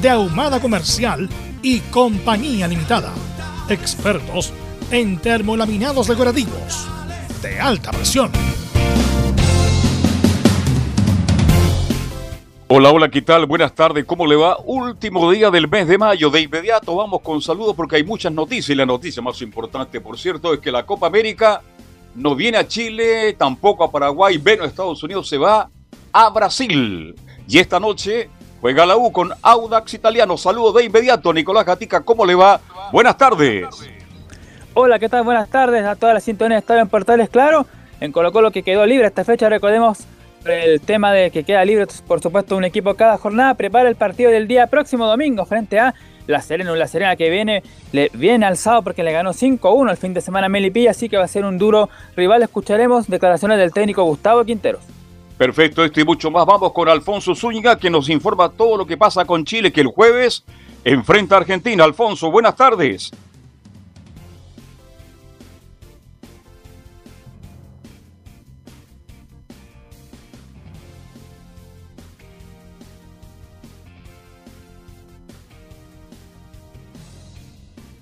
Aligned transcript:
de 0.00 0.10
Ahumada 0.10 0.60
Comercial 0.60 1.28
y 1.60 1.80
Compañía 1.80 2.68
Limitada. 2.68 3.12
Expertos 3.68 4.52
en 4.90 5.18
termolaminados 5.18 6.06
decorativos 6.06 6.86
de 7.42 7.58
alta 7.58 7.90
presión. 7.90 8.30
Hola, 12.68 12.92
hola, 12.92 13.08
¿qué 13.08 13.22
tal? 13.22 13.46
Buenas 13.46 13.74
tardes, 13.74 14.04
¿cómo 14.04 14.26
le 14.26 14.36
va? 14.36 14.58
Último 14.64 15.30
día 15.32 15.50
del 15.50 15.68
mes 15.68 15.88
de 15.88 15.98
mayo, 15.98 16.30
de 16.30 16.42
inmediato 16.42 16.94
vamos 16.94 17.20
con 17.22 17.40
saludos 17.42 17.74
porque 17.74 17.96
hay 17.96 18.04
muchas 18.04 18.32
noticias 18.32 18.70
y 18.70 18.74
la 18.74 18.86
noticia 18.86 19.22
más 19.22 19.40
importante, 19.42 20.00
por 20.00 20.18
cierto, 20.18 20.54
es 20.54 20.60
que 20.60 20.70
la 20.70 20.86
Copa 20.86 21.08
América 21.08 21.62
no 22.14 22.36
viene 22.36 22.58
a 22.58 22.68
Chile, 22.68 23.32
tampoco 23.32 23.84
a 23.84 23.90
Paraguay, 23.90 24.38
ven 24.38 24.60
a 24.60 24.66
Estados 24.66 25.02
Unidos, 25.02 25.28
se 25.28 25.38
va 25.38 25.70
a 26.12 26.30
Brasil. 26.30 27.14
Y 27.48 27.58
esta 27.58 27.80
noche 27.80 28.28
juega 28.60 28.86
la 28.86 28.96
U 28.96 29.12
con 29.12 29.30
Audax 29.42 29.94
Italiano. 29.94 30.36
Saludos 30.36 30.74
de 30.74 30.84
inmediato, 30.84 31.32
Nicolás 31.32 31.64
Gatica, 31.64 32.00
¿cómo 32.00 32.26
le 32.26 32.34
va? 32.34 32.60
Buenas 32.92 33.16
tardes. 33.16 33.66
Hola, 34.74 34.98
¿qué 34.98 35.08
tal? 35.08 35.24
Buenas 35.24 35.48
tardes 35.48 35.84
a 35.84 35.96
todas 35.96 36.14
las 36.14 36.24
sintonías 36.24 36.66
de 36.66 36.78
en 36.78 36.88
Portales, 36.88 37.28
claro. 37.28 37.66
En 38.00 38.12
Colo 38.12 38.32
Colo 38.32 38.50
que 38.50 38.62
quedó 38.62 38.86
libre 38.86 39.08
esta 39.08 39.24
fecha, 39.24 39.48
recordemos 39.48 40.06
el 40.44 40.80
tema 40.80 41.12
de 41.12 41.30
que 41.30 41.42
queda 41.42 41.64
libre, 41.64 41.86
por 42.06 42.20
supuesto, 42.20 42.56
un 42.56 42.64
equipo 42.64 42.94
cada 42.94 43.18
jornada, 43.18 43.54
prepara 43.54 43.88
el 43.88 43.96
partido 43.96 44.30
del 44.30 44.46
día 44.46 44.68
próximo 44.68 45.06
domingo 45.06 45.44
frente 45.46 45.80
a 45.80 45.94
La 46.26 46.40
Serena, 46.40 46.70
La 46.76 46.86
Serena 46.86 47.16
que 47.16 47.28
viene, 47.28 47.62
le, 47.92 48.10
viene 48.14 48.46
alzado 48.46 48.82
porque 48.82 49.02
le 49.02 49.12
ganó 49.12 49.32
5-1 49.32 49.90
el 49.90 49.96
fin 49.96 50.14
de 50.14 50.20
semana 50.20 50.46
a 50.46 50.48
Melipilla, 50.48 50.92
así 50.92 51.08
que 51.08 51.16
va 51.16 51.24
a 51.24 51.28
ser 51.28 51.44
un 51.44 51.58
duro 51.58 51.88
rival. 52.16 52.42
Escucharemos 52.42 53.08
declaraciones 53.08 53.58
del 53.58 53.72
técnico 53.72 54.04
Gustavo 54.04 54.44
Quinteros. 54.44 54.97
Perfecto, 55.38 55.84
esto 55.84 56.00
y 56.00 56.04
mucho 56.04 56.32
más. 56.32 56.44
Vamos 56.44 56.72
con 56.72 56.88
Alfonso 56.88 57.32
Zúñiga, 57.32 57.78
que 57.78 57.88
nos 57.88 58.08
informa 58.08 58.48
todo 58.48 58.76
lo 58.76 58.84
que 58.84 58.96
pasa 58.96 59.24
con 59.24 59.44
Chile, 59.44 59.70
que 59.70 59.82
el 59.82 59.86
jueves 59.86 60.44
enfrenta 60.82 61.36
a 61.36 61.38
Argentina. 61.38 61.84
Alfonso, 61.84 62.28
buenas 62.28 62.56
tardes. 62.56 63.12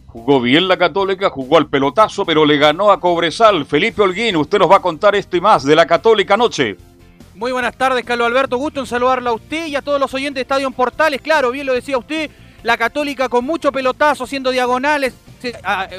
Jugó 0.06 0.41
bien 0.41 0.66
la 0.66 0.78
Católica, 0.78 1.28
jugó 1.28 1.58
al 1.58 1.68
pelotazo, 1.68 2.24
pero 2.24 2.47
le 2.47 2.56
ganó 2.56 2.91
a 2.91 2.98
Cobresal. 2.98 3.66
Felipe 3.66 4.00
Holguín, 4.00 4.36
usted 4.36 4.58
nos 4.58 4.70
va 4.70 4.76
a 4.76 4.80
contar 4.80 5.14
esto 5.14 5.36
y 5.36 5.42
más 5.42 5.62
de 5.64 5.76
la 5.76 5.86
Católica 5.86 6.32
anoche. 6.32 6.95
Muy 7.36 7.52
buenas 7.52 7.76
tardes, 7.76 8.02
Carlos 8.02 8.28
Alberto. 8.28 8.56
Gusto 8.56 8.80
en 8.80 8.86
saludarla 8.86 9.28
a 9.28 9.34
usted 9.34 9.66
y 9.66 9.76
a 9.76 9.82
todos 9.82 10.00
los 10.00 10.14
oyentes 10.14 10.36
de 10.36 10.41
Estadio 10.41 10.70
Portales. 10.70 11.20
Claro, 11.20 11.50
bien 11.50 11.66
lo 11.66 11.74
decía 11.74 11.98
usted, 11.98 12.30
la 12.62 12.78
Católica 12.78 13.28
con 13.28 13.44
mucho 13.44 13.70
pelotazo, 13.70 14.24
haciendo 14.24 14.50
diagonales, 14.50 15.12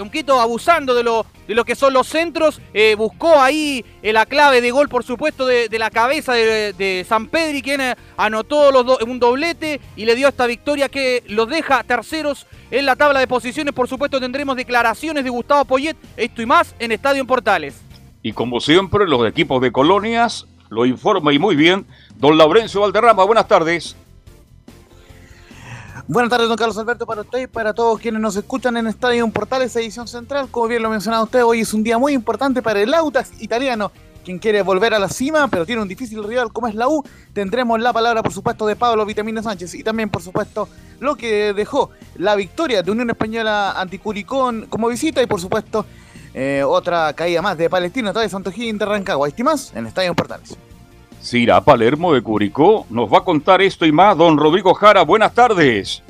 un 0.02 0.10
quito 0.10 0.42
abusando 0.42 0.96
de 0.96 1.04
lo, 1.04 1.28
de 1.48 1.54
lo 1.54 1.64
que 1.64 1.76
son 1.76 1.94
los 1.94 2.08
centros. 2.08 2.60
Eh, 2.74 2.96
buscó 2.96 3.40
ahí 3.40 3.86
eh, 4.02 4.14
la 4.14 4.26
clave 4.26 4.62
de 4.62 4.72
gol, 4.72 4.90
por 4.90 5.04
supuesto, 5.04 5.46
de, 5.46 5.70
la 5.78 5.92
cabeza 5.92 6.34
de, 6.34 7.06
San 7.08 7.28
Pedri, 7.28 7.62
quien 7.62 7.82
eh, 7.82 7.96
anotó 8.18 8.72
los 8.72 9.00
un 9.04 9.20
doblete 9.20 9.80
y 9.96 10.06
le 10.06 10.16
dio 10.16 10.30
esta 10.30 10.48
victoria 10.48 10.90
que 10.90 11.24
los 11.28 11.48
deja 11.48 11.84
terceros 11.84 12.48
en 12.72 12.88
la 12.88 12.96
tabla 12.96 13.20
de 13.20 13.28
posiciones. 13.28 13.76
Por 13.76 13.88
supuesto, 13.88 14.20
tendremos 14.20 14.56
declaraciones 14.56 15.24
de 15.24 15.30
Gustavo 15.30 15.66
Poyet, 15.66 15.98
esto 16.16 16.42
y 16.42 16.48
más 16.48 16.74
en 16.80 16.94
Estadio 16.94 17.24
Portales. 17.28 17.80
Y 18.24 18.34
como 18.34 18.60
siempre, 18.60 19.08
los 19.08 19.28
equipos 19.30 19.62
de 19.62 19.72
colonias 19.72 20.48
lo 20.70 20.86
informa 20.86 21.34
y 21.34 21.40
muy 21.40 21.56
bien 21.56 21.86
don 22.18 22.38
Laurencio 22.38 22.82
Valderrama. 22.82 23.24
Buenas 23.24 23.48
tardes. 23.48 23.96
Buenas 26.10 26.30
tardes, 26.30 26.48
don 26.48 26.58
Carlos 26.58 26.78
Alberto, 26.78 27.06
para 27.06 27.22
usted 27.22 27.40
y 27.40 27.48
para 27.48 27.74
todos 27.74 28.00
quienes 28.00 28.22
nos 28.22 28.38
escuchan 28.38 28.78
en 28.78 28.88
Estadio 28.88 29.28
Portales, 29.30 29.76
edición 29.76 30.08
central. 30.08 30.48
Como 30.50 30.68
bien 30.68 30.82
lo 30.82 30.90
mencionado 30.90 31.26
usted, 31.26 31.44
hoy 31.44 31.60
es 31.60 31.74
un 31.74 31.84
día 31.84 31.98
muy 31.98 32.14
importante 32.14 32.62
para 32.62 32.82
el 32.82 32.94
Audax 32.94 33.42
italiano, 33.42 33.92
quien 34.24 34.40
quiere 34.40 34.62
volver 34.62 34.94
a 34.94 35.00
la 35.00 35.10
cima, 35.10 35.50
pero 35.50 35.66
tiene 35.66 35.82
un 35.82 35.88
difícil 35.90 36.24
rival 36.24 36.54
como 36.54 36.70
es 36.70 36.76
la 36.76 36.88
U. 36.88 37.04
Tendremos 37.34 37.82
la 37.82 37.92
palabra, 37.92 38.24
por 38.24 38.32
supuesto, 38.32 38.66
de 38.66 38.78
Pablo 38.78 39.06
Vitamina 39.06 39.44
Sánchez 39.44 39.74
y 39.76 39.84
también, 39.84 40.10
por 40.10 40.22
supuesto, 40.22 40.70
lo 41.02 41.18
que 41.18 41.52
dejó 41.52 41.92
la 42.16 42.38
victoria 42.38 42.84
de 42.84 42.92
Unión 42.92 43.10
Española 43.10 43.74
anticuricón 43.74 44.68
como 44.70 44.88
visita 44.88 45.22
y, 45.22 45.26
por 45.26 45.42
supuesto, 45.42 45.86
eh, 46.34 46.64
otra 46.66 47.14
caída 47.14 47.42
más 47.42 47.58
de 47.58 47.70
Palestino, 47.70 48.14
de 48.14 48.30
Santo 48.30 48.52
Gil 48.52 48.78
de 48.78 48.86
Rancagua. 48.86 49.30
¿Y 49.36 49.44
más 49.44 49.74
en 49.76 49.88
Estadio 49.88 50.14
Portales? 50.14 50.58
Cira 51.22 51.62
Palermo 51.62 52.14
de 52.14 52.22
Curicó 52.22 52.86
nos 52.90 53.12
va 53.12 53.20
a 53.20 53.24
contar 53.24 53.62
esto 53.62 53.86
y 53.86 53.92
más. 53.92 54.18
Don 54.18 54.38
Rodrigo 54.38 54.74
Jara, 54.74 55.02
buenas 55.04 55.34
tardes. 55.34 56.04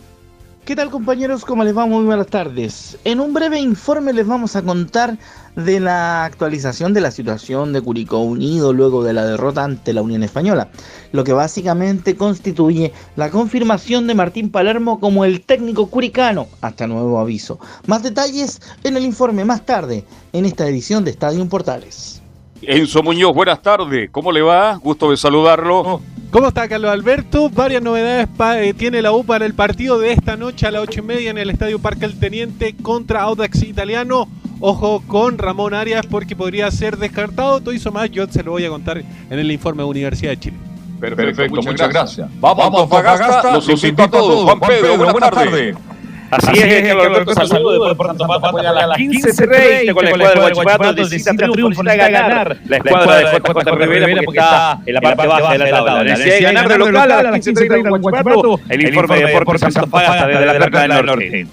¿Qué 0.66 0.75
tal 0.75 0.89
compañeros? 0.89 1.45
¿Cómo 1.45 1.63
les 1.63 1.75
va? 1.75 1.85
Muy 1.85 2.03
buenas 2.03 2.27
tardes. 2.27 2.97
En 3.06 3.22
un 3.22 3.33
breve 3.33 3.57
informe 3.57 4.11
les 4.11 4.27
vamos 4.27 4.56
a 4.57 4.61
contar 4.61 5.17
de 5.57 5.79
la 5.79 6.23
actualización 6.23 6.94
de 6.94 7.01
la 7.01 7.09
situación 7.09 7.73
de 7.73 7.81
Curicó 7.81 8.19
Unido 8.19 8.73
luego 8.73 9.03
de 9.03 9.13
la 9.13 9.25
derrota 9.25 9.63
ante 9.63 9.91
la 9.91 10.03
Unión 10.03 10.22
Española, 10.22 10.69
lo 11.12 11.23
que 11.23 11.34
básicamente 11.34 12.16
constituye 12.16 12.94
la 13.16 13.31
confirmación 13.31 14.06
de 14.06 14.13
Martín 14.13 14.51
Palermo 14.51 15.00
como 15.00 15.25
el 15.25 15.41
técnico 15.41 15.88
curicano 15.88 16.47
hasta 16.62 16.85
nuevo 16.85 17.19
aviso. 17.19 17.59
Más 17.88 18.03
detalles 18.03 18.62
en 18.84 18.97
el 18.97 19.03
informe 19.03 19.45
más 19.45 19.66
tarde 19.66 20.06
en 20.31 20.45
esta 20.45 20.68
edición 20.68 21.03
de 21.03 21.12
Estadio 21.12 21.44
Portales. 21.50 22.22
Enzo 22.62 23.01
Muñoz, 23.01 23.34
buenas 23.34 23.62
tardes. 23.62 24.12
¿Cómo 24.12 24.31
le 24.31 24.41
va? 24.41 24.75
Gusto 24.75 25.09
de 25.09 25.18
saludarlo. 25.18 25.79
Oh, 25.79 26.01
¿Cómo 26.29 26.50
está 26.50 26.68
Carlos 26.68 26.91
Alberto? 26.91 27.50
Varias 27.50 27.81
novedades 27.81 28.28
eh, 28.57 28.74
tiene 28.78 29.01
la 29.01 29.12
U 29.12 29.24
para 29.24 29.45
el 29.45 29.56
partido 29.56 29.97
de 29.97 30.12
esta 30.12 30.35
noche 30.35 30.68
a 30.68 30.72
las 30.72 30.84
ocho 30.84 31.00
y 31.00 31.03
media 31.03 31.31
en 31.31 31.39
el 31.39 31.50
Estadio 31.50 31.79
Parque 31.79 32.06
El 32.06 32.19
Teniente 32.19 32.75
contra 32.79 33.22
Audax 33.24 33.63
Italiano. 33.63 34.28
Ojo 34.59 35.03
con 35.07 35.38
Ramón 35.38 35.73
Arias 35.73 36.06
porque 36.07 36.35
podría 36.35 36.72
ser 36.72 36.97
descartado. 36.97 37.62
Todo 37.62 37.73
hizo 37.73 37.91
más, 37.91 38.09
yo 38.09 38.28
se 38.28 38.44
lo 38.44 38.51
voy 38.51 38.66
a 38.66 38.69
contar 38.69 38.97
en 38.97 39.40
el 39.40 39.51
informe 39.51 39.84
de 39.84 39.90
Universidad 39.90 40.31
de 40.31 40.40
Chile. 40.40 40.57
Perfecto, 41.00 41.62
muchas, 41.62 41.90
gracias. 41.90 42.28
Vamos, 42.40 42.66
Vamos 42.66 42.90
Fagasta, 42.90 43.53
los 43.53 43.69
invito 43.69 44.03
a 44.03 44.09
todos. 44.09 44.44
Juan 44.45 44.59
Pedro, 44.59 44.97
buenas, 44.97 45.31
tardes. 45.31 45.75
Así, 46.30 46.48
Así 46.50 46.59
es, 46.59 46.88
Carlos 46.88 47.06
Alberto, 47.06 47.48
saludo 47.48 47.88
de 47.88 47.95
por 47.95 48.07
tanto 48.07 48.25
a 48.25 48.88
las 48.88 48.98
15 48.98 49.94
con 49.94 50.04
la 50.04 50.12
escuadra 50.12 50.45
de 50.45 50.54
Guachipato, 50.54 50.94
necesita 50.94 51.48
triunfo, 51.48 51.83
necesita 51.83 52.10
ganar 52.10 52.57
la 52.65 52.77
escuadra 52.77 53.15
de 53.15 53.86
Rivera 53.86 54.21
porque 54.25 54.39
está 54.39 54.80
en 54.86 54.94
la 54.94 55.01
parte 55.01 55.27
baja 55.27 55.51
de 55.53 55.57
la 55.60 55.69
tabla. 55.69 56.03
Necesita 56.03 56.51
ganar 56.51 56.68
de 56.68 56.77
local 56.80 57.12
a 57.12 57.24
las 57.24 57.45
15 57.45 57.69
de 57.69 57.81
Guachipato, 57.81 58.60
el 58.68 58.88
informe 58.88 59.15
de 59.19 59.25
Deportes 59.25 59.74
Santo 59.74 59.88
Fagasta 59.88 60.27
desde 60.27 60.45
la 60.45 60.88
del 60.88 61.06
Norte. 61.06 61.48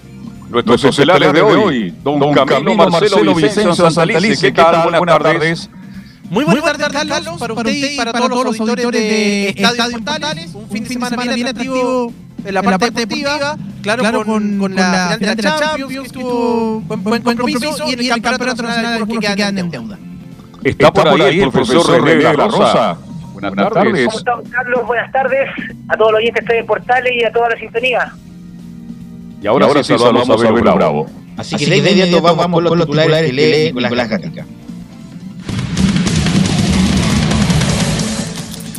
Nuestros 0.55 0.85
estelares 0.85 1.33
de 1.33 1.41
hoy, 1.41 1.93
don 2.01 2.33
Camilo 2.33 2.75
Marcelo 2.75 3.35
Vicencio 3.35 3.75
Santalice, 3.75 4.53
¿qué 4.53 4.63
tal? 4.63 4.89
Buenas 4.97 5.19
tardes. 5.19 5.69
Muy 6.29 6.45
buenas, 6.45 6.77
tardes, 6.77 7.05
Carlos, 7.09 7.37
para 7.37 7.53
usted 7.53 7.91
y 7.91 7.97
para 7.97 8.13
todos 8.13 8.45
los 8.45 8.59
auditores 8.61 9.01
de 9.01 9.49
Estadio 9.49 9.99
Portales. 9.99 10.55
Un 10.55 10.69
fin 10.69 10.83
de 10.85 10.89
semana 10.89 11.33
bien 11.33 11.47
activo 11.47 12.13
en 12.45 12.53
la 12.53 12.63
parte, 12.63 12.85
deportiva, 12.85 13.57
claro, 13.81 14.23
con, 14.23 14.57
con, 14.57 14.75
la, 14.75 15.17
final 15.19 15.35
de 15.35 15.43
la 15.43 15.59
Champions, 15.59 15.91
que 15.91 15.99
estuvo 16.07 16.79
buen, 16.81 17.03
buen 17.03 17.21
compromiso, 17.21 17.89
y 17.89 17.93
en 17.93 17.99
el 17.99 18.21
campeonato 18.21 18.63
nacional 18.63 19.07
que 19.07 19.19
quedan 19.19 19.57
en 19.57 19.69
deuda. 19.69 19.99
Está 20.63 20.93
por 20.93 21.21
ahí 21.21 21.41
el 21.41 21.51
profesor 21.51 22.01
René 22.01 22.15
de 22.15 22.23
la 22.23 22.47
Rosa. 22.47 22.97
Buenas 23.33 23.73
tardes. 23.73 24.05
¿Cómo 24.05 24.17
están, 24.19 24.43
Carlos? 24.51 24.87
Buenas 24.87 25.11
tardes. 25.11 25.49
a 25.89 25.97
todos 25.97 26.13
los 26.13 26.19
oyentes 26.19 26.45
de 26.45 26.63
Portales 26.63 27.11
y 27.13 27.25
a 27.25 27.31
toda 27.33 27.49
la 27.49 27.57
sintonía. 27.57 28.13
Y 29.45 29.47
ahora, 29.47 29.67
ahora 29.67 29.83
sí 29.83 29.95
saludamos 29.95 30.27
a 30.27 30.51
Vero 30.51 30.73
Bravo. 30.73 31.05
Así, 31.37 31.55
que 31.55 31.67
de 31.67 31.77
inmediato 31.77 32.19
vamos, 32.19 32.37
vamos 32.39 32.63
con 32.67 32.79
los 32.79 32.87
titulares 32.87 33.29
que 33.29 33.31
lee 33.31 33.73
Nicolás 33.73 34.09
Gatica. 34.09 34.43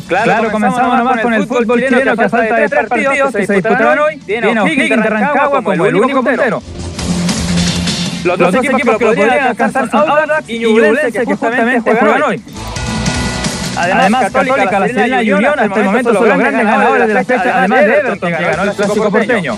Claro, 0.09 0.23
claro 0.25 0.51
comenzamos 0.51 0.97
nomás 0.97 1.21
con 1.21 1.33
el 1.33 1.47
fútbol 1.47 1.81
chileno 1.81 2.17
que 2.17 2.21
a 2.21 2.27
falta 2.29 2.55
de 2.57 2.67
tres 2.67 2.89
partidos 2.89 3.33
que 3.33 3.45
se 3.45 3.53
disputaron 3.53 3.99
hoy. 3.99 4.17
Tiene 4.17 4.59
O'Higgins 4.59 4.89
de 4.89 5.09
Rancagua 5.09 5.63
como 5.63 5.85
el 5.85 5.95
único 5.95 6.21
puntero. 6.21 6.61
Los 8.25 8.37
dos 8.37 8.55
equipos 8.55 8.81
que 8.81 9.05
lo 9.05 9.15
podrían 9.15 9.47
alcanzar 9.47 9.89
son 9.89 10.09
Audax 10.09 10.49
y 10.49 10.59
Ñublense 10.59 11.11
que 11.13 11.23
justamente 11.23 11.95
juegan 11.95 12.23
hoy. 12.23 12.41
Además, 13.77 14.31
Católica, 14.33 14.79
La 14.79 14.87
Serena 14.87 15.23
y 15.23 15.31
Unión 15.31 15.57
hasta 15.57 15.79
el 15.79 15.85
momento 15.85 16.13
son 16.13 16.27
los 16.27 16.37
grandes 16.37 16.65
ganadores 16.65 17.07
de 17.07 17.13
la 17.13 17.23
fecha, 17.23 17.57
además 17.59 17.85
de 17.85 17.99
Everton 17.99 18.31
que 18.33 18.43
ganó 18.43 18.63
el 18.63 18.71
clásico 18.73 19.11
porteño. 19.11 19.55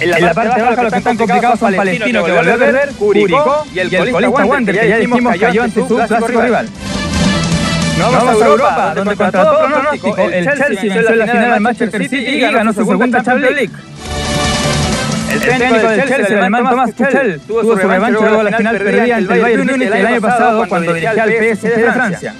En 0.00 0.10
la, 0.10 0.34
parte 0.34 0.62
baja 0.62 0.82
los 0.82 0.92
que 0.92 0.98
están 0.98 1.16
complicados 1.16 1.58
son 1.58 1.74
Palestino 1.74 2.24
que 2.24 2.32
volvió 2.32 2.54
a 2.54 2.58
perder, 2.58 2.88
Curicó 2.90 3.66
y 3.74 3.78
el 3.78 4.12
colista 4.12 4.44
Wander 4.44 4.80
que 4.80 4.88
ya 4.88 4.96
dijimos 4.98 5.36
cayó 5.38 5.62
ante 5.62 5.88
su 5.88 5.96
clásico 5.96 6.26
rival. 6.26 6.68
No 7.98 8.12
vamos 8.12 8.42
a 8.42 8.46
Europa, 8.46 8.94
donde 8.94 9.16
contra 9.16 9.42
todo 9.42 9.68
pronóstico 9.68 10.18
el 10.18 10.44
Chelsea 10.44 10.94
venció 10.94 11.08
en 11.10 11.18
la 11.18 11.26
final 11.26 11.52
al 11.52 11.60
Manchester 11.60 12.02
City 12.02 12.16
y 12.16 12.40
ganó 12.40 12.72
su 12.72 12.84
segunda 12.84 13.22
Champions 13.22 13.56
League. 13.56 13.72
El 15.32 15.40
técnico 15.40 15.88
del 15.88 16.08
Chelsea, 16.08 16.26
el 16.26 16.38
alemán 16.38 16.68
Thomas 16.68 16.94
Tuchel, 16.94 17.40
tuvo 17.40 17.62
su 17.62 17.74
revancha 17.74 18.20
luego 18.20 18.44
de 18.44 18.50
la 18.50 18.56
final 18.56 18.78
perdida 18.78 19.16
ante 19.16 19.34
el 19.34 19.40
Bayern 19.40 19.66
Múnich 19.66 19.88
el 19.88 20.06
año 20.06 20.20
pasado 20.20 20.68
cuando 20.68 20.92
dirigía 20.92 21.22
al 21.22 21.30
PSG 21.30 21.76
de 21.76 21.92
Francia. 21.92 22.34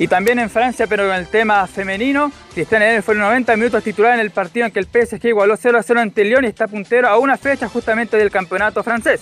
Y 0.00 0.08
también 0.08 0.38
en 0.38 0.48
Francia, 0.48 0.86
pero 0.86 1.12
en 1.12 1.14
el 1.14 1.26
tema 1.26 1.66
femenino, 1.66 2.32
Cristian 2.54 2.80
Eden 2.80 3.02
fue 3.02 3.12
en 3.12 3.20
90 3.20 3.54
minutos 3.56 3.84
titular 3.84 4.14
en 4.14 4.20
el 4.20 4.30
partido 4.30 4.64
en 4.64 4.72
que 4.72 4.78
el 4.78 4.86
PSG 4.86 5.26
igualó 5.26 5.58
0 5.58 5.78
a 5.78 5.82
0 5.82 6.00
ante 6.00 6.24
Lyon 6.24 6.44
y 6.44 6.46
está 6.46 6.66
puntero 6.66 7.06
a 7.06 7.18
una 7.18 7.36
fecha 7.36 7.68
justamente 7.68 8.16
del 8.16 8.30
campeonato 8.30 8.82
francés. 8.82 9.20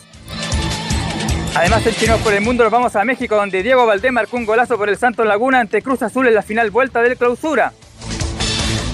Además, 1.56 1.84
en 1.84 1.94
Chinos 1.96 2.20
por 2.20 2.32
el 2.32 2.42
Mundo 2.42 2.62
nos 2.62 2.72
vamos 2.72 2.94
a 2.94 3.04
México, 3.04 3.34
donde 3.34 3.64
Diego 3.64 3.86
Valdés 3.86 4.12
marcó 4.12 4.36
un 4.36 4.46
golazo 4.46 4.78
por 4.78 4.88
el 4.88 4.96
Santos 4.96 5.26
Laguna 5.26 5.58
ante 5.58 5.82
Cruz 5.82 6.00
Azul 6.02 6.28
en 6.28 6.34
la 6.34 6.42
final 6.42 6.70
vuelta 6.70 7.02
del 7.02 7.16
clausura. 7.16 7.72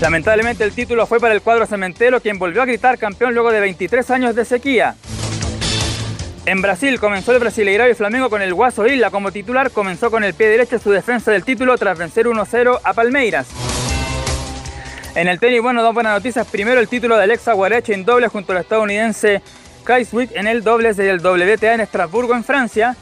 Lamentablemente 0.00 0.64
el 0.64 0.72
título 0.72 1.04
fue 1.06 1.20
para 1.20 1.34
el 1.34 1.42
cuadro 1.42 1.66
cementero, 1.66 2.18
quien 2.18 2.38
volvió 2.38 2.62
a 2.62 2.64
gritar 2.64 2.96
campeón 2.96 3.34
luego 3.34 3.52
de 3.52 3.60
23 3.60 4.10
años 4.10 4.34
de 4.34 4.46
sequía. 4.46 4.96
En 6.46 6.60
Brasil 6.60 7.00
comenzó 7.00 7.32
el 7.32 7.38
Brasileirao 7.38 7.88
y 7.88 7.94
Flamengo 7.94 8.28
con 8.28 8.42
el 8.42 8.52
Guaso 8.52 8.86
Isla 8.86 9.10
como 9.10 9.32
titular, 9.32 9.70
comenzó 9.70 10.10
con 10.10 10.24
el 10.24 10.34
pie 10.34 10.48
derecho 10.48 10.78
su 10.78 10.90
defensa 10.90 11.30
del 11.30 11.42
título 11.42 11.78
tras 11.78 11.96
vencer 11.96 12.26
1-0 12.26 12.80
a 12.84 12.92
Palmeiras. 12.92 13.46
En 15.14 15.28
el 15.28 15.38
tenis, 15.38 15.62
bueno, 15.62 15.82
dos 15.82 15.94
buenas 15.94 16.12
noticias. 16.12 16.46
Primero 16.46 16.80
el 16.80 16.88
título 16.88 17.16
de 17.16 17.22
Alexa 17.22 17.54
Guareche 17.54 17.94
en 17.94 18.04
doble 18.04 18.28
junto 18.28 18.52
al 18.52 18.58
estadounidense 18.58 19.40
Kai 19.84 20.04
Swick 20.04 20.32
en 20.34 20.46
el 20.46 20.62
dobles 20.62 20.98
del 20.98 21.20
WTA 21.20 21.74
en 21.74 21.80
Estrasburgo, 21.80 22.34
en 22.34 22.44
Francia. 22.44 22.94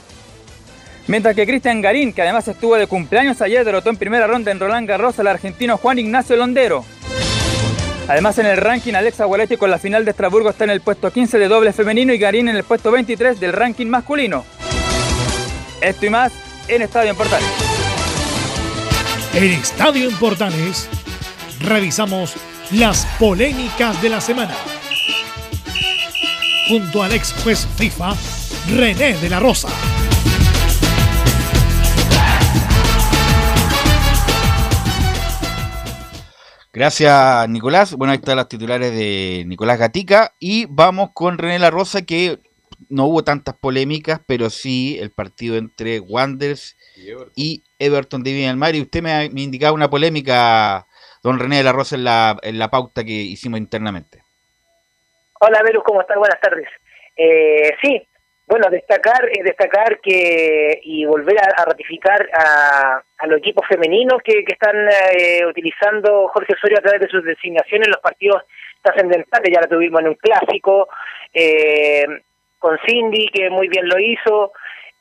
Mientras 1.09 1.35
que 1.35 1.45
Cristian 1.45 1.81
Garín, 1.81 2.13
que 2.13 2.23
además 2.23 2.47
estuvo 2.47 2.77
de 2.77 2.87
cumpleaños 2.87 3.41
ayer, 3.41 3.65
derrotó 3.65 3.91
en 3.91 3.97
primera 3.97 4.29
ronda 4.29 4.53
en 4.53 4.61
Roland 4.61 4.89
Garros 4.89 5.19
al 5.19 5.27
argentino 5.27 5.79
Juan 5.79 5.99
Ignacio 5.99 6.37
Londero. 6.37 6.85
Además 8.09 8.39
en 8.39 8.47
el 8.47 8.57
ranking 8.57 8.95
Alexa 8.95 9.25
Gualetti 9.25 9.57
con 9.57 9.71
la 9.71 9.79
final 9.79 10.05
de 10.05 10.11
Estrasburgo 10.11 10.51
está 10.51 10.65
en 10.65 10.71
el 10.71 10.81
puesto 10.81 11.11
15 11.11 11.39
de 11.39 11.49
doble 11.49 11.73
femenino 11.73 12.13
y 12.13 12.19
Garín 12.19 12.49
en 12.49 12.57
el 12.57 12.65
puesto 12.65 12.91
23 12.91 13.39
del 13.39 13.53
ranking 13.53 13.87
masculino. 13.87 14.45
Esto 15.81 16.07
y 16.07 16.11
más 16.11 16.33
en 16.69 16.83
Estadio 16.83 17.11
en 17.11 17.17
Portales. 17.17 17.49
En 19.35 19.45
Estadio 19.45 20.09
en 20.09 20.17
Portales 20.17 20.89
revisamos 21.61 22.35
las 22.73 23.07
polémicas 23.19 24.01
de 24.03 24.09
la 24.09 24.21
semana. 24.21 24.55
Junto 26.69 27.03
al 27.03 27.13
ex 27.13 27.35
juez 27.43 27.67
FIFA, 27.77 28.15
René 28.75 29.15
de 29.15 29.31
la 29.31 29.41
Rosa. 29.41 29.69
Gracias, 36.75 37.49
Nicolás. 37.51 37.95
Bueno, 37.95 38.13
ahí 38.13 38.19
están 38.19 38.37
las 38.37 38.49
titulares 38.49 38.93
de 38.93 39.45
Nicolás 39.47 39.79
Gatica. 39.79 40.33
Y 40.39 40.65
vamos 40.71 41.11
con 41.13 41.37
René 41.37 41.59
La 41.59 41.71
Rosa, 41.71 42.01
que 42.03 42.39
no 42.89 43.05
hubo 43.05 43.23
tantas 43.23 43.55
polémicas, 43.55 44.21
pero 44.27 44.49
sí 44.49 44.99
el 44.99 45.11
partido 45.11 45.57
entre 45.57 46.01
Wanderers 46.01 46.77
y 47.37 47.63
Everton, 47.79 48.23
de 48.23 48.33
Viña 48.33 48.57
Mar. 48.57 48.75
Y 48.75 48.81
usted 48.81 49.03
me, 49.03 49.13
ha, 49.13 49.29
me 49.31 49.43
indicaba 49.43 49.73
una 49.73 49.91
polémica, 49.91 50.87
don 51.23 51.39
René 51.39 51.59
de 51.59 51.65
la 51.65 51.73
Rosa, 51.73 51.97
en 51.97 52.05
la, 52.05 52.39
en 52.43 52.59
la 52.59 52.71
pauta 52.71 53.05
que 53.05 53.13
hicimos 53.13 53.61
internamente. 53.61 54.23
Hola, 55.41 55.61
Verus, 55.63 55.85
¿cómo 55.85 56.01
estás? 56.01 56.17
Buenas 56.17 56.41
tardes. 56.41 56.69
Eh, 57.17 57.71
sí, 57.83 58.01
bueno, 58.53 58.69
destacar, 58.69 59.31
eh, 59.31 59.43
destacar 59.43 59.99
que 60.01 60.79
y 60.85 61.07
volver 61.07 61.39
a, 61.39 61.63
a 61.63 61.65
ratificar 61.65 62.29
a, 62.35 63.03
a, 63.17 63.27
los 63.27 63.39
equipos 63.39 63.67
femeninos 63.67 64.21
que, 64.23 64.45
que 64.45 64.53
están 64.53 64.77
eh, 65.17 65.47
utilizando 65.47 66.29
Jorge 66.29 66.53
Osorio 66.53 66.77
a 66.77 66.83
través 66.83 67.01
de 67.01 67.09
sus 67.09 67.25
designaciones 67.25 67.87
en 67.87 67.93
los 67.93 68.03
partidos 68.03 68.43
trascendentales. 68.83 69.51
Ya 69.51 69.63
lo 69.63 69.69
tuvimos 69.69 70.03
en 70.03 70.09
un 70.09 70.15
clásico 70.17 70.87
eh, 71.33 72.05
con 72.59 72.79
Cindy, 72.87 73.27
que 73.29 73.49
muy 73.49 73.69
bien 73.69 73.89
lo 73.89 73.99
hizo. 73.99 74.53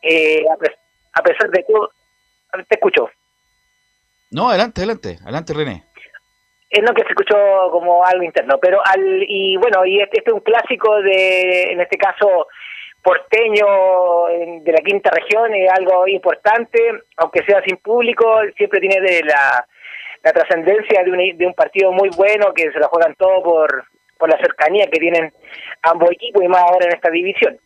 Eh, 0.02 0.46
a, 0.50 1.20
a, 1.20 1.22
pesar 1.22 1.50
de 1.50 1.66
todo, 1.68 1.92
te 2.70 2.76
escucho. 2.76 3.10
No, 4.32 4.48
adelante, 4.48 4.80
adelante, 4.80 5.18
adelante, 5.24 5.54
René. 5.54 5.84
Es 6.70 6.82
no 6.84 6.94
que 6.94 7.02
se 7.02 7.10
escuchó 7.10 7.36
como 7.70 8.06
algo 8.06 8.24
interno, 8.24 8.58
pero 8.62 8.80
al 8.86 9.26
y 9.28 9.58
bueno, 9.58 9.86
y 9.86 10.00
este, 10.00 10.20
este 10.20 10.30
es 10.30 10.34
un 10.36 10.40
clásico 10.40 11.02
de, 11.02 11.64
en 11.64 11.82
este 11.82 11.98
caso 11.98 12.48
porteño 13.02 13.66
de 14.62 14.72
la 14.72 14.82
quinta 14.84 15.10
región 15.10 15.54
es 15.54 15.70
algo 15.72 16.08
importante, 16.08 16.80
aunque 17.18 17.44
sea 17.44 17.62
sin 17.64 17.78
público, 17.78 18.26
siempre 18.56 18.80
tiene 18.80 19.02
de 19.02 19.24
la, 19.24 19.66
la 20.24 20.32
trascendencia 20.32 21.04
de 21.04 21.12
un, 21.12 21.38
de 21.38 21.46
un 21.46 21.54
partido 21.54 21.92
muy 21.92 22.10
bueno 22.16 22.54
que 22.54 22.72
se 22.72 22.80
lo 22.80 22.88
juegan 22.90 23.16
todo 23.16 23.42
por, 23.44 23.86
por 24.18 24.30
la 24.30 24.38
cercanía 24.38 24.88
que 24.88 25.00
tienen 25.00 25.34
ambos 25.84 26.12
equipos 26.12 26.44
y 26.44 26.48
más 26.48 26.62
ahora 26.62 26.86
en 26.86 26.94
esta 26.94 27.10
división. 27.10 27.58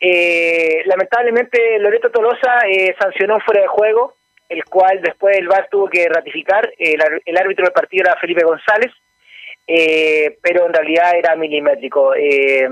Eh, 0.00 0.82
lamentablemente 0.86 1.78
Loreto 1.78 2.10
Tolosa 2.10 2.60
eh, 2.66 2.94
sancionó 2.98 3.38
fuera 3.40 3.60
de 3.60 3.68
juego, 3.68 4.14
el 4.48 4.64
cual 4.64 5.00
después 5.02 5.36
el 5.36 5.46
VAR 5.46 5.68
tuvo 5.70 5.88
que 5.88 6.08
ratificar, 6.08 6.72
el, 6.78 7.00
el 7.24 7.36
árbitro 7.36 7.64
del 7.64 7.74
partido 7.74 8.04
era 8.06 8.18
Felipe 8.18 8.44
González, 8.44 8.90
eh, 9.66 10.38
pero 10.42 10.66
en 10.66 10.72
realidad 10.72 11.14
era 11.16 11.36
milimétrico. 11.36 12.14
Eh, 12.14 12.68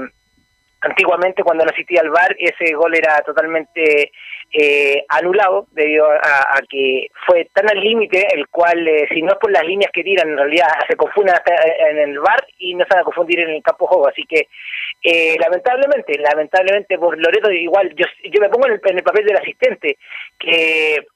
antiguamente 0.88 1.42
cuando 1.42 1.64
no 1.64 1.70
asistía 1.70 2.00
al 2.00 2.10
VAR 2.10 2.34
ese 2.38 2.74
gol 2.74 2.94
era 2.94 3.20
totalmente 3.22 4.10
eh, 4.52 5.04
anulado 5.08 5.66
debido 5.72 6.10
a, 6.10 6.14
a, 6.14 6.60
que 6.68 7.08
fue 7.26 7.48
tan 7.52 7.68
al 7.68 7.80
límite 7.80 8.26
el 8.34 8.48
cual 8.48 8.86
eh, 8.88 9.06
si 9.12 9.22
no 9.22 9.32
es 9.32 9.38
por 9.38 9.52
las 9.52 9.64
líneas 9.64 9.90
que 9.92 10.02
tiran 10.02 10.28
en 10.30 10.38
realidad 10.38 10.68
se 10.88 10.96
confunden 10.96 11.34
hasta 11.34 11.52
en 11.90 11.98
el 11.98 12.18
VAR 12.18 12.46
y 12.58 12.74
no 12.74 12.84
se 12.84 12.94
van 12.94 13.00
a 13.02 13.04
confundir 13.04 13.40
en 13.40 13.50
el 13.50 13.62
campo 13.62 13.86
juego. 13.86 14.08
Así 14.08 14.24
que 14.24 14.48
eh, 15.02 15.36
lamentablemente 15.38 16.18
lamentablemente 16.18 16.98
por 16.98 17.18
Loreto 17.18 17.50
igual 17.50 17.94
yo 17.94 18.06
yo 18.24 18.40
me 18.40 18.48
pongo 18.48 18.66
el, 18.66 18.80
en 18.84 18.98
el 18.98 19.04
papel 19.04 19.26
del 19.26 19.36
asistente 19.36 19.98
que 20.38 21.06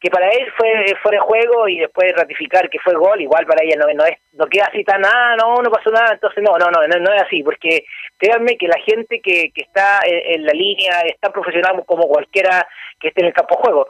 que 0.00 0.10
para 0.10 0.28
él 0.28 0.46
fue 0.56 0.68
fuera 1.02 1.18
de 1.18 1.26
juego 1.26 1.68
y 1.68 1.80
después 1.80 2.12
ratificar 2.14 2.70
que 2.70 2.78
fue 2.78 2.94
gol, 2.94 3.20
igual 3.20 3.46
para 3.46 3.64
ella 3.64 3.76
no, 3.76 3.92
no 3.94 4.04
es 4.04 4.16
no 4.32 4.46
queda 4.46 4.66
así 4.66 4.84
tan, 4.84 5.04
ah, 5.04 5.34
no, 5.36 5.56
no 5.56 5.70
pasó 5.70 5.90
nada, 5.90 6.12
entonces 6.12 6.42
no, 6.42 6.56
no, 6.56 6.66
no, 6.70 6.86
no, 6.86 7.00
no 7.00 7.12
es 7.12 7.22
así, 7.22 7.42
porque 7.42 7.84
créanme 8.16 8.56
que 8.56 8.68
la 8.68 8.78
gente 8.86 9.20
que, 9.20 9.50
que 9.52 9.62
está 9.62 10.00
en, 10.04 10.40
en 10.40 10.46
la 10.46 10.52
línea 10.52 11.00
es 11.00 11.18
tan 11.18 11.32
profesional 11.32 11.82
como 11.84 12.06
cualquiera 12.06 12.66
que 13.00 13.08
esté 13.08 13.22
en 13.22 13.28
el 13.28 13.32
campo 13.32 13.56
de 13.56 13.62
juego. 13.62 13.88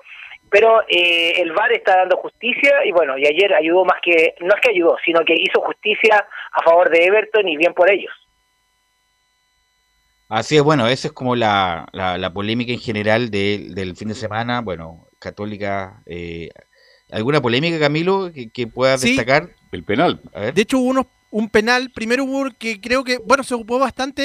Pero 0.51 0.81
eh, 0.89 1.43
el 1.43 1.53
VAR 1.53 1.73
está 1.73 1.97
dando 1.99 2.17
justicia 2.17 2.83
y 2.87 2.93
bueno, 2.93 3.19
y 3.19 3.27
ayer 3.27 3.53
ayudó 3.53 3.85
más 3.85 4.01
que, 4.03 4.35
no 4.41 4.55
es 4.55 4.61
que 4.63 4.71
ayudó, 4.71 4.97
sino 5.05 5.21
que 5.21 5.35
hizo 5.35 5.61
justicia 5.61 6.27
a 6.53 6.63
favor 6.63 6.89
de 6.89 7.05
Everton 7.05 7.47
y 7.47 7.59
bien 7.59 7.75
por 7.75 7.91
ellos. 7.91 8.13
Así 10.31 10.57
es, 10.57 10.63
bueno, 10.63 10.87
esa 10.87 11.09
es 11.09 11.13
como 11.13 11.37
la, 11.37 11.87
la, 11.93 12.17
la 12.17 12.33
polémica 12.33 12.73
en 12.73 12.81
general 12.81 13.31
de, 13.31 13.67
del 13.75 13.95
fin 13.97 14.09
de 14.09 14.15
semana. 14.15 14.63
Bueno, 14.63 15.08
Católica. 15.19 16.03
Eh, 16.07 16.51
¿Alguna 17.11 17.41
polémica, 17.41 17.79
Camilo, 17.79 18.31
que, 18.33 18.51
que 18.51 18.67
pueda 18.67 18.99
Sí. 18.99 19.09
destacar? 19.09 19.51
El 19.73 19.85
penal. 19.85 20.21
A 20.35 20.41
ver. 20.41 20.55
De 20.55 20.63
hecho, 20.63 20.79
hubo 20.79 20.91
unos, 20.91 21.07
un 21.31 21.49
penal. 21.49 21.91
Primero 21.95 22.25
hubo 22.25 22.51
que 22.59 22.81
creo 22.81 23.05
que, 23.05 23.19
bueno, 23.19 23.43
se 23.45 23.55
ocupó 23.55 23.79
bastante 23.79 24.23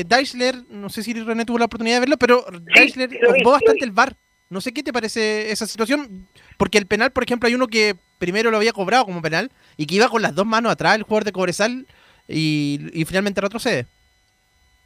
eh, 0.00 0.04
Deisler. 0.06 0.54
No 0.70 0.88
sé 0.90 1.02
si 1.02 1.12
René 1.14 1.44
tuvo 1.44 1.58
la 1.58 1.64
oportunidad 1.66 1.96
de 1.96 2.00
verlo, 2.00 2.16
pero 2.16 2.44
Deisler 2.74 3.10
sí 3.10 3.18
ocupó 3.24 3.50
sí 3.50 3.64
bastante 3.64 3.84
el 3.84 3.90
VAR. 3.92 4.14
No 4.50 4.60
sé 4.60 4.72
qué 4.72 4.82
te 4.82 4.92
parece 4.92 5.50
esa 5.50 5.66
situación. 5.66 6.26
Porque 6.56 6.78
el 6.78 6.86
penal, 6.86 7.10
por 7.12 7.22
ejemplo, 7.24 7.46
hay 7.48 7.54
uno 7.54 7.66
que 7.68 7.94
primero 8.18 8.50
lo 8.50 8.56
había 8.56 8.72
cobrado 8.72 9.04
como 9.04 9.22
penal 9.22 9.50
y 9.76 9.86
que 9.86 9.94
iba 9.96 10.08
con 10.08 10.22
las 10.22 10.34
dos 10.34 10.46
manos 10.46 10.72
atrás, 10.72 10.96
el 10.96 11.02
jugador 11.04 11.24
de 11.24 11.32
Cobresal, 11.32 11.86
y, 12.26 12.80
y 12.92 13.04
finalmente 13.04 13.40
retrocede. 13.40 13.86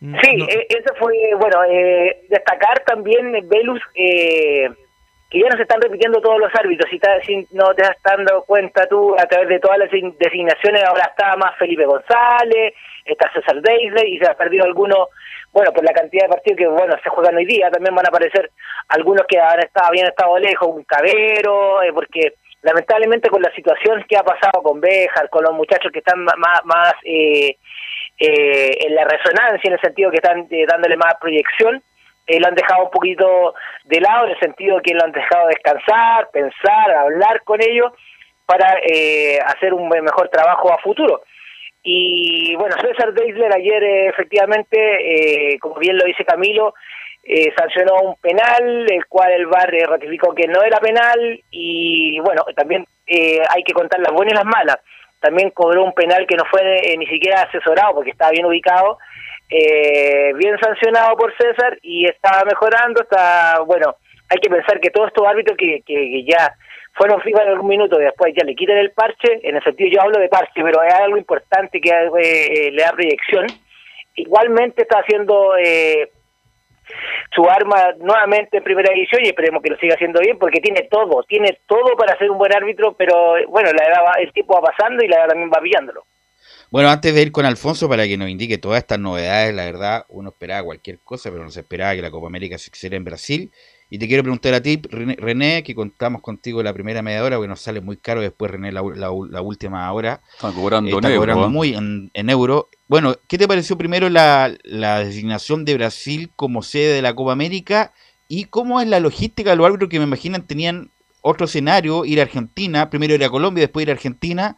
Sí, 0.00 0.06
No- 0.06 0.16
eh, 0.48 0.66
eso 0.68 0.92
fue, 0.98 1.14
bueno, 1.38 1.58
eh, 1.70 2.26
destacar 2.28 2.82
también, 2.86 3.34
eh, 3.36 3.40
Velus, 3.44 3.80
eh, 3.94 4.68
que 5.32 5.40
ya 5.40 5.48
no 5.48 5.56
se 5.56 5.62
están 5.62 5.80
repitiendo 5.80 6.20
todos 6.20 6.38
los 6.38 6.54
árbitros. 6.54 6.90
Si, 6.90 7.00
si 7.24 7.48
no 7.52 7.74
te 7.74 7.82
estás 7.82 7.96
dando 8.04 8.42
cuenta 8.42 8.86
tú, 8.86 9.16
a 9.18 9.24
través 9.24 9.48
de 9.48 9.60
todas 9.60 9.78
las 9.78 9.90
designaciones, 9.90 10.84
ahora 10.84 11.04
está 11.04 11.34
más 11.36 11.56
Felipe 11.56 11.86
González, 11.86 12.74
está 13.06 13.32
César 13.32 13.62
Deisley 13.62 14.14
y 14.14 14.18
se 14.18 14.30
ha 14.30 14.34
perdido 14.34 14.66
algunos, 14.66 15.08
bueno, 15.50 15.72
por 15.72 15.84
la 15.84 15.94
cantidad 15.94 16.24
de 16.24 16.34
partidos 16.34 16.58
que, 16.58 16.66
bueno, 16.66 16.94
se 17.02 17.08
juegan 17.08 17.36
hoy 17.36 17.46
día, 17.46 17.70
también 17.70 17.94
van 17.94 18.04
a 18.04 18.10
aparecer 18.10 18.50
algunos 18.88 19.26
que 19.26 19.40
han 19.40 19.60
estado, 19.60 19.88
habían 19.88 20.08
estado 20.08 20.38
lejos, 20.38 20.68
un 20.68 20.84
Cabero, 20.84 21.82
eh, 21.82 21.94
porque 21.94 22.34
lamentablemente 22.60 23.30
con 23.30 23.40
la 23.40 23.54
situación 23.54 24.04
que 24.06 24.18
ha 24.18 24.22
pasado 24.22 24.62
con 24.62 24.82
Béjar, 24.82 25.30
con 25.30 25.44
los 25.44 25.54
muchachos 25.54 25.90
que 25.90 26.00
están 26.00 26.22
más, 26.24 26.36
más 26.64 26.92
eh, 27.04 27.56
eh, 28.18 28.86
en 28.86 28.94
la 28.94 29.04
resonancia, 29.04 29.66
en 29.66 29.72
el 29.72 29.80
sentido 29.80 30.10
que 30.10 30.18
están 30.18 30.46
dándole 30.68 30.96
más 30.98 31.14
proyección, 31.18 31.82
eh, 32.26 32.38
lo 32.38 32.48
han 32.48 32.54
dejado 32.54 32.84
un 32.84 32.90
poquito 32.90 33.54
de 33.84 34.00
lado, 34.00 34.26
en 34.26 34.32
el 34.32 34.38
sentido 34.38 34.80
que 34.80 34.94
lo 34.94 35.04
han 35.04 35.12
dejado 35.12 35.48
descansar, 35.48 36.30
pensar, 36.32 36.90
hablar 36.92 37.42
con 37.42 37.60
ellos 37.60 37.92
para 38.46 38.76
eh, 38.82 39.38
hacer 39.44 39.74
un 39.74 39.88
mejor 39.88 40.28
trabajo 40.28 40.72
a 40.72 40.78
futuro. 40.78 41.22
Y 41.82 42.54
bueno, 42.54 42.76
César 42.80 43.12
Deisler 43.12 43.52
ayer 43.52 43.82
eh, 43.82 44.08
efectivamente, 44.08 45.58
como 45.60 45.76
bien 45.76 45.98
lo 45.98 46.04
dice 46.04 46.24
Camilo, 46.24 46.74
sancionó 47.56 48.00
un 48.02 48.16
penal, 48.16 48.86
el 48.88 49.06
cual 49.06 49.32
el 49.32 49.46
VAR 49.46 49.72
ratificó 49.88 50.32
que 50.34 50.46
no 50.46 50.62
era 50.62 50.78
penal 50.78 51.40
y 51.50 52.20
bueno, 52.20 52.44
también 52.54 52.86
hay 53.06 53.64
que 53.64 53.72
contar 53.72 54.00
las 54.00 54.12
buenas 54.12 54.34
y 54.34 54.36
las 54.36 54.44
malas. 54.44 54.78
También 55.20 55.50
cobró 55.50 55.84
un 55.84 55.92
penal 55.92 56.26
que 56.26 56.36
no 56.36 56.44
fue 56.44 56.62
ni 56.96 57.06
siquiera 57.06 57.42
asesorado 57.42 57.94
porque 57.94 58.10
estaba 58.10 58.30
bien 58.30 58.46
ubicado 58.46 58.98
eh, 59.54 60.32
bien 60.38 60.56
sancionado 60.58 61.14
por 61.14 61.36
César 61.36 61.78
y 61.82 62.06
está 62.06 62.42
mejorando, 62.46 63.02
está, 63.02 63.60
bueno, 63.66 63.96
hay 64.30 64.38
que 64.38 64.48
pensar 64.48 64.80
que 64.80 64.88
todos 64.88 65.08
estos 65.08 65.26
árbitros 65.26 65.58
que, 65.58 65.82
que, 65.84 66.24
ya 66.24 66.54
fueron 66.94 67.20
FIFA 67.20 67.42
en 67.42 67.48
algún 67.50 67.68
minuto 67.68 68.00
y 68.00 68.04
después 68.04 68.32
ya 68.34 68.46
le 68.46 68.54
quiten 68.54 68.78
el 68.78 68.92
parche, 68.92 69.40
en 69.42 69.56
el 69.56 69.62
sentido 69.62 69.90
yo 69.92 70.00
hablo 70.00 70.18
de 70.18 70.30
parche, 70.30 70.62
pero 70.62 70.82
es 70.82 70.94
algo 70.94 71.18
importante 71.18 71.82
que 71.82 71.90
eh, 71.90 72.70
le 72.72 72.82
da 72.82 72.92
proyección, 72.92 73.46
igualmente 74.14 74.82
está 74.82 75.00
haciendo 75.00 75.54
eh, 75.58 76.10
su 77.34 77.44
arma 77.44 77.92
nuevamente 77.98 78.56
en 78.56 78.64
primera 78.64 78.94
división 78.94 79.20
y 79.22 79.28
esperemos 79.28 79.62
que 79.62 79.68
lo 79.68 79.76
siga 79.76 79.96
haciendo 79.96 80.20
bien 80.20 80.38
porque 80.38 80.60
tiene 80.60 80.88
todo, 80.90 81.24
tiene 81.24 81.58
todo 81.66 81.94
para 81.98 82.16
ser 82.16 82.30
un 82.30 82.38
buen 82.38 82.54
árbitro, 82.54 82.94
pero 82.94 83.34
bueno, 83.48 83.70
la 83.72 83.84
edad 83.84 84.02
el 84.18 84.32
tiempo 84.32 84.54
va 84.54 84.72
pasando 84.72 85.04
y 85.04 85.08
la 85.08 85.16
edad 85.16 85.28
también 85.28 85.50
va 85.50 85.60
pillándolo. 85.60 86.04
Bueno, 86.72 86.88
antes 86.88 87.14
de 87.14 87.20
ir 87.20 87.32
con 87.32 87.44
Alfonso 87.44 87.86
para 87.86 88.08
que 88.08 88.16
nos 88.16 88.30
indique 88.30 88.56
todas 88.56 88.78
estas 88.78 88.98
novedades, 88.98 89.54
la 89.54 89.66
verdad, 89.66 90.06
uno 90.08 90.30
esperaba 90.30 90.64
cualquier 90.64 91.00
cosa, 91.00 91.30
pero 91.30 91.44
no 91.44 91.50
se 91.50 91.60
esperaba 91.60 91.94
que 91.94 92.00
la 92.00 92.10
Copa 92.10 92.28
América 92.28 92.56
se 92.56 92.70
hiciera 92.72 92.96
en 92.96 93.04
Brasil. 93.04 93.52
Y 93.90 93.98
te 93.98 94.08
quiero 94.08 94.22
preguntar 94.22 94.54
a 94.54 94.62
ti, 94.62 94.80
René, 94.88 95.62
que 95.64 95.74
contamos 95.74 96.22
contigo 96.22 96.62
la 96.62 96.72
primera 96.72 97.02
media 97.02 97.22
hora, 97.22 97.36
porque 97.36 97.48
nos 97.48 97.60
sale 97.60 97.82
muy 97.82 97.98
caro 97.98 98.22
después, 98.22 98.50
René, 98.50 98.72
la, 98.72 98.80
última 98.80 99.92
hora. 99.92 100.22
Está 100.32 100.50
cobrando, 100.50 100.96
Está 100.96 101.14
cobrando 101.14 101.50
muy 101.50 101.74
en, 101.74 102.30
euro. 102.30 102.70
Bueno, 102.88 103.16
¿qué 103.28 103.36
te 103.36 103.46
pareció 103.46 103.76
primero 103.76 104.08
la, 104.08 104.56
la, 104.64 105.04
designación 105.04 105.66
de 105.66 105.74
Brasil 105.74 106.30
como 106.36 106.62
sede 106.62 106.94
de 106.94 107.02
la 107.02 107.14
Copa 107.14 107.32
América? 107.32 107.92
¿Y 108.28 108.46
cómo 108.46 108.80
es 108.80 108.88
la 108.88 108.98
logística 108.98 109.50
de 109.50 109.56
los 109.56 109.66
árbitros 109.66 109.90
que 109.90 109.98
me 109.98 110.06
imaginan 110.06 110.46
tenían 110.46 110.90
otro 111.20 111.44
escenario, 111.44 112.06
ir 112.06 112.18
a 112.18 112.22
Argentina, 112.22 112.88
primero 112.88 113.14
ir 113.14 113.24
a 113.24 113.28
Colombia, 113.28 113.64
después 113.64 113.82
ir 113.82 113.90
a 113.90 113.92
Argentina? 113.92 114.56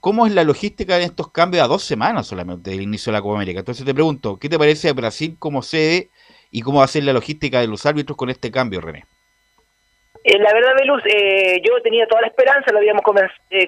¿Cómo 0.00 0.26
es 0.26 0.34
la 0.34 0.44
logística 0.44 0.98
de 0.98 1.04
estos 1.04 1.30
cambios 1.30 1.64
a 1.64 1.68
dos 1.68 1.84
semanas 1.84 2.26
solamente 2.26 2.70
del 2.70 2.82
inicio 2.82 3.12
de 3.12 3.18
la 3.18 3.22
Copa 3.22 3.36
América? 3.36 3.60
Entonces 3.60 3.84
te 3.84 3.94
pregunto, 3.94 4.38
¿qué 4.38 4.48
te 4.48 4.58
parece 4.58 4.92
Brasil 4.92 5.36
como 5.38 5.62
sede 5.62 6.10
y 6.50 6.62
cómo 6.62 6.78
va 6.78 6.84
a 6.84 6.88
ser 6.88 7.04
la 7.04 7.12
logística 7.12 7.60
de 7.60 7.68
los 7.68 7.86
árbitros 7.86 8.16
con 8.16 8.30
este 8.30 8.50
cambio, 8.50 8.80
René? 8.80 9.04
Eh, 10.24 10.38
la 10.38 10.52
verdad, 10.52 10.74
Belus, 10.78 11.02
eh, 11.06 11.60
yo 11.64 11.82
tenía 11.82 12.06
toda 12.06 12.20
la 12.20 12.28
esperanza, 12.28 12.70
lo 12.70 12.78
habíamos 12.78 13.02
eh, 13.50 13.66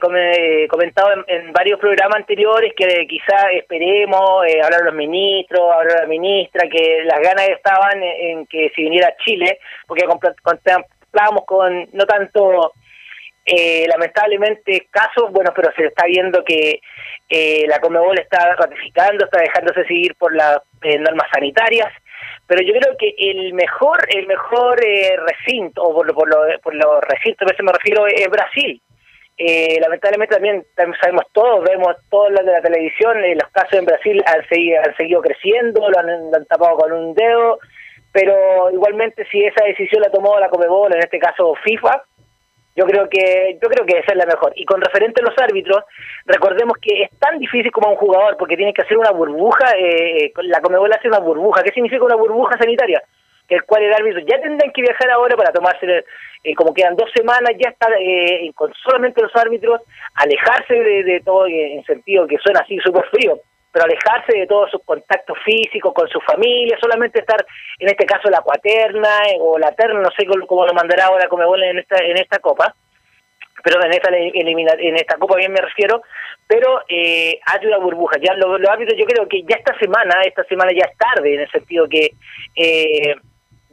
comentado 0.68 1.08
en, 1.26 1.52
varios 1.52 1.80
programas 1.80 2.18
anteriores, 2.18 2.72
que 2.76 3.06
quizá 3.08 3.50
esperemos, 3.52 4.42
hablar 4.62 4.82
a 4.82 4.84
los 4.84 4.94
ministros, 4.94 5.60
hablar 5.74 5.96
a 5.96 6.00
la 6.02 6.06
ministra, 6.06 6.68
que 6.68 7.02
las 7.04 7.20
ganas 7.20 7.48
estaban 7.48 8.00
en, 8.00 8.46
que 8.46 8.70
si 8.76 8.82
viniera 8.82 9.08
a 9.08 9.24
Chile, 9.24 9.58
porque 9.88 10.04
contemplábamos 10.04 11.44
con 11.44 11.88
no 11.92 12.06
tanto 12.06 12.72
eh, 13.46 13.86
lamentablemente 13.88 14.88
casos, 14.90 15.30
bueno, 15.30 15.52
pero 15.54 15.70
se 15.76 15.86
está 15.86 16.06
viendo 16.06 16.42
que 16.44 16.80
eh, 17.28 17.66
la 17.68 17.78
Comebol 17.78 18.18
está 18.18 18.54
ratificando, 18.56 19.24
está 19.24 19.40
dejándose 19.40 19.84
seguir 19.84 20.14
por 20.16 20.34
las 20.34 20.58
eh, 20.82 20.98
normas 20.98 21.28
sanitarias, 21.32 21.92
pero 22.46 22.62
yo 22.62 22.72
creo 22.72 22.96
que 22.96 23.14
el 23.18 23.52
mejor 23.52 23.98
el 24.08 24.26
mejor 24.26 24.82
eh, 24.82 25.16
recinto, 25.18 25.82
o 25.82 25.94
por, 25.94 26.14
por, 26.14 26.28
lo, 26.28 26.58
por 26.60 26.74
los 26.74 27.02
recintos 27.02 27.46
a 27.46 27.50
veces 27.50 27.64
me 27.64 27.72
refiero, 27.72 28.06
es 28.06 28.28
Brasil. 28.30 28.80
lamentablemente 29.80 30.34
también, 30.36 30.64
sabemos 31.00 31.24
todos, 31.32 31.64
vemos 31.64 31.96
todos 32.08 32.30
los 32.30 32.46
de 32.46 32.52
la 32.52 32.62
televisión, 32.62 33.20
los 33.20 33.50
casos 33.52 33.78
en 33.78 33.84
Brasil 33.84 34.22
han 34.26 34.48
seguido, 34.48 34.80
han 34.82 34.96
seguido 34.96 35.20
creciendo, 35.20 35.90
lo 35.90 35.98
han, 35.98 36.30
lo 36.30 36.36
han 36.36 36.46
tapado 36.46 36.76
con 36.76 36.92
un 36.92 37.14
dedo, 37.14 37.58
pero 38.10 38.70
igualmente 38.70 39.26
si 39.30 39.44
esa 39.44 39.64
decisión 39.64 40.00
la 40.00 40.10
tomó 40.10 40.38
la 40.38 40.48
Comebol, 40.48 40.94
en 40.94 41.00
este 41.00 41.18
caso 41.18 41.54
FIFA, 41.64 42.04
yo 42.76 42.84
creo 42.86 43.08
que 43.08 43.58
yo 43.62 43.68
creo 43.68 43.86
que 43.86 43.98
esa 43.98 44.12
es 44.12 44.16
la 44.16 44.26
mejor. 44.26 44.52
Y 44.56 44.64
con 44.64 44.80
referente 44.80 45.20
a 45.22 45.24
los 45.24 45.38
árbitros, 45.38 45.84
recordemos 46.26 46.76
que 46.80 47.02
es 47.02 47.10
tan 47.18 47.38
difícil 47.38 47.70
como 47.70 47.90
un 47.90 47.96
jugador 47.96 48.36
porque 48.36 48.56
tiene 48.56 48.72
que 48.72 48.82
hacer 48.82 48.98
una 48.98 49.12
burbuja, 49.12 49.72
eh, 49.78 50.32
la 50.42 50.60
Comebol 50.60 50.92
hace 50.92 51.08
una 51.08 51.20
burbuja. 51.20 51.62
¿Qué 51.62 51.72
significa 51.72 52.04
una 52.04 52.16
burbuja 52.16 52.58
sanitaria? 52.58 53.02
El 53.48 53.62
cual 53.64 53.82
el 53.82 53.92
árbitro 53.92 54.20
ya 54.26 54.40
tendrán 54.40 54.72
que 54.72 54.82
viajar 54.82 55.10
ahora 55.10 55.36
para 55.36 55.52
tomarse, 55.52 56.04
eh, 56.42 56.54
como 56.54 56.72
quedan 56.72 56.96
dos 56.96 57.10
semanas, 57.14 57.52
ya 57.58 57.70
está 57.70 57.88
eh, 58.00 58.50
con 58.54 58.72
solamente 58.74 59.22
los 59.22 59.34
árbitros, 59.36 59.82
alejarse 60.14 60.74
de, 60.74 61.04
de 61.04 61.20
todo, 61.20 61.46
en 61.46 61.84
sentido 61.84 62.26
que 62.26 62.38
suena 62.38 62.60
así 62.60 62.78
súper 62.78 63.04
frío, 63.10 63.38
pero 63.74 63.86
alejarse 63.86 64.38
de 64.38 64.46
todos 64.46 64.70
sus 64.70 64.84
contactos 64.84 65.36
físicos 65.44 65.92
con 65.92 66.08
su 66.08 66.20
familia, 66.20 66.78
solamente 66.80 67.18
estar, 67.18 67.44
en 67.80 67.88
este 67.88 68.06
caso, 68.06 68.30
la 68.30 68.40
cuaterna 68.40 69.24
eh, 69.28 69.36
o 69.40 69.58
la 69.58 69.72
terna, 69.72 70.00
no 70.00 70.10
sé 70.16 70.24
cómo, 70.46 70.64
lo 70.64 70.72
mandará 70.72 71.06
ahora 71.06 71.26
Comebol 71.26 71.60
en 71.60 71.80
esta, 71.80 71.96
en 71.96 72.16
esta 72.16 72.38
copa, 72.38 72.72
pero 73.64 73.84
en 73.84 73.90
esta, 73.92 74.16
en 74.16 74.94
esta 74.94 75.16
copa 75.18 75.34
bien 75.38 75.52
me 75.52 75.60
refiero, 75.60 76.02
pero 76.46 76.82
eh, 76.88 77.40
hay 77.46 77.66
una 77.66 77.78
burbuja. 77.78 78.16
Ya 78.22 78.34
los, 78.34 78.60
árbitros, 78.68 78.96
yo 78.96 79.06
creo 79.06 79.26
que 79.26 79.42
ya 79.42 79.56
esta 79.56 79.76
semana, 79.80 80.22
esta 80.24 80.44
semana 80.44 80.70
ya 80.70 80.86
es 80.88 80.96
tarde, 80.96 81.34
en 81.34 81.40
el 81.40 81.50
sentido 81.50 81.88
que 81.88 82.10
eh, 82.54 83.16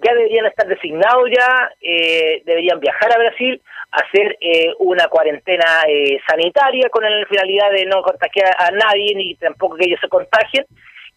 ya 0.03 0.13
deberían 0.13 0.45
estar 0.45 0.67
designados 0.67 1.29
ya, 1.29 1.71
eh, 1.81 2.41
deberían 2.45 2.79
viajar 2.79 3.13
a 3.13 3.19
Brasil, 3.19 3.61
hacer 3.91 4.37
eh, 4.39 4.73
una 4.79 5.07
cuarentena 5.07 5.83
eh, 5.87 6.19
sanitaria 6.27 6.89
con 6.89 7.03
la 7.03 7.25
finalidad 7.27 7.71
de 7.71 7.85
no 7.85 8.01
contagiar 8.01 8.55
a 8.57 8.71
nadie 8.71 9.13
ni 9.15 9.35
tampoco 9.35 9.75
que 9.75 9.85
ellos 9.85 9.99
se 10.01 10.09
contagien. 10.09 10.65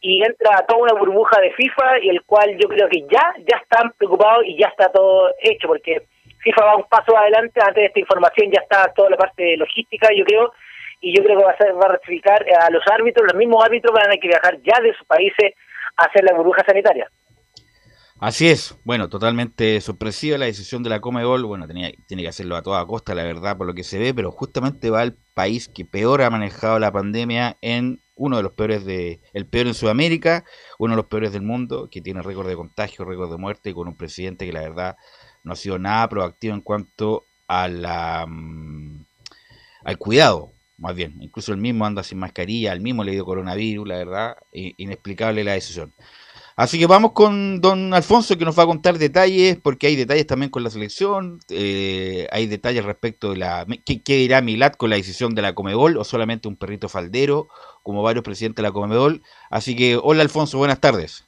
Y 0.01 0.23
entra 0.23 0.65
toda 0.67 0.83
una 0.83 0.93
burbuja 0.93 1.41
de 1.41 1.53
FIFA 1.53 2.01
y 2.03 2.11
el 2.11 2.23
cual 2.25 2.59
yo 2.59 2.69
creo 2.69 2.89
que 2.89 3.03
ya 3.03 3.33
ya 3.39 3.57
están 3.57 3.93
preocupados 3.97 4.45
y 4.45 4.59
ya 4.59 4.69
está 4.69 4.93
todo 4.93 5.31
hecho 5.41 5.67
porque 5.67 6.03
FIFA 6.43 6.65
va 6.65 6.77
un 6.77 6.85
paso 6.85 7.17
adelante 7.17 7.59
antes 7.61 7.77
de 7.77 7.87
esta 7.87 8.01
información 8.01 8.51
ya 8.51 8.61
está 8.61 8.93
toda 8.93 9.09
la 9.09 9.17
parte 9.17 9.57
logística 9.57 10.09
yo 10.15 10.27
creo 10.27 10.53
y 11.01 11.17
yo 11.17 11.25
creo 11.25 11.39
que 11.39 11.45
va 11.45 11.53
a, 11.53 11.73
va 11.73 11.87
a 11.87 11.93
ratificar 11.93 12.45
a 12.61 12.69
los 12.69 12.83
árbitros 12.87 13.29
los 13.29 13.39
mismos 13.39 13.65
árbitros 13.65 13.95
van 13.95 14.03
a 14.03 14.05
tener 14.11 14.21
que 14.21 14.29
viajar 14.29 14.59
ya 14.61 14.79
de 14.83 14.93
sus 14.93 15.07
países 15.07 15.55
a 15.97 16.05
hacer 16.05 16.23
la 16.23 16.35
burbuja 16.35 16.63
sanitaria 16.67 17.09
Así 18.25 18.49
es, 18.49 18.75
bueno, 18.85 19.11
totalmente 19.11 19.83
sorpresiva 19.83 20.39
la 20.39 20.47
decisión 20.47 20.83
de 20.83 20.89
la 20.89 21.03
Comebol, 21.03 21.45
bueno, 21.45 21.67
tenía, 21.67 21.93
tiene 22.09 22.23
que 22.23 22.31
hacerlo 22.31 22.57
a 22.57 22.63
toda 22.63 22.87
costa, 22.87 23.15
la 23.15 23.23
verdad, 23.23 23.59
por 23.59 23.67
lo 23.67 23.75
que 23.75 23.85
se 23.85 23.99
ve, 23.99 24.15
pero 24.15 24.31
justamente 24.31 24.89
va 24.89 25.03
al 25.03 25.13
país 25.35 25.69
que 25.69 25.85
peor 25.85 26.23
ha 26.23 26.31
manejado 26.31 26.79
la 26.79 26.91
pandemia 26.91 27.59
en 27.61 28.01
uno 28.15 28.39
de 28.39 28.43
los 28.43 28.53
peores 28.53 28.87
de, 28.87 29.21
el 29.35 29.45
peor 29.45 29.67
en 29.67 29.75
Sudamérica, 29.75 30.43
uno 30.79 30.95
de 30.95 30.97
los 30.97 31.05
peores 31.05 31.35
del 31.35 31.43
mundo, 31.43 31.91
que 31.91 32.01
tiene 32.01 32.23
récord 32.23 32.49
de 32.49 32.57
contagio, 32.57 33.05
récord 33.05 33.31
de 33.31 33.37
muerte, 33.37 33.69
y 33.69 33.75
con 33.75 33.89
un 33.89 33.95
presidente 33.95 34.47
que 34.47 34.55
la 34.55 34.63
verdad 34.63 34.97
no 35.43 35.53
ha 35.53 35.57
sido 35.57 35.79
nada 35.79 36.09
proactivo 36.09 36.55
en 36.55 36.63
cuanto 36.63 37.27
a 37.47 37.69
la, 37.69 38.25
mm, 38.27 39.05
al 39.85 39.99
cuidado, 39.99 40.55
más 40.79 40.95
bien, 40.97 41.15
incluso 41.21 41.53
el 41.53 41.59
mismo 41.59 41.85
anda 41.85 42.03
sin 42.03 42.21
mascarilla, 42.21 42.73
al 42.73 42.81
mismo 42.81 43.05
le 43.05 43.13
dio 43.13 43.27
coronavirus, 43.27 43.87
la 43.87 43.97
verdad, 43.99 44.37
inexplicable 44.51 45.45
la 45.45 45.53
decisión. 45.53 45.93
Así 46.57 46.79
que 46.79 46.87
vamos 46.87 47.13
con 47.13 47.61
don 47.61 47.93
Alfonso 47.95 48.39
que 48.39 48.45
nos 48.45 48.57
va 48.57 48.63
a 48.63 48.67
contar 48.67 48.97
detalles, 48.99 49.59
porque 49.61 49.89
hay 49.89 49.97
detalles 49.97 50.27
también 50.27 50.51
con 50.51 50.63
la 50.63 50.71
selección, 50.71 51.41
eh, 51.49 52.29
hay 52.31 52.47
detalles 52.47 52.85
respecto 52.85 53.31
de 53.31 53.39
la... 53.39 53.67
¿qué, 53.85 54.03
¿Qué 54.03 54.17
dirá 54.17 54.41
Milat 54.41 54.77
con 54.77 54.91
la 54.91 54.97
decisión 54.97 55.35
de 55.35 55.43
la 55.43 55.55
Comebol 55.55 55.97
o 55.97 56.05
solamente 56.05 56.47
un 56.47 56.57
perrito 56.57 56.89
faldero, 56.89 57.49
como 57.83 58.03
varios 58.03 58.23
presidentes 58.23 58.63
de 58.63 58.69
la 58.69 58.73
Comebol? 58.73 59.23
Así 59.51 59.75
que, 59.75 59.99
hola 60.01 60.23
Alfonso, 60.23 60.59
buenas 60.59 60.81
tardes. 60.81 61.27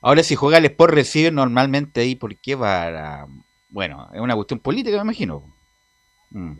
Ahora, 0.00 0.22
si 0.22 0.34
juega 0.34 0.58
el 0.58 0.64
Sport 0.66 0.94
recibe 0.94 1.30
normalmente 1.30 2.00
ahí, 2.00 2.14
¿por 2.14 2.36
qué 2.38 2.54
va 2.54 3.22
a.? 3.22 3.26
Bueno, 3.68 4.08
es 4.12 4.20
una 4.20 4.34
cuestión 4.34 4.60
política, 4.60 4.96
me 4.96 5.02
imagino. 5.02 5.54
Mm. 6.30 6.52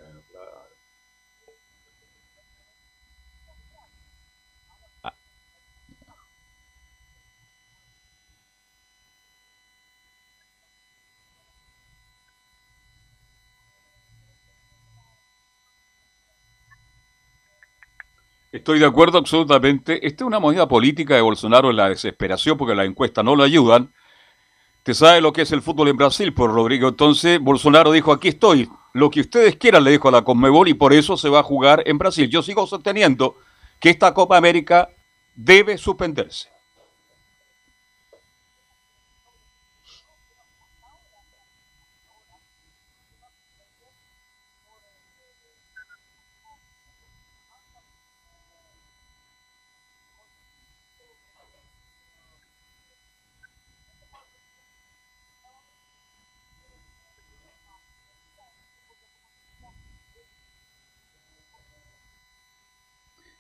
Estoy 18.71 18.79
de 18.79 18.87
acuerdo 18.87 19.19
absolutamente. 19.19 20.07
Esta 20.07 20.23
es 20.23 20.27
una 20.29 20.39
movida 20.39 20.69
política 20.69 21.17
de 21.17 21.21
Bolsonaro 21.23 21.71
en 21.71 21.77
la 21.77 21.89
desesperación 21.89 22.57
porque 22.57 22.77
la 22.77 22.85
encuesta 22.85 23.21
no 23.21 23.35
lo 23.35 23.43
ayudan. 23.43 23.93
Te 24.85 24.95
sabe 24.95 25.21
lo 25.21 25.33
que 25.33 25.43
es 25.43 25.50
el 25.50 25.61
fútbol 25.61 25.89
en 25.89 25.97
Brasil, 25.97 26.33
por 26.33 26.53
Rodrigo. 26.53 26.87
Entonces 26.87 27.41
Bolsonaro 27.41 27.91
dijo, 27.91 28.12
aquí 28.12 28.29
estoy. 28.29 28.71
Lo 28.93 29.11
que 29.11 29.23
ustedes 29.23 29.57
quieran, 29.57 29.83
le 29.83 29.91
dijo 29.91 30.07
a 30.07 30.12
la 30.12 30.23
Conmebol 30.23 30.69
y 30.69 30.75
por 30.75 30.93
eso 30.93 31.17
se 31.17 31.29
va 31.29 31.41
a 31.41 31.43
jugar 31.43 31.83
en 31.85 31.99
Brasil. 31.99 32.31
Yo 32.31 32.43
sigo 32.43 32.65
sosteniendo 32.69 33.39
que 33.81 33.91
esta 33.91 34.15
Copa 34.15 34.37
América 34.37 34.89
debe 35.35 35.77
suspenderse. 35.77 36.49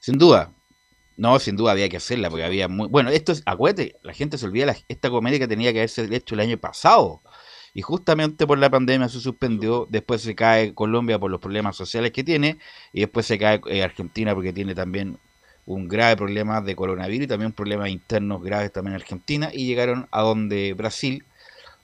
Sin 0.00 0.18
duda. 0.18 0.52
No, 1.16 1.38
sin 1.38 1.54
duda 1.54 1.72
había 1.72 1.88
que 1.88 1.98
hacerla 1.98 2.30
porque 2.30 2.44
había 2.44 2.66
muy... 2.66 2.88
Bueno, 2.88 3.10
esto 3.10 3.32
es, 3.32 3.42
acuérdate, 3.44 3.96
la 4.02 4.14
gente 4.14 4.38
se 4.38 4.46
olvida, 4.46 4.74
esta 4.88 5.10
comedia 5.10 5.38
que 5.38 5.46
tenía 5.46 5.72
que 5.72 5.80
haberse 5.80 6.08
hecho 6.14 6.34
el 6.34 6.40
año 6.40 6.56
pasado. 6.56 7.20
Y 7.74 7.82
justamente 7.82 8.46
por 8.46 8.58
la 8.58 8.70
pandemia 8.70 9.08
se 9.08 9.20
suspendió, 9.20 9.86
después 9.90 10.22
se 10.22 10.34
cae 10.34 10.74
Colombia 10.74 11.18
por 11.18 11.30
los 11.30 11.38
problemas 11.38 11.76
sociales 11.76 12.10
que 12.12 12.24
tiene, 12.24 12.58
y 12.92 13.00
después 13.00 13.26
se 13.26 13.38
cae 13.38 13.60
eh, 13.66 13.82
Argentina 13.82 14.34
porque 14.34 14.52
tiene 14.52 14.74
también 14.74 15.18
un 15.66 15.88
grave 15.88 16.16
problema 16.16 16.62
de 16.62 16.74
coronavirus 16.74 17.26
y 17.26 17.28
también 17.28 17.52
problemas 17.52 17.90
internos 17.90 18.42
graves 18.42 18.72
también 18.72 18.94
en 18.94 19.02
Argentina, 19.02 19.50
y 19.52 19.66
llegaron 19.66 20.08
a 20.10 20.22
donde 20.22 20.72
Brasil, 20.72 21.24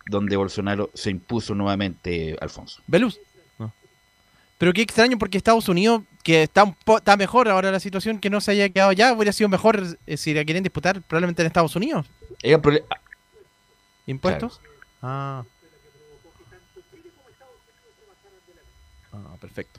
donde 0.07 0.37
Bolsonaro 0.37 0.91
se 0.95 1.11
impuso 1.11 1.55
nuevamente, 1.55 2.37
Alfonso. 2.41 2.81
Veluz. 2.87 3.21
Pero 4.59 4.73
qué 4.73 4.81
extraño 4.81 5.19
porque 5.19 5.37
Estados 5.37 5.69
Unidos, 5.69 6.03
que 6.27 6.43
está, 6.43 6.75
está 6.97 7.17
mejor 7.17 7.49
ahora 7.49 7.71
la 7.71 7.79
situación, 7.79 8.19
que 8.19 8.31
no 8.31 8.41
se 8.41 8.51
haya 8.51 8.69
quedado 8.69 8.91
ya, 8.91 9.13
hubiera 9.13 9.31
sido 9.33 9.49
mejor 9.49 9.97
eh, 10.09 10.17
si 10.17 10.35
la 10.35 10.45
quieren 10.45 10.65
disputar 10.65 11.01
probablemente 11.03 11.41
en 11.41 11.47
Estados 11.47 11.77
Unidos. 11.77 12.11
¿Impuestos? 14.07 14.61
Ah. 15.01 15.45
Ah, 19.13 19.37
perfecto. 19.41 19.79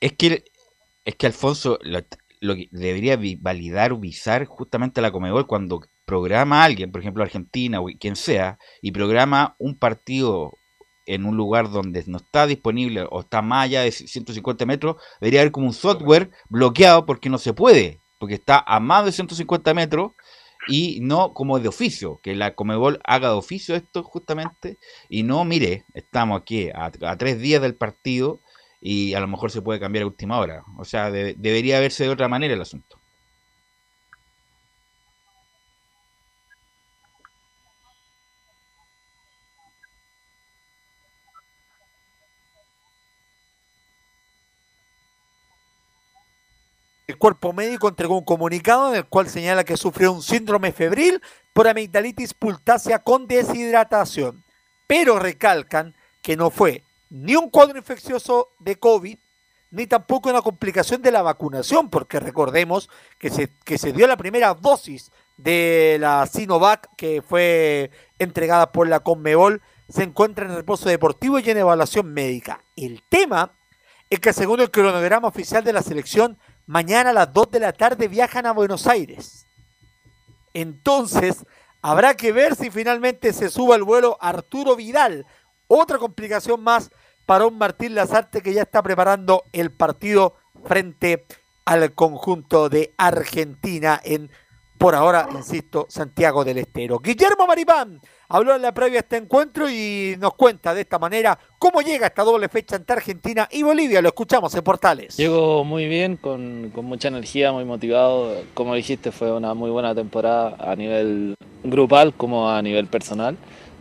Es 0.00 0.12
que, 0.12 0.44
es 1.04 1.14
que 1.16 1.26
Alfonso 1.26 1.78
lo, 1.82 2.54
debería 2.70 3.18
validar 3.40 3.92
o 3.92 3.98
visar 3.98 4.44
justamente 4.44 5.00
la 5.00 5.10
Comebol 5.10 5.46
cuando 5.46 5.80
programa 6.04 6.62
a 6.62 6.64
alguien, 6.64 6.90
por 6.90 7.00
ejemplo 7.00 7.22
Argentina 7.22 7.80
o 7.80 7.86
quien 7.98 8.16
sea, 8.16 8.58
y 8.80 8.92
programa 8.92 9.56
un 9.58 9.78
partido 9.78 10.52
en 11.06 11.24
un 11.24 11.36
lugar 11.36 11.70
donde 11.70 12.04
no 12.06 12.18
está 12.18 12.46
disponible 12.46 13.06
o 13.10 13.20
está 13.20 13.42
más 13.42 13.64
allá 13.64 13.82
de 13.82 13.92
150 13.92 14.66
metros, 14.66 14.96
debería 15.20 15.40
haber 15.40 15.52
como 15.52 15.66
un 15.66 15.72
software 15.72 16.30
bloqueado 16.48 17.06
porque 17.06 17.30
no 17.30 17.38
se 17.38 17.54
puede, 17.54 17.98
porque 18.18 18.34
está 18.34 18.62
a 18.66 18.78
más 18.78 19.04
de 19.04 19.12
150 19.12 19.74
metros 19.74 20.12
y 20.66 21.00
no 21.00 21.32
como 21.32 21.58
de 21.60 21.68
oficio, 21.68 22.20
que 22.22 22.34
la 22.34 22.54
Comebol 22.54 23.00
haga 23.04 23.28
de 23.28 23.36
oficio 23.36 23.74
esto 23.74 24.02
justamente. 24.02 24.76
Y 25.08 25.22
no, 25.22 25.44
mire, 25.44 25.86
estamos 25.94 26.40
aquí 26.42 26.68
a 26.74 26.90
tres 27.16 27.40
días 27.40 27.62
del 27.62 27.74
partido 27.74 28.42
y 28.80 29.14
a 29.14 29.20
lo 29.20 29.28
mejor 29.28 29.50
se 29.50 29.62
puede 29.62 29.80
cambiar 29.80 30.04
a 30.04 30.06
última 30.06 30.38
hora. 30.38 30.62
O 30.76 30.84
sea, 30.84 31.10
debería 31.10 31.80
verse 31.80 32.04
de 32.04 32.10
otra 32.10 32.28
manera 32.28 32.54
el 32.54 32.60
asunto. 32.60 32.98
El 47.06 47.16
cuerpo 47.16 47.54
médico 47.54 47.88
entregó 47.88 48.18
un 48.18 48.24
comunicado 48.24 48.90
en 48.90 48.96
el 48.96 49.06
cual 49.06 49.28
señala 49.28 49.64
que 49.64 49.78
sufrió 49.78 50.12
un 50.12 50.22
síndrome 50.22 50.72
febril 50.72 51.22
por 51.54 51.66
amigdalitis 51.66 52.34
pultácea 52.34 52.98
con 52.98 53.26
deshidratación, 53.26 54.44
pero 54.86 55.18
recalcan 55.18 55.96
que 56.20 56.36
no 56.36 56.50
fue 56.50 56.84
ni 57.10 57.36
un 57.36 57.50
cuadro 57.50 57.78
infeccioso 57.78 58.50
de 58.58 58.76
COVID, 58.76 59.18
ni 59.70 59.86
tampoco 59.86 60.30
una 60.30 60.42
complicación 60.42 61.02
de 61.02 61.10
la 61.10 61.22
vacunación, 61.22 61.90
porque 61.90 62.20
recordemos 62.20 62.88
que 63.18 63.30
se, 63.30 63.50
que 63.64 63.78
se 63.78 63.92
dio 63.92 64.06
la 64.06 64.16
primera 64.16 64.54
dosis 64.54 65.10
de 65.36 65.98
la 66.00 66.26
Sinovac 66.26 66.88
que 66.96 67.22
fue 67.22 67.90
entregada 68.18 68.72
por 68.72 68.88
la 68.88 69.00
Conmebol, 69.00 69.62
se 69.88 70.02
encuentra 70.02 70.46
en 70.46 70.54
reposo 70.54 70.88
deportivo 70.88 71.38
y 71.38 71.48
en 71.48 71.58
evaluación 71.58 72.12
médica. 72.12 72.62
El 72.76 73.02
tema 73.08 73.52
es 74.10 74.20
que 74.20 74.32
según 74.32 74.60
el 74.60 74.70
cronograma 74.70 75.28
oficial 75.28 75.64
de 75.64 75.72
la 75.72 75.82
selección, 75.82 76.38
mañana 76.66 77.10
a 77.10 77.14
las 77.14 77.32
2 77.32 77.50
de 77.52 77.60
la 77.60 77.72
tarde 77.72 78.08
viajan 78.08 78.46
a 78.46 78.52
Buenos 78.52 78.86
Aires. 78.86 79.46
Entonces, 80.54 81.44
habrá 81.82 82.14
que 82.14 82.32
ver 82.32 82.56
si 82.56 82.70
finalmente 82.70 83.32
se 83.32 83.48
suba 83.48 83.76
el 83.76 83.84
vuelo 83.84 84.18
Arturo 84.20 84.76
Vidal, 84.76 85.26
otra 85.68 85.98
complicación 85.98 86.62
más 86.62 86.90
para 87.26 87.46
un 87.46 87.58
Martín 87.58 87.94
Lazarte 87.94 88.40
que 88.40 88.54
ya 88.54 88.62
está 88.62 88.82
preparando 88.82 89.44
el 89.52 89.70
partido 89.70 90.34
frente 90.64 91.24
al 91.66 91.92
conjunto 91.92 92.70
de 92.70 92.94
Argentina 92.96 94.00
en, 94.02 94.30
por 94.78 94.94
ahora, 94.94 95.28
insisto, 95.32 95.86
Santiago 95.90 96.44
del 96.44 96.58
Estero. 96.58 96.98
Guillermo 96.98 97.46
Maripán 97.46 98.00
habló 98.30 98.54
en 98.54 98.62
la 98.62 98.72
previa 98.72 99.00
a 99.00 99.02
este 99.02 99.18
encuentro 99.18 99.68
y 99.68 100.16
nos 100.18 100.34
cuenta 100.34 100.72
de 100.72 100.82
esta 100.82 100.98
manera 100.98 101.38
cómo 101.58 101.82
llega 101.82 102.06
esta 102.06 102.22
doble 102.22 102.48
fecha 102.48 102.76
entre 102.76 102.96
Argentina 102.96 103.46
y 103.50 103.62
Bolivia. 103.62 104.00
Lo 104.00 104.08
escuchamos 104.08 104.54
en 104.54 104.62
Portales. 104.62 105.16
Llegó 105.16 105.64
muy 105.64 105.86
bien, 105.86 106.16
con, 106.16 106.70
con 106.74 106.86
mucha 106.86 107.08
energía, 107.08 107.52
muy 107.52 107.66
motivado. 107.66 108.34
Como 108.54 108.74
dijiste, 108.74 109.12
fue 109.12 109.30
una 109.32 109.52
muy 109.52 109.70
buena 109.70 109.94
temporada 109.94 110.56
a 110.58 110.74
nivel 110.74 111.34
grupal 111.62 112.14
como 112.14 112.50
a 112.50 112.62
nivel 112.62 112.86
personal. 112.86 113.36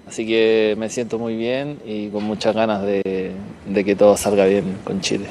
Así 0.07 0.25
que 0.25 0.75
me 0.77 0.89
siento 0.89 1.19
muy 1.19 1.35
bien 1.35 1.79
y 1.85 2.07
con 2.09 2.23
muchas 2.23 2.55
ganas 2.55 2.81
de, 2.83 3.35
que 3.73 3.95
todo 3.95 4.15
salga 4.15 4.45
bien 4.45 4.77
con 4.83 5.01
Chile. 5.01 5.27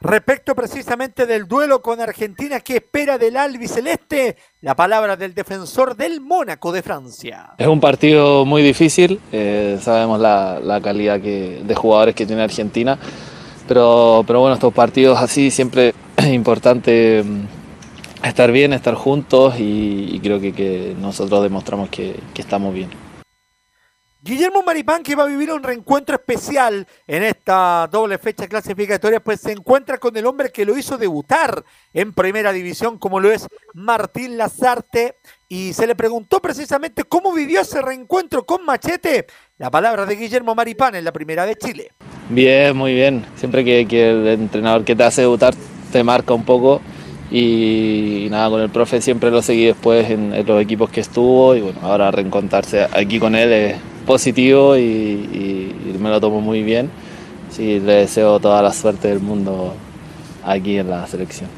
Respecto 0.00 0.56
precisamente 0.56 1.26
del 1.26 1.46
duelo 1.46 1.80
con 1.80 2.00
Argentina, 2.00 2.58
¿qué 2.60 2.76
espera 2.76 3.18
del 3.18 3.36
albiceleste? 3.36 4.36
La 4.62 4.74
palabra 4.74 5.16
del 5.16 5.32
defensor 5.32 5.96
del 5.96 6.20
Mónaco 6.20 6.72
de 6.72 6.82
Francia. 6.82 7.50
Es 7.58 7.68
un 7.68 7.78
partido 7.78 8.44
muy 8.44 8.62
difícil, 8.62 9.20
eh, 9.30 9.78
sabemos 9.80 10.18
la, 10.18 10.80
calidad 10.82 11.20
que, 11.20 11.62
de 11.62 11.74
jugadores 11.76 12.16
que 12.16 12.26
tiene 12.26 12.42
Argentina, 12.42 12.98
pero, 13.68 14.24
pero 14.26 14.40
bueno, 14.40 14.54
estos 14.54 14.72
partidos 14.72 15.20
así 15.20 15.52
siempre 15.52 15.94
es 16.16 16.26
importante 16.26 17.22
mm, 17.22 18.26
estar 18.26 18.50
bien, 18.50 18.72
estar 18.72 18.94
juntos 18.94 19.60
y, 19.60 20.08
y 20.10 20.18
creo 20.20 20.40
que, 20.40 20.52
que, 20.52 20.96
nosotros 21.00 21.44
demostramos 21.44 21.90
que, 21.90 22.16
que 22.34 22.42
estamos 22.42 22.74
bien. 22.74 22.88
Guillermo 24.24 24.62
Maripán, 24.62 25.02
que 25.02 25.16
va 25.16 25.24
a 25.24 25.26
vivir 25.26 25.50
un 25.50 25.64
reencuentro 25.64 26.14
especial 26.14 26.86
en 27.08 27.24
esta 27.24 27.88
doble 27.90 28.18
fecha 28.18 28.46
clasificatoria, 28.46 29.18
pues 29.18 29.40
se 29.40 29.50
encuentra 29.50 29.98
con 29.98 30.16
el 30.16 30.24
hombre 30.26 30.52
que 30.52 30.64
lo 30.64 30.78
hizo 30.78 30.96
debutar 30.96 31.64
en 31.92 32.12
primera 32.12 32.52
división, 32.52 32.98
como 32.98 33.18
lo 33.18 33.32
es 33.32 33.48
Martín 33.74 34.38
Lazarte, 34.38 35.16
y 35.48 35.72
se 35.72 35.88
le 35.88 35.96
preguntó 35.96 36.38
precisamente 36.38 37.02
cómo 37.02 37.32
vivió 37.32 37.62
ese 37.62 37.82
reencuentro 37.82 38.46
con 38.46 38.64
Machete. 38.64 39.26
La 39.58 39.72
palabra 39.72 40.06
de 40.06 40.14
Guillermo 40.14 40.54
Maripán 40.54 40.94
en 40.94 41.04
la 41.04 41.12
primera 41.12 41.44
de 41.44 41.56
Chile. 41.56 41.90
Bien, 42.28 42.76
muy 42.76 42.94
bien. 42.94 43.26
Siempre 43.34 43.64
que, 43.64 44.10
el 44.10 44.28
entrenador 44.28 44.84
que 44.84 44.94
te 44.94 45.02
hace 45.02 45.22
debutar 45.22 45.52
te 45.90 46.04
marca 46.04 46.32
un 46.32 46.44
poco. 46.44 46.80
Y, 47.32 48.28
nada, 48.30 48.50
con 48.50 48.60
el 48.60 48.70
profe 48.70 49.00
siempre 49.00 49.32
lo 49.32 49.42
seguí 49.42 49.64
después 49.64 50.08
en, 50.10 50.32
en, 50.32 50.46
los 50.46 50.62
equipos 50.62 50.90
que 50.90 51.00
estuvo 51.00 51.56
y 51.56 51.62
bueno, 51.62 51.80
ahora 51.82 52.10
reencontrarse 52.12 52.86
aquí 52.92 53.18
con 53.18 53.34
él 53.34 53.50
es 53.50 53.76
positivo 54.02 54.76
y, 54.76 54.80
y, 54.80 55.92
y 55.94 55.98
me 55.98 56.10
lo 56.10 56.20
tomo 56.20 56.40
muy 56.40 56.62
bien. 56.62 56.90
Sí, 57.50 57.80
le 57.80 57.94
deseo 57.94 58.40
toda 58.40 58.62
la 58.62 58.72
suerte 58.72 59.08
del 59.08 59.20
mundo 59.20 59.74
aquí 60.44 60.78
en 60.78 60.90
la 60.90 61.06
selección. 61.06 61.48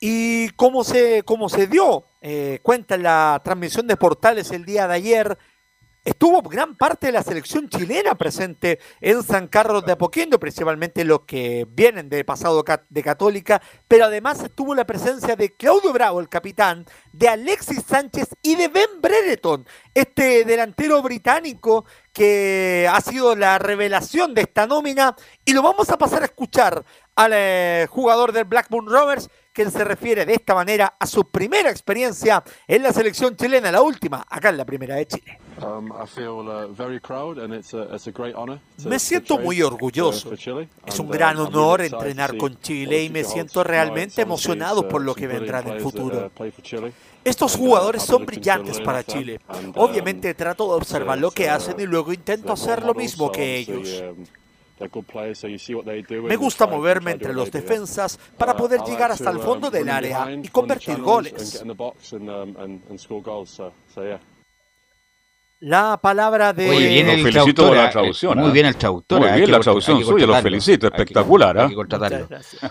¿Y 0.00 0.48
cómo 0.50 0.82
se, 0.82 1.22
cómo 1.24 1.48
se 1.48 1.66
dio? 1.66 2.04
Eh, 2.22 2.58
cuenta 2.62 2.94
en 2.94 3.04
la 3.04 3.40
transmisión 3.44 3.86
de 3.86 3.96
Portales 3.96 4.50
el 4.50 4.64
día 4.64 4.88
de 4.88 4.94
ayer 4.94 5.38
Estuvo 6.02 6.40
gran 6.40 6.76
parte 6.76 7.08
de 7.08 7.12
la 7.12 7.22
selección 7.22 7.68
chilena 7.68 8.14
presente 8.14 8.78
en 9.02 9.22
San 9.22 9.48
Carlos 9.48 9.84
de 9.84 9.92
Apoquindo, 9.92 10.40
principalmente 10.40 11.04
los 11.04 11.20
que 11.26 11.66
vienen 11.70 12.08
de 12.08 12.24
pasado 12.24 12.64
de 12.88 13.02
Católica, 13.02 13.60
pero 13.86 14.06
además 14.06 14.42
estuvo 14.42 14.74
la 14.74 14.86
presencia 14.86 15.36
de 15.36 15.50
Claudio 15.50 15.92
Bravo, 15.92 16.20
el 16.20 16.30
capitán, 16.30 16.86
de 17.12 17.28
Alexis 17.28 17.82
Sánchez 17.86 18.28
y 18.42 18.56
de 18.56 18.68
Ben 18.68 18.88
Brereton, 19.02 19.66
este 19.92 20.46
delantero 20.46 21.02
británico 21.02 21.84
que 22.14 22.88
ha 22.90 23.00
sido 23.02 23.36
la 23.36 23.58
revelación 23.58 24.32
de 24.32 24.40
esta 24.42 24.66
nómina, 24.66 25.14
y 25.44 25.52
lo 25.52 25.60
vamos 25.60 25.90
a 25.90 25.98
pasar 25.98 26.22
a 26.22 26.26
escuchar 26.26 26.82
al 27.20 27.32
eh, 27.34 27.86
jugador 27.90 28.32
del 28.32 28.44
Blackburn 28.44 28.86
Rovers, 28.86 29.28
quien 29.52 29.70
se 29.70 29.84
refiere 29.84 30.24
de 30.24 30.32
esta 30.32 30.54
manera 30.54 30.94
a 30.98 31.06
su 31.06 31.28
primera 31.28 31.70
experiencia 31.70 32.42
en 32.66 32.82
la 32.82 32.94
selección 32.94 33.36
chilena, 33.36 33.70
la 33.70 33.82
última, 33.82 34.24
acá 34.26 34.48
en 34.48 34.56
la 34.56 34.64
primera 34.64 34.94
de 34.94 35.06
Chile. 35.06 35.38
Me 38.86 38.98
siento 38.98 39.38
muy 39.38 39.60
orgulloso. 39.60 40.32
Es 40.86 40.98
un 40.98 41.10
gran 41.10 41.36
honor 41.36 41.82
entrenar 41.82 42.38
con 42.38 42.58
Chile 42.60 43.02
y 43.04 43.10
me 43.10 43.22
siento 43.24 43.64
realmente 43.64 44.22
emocionado 44.22 44.88
por 44.88 45.02
lo 45.02 45.14
que 45.14 45.26
vendrá 45.26 45.60
en 45.60 45.68
el 45.68 45.80
futuro. 45.82 46.30
Estos 47.22 47.54
jugadores 47.54 48.02
son 48.02 48.24
brillantes 48.24 48.80
para 48.80 49.04
Chile. 49.04 49.40
Obviamente 49.74 50.32
trato 50.32 50.68
de 50.68 50.74
observar 50.76 51.18
lo 51.18 51.32
que 51.32 51.50
hacen 51.50 51.78
y 51.78 51.84
luego 51.84 52.14
intento 52.14 52.54
hacer 52.54 52.82
lo 52.82 52.94
mismo 52.94 53.30
que 53.30 53.58
ellos. 53.58 54.02
Me 56.22 56.36
gusta 56.36 56.66
moverme 56.66 57.12
entre 57.12 57.34
los 57.34 57.50
defensas 57.50 58.18
para 58.38 58.56
poder 58.56 58.80
llegar 58.80 59.10
hasta 59.10 59.30
el 59.30 59.38
fondo 59.38 59.70
del 59.70 59.88
área 59.88 60.26
y 60.32 60.48
convertir 60.48 60.98
goles. 61.00 61.62
La 65.60 65.98
palabra 66.00 66.54
de. 66.54 66.66
Muy 66.66 66.86
bien, 66.86 67.08
el 67.10 67.22
felicito 67.22 67.66
por 67.66 67.76
la 67.76 67.90
traducción. 67.90 68.38
Muy 68.38 68.50
bien 68.50 68.64
el 68.64 68.76
traductor. 68.76 69.20
Muy 69.20 69.30
bien 69.32 69.50
la 69.50 69.60
traducción 69.60 70.02
suya, 70.02 70.26
lo 70.26 70.34
felicito, 70.40 70.86
espectacular. 70.86 71.58
Hay 71.58 71.68
que, 71.68 71.74
contratarlo. 71.74 72.28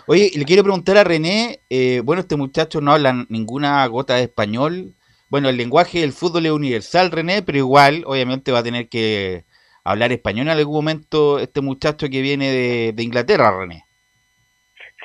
Oye, 0.08 0.32
le 0.34 0.44
quiero 0.44 0.64
preguntar 0.64 0.98
a 0.98 1.04
René, 1.04 1.62
eh, 1.70 2.02
bueno, 2.04 2.22
este 2.22 2.36
muchacho 2.36 2.82
no 2.82 2.92
habla 2.92 3.28
ninguna 3.30 3.86
gota 3.86 4.16
de 4.16 4.24
español. 4.24 4.96
Bueno, 5.30 5.50
el 5.50 5.58
lenguaje 5.58 6.00
del 6.00 6.14
fútbol 6.14 6.48
es 6.48 6.52
universal, 6.52 7.12
René, 7.12 7.44
pero 7.44 7.60
igual, 7.60 8.04
obviamente, 8.08 8.52
va 8.52 8.60
a 8.60 8.64
tener 8.64 8.90
que 8.90 9.46
hablar 9.92 10.12
español 10.12 10.48
en 10.48 10.58
algún 10.58 10.76
momento 10.76 11.40
este 11.40 11.62
muchacho 11.62 12.08
que 12.10 12.22
viene 12.22 12.52
de, 12.94 13.04
Inglaterra, 13.04 13.58
René. 13.58 13.84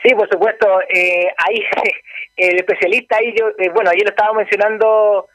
Sí, 0.02 0.14
por 0.14 0.28
supuesto. 0.28 0.66
Eh, 0.88 1.28
ahí, 1.38 1.64
el 2.36 2.56
especialista 2.56 3.16
ahí, 3.16 3.34
yo, 3.38 3.48
eh, 3.58 3.70
bueno, 3.70 3.90
ayer 3.90 4.04
lo 4.04 4.10
estaba 4.10 4.34
mencionando 4.34 5.28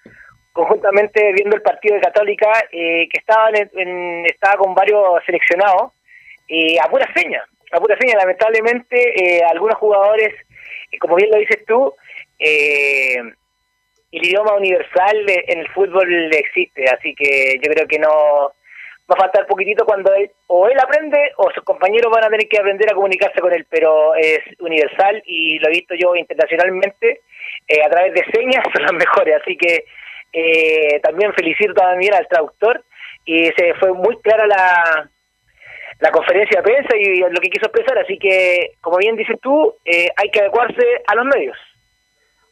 conjuntamente 0.60 1.32
viendo 1.34 1.56
el 1.56 1.62
partido 1.62 1.96
de 1.96 2.02
Católica, 2.02 2.52
eh, 2.72 3.08
que 3.10 3.20
estaban 3.20 3.56
en, 3.56 4.26
estaba 4.26 4.58
con 4.58 4.74
varios 4.74 5.24
seleccionados, 5.26 5.94
eh, 6.48 6.78
a 6.82 6.90
pura 6.90 7.08
seña, 7.16 7.44
a 7.72 7.80
pura 7.80 7.98
seña, 7.98 8.18
lamentablemente 8.18 9.38
eh, 9.38 9.42
algunos 9.50 9.78
jugadores, 9.78 10.34
como 11.00 11.16
bien 11.16 11.30
lo 11.32 11.40
dices 11.40 11.64
tú, 11.66 11.94
el 12.40 13.36
idioma 14.12 14.56
universal 14.56 15.18
en 15.28 15.60
el 15.60 15.68
fútbol 15.70 16.34
existe, 16.34 16.86
así 16.90 17.14
que 17.14 17.60
yo 17.64 17.72
creo 17.72 17.88
que 17.88 18.00
no 18.00 18.52
va 19.10 19.16
a 19.16 19.22
faltar 19.22 19.48
poquitito 19.48 19.86
cuando 19.86 20.14
él, 20.14 20.30
o 20.48 20.68
él 20.68 20.78
aprende 20.80 21.18
o 21.38 21.50
sus 21.52 21.64
compañeros 21.64 22.12
van 22.14 22.26
a 22.26 22.30
tener 22.30 22.48
que 22.48 22.60
aprender 22.60 22.92
a 22.92 22.96
comunicarse 22.96 23.40
con 23.40 23.52
él, 23.54 23.66
pero 23.70 24.16
es 24.16 24.40
universal 24.60 25.22
y 25.26 25.60
lo 25.60 25.68
he 25.68 25.72
visto 25.72 25.96
yo 25.96 26.16
internacionalmente, 26.16 27.22
a 27.86 27.90
través 27.90 28.14
de 28.14 28.26
señas 28.32 28.64
son 28.74 28.84
las 28.84 28.94
mejores, 28.94 29.36
así 29.42 29.58
que 29.58 29.86
eh, 30.34 31.00
también 31.02 31.34
felicito 31.34 31.74
también 31.74 32.14
al 32.14 32.28
traductor 32.28 32.84
y 33.26 33.46
se 33.58 33.74
fue 33.80 33.94
muy 33.94 34.18
clara 34.22 34.46
la, 34.46 35.10
la 36.00 36.12
conferencia 36.12 36.62
de 36.62 36.64
prensa 36.64 36.96
y 36.98 37.20
lo 37.20 37.42
que 37.42 37.50
quiso 37.50 37.68
expresar, 37.68 37.98
así 37.98 38.18
que 38.18 38.72
como 38.82 38.98
bien 38.98 39.16
dices 39.16 39.38
tú, 39.42 39.74
eh, 39.86 40.08
hay 40.16 40.30
que 40.32 40.40
adecuarse 40.40 40.84
a 41.08 41.16
los 41.16 41.26
medios. 41.26 41.58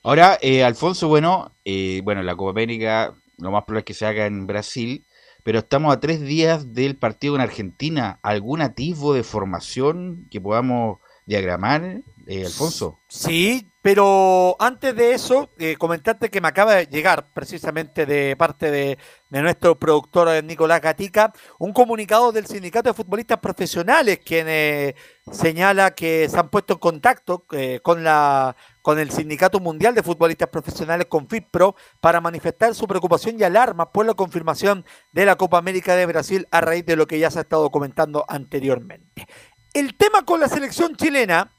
Ahora, 0.04 0.38
eh, 0.42 0.64
Alfonso, 0.64 1.08
bueno, 1.08 1.52
eh, 1.66 2.02
bueno, 2.04 2.24
la 2.24 2.36
Copa 2.36 2.52
América 2.52 3.14
lo 3.40 3.52
más 3.52 3.64
probable 3.64 3.80
es 3.80 3.86
que 3.86 3.94
se 3.94 4.06
haga 4.06 4.26
en 4.26 4.48
Brasil, 4.48 5.06
pero 5.48 5.60
estamos 5.60 5.96
a 5.96 6.02
tres 6.02 6.20
días 6.20 6.74
del 6.74 6.98
partido 6.98 7.36
en 7.36 7.40
Argentina. 7.40 8.20
¿Algún 8.22 8.62
atisbo 8.62 9.14
de 9.14 9.24
formación 9.24 10.28
que 10.30 10.42
podamos 10.42 11.00
diagramar, 11.26 12.02
eh, 12.26 12.44
Alfonso? 12.46 13.00
Sí, 13.08 13.72
pero 13.88 14.58
antes 14.60 14.94
de 14.98 15.14
eso, 15.14 15.50
eh, 15.58 15.78
comentarte 15.78 16.30
que 16.30 16.42
me 16.42 16.50
acaba 16.50 16.76
de 16.76 16.88
llegar 16.88 17.32
precisamente 17.34 18.06
de 18.06 18.36
parte 18.36 18.70
de, 18.70 18.98
nuestro 19.30 19.80
productor 19.80 20.28
eh, 20.28 20.44
Nicolás 20.44 20.82
Gatica 20.82 21.32
un 21.58 21.72
comunicado 21.72 22.34
del 22.34 22.48
Sindicato 22.48 22.90
de 22.90 22.94
Futbolistas 22.94 23.40
Profesionales 23.40 24.20
quien 24.26 24.48
eh, 24.50 24.96
señala 25.32 25.92
que 25.92 26.28
se 26.28 26.38
han 26.38 26.50
puesto 26.50 26.74
en 26.74 26.80
contacto 26.80 27.46
con 27.82 28.04
la 28.04 28.58
con 28.88 29.00
el 29.00 29.12
Sindicato 29.12 29.60
Mundial 29.60 29.94
de 29.94 30.02
Futbolistas 30.02 30.48
Profesionales, 30.48 31.08
con 31.10 31.28
FIPRO, 31.28 31.76
para 32.00 32.22
manifestar 32.22 32.74
su 32.74 32.88
preocupación 32.88 33.38
y 33.38 33.44
alarma 33.44 33.92
por 33.92 34.06
la 34.06 34.14
confirmación 34.14 34.86
de 35.12 35.26
la 35.26 35.36
Copa 35.36 35.58
América 35.58 35.94
de 35.98 36.06
Brasil 36.06 36.48
a 36.52 36.62
raíz 36.62 36.86
de 36.86 36.96
lo 36.96 37.06
que 37.06 37.20
ya 37.20 37.30
se 37.30 37.40
ha 37.40 37.42
estado 37.42 37.70
comentando 37.70 38.24
anteriormente. 38.30 39.28
El 39.74 39.98
tema 39.98 40.24
con 40.24 40.40
la 40.40 40.48
selección 40.48 40.96
chilena 40.96 41.52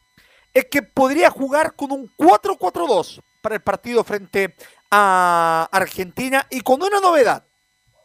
es 0.55 0.69
que 0.71 0.83
podría 0.83 1.29
jugar 1.29 1.75
con 1.77 1.93
un 1.93 2.11
4-4-2 2.17 3.21
para 3.43 3.57
el 3.57 3.61
partido 3.61 4.05
frente 4.05 4.57
a 4.91 5.69
Argentina 5.71 6.47
y 6.49 6.63
con 6.63 6.83
una 6.83 6.99
novedad. 6.99 7.45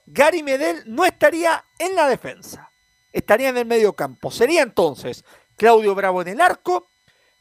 Gary 0.05 0.43
Medel 0.43 0.83
no 0.86 1.05
estaría 1.05 1.63
en 1.79 1.95
la 1.95 2.09
defensa, 2.09 2.69
estaría 3.13 3.47
en 3.47 3.55
el 3.55 3.65
medio 3.65 3.93
campo. 3.93 4.31
Sería 4.31 4.63
entonces 4.63 5.23
Claudio 5.55 5.95
Bravo 5.95 6.21
en 6.23 6.27
el 6.27 6.41
arco, 6.41 6.89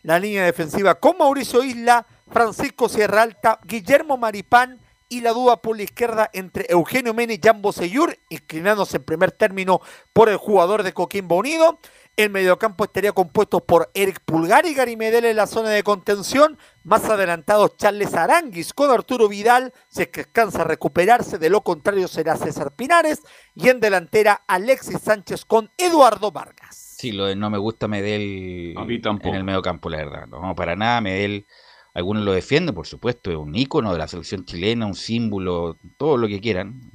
la 0.02 0.18
línea 0.18 0.44
defensiva 0.44 0.96
con 0.96 1.18
Mauricio 1.18 1.62
Isla, 1.62 2.06
Francisco 2.30 2.88
Sierra 2.88 3.22
Alta, 3.22 3.58
Guillermo 3.64 4.16
Maripán 4.16 4.80
y 5.08 5.20
la 5.20 5.32
duda 5.32 5.60
por 5.60 5.76
la 5.76 5.82
izquierda 5.82 6.30
entre 6.32 6.64
Eugenio 6.70 7.12
Mena 7.12 7.34
y 7.34 7.40
Jambo 7.42 7.70
Seyur, 7.70 8.18
inclinándose 8.30 8.96
en 8.96 9.04
primer 9.04 9.30
término 9.30 9.82
por 10.14 10.30
el 10.30 10.38
jugador 10.38 10.82
de 10.82 10.94
Coquimbo 10.94 11.36
Unido. 11.36 11.78
El 12.16 12.30
mediocampo 12.30 12.84
estaría 12.84 13.12
compuesto 13.12 13.60
por 13.60 13.90
Eric 13.92 14.20
Pulgar 14.24 14.64
y 14.64 14.72
Gary 14.72 14.96
Medel 14.96 15.26
en 15.26 15.36
la 15.36 15.46
zona 15.46 15.68
de 15.68 15.82
contención. 15.82 16.58
Más 16.82 17.04
adelantado 17.04 17.68
Charles 17.68 18.14
Aranguis 18.14 18.72
con 18.72 18.90
Arturo 18.90 19.28
Vidal, 19.28 19.74
si 19.88 20.02
es 20.02 20.08
que 20.08 20.20
alcanza 20.20 20.62
a 20.62 20.64
recuperarse. 20.64 21.38
De 21.38 21.50
lo 21.50 21.60
contrario 21.60 22.08
será 22.08 22.36
César 22.36 22.72
Pinares. 22.72 23.20
Y 23.54 23.68
en 23.68 23.80
delantera 23.80 24.42
Alexis 24.46 25.00
Sánchez 25.00 25.44
con 25.44 25.70
Eduardo 25.76 26.32
Vargas. 26.32 26.81
Sí, 27.02 27.10
lo 27.10 27.26
de 27.26 27.34
no 27.34 27.50
me 27.50 27.58
gusta 27.58 27.88
Medel 27.88 28.76
en 28.76 29.34
el 29.34 29.42
mediocampo, 29.42 29.90
la 29.90 29.96
verdad. 29.96 30.28
No, 30.28 30.54
para 30.54 30.76
nada. 30.76 31.00
Medel, 31.00 31.46
algunos 31.94 32.22
lo 32.22 32.32
defienden, 32.32 32.76
por 32.76 32.86
supuesto. 32.86 33.32
Es 33.32 33.36
un 33.36 33.56
ícono 33.56 33.90
de 33.90 33.98
la 33.98 34.06
selección 34.06 34.44
chilena, 34.44 34.86
un 34.86 34.94
símbolo, 34.94 35.78
todo 35.96 36.16
lo 36.16 36.28
que 36.28 36.40
quieran 36.40 36.92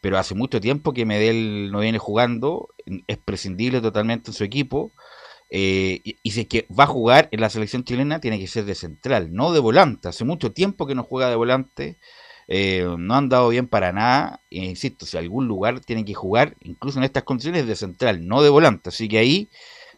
pero 0.00 0.18
hace 0.18 0.34
mucho 0.34 0.60
tiempo 0.60 0.92
que 0.92 1.06
Medel 1.06 1.70
no 1.70 1.78
viene 1.78 1.98
jugando, 1.98 2.70
es 3.06 3.18
prescindible 3.18 3.80
totalmente 3.80 4.30
en 4.30 4.34
su 4.34 4.42
equipo, 4.42 4.92
eh, 5.48 6.00
y, 6.02 6.18
y, 6.24 6.30
si 6.32 6.40
es 6.40 6.48
que 6.48 6.66
va 6.76 6.84
a 6.84 6.88
jugar 6.88 7.28
en 7.30 7.40
la 7.40 7.50
selección 7.50 7.84
chilena, 7.84 8.20
tiene 8.20 8.40
que 8.40 8.48
ser 8.48 8.64
de 8.64 8.74
central, 8.74 9.32
no 9.32 9.52
de 9.52 9.60
volante. 9.60 10.08
Hace 10.08 10.24
mucho 10.24 10.50
tiempo 10.50 10.88
que 10.88 10.96
no 10.96 11.04
juega 11.04 11.30
de 11.30 11.36
volante, 11.36 11.98
eh, 12.48 12.86
no 12.98 13.14
han 13.14 13.28
dado 13.28 13.48
bien 13.48 13.66
para 13.66 13.92
nada, 13.92 14.40
e 14.50 14.64
insisto, 14.64 15.06
si 15.06 15.16
algún 15.16 15.48
lugar 15.48 15.80
tiene 15.80 16.04
que 16.04 16.14
jugar, 16.14 16.56
incluso 16.60 16.98
en 16.98 17.04
estas 17.04 17.22
condiciones, 17.22 17.66
de 17.66 17.76
central, 17.76 18.26
no 18.26 18.42
de 18.42 18.50
volante. 18.50 18.90
Así 18.90 19.08
que 19.08 19.18
ahí 19.18 19.48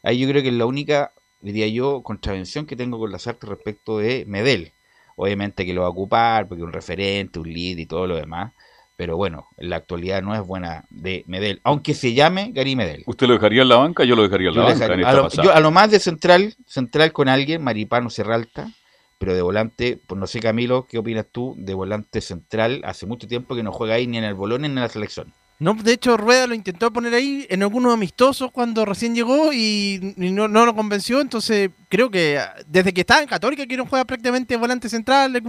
ahí 0.04 0.18
yo 0.18 0.28
creo 0.28 0.42
que 0.42 0.48
es 0.48 0.54
la 0.54 0.66
única, 0.66 1.12
diría 1.40 1.66
yo, 1.66 2.02
contravención 2.02 2.66
que 2.66 2.76
tengo 2.76 2.98
con 2.98 3.10
las 3.10 3.26
artes 3.26 3.48
respecto 3.48 3.98
de 3.98 4.24
Medel. 4.28 4.72
Obviamente 5.16 5.64
que 5.64 5.72
lo 5.72 5.82
va 5.82 5.88
a 5.88 5.90
ocupar, 5.90 6.46
porque 6.46 6.62
un 6.62 6.72
referente, 6.72 7.38
un 7.38 7.52
lead 7.52 7.78
y 7.78 7.86
todo 7.86 8.06
lo 8.06 8.16
demás. 8.16 8.52
Pero 8.96 9.16
bueno, 9.16 9.48
en 9.56 9.70
la 9.70 9.76
actualidad 9.76 10.22
no 10.22 10.34
es 10.34 10.42
buena 10.42 10.84
de 10.88 11.24
Medel, 11.26 11.60
aunque 11.64 11.94
se 11.94 12.14
llame 12.14 12.52
Gary 12.52 12.76
Medel. 12.76 13.02
¿Usted 13.06 13.26
lo 13.26 13.34
dejaría 13.34 13.62
en 13.62 13.68
la 13.68 13.76
banca? 13.76 14.04
Yo 14.04 14.14
lo 14.14 14.22
dejaría 14.22 14.50
en 14.50 14.56
la 14.56 14.64
banca. 14.64 14.84
a, 14.84 15.12
lo, 15.12 15.28
yo, 15.30 15.52
a, 15.52 15.58
lo, 15.58 15.70
más 15.72 15.90
de 15.90 15.98
central, 15.98 16.54
central 16.66 17.12
con 17.12 17.28
alguien, 17.28 17.62
Maripano 17.62 18.08
Serralta, 18.08 18.70
pero 19.18 19.34
de 19.34 19.42
volante, 19.42 19.98
pues 20.06 20.18
no 20.18 20.26
sé 20.26 20.40
Camilo, 20.40 20.86
¿qué 20.86 20.98
opinas 20.98 21.26
tú 21.30 21.54
de 21.58 21.74
volante 21.74 22.20
central? 22.20 22.82
Hace 22.84 23.06
mucho 23.06 23.26
tiempo 23.26 23.54
que 23.54 23.62
no 23.62 23.72
juega 23.72 23.94
ahí 23.94 24.06
ni 24.06 24.18
en 24.18 24.24
el 24.24 24.34
Bolón 24.34 24.62
ni 24.62 24.66
en 24.66 24.74
la 24.74 24.88
selección. 24.88 25.32
No, 25.60 25.74
de 25.74 25.92
hecho 25.92 26.16
Rueda 26.16 26.48
lo 26.48 26.54
intentó 26.54 26.92
poner 26.92 27.14
ahí 27.14 27.46
en 27.48 27.62
algunos 27.62 27.94
amistosos 27.94 28.50
cuando 28.50 28.84
recién 28.84 29.14
llegó 29.14 29.52
y, 29.52 30.14
no, 30.16 30.48
no, 30.48 30.66
lo 30.66 30.74
convenció, 30.74 31.20
entonces 31.20 31.70
creo 31.88 32.10
que 32.10 32.40
desde 32.66 32.92
que 32.92 33.02
estaba 33.02 33.22
en 33.22 33.28
Católica 33.28 33.64
quieren 33.64 33.86
jugar 33.86 34.04
prácticamente 34.04 34.56
volante 34.56 34.88
central, 34.88 35.40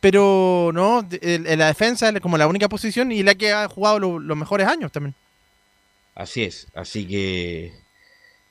pero 0.00 0.70
no, 0.74 1.08
en 1.10 1.58
la 1.58 1.66
defensa 1.66 2.10
es 2.10 2.20
como 2.20 2.36
la 2.36 2.46
única 2.46 2.68
posición 2.68 3.10
y 3.10 3.22
la 3.22 3.34
que 3.34 3.52
ha 3.52 3.66
jugado 3.68 3.98
los 3.98 4.36
mejores 4.36 4.68
años 4.68 4.92
también. 4.92 5.14
Así 6.14 6.42
es, 6.44 6.66
así 6.74 7.06
que 7.06 7.72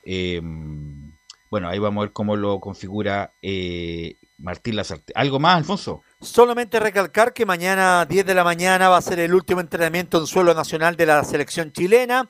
em, 0.03 1.11
bueno, 1.51 1.69
ahí 1.69 1.77
vamos 1.77 2.01
a 2.01 2.05
ver 2.05 2.11
cómo 2.11 2.35
lo 2.35 2.59
configura 2.59 3.31
eh, 3.43 4.15
Martín 4.37 4.75
Lazarte. 4.75 5.13
¿Algo 5.15 5.39
más, 5.39 5.57
Alfonso? 5.57 6.01
Solamente 6.21 6.79
recalcar 6.79 7.33
que 7.33 7.45
mañana 7.45 8.05
10 8.05 8.25
de 8.25 8.35
la 8.35 8.43
mañana 8.43 8.89
va 8.89 8.97
a 8.97 9.01
ser 9.01 9.19
el 9.19 9.33
último 9.33 9.61
entrenamiento 9.61 10.19
en 10.19 10.27
suelo 10.27 10.53
nacional 10.53 10.95
de 10.95 11.05
la 11.05 11.23
selección 11.23 11.71
chilena. 11.71 12.29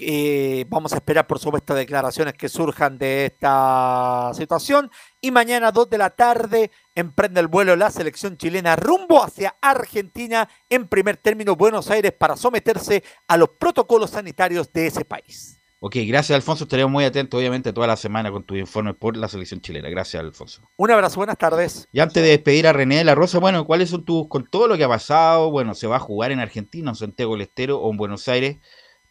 Eh, 0.00 0.64
vamos 0.68 0.92
a 0.92 0.96
esperar, 0.96 1.26
por 1.26 1.40
supuesto, 1.40 1.74
declaraciones 1.74 2.34
que 2.34 2.48
surjan 2.48 2.98
de 2.98 3.26
esta 3.26 4.30
situación. 4.34 4.90
Y 5.20 5.30
mañana 5.30 5.72
2 5.72 5.90
de 5.90 5.98
la 5.98 6.10
tarde 6.10 6.70
emprende 6.94 7.40
el 7.40 7.48
vuelo 7.48 7.74
la 7.74 7.90
selección 7.90 8.36
chilena 8.36 8.76
rumbo 8.76 9.22
hacia 9.22 9.56
Argentina 9.60 10.48
en 10.68 10.86
primer 10.86 11.16
término 11.16 11.56
Buenos 11.56 11.90
Aires 11.90 12.12
para 12.12 12.36
someterse 12.36 13.02
a 13.26 13.36
los 13.36 13.50
protocolos 13.58 14.10
sanitarios 14.10 14.72
de 14.72 14.86
ese 14.86 15.04
país. 15.04 15.57
Ok, 15.80 15.94
gracias 16.08 16.34
Alfonso, 16.34 16.64
estaremos 16.64 16.90
muy 16.90 17.04
atentos 17.04 17.38
obviamente 17.38 17.72
toda 17.72 17.86
la 17.86 17.96
semana 17.96 18.32
con 18.32 18.42
tu 18.42 18.56
informe 18.56 18.94
por 18.94 19.16
la 19.16 19.28
selección 19.28 19.60
chilena. 19.60 19.88
Gracias 19.88 20.20
Alfonso. 20.20 20.62
Un 20.76 20.90
abrazo, 20.90 21.20
buenas 21.20 21.38
tardes. 21.38 21.88
Y 21.92 22.00
antes 22.00 22.20
de 22.20 22.30
despedir 22.30 22.66
a 22.66 22.72
René 22.72 22.96
de 22.96 23.04
la 23.04 23.14
Rosa, 23.14 23.38
bueno, 23.38 23.64
¿cuáles 23.64 23.90
son 23.90 24.04
tus, 24.04 24.28
con 24.28 24.50
todo 24.50 24.66
lo 24.66 24.76
que 24.76 24.82
ha 24.82 24.88
pasado, 24.88 25.52
bueno, 25.52 25.74
se 25.74 25.86
va 25.86 25.96
a 25.96 26.00
jugar 26.00 26.32
en 26.32 26.40
Argentina, 26.40 26.90
en 26.90 26.96
Santiago 26.96 27.34
del 27.34 27.42
Estero 27.42 27.78
o 27.78 27.92
en 27.92 27.96
Buenos 27.96 28.26
Aires, 28.28 28.56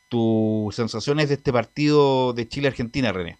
tus 0.10 0.76
sensaciones 0.76 1.30
de 1.30 1.36
este 1.36 1.54
partido 1.54 2.34
de 2.34 2.50
Chile-Argentina, 2.50 3.14
René? 3.14 3.38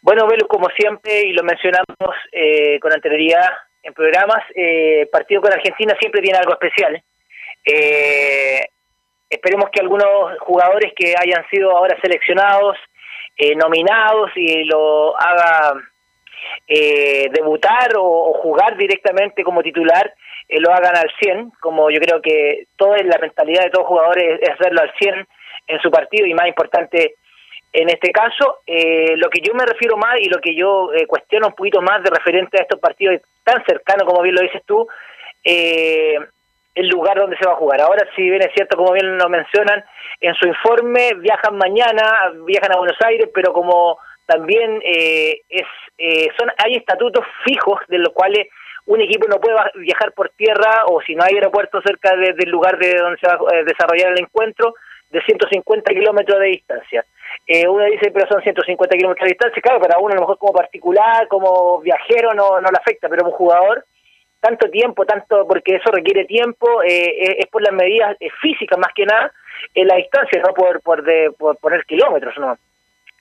Bueno, 0.00 0.26
Velo, 0.26 0.48
como 0.48 0.68
siempre, 0.74 1.26
y 1.26 1.32
lo 1.32 1.44
mencionamos 1.44 2.16
eh, 2.32 2.80
con 2.80 2.94
anterioridad 2.94 3.50
en 3.82 3.92
programas, 3.92 4.42
eh, 4.54 5.06
partido 5.12 5.42
con 5.42 5.52
Argentina 5.52 5.94
siempre 6.00 6.22
tiene 6.22 6.38
algo 6.38 6.52
especial. 6.52 7.02
Eh, 7.64 8.68
esperemos 9.32 9.70
que 9.70 9.80
algunos 9.80 10.38
jugadores 10.40 10.92
que 10.94 11.14
hayan 11.18 11.44
sido 11.50 11.76
ahora 11.76 11.98
seleccionados, 12.00 12.76
eh, 13.36 13.54
nominados 13.56 14.30
y 14.36 14.64
lo 14.64 15.18
haga 15.18 15.74
eh, 16.68 17.28
debutar 17.32 17.92
o, 17.96 18.34
jugar 18.34 18.76
directamente 18.76 19.42
como 19.42 19.62
titular, 19.62 20.12
eh, 20.48 20.60
lo 20.60 20.70
hagan 20.72 20.96
al 20.96 21.10
100, 21.18 21.50
como 21.60 21.90
yo 21.90 21.98
creo 21.98 22.20
que 22.20 22.66
toda 22.76 22.98
la 22.98 23.18
mentalidad 23.18 23.64
de 23.64 23.70
todos 23.70 23.84
los 23.84 23.88
jugadores 23.88 24.40
es 24.42 24.50
hacerlo 24.50 24.82
al 24.82 24.92
100 24.98 25.26
en 25.68 25.80
su 25.80 25.90
partido 25.90 26.26
y 26.26 26.34
más 26.34 26.48
importante 26.48 27.14
en 27.74 27.88
este 27.88 28.12
caso, 28.12 28.58
lo 28.66 29.30
que 29.30 29.40
yo 29.40 29.54
me 29.54 29.64
refiero 29.64 29.96
más 29.96 30.20
y 30.20 30.28
lo 30.28 30.42
que 30.42 30.54
yo 30.54 30.90
cuestiono 31.08 31.46
un 31.46 31.54
poquito 31.54 31.80
más 31.80 32.02
de 32.02 32.10
referente 32.10 32.58
a 32.58 32.64
estos 32.64 32.78
partidos 32.78 33.22
tan 33.44 33.64
cercanos 33.64 34.04
como 34.06 34.20
bien 34.20 34.34
lo 34.34 34.42
dices 34.42 34.62
tú, 34.66 34.86
eh, 35.44 36.18
el 36.74 36.88
lugar 36.88 37.18
donde 37.18 37.36
se 37.36 37.46
va 37.46 37.52
a 37.52 37.56
jugar. 37.56 37.80
Ahora, 37.80 38.06
si 38.16 38.22
bien 38.22 38.42
es 38.42 38.52
cierto, 38.54 38.76
como 38.76 38.92
bien 38.92 39.18
lo 39.18 39.28
mencionan, 39.28 39.84
en 40.20 40.34
su 40.34 40.46
informe 40.46 41.14
viajan 41.18 41.56
mañana, 41.56 42.32
viajan 42.46 42.72
a 42.72 42.78
Buenos 42.78 42.96
Aires, 43.04 43.28
pero 43.34 43.52
como 43.52 43.98
también 44.26 44.80
eh, 44.84 45.40
es 45.48 45.66
eh, 45.98 46.28
son 46.38 46.50
hay 46.64 46.76
estatutos 46.76 47.24
fijos 47.44 47.80
de 47.88 47.98
los 47.98 48.10
cuales 48.10 48.48
un 48.86 49.00
equipo 49.00 49.26
no 49.28 49.38
puede 49.38 49.56
viajar 49.76 50.12
por 50.12 50.30
tierra 50.30 50.84
o 50.86 51.00
si 51.02 51.14
no 51.14 51.22
hay 51.22 51.34
aeropuerto 51.34 51.80
cerca 51.82 52.16
del 52.16 52.50
lugar 52.50 52.78
de 52.78 52.96
donde 52.96 53.18
se 53.18 53.28
va 53.28 53.34
a 53.34 53.56
eh, 53.56 53.64
desarrollar 53.64 54.12
el 54.12 54.20
encuentro, 54.20 54.74
de 55.10 55.20
150 55.22 55.92
kilómetros 55.92 56.40
de 56.40 56.46
distancia. 56.46 57.04
uno 57.68 57.84
dice, 57.84 58.10
pero 58.10 58.26
son 58.28 58.42
150 58.42 58.96
kilómetros 58.96 59.26
de 59.26 59.34
distancia, 59.34 59.62
claro, 59.62 59.78
para 59.78 59.98
uno 59.98 60.12
a 60.12 60.14
lo 60.14 60.22
mejor 60.22 60.38
como 60.38 60.54
particular, 60.54 61.28
como 61.28 61.80
viajero 61.80 62.32
no, 62.32 62.60
no 62.60 62.68
le 62.70 62.78
afecta, 62.80 63.10
pero 63.10 63.24
como 63.24 63.36
jugador 63.36 63.84
tanto 64.42 64.68
tiempo, 64.68 65.06
tanto 65.06 65.46
porque 65.46 65.76
eso 65.76 65.90
requiere 65.92 66.24
tiempo, 66.24 66.82
eh, 66.82 67.36
es 67.38 67.46
por 67.46 67.62
las 67.62 67.72
medidas 67.72 68.16
eh, 68.18 68.28
físicas 68.42 68.76
más 68.76 68.92
que 68.92 69.06
nada, 69.06 69.32
en 69.72 69.86
la 69.86 69.94
distancia, 69.96 70.42
no 70.44 70.52
por, 70.52 70.82
por, 70.82 71.04
de, 71.04 71.30
por 71.38 71.56
poner 71.58 71.84
kilómetros, 71.86 72.36
¿no? 72.38 72.58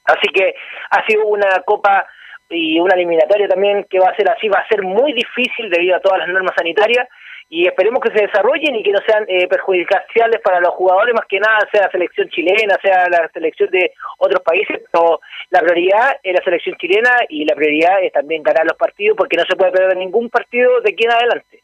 Así 0.06 0.28
que 0.34 0.56
ha 0.90 1.06
sido 1.06 1.28
una 1.28 1.62
copa 1.64 2.08
y 2.50 2.80
una 2.80 2.96
eliminatoria 2.96 3.48
también 3.48 3.86
que 3.90 4.00
va 4.00 4.10
a 4.10 4.16
ser 4.16 4.30
así, 4.32 4.50
va 4.50 4.60
a 4.60 4.68
ser 4.68 4.82
muy 4.82 5.14
difícil 5.14 5.70
debido 5.70 5.96
a 5.96 6.00
todas 6.00 6.20
las 6.20 6.28
normas 6.28 6.56
sanitarias 6.58 7.08
y 7.54 7.68
esperemos 7.68 8.00
que 8.00 8.18
se 8.18 8.28
desarrollen 8.28 8.78
y 8.78 8.82
que 8.82 8.94
no 8.94 9.00
sean 9.06 9.26
eh, 9.28 9.46
perjudiciales 9.46 10.40
para 10.42 10.62
los 10.62 10.70
jugadores, 10.70 11.14
más 11.14 11.26
que 11.28 11.38
nada 11.38 11.60
sea 11.70 11.82
la 11.82 11.92
selección 11.92 12.30
chilena, 12.30 12.78
sea 12.82 13.10
la 13.10 13.30
selección 13.34 13.70
de 13.72 13.92
otros 14.20 14.42
países, 14.42 14.82
pero 14.90 15.20
la 15.50 15.60
prioridad 15.60 16.16
es 16.24 16.34
la 16.34 16.44
selección 16.46 16.78
chilena 16.78 17.12
y 17.28 17.44
la 17.44 17.54
prioridad 17.54 18.02
es 18.02 18.14
también 18.14 18.42
ganar 18.42 18.66
los 18.66 18.78
partidos 18.78 19.18
porque 19.18 19.36
no 19.36 19.44
se 19.44 19.58
puede 19.58 19.74
perder 19.74 19.98
ningún 19.98 20.30
partido 20.30 20.80
de 20.80 20.92
aquí 20.92 21.04
en 21.04 21.12
adelante. 21.12 21.62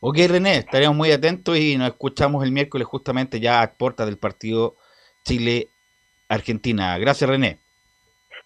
Ok, 0.00 0.18
René, 0.28 0.58
estaremos 0.58 0.94
muy 0.94 1.10
atentos 1.10 1.56
y 1.56 1.78
nos 1.78 1.88
escuchamos 1.88 2.44
el 2.44 2.52
miércoles 2.52 2.86
justamente 2.86 3.40
ya 3.40 3.62
a 3.62 3.72
puerta 3.72 4.04
del 4.04 4.18
partido 4.18 4.74
Chile-Argentina. 5.24 6.98
Gracias, 6.98 7.30
René. 7.30 7.56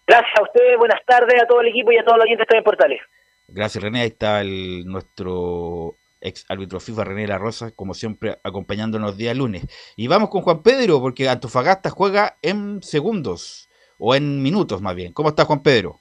Gracias 0.07 0.39
a 0.39 0.43
ustedes, 0.45 0.79
buenas 0.79 1.01
tardes 1.05 1.43
a 1.43 1.47
todo 1.49 1.61
el 1.61 1.71
equipo 1.71 1.91
y 1.91 1.99
a 1.99 2.05
todos 2.05 2.19
los 2.19 2.27
oyentes 2.27 2.47
de 2.49 2.63
Portales. 2.63 3.01
Gracias, 3.49 3.83
René. 3.83 4.03
Ahí 4.03 4.07
está 4.07 4.43
el, 4.43 4.85
nuestro 4.87 5.97
ex 6.21 6.45
árbitro 6.49 6.81
FIFA 6.81 7.05
René 7.05 7.27
La 7.27 7.39
Rosa, 7.39 7.71
como 7.73 7.95
siempre, 7.95 8.39
acompañándonos 8.45 9.17
día 9.17 9.35
lunes. 9.35 9.65
Y 9.97 10.07
vamos 10.09 10.31
con 10.31 10.43
Juan 10.43 10.63
Pedro, 10.63 11.01
porque 11.01 11.29
Antofagasta 11.29 11.91
juega 11.91 12.39
en 12.43 12.83
segundos, 12.83 13.69
o 13.99 14.15
en 14.15 14.43
minutos 14.43 14.81
más 14.81 14.95
bien. 14.95 15.13
¿Cómo 15.13 15.31
está 15.31 15.45
Juan 15.45 15.63
Pedro? 15.63 16.01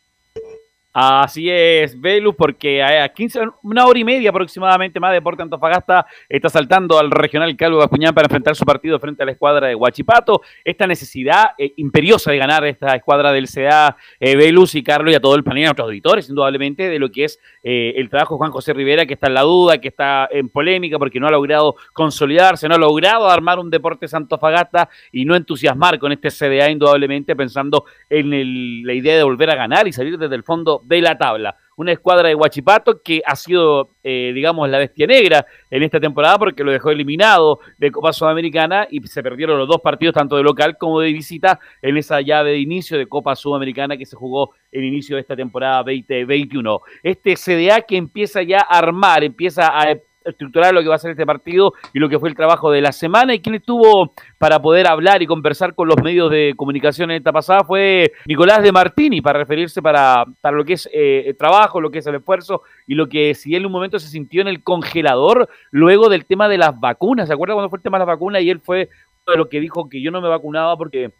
Así 0.92 1.48
es, 1.52 2.02
Velus, 2.02 2.34
porque 2.36 2.82
a 2.82 3.08
15, 3.08 3.42
una 3.62 3.86
hora 3.86 4.00
y 4.00 4.04
media 4.04 4.32
aproximadamente 4.32 5.00
más 5.00 5.14
Deporte 5.14 5.44
Antofagasta 5.44 6.08
está 6.28 6.50
saltando 6.50 6.98
al 6.98 7.12
regional 7.12 7.56
Calvo 7.56 7.78
Bascuñán 7.78 8.16
para 8.16 8.26
enfrentar 8.26 8.56
su 8.56 8.66
partido 8.66 9.00
frente 9.00 9.22
a 9.22 9.28
la 9.28 9.34
escuadra 9.34 9.68
de 9.68 9.76
Huachipato. 9.76 10.42
Esta 10.66 10.88
necesidad 10.88 11.52
eh, 11.60 11.74
imperiosa 11.78 12.32
de 12.32 12.40
ganar 12.40 12.66
esta 12.66 12.96
escuadra 12.96 13.32
del 13.32 13.48
CA, 13.48 13.98
eh, 14.20 14.36
Velus 14.36 14.74
y 14.74 14.82
Carlos 14.82 15.14
y 15.14 15.16
a 15.16 15.20
todo 15.20 15.36
el 15.36 15.44
panel, 15.44 15.66
a 15.66 15.68
nuestros 15.68 15.86
auditores, 15.86 16.28
indudablemente, 16.28 16.90
de 16.90 16.98
lo 16.98 17.12
que 17.12 17.26
es 17.26 17.40
eh, 17.62 17.94
el 17.96 18.10
trabajo 18.10 18.34
de 18.34 18.40
Juan 18.40 18.52
José 18.52 18.74
Rivera, 18.74 19.06
que 19.06 19.14
está 19.14 19.28
en 19.28 19.36
la 19.36 19.44
duda, 19.44 19.78
que 19.78 19.90
está 19.90 20.28
en 20.32 20.50
polémica 20.50 20.98
porque 20.98 21.20
no 21.20 21.28
ha 21.28 21.32
logrado 21.32 21.76
consolidarse, 21.94 22.68
no 22.68 22.74
ha 22.74 22.80
logrado 22.80 23.30
armar 23.30 23.60
un 23.60 23.70
deporte 23.70 24.08
Antofagasta 24.12 24.90
y 25.12 25.24
no 25.26 25.36
entusiasmar 25.36 26.00
con 26.00 26.12
este 26.12 26.32
CDA, 26.32 26.72
indudablemente, 26.72 27.36
pensando 27.36 27.86
en 28.10 28.84
la 28.84 28.94
idea 28.94 29.16
de 29.16 29.24
volver 29.24 29.52
a 29.52 29.56
ganar 29.56 29.88
y 29.88 29.94
salir 29.94 30.18
desde 30.18 30.34
el 30.34 30.42
fondo 30.42 30.79
de 30.84 31.02
la 31.02 31.18
tabla. 31.18 31.56
Una 31.76 31.94
escuadra 31.94 32.28
de 32.28 32.36
Huachipato 32.36 33.02
que 33.02 33.22
ha 33.26 33.38
sido, 33.38 33.92
eh, 34.04 34.32
digamos, 34.36 34.68
la 34.70 34.80
bestia 34.80 35.08
negra 35.08 35.46
en 35.72 35.82
esta 35.82 36.00
temporada 36.00 36.38
porque 36.38 36.64
lo 36.64 36.72
dejó 36.74 36.92
eliminado 36.92 37.62
de 37.78 37.90
Copa 37.90 38.12
Sudamericana 38.12 38.86
y 38.92 39.00
se 39.08 39.24
perdieron 39.24 39.58
los 39.58 39.68
dos 39.68 39.80
partidos, 39.80 40.14
tanto 40.14 40.36
de 40.36 40.44
local 40.44 40.78
como 40.78 41.00
de 41.00 41.14
visita, 41.14 41.58
en 41.82 41.96
esa 41.96 42.20
llave 42.20 42.52
de 42.52 42.58
inicio 42.60 42.98
de 42.98 43.08
Copa 43.08 43.34
Sudamericana 43.36 43.96
que 43.96 44.06
se 44.06 44.18
jugó 44.18 44.56
en 44.74 44.84
inicio 44.84 45.16
de 45.16 45.22
esta 45.22 45.38
temporada 45.38 45.84
2021. 45.84 46.82
Este 47.02 47.36
CDA 47.36 47.82
que 47.82 47.96
empieza 47.96 48.44
ya 48.44 48.60
a 48.60 48.78
armar, 48.78 49.24
empieza 49.24 49.68
a 49.68 49.90
estructurar 50.26 50.74
lo 50.74 50.82
que 50.82 50.88
va 50.88 50.96
a 50.96 51.00
ser 51.00 51.12
este 51.12 51.26
partido 51.26 51.74
y 51.94 52.00
lo 52.00 52.10
que 52.10 52.20
fue 52.20 52.30
el 52.30 52.36
trabajo 52.36 52.72
de 52.72 52.82
la 52.82 52.92
semana. 52.92 53.34
Y 53.34 53.40
quien 53.40 53.56
estuvo 53.56 54.14
para 54.38 54.62
poder 54.62 54.88
hablar 54.88 55.22
y 55.22 55.28
conversar 55.28 55.76
con 55.76 55.88
los 55.88 56.02
medios 56.02 56.32
de 56.32 56.54
comunicación 56.56 57.12
en 57.12 57.18
esta 57.18 57.32
pasada 57.32 57.64
fue 57.64 58.12
Nicolás 58.26 58.64
de 58.64 58.72
Martini, 58.72 59.22
para 59.22 59.40
referirse 59.40 59.82
para, 59.82 60.26
para 60.42 60.58
lo 60.58 60.66
que 60.66 60.74
es 60.74 60.90
eh, 60.94 61.24
el 61.28 61.38
trabajo, 61.38 61.82
lo 61.82 61.92
que 61.92 62.00
es 62.00 62.08
el 62.08 62.16
esfuerzo 62.16 62.64
y 62.88 62.96
lo 62.96 63.08
que 63.08 63.34
si 63.34 63.56
él 63.56 63.62
en 63.62 63.66
un 63.68 63.72
momento 63.72 64.00
se 64.00 64.08
sintió 64.08 64.42
en 64.42 64.48
el 64.48 64.64
congelador 64.64 65.50
luego 65.72 66.10
del 66.10 66.26
tema 66.26 66.48
de 66.48 66.58
las 66.58 66.80
vacunas. 66.80 67.28
¿Se 67.28 67.34
acuerda 67.34 67.54
cuando 67.54 67.70
fue 67.70 67.78
el 67.78 67.84
tema 67.84 67.98
de 67.98 68.06
las 68.06 68.16
vacunas? 68.16 68.42
Y 68.42 68.50
él 68.50 68.60
fue 68.60 68.90
uno 69.26 69.34
de 69.34 69.38
los 69.38 69.48
que 69.48 69.60
dijo 69.60 69.90
que 69.90 70.02
yo 70.02 70.12
no 70.12 70.22
me 70.22 70.30
vacunaba 70.30 70.78
porque 70.78 71.12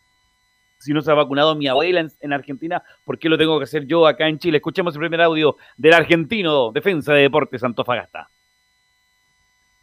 si 0.80 0.94
no 0.94 1.02
se 1.02 1.12
ha 1.12 1.14
vacunado 1.14 1.56
mi 1.56 1.68
abuela 1.68 2.08
en, 2.22 2.34
Argentina, 2.34 2.82
¿por 3.04 3.20
qué 3.20 3.28
lo 3.28 3.38
tengo 3.38 3.58
que 3.60 3.66
hacer 3.66 3.86
yo 3.86 4.08
acá 4.08 4.28
en 4.28 4.40
Chile? 4.40 4.58
Escuchemos 4.58 4.96
el 4.96 5.02
primer 5.02 5.22
audio 5.22 5.58
del 5.78 5.94
argentino 5.94 6.72
Defensa 6.72 7.14
de 7.14 7.24
Deportes 7.24 7.64
Antofagasta. 7.64 8.30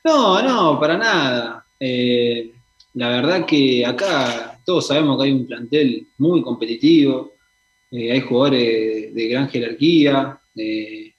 No, 0.07 0.41
no, 0.41 0.79
para 0.79 0.97
nada. 0.97 1.67
Eh, 1.81 2.53
la 2.95 3.09
verdad 3.09 3.45
que 3.45 3.85
acá 3.85 4.57
todos 4.65 4.87
sabemos 4.87 5.19
que 5.19 5.25
hay 5.25 5.33
un 5.33 5.49
plantel 5.49 6.07
muy 6.19 6.43
competitivo, 6.43 7.33
eh, 7.91 8.13
hay 8.13 8.21
jugadores 8.21 9.13
de, 9.13 9.29
gran 9.29 9.49
jerarquía, 9.49 10.39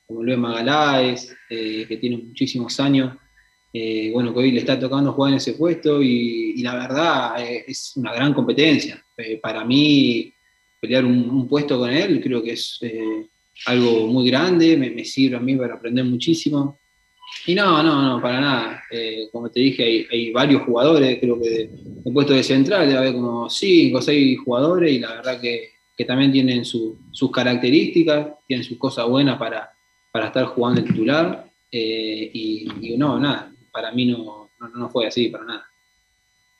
como 0.05 0.23
Luis 0.23 0.37
Magaláes, 0.37 1.35
que 1.49 1.97
tiene 1.99 2.15
muchísimos 2.15 2.79
años, 2.79 3.13
bueno, 4.13 4.33
que 4.33 4.39
hoy 4.39 4.51
le 4.51 4.61
está 4.61 4.79
tocando 4.79 5.11
jugar 5.11 5.33
en 5.33 5.37
ese 5.37 5.53
puesto 5.55 6.01
y, 6.01 6.63
la 6.63 6.75
verdad 6.75 7.35
es 7.67 7.91
una 7.97 8.13
gran 8.13 8.33
competencia. 8.33 9.03
para 9.41 9.65
mí, 9.65 10.33
pelear 10.79 11.03
un, 11.03 11.45
puesto 11.49 11.77
con 11.77 11.89
él 11.89 12.21
creo 12.21 12.41
que 12.41 12.53
es 12.53 12.79
algo 13.65 14.07
muy 14.07 14.29
grande, 14.29 14.77
me 14.77 15.03
sirve 15.03 15.35
a 15.35 15.41
mí 15.41 15.57
para 15.57 15.73
aprender 15.73 16.05
muchísimo. 16.05 16.77
Y 17.45 17.55
no, 17.55 17.81
no, 17.83 18.01
no, 18.01 18.21
para 18.21 18.39
nada. 18.39 18.83
Eh, 18.91 19.29
como 19.31 19.49
te 19.49 19.59
dije, 19.59 20.07
hay, 20.09 20.31
varios 20.31 20.63
jugadores, 20.63 21.19
creo 21.19 21.39
que 21.39 21.49
de, 21.49 22.11
puesto 22.11 22.33
de 22.33 22.43
central 22.43 22.87
debe 22.87 22.99
haber 22.99 23.13
como 23.13 23.49
cinco 23.49 23.99
o 23.99 24.01
seis 24.01 24.39
jugadores 24.43 24.91
y 24.91 24.99
la 24.99 25.15
verdad 25.15 25.41
que, 25.41 25.75
también 26.05 26.31
tienen 26.31 26.63
sus 26.63 27.31
características, 27.33 28.27
tienen 28.47 28.63
sus 28.63 28.77
cosas 28.77 29.07
buenas 29.07 29.39
para, 29.39 29.71
para 30.11 30.27
estar 30.27 30.45
jugando 30.45 30.81
el 30.81 30.87
titular. 30.87 31.49
Eh, 31.71 32.29
y, 32.33 32.95
no, 32.97 33.19
nada, 33.19 33.51
para 33.71 33.91
mí 33.91 34.05
no, 34.05 34.51
no 34.75 34.89
fue 34.89 35.07
así, 35.07 35.29
para 35.29 35.45
nada 35.45 35.65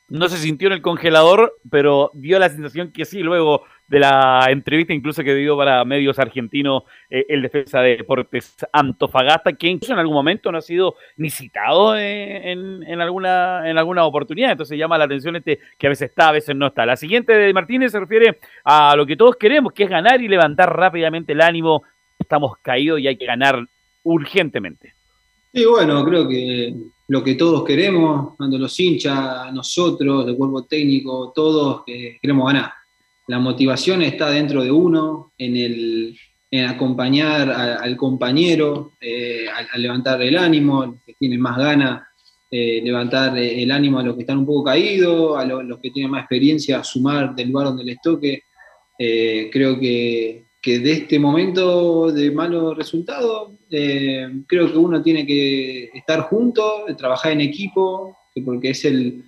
no 0.10 0.30
se 0.30 0.38
sintió 0.38 0.68
en 0.68 0.74
el 0.74 0.82
congelador, 0.82 1.58
pero 1.70 2.12
dio 2.14 2.40
la 2.40 2.50
sensación 2.50 2.92
que 2.92 3.06
sí, 3.06 3.20
luego 3.20 3.64
de 3.88 4.00
la 4.00 4.46
entrevista 4.50 4.94
incluso 4.94 5.24
que 5.24 5.34
dio 5.34 5.56
para 5.56 5.84
medios 5.86 6.20
argentinos 6.20 6.84
eh, 7.10 7.26
el 7.30 7.42
defensa 7.42 7.80
de 7.80 7.98
deportes 7.98 8.56
Antofagasta, 8.72 9.54
que 9.54 9.68
incluso 9.68 9.94
en 9.94 10.00
algún 10.00 10.16
momento 10.16 10.52
no 10.52 10.58
ha 10.58 10.62
sido 10.62 10.96
ni 11.16 11.30
citado 11.30 11.98
en, 11.98 13.02
alguna, 13.02 13.70
en 13.70 13.78
alguna 13.78 14.06
oportunidad. 14.06 14.52
Entonces 14.52 14.78
llama 14.78 14.98
la 14.98 15.06
atención 15.06 15.36
este 15.38 15.60
que 15.78 15.88
a 15.88 15.90
veces 15.90 16.10
está, 16.10 16.30
a 16.30 16.34
veces 16.34 16.56
no 16.56 16.68
está. 16.68 16.86
La 16.86 16.98
siguiente 16.98 17.34
de 17.34 17.54
Martínez 17.54 17.92
se 17.92 18.00
refiere 18.00 18.40
a 18.64 18.96
lo 18.96 19.06
que 19.06 19.16
todos 19.16 19.38
queremos, 19.38 19.74
que 19.74 19.84
es 19.84 19.90
ganar 19.90 20.22
y 20.22 20.28
levantar 20.28 20.76
rápidamente 20.76 21.32
el 21.32 21.42
ánimo. 21.42 21.84
Estamos 22.20 22.58
caídos 22.62 23.00
y 23.00 23.08
hay 23.08 23.18
que 23.18 23.26
ganar 23.26 23.66
urgentemente. 24.04 24.94
Sí, 25.54 25.66
bueno, 25.66 26.04
creo 26.04 26.28
que 26.28 26.76
lo 27.08 27.24
que 27.24 27.36
todos 27.36 27.64
queremos, 27.64 28.36
cuando 28.36 28.58
los 28.58 28.78
hinchas, 28.80 29.52
nosotros, 29.54 30.28
el 30.28 30.36
cuerpo 30.36 30.66
técnico, 30.66 31.32
todos 31.34 31.84
queremos 31.86 32.48
ganar. 32.48 32.72
La 33.28 33.40
motivación 33.40 34.02
está 34.02 34.30
dentro 34.30 34.64
de 34.64 34.72
uno, 34.72 35.34
en, 35.38 35.58
el, 35.58 36.18
acompañar 36.68 37.50
al 37.50 37.98
compañero, 37.98 38.94
eh, 39.02 39.48
levantar 39.76 40.22
el 40.22 40.38
ánimo, 40.38 40.86
los 40.86 41.04
que 41.06 41.14
tienen 41.14 41.42
más 41.42 41.58
ganas, 41.58 42.08
eh, 42.50 42.82
levantar 42.82 43.38
el 43.38 43.70
ánimo 43.72 44.00
a 44.00 44.04
los 44.04 44.16
que 44.16 44.22
están 44.22 44.38
un 44.38 44.46
poco 44.46 44.64
caídos, 44.64 45.38
a 45.38 45.44
los 45.44 45.80
que 45.80 45.92
tienen 45.92 46.12
más 46.12 46.22
experiencia, 46.22 46.82
sumar 46.82 47.36
del 47.36 47.50
lugar 47.50 47.68
donde 47.68 47.84
les 47.84 48.02
toque. 48.02 48.44
Eh, 48.98 49.50
creo 49.52 49.78
que, 49.78 50.46
que 50.62 50.80
de 50.80 50.92
este 50.94 51.20
momento 51.20 52.10
de 52.10 52.32
malos 52.32 52.78
resultados, 52.78 53.52
eh, 53.70 54.30
creo 54.48 54.72
que 54.72 54.78
uno 54.78 55.02
tiene 55.02 55.26
que 55.26 55.90
estar 55.94 56.22
junto, 56.22 56.86
trabajar 56.98 57.34
en 57.34 57.42
equipo, 57.42 58.18
porque 58.46 58.70
es, 58.70 58.86
el, 58.86 59.26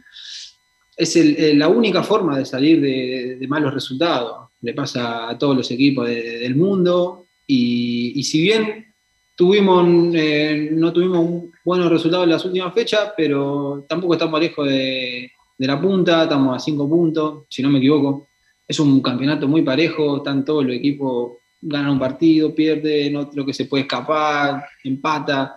es 0.99 1.15
el, 1.15 1.57
la 1.57 1.69
única 1.69 2.03
forma 2.03 2.37
de 2.37 2.45
salir 2.45 2.81
de, 2.81 3.47
malos 3.47 3.73
resultados. 3.73 4.49
Le 4.61 4.73
pasa 4.73 5.29
a 5.29 5.37
todos 5.37 5.55
los 5.55 5.71
equipos 5.71 6.05
del 6.05 6.55
mundo 6.57 7.27
y, 7.47 8.21
si 8.23 8.41
bien 8.41 8.93
tuvimos, 9.33 10.13
eh, 10.13 10.71
no 10.73 10.91
tuvimos 10.91 11.45
buenos 11.63 11.89
resultados 11.89 12.25
en 12.25 12.31
las 12.31 12.43
últimas 12.43 12.73
fechas, 12.73 13.13
pero 13.15 13.85
tampoco 13.87 14.15
estamos 14.15 14.41
lejos 14.41 14.67
de, 14.67 15.31
la 15.59 15.79
punta, 15.79 16.23
estamos 16.23 16.57
a 16.57 16.59
cinco 16.59 16.89
puntos, 16.89 17.45
si 17.49 17.63
no 17.63 17.69
me 17.69 17.79
equivoco 17.79 18.27
es 18.67 18.79
un 18.79 19.01
campeonato 19.01 19.47
muy 19.47 19.63
parejo, 19.63 20.17
están 20.17 20.45
todos 20.45 20.63
los 20.63 20.75
equipos, 20.75 21.37
ganan 21.59 21.93
un 21.93 21.99
partido, 21.99 22.53
pierden, 22.53 23.15
otro 23.15 23.43
que 23.43 23.53
se 23.53 23.65
puede 23.65 23.81
escapar, 23.81 24.63
empata. 24.83 25.55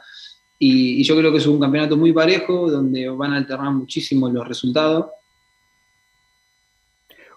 Y, 0.58 1.02
yo 1.04 1.14
creo 1.16 1.30
que 1.30 1.36
es 1.36 1.46
un 1.46 1.60
campeonato 1.60 1.94
muy 1.94 2.12
parejo, 2.12 2.70
donde 2.70 3.10
van 3.10 3.34
a 3.34 3.36
alternar 3.36 3.70
muchísimo 3.72 4.30
los 4.30 4.48
resultados 4.48 5.06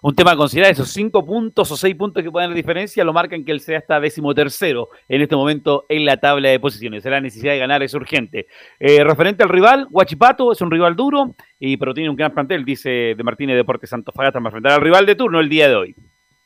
un 0.06 0.14
tema 0.14 0.30
a 0.30 0.36
considerar, 0.36 0.70
esos 0.70 0.90
cinco 0.90 1.26
puntos 1.26 1.68
o 1.72 1.76
seis 1.76 1.96
puntos 1.96 2.22
que 2.22 2.30
pueden 2.30 2.50
dar 2.50 2.56
diferencia 2.56 3.02
lo 3.02 3.12
marcan 3.12 3.44
que 3.44 3.50
el 3.50 3.58
sea 3.58 3.78
está 3.78 3.98
decimotercero 3.98 4.88
en 5.08 5.20
este 5.20 5.34
momento 5.34 5.84
en 5.88 6.04
la 6.04 6.16
tabla 6.18 6.48
de 6.48 6.60
posiciones. 6.60 7.04
La 7.04 7.20
necesidad 7.20 7.54
de 7.54 7.58
ganar 7.58 7.82
es 7.82 7.92
urgente. 7.92 8.46
Eh, 8.78 9.02
referente 9.02 9.42
al 9.42 9.48
rival, 9.48 9.88
Huachipato 9.90 10.52
es 10.52 10.60
un 10.60 10.70
rival 10.70 10.94
duro, 10.94 11.34
y, 11.58 11.76
pero 11.76 11.92
tiene 11.92 12.08
un 12.08 12.14
gran 12.14 12.32
plantel, 12.32 12.64
dice 12.64 13.14
de 13.16 13.22
Martínez 13.24 13.56
Deportes 13.56 13.90
Fagasta, 13.90 14.38
para 14.38 14.46
enfrentar 14.46 14.72
al 14.74 14.80
rival 14.80 15.06
de 15.06 15.16
turno 15.16 15.40
el 15.40 15.48
día 15.48 15.68
de 15.68 15.74
hoy. 15.74 15.96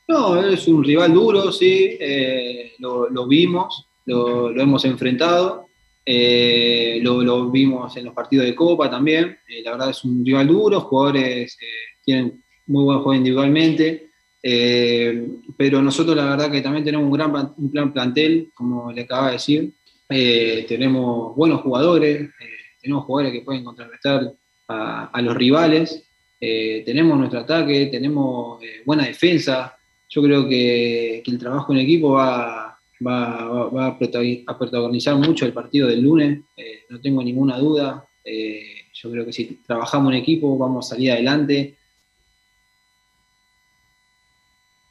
No, 0.07 0.41
es 0.43 0.67
un 0.67 0.83
rival 0.83 1.13
duro, 1.13 1.51
sí, 1.51 1.97
eh, 1.99 2.71
lo, 2.79 3.27
vimos, 3.27 3.89
lo, 4.07 4.59
hemos 4.59 4.85
enfrentado. 4.85 5.67
Eh, 6.03 6.99
lo, 7.03 7.51
vimos 7.51 7.95
en 7.95 8.05
los 8.05 8.15
partidos 8.15 8.47
de 8.47 8.55
Copa 8.55 8.89
también. 8.89 9.37
la 9.63 9.69
verdad 9.69 9.91
es 9.91 10.03
un 10.03 10.25
rival 10.25 10.47
duro, 10.47 10.81
jugadores 10.81 11.59
tienen 12.03 12.41
muy 12.67 12.83
buen 12.83 12.99
juego 12.99 13.15
individualmente, 13.15 14.11
eh, 14.43 15.27
pero 15.55 15.81
nosotros 15.81 16.15
la 16.15 16.25
verdad 16.25 16.51
que 16.51 16.61
también 16.61 16.83
tenemos 16.83 17.05
un 17.05 17.13
gran 17.13 17.53
un 17.57 17.71
plan 17.71 17.93
plantel, 17.93 18.49
como 18.53 18.91
le 18.91 19.01
acaba 19.01 19.27
de 19.27 19.33
decir, 19.33 19.71
eh, 20.09 20.65
tenemos 20.67 21.35
buenos 21.35 21.61
jugadores, 21.61 22.21
eh, 22.21 22.57
tenemos 22.81 23.05
jugadores 23.05 23.33
que 23.33 23.45
pueden 23.45 23.63
contrarrestar 23.63 24.33
a, 24.67 25.21
los 25.21 25.35
rivales, 25.35 26.07
tenemos 26.39 27.17
nuestro 27.17 27.41
ataque, 27.41 27.87
tenemos 27.87 28.57
buena 28.85 29.05
defensa, 29.05 29.77
yo 30.07 30.23
creo 30.23 30.47
que, 30.47 31.21
el 31.25 31.37
trabajo 31.37 31.73
en 31.73 31.79
equipo 31.79 32.11
va, 32.11 32.79
va, 33.05 33.65
va, 33.65 33.87
a 33.87 34.57
protagonizar 34.57 35.17
mucho 35.17 35.45
el 35.45 35.51
partido 35.51 35.89
del 35.89 36.01
lunes, 36.01 36.39
no 36.89 37.01
tengo 37.01 37.21
ninguna 37.21 37.57
duda. 37.57 38.07
yo 38.23 39.11
creo 39.11 39.25
que 39.25 39.33
si 39.33 39.59
trabajamos 39.67 40.13
en 40.13 40.19
equipo 40.19 40.57
vamos 40.57 40.85
a 40.85 40.95
salir 40.95 41.11
adelante 41.11 41.75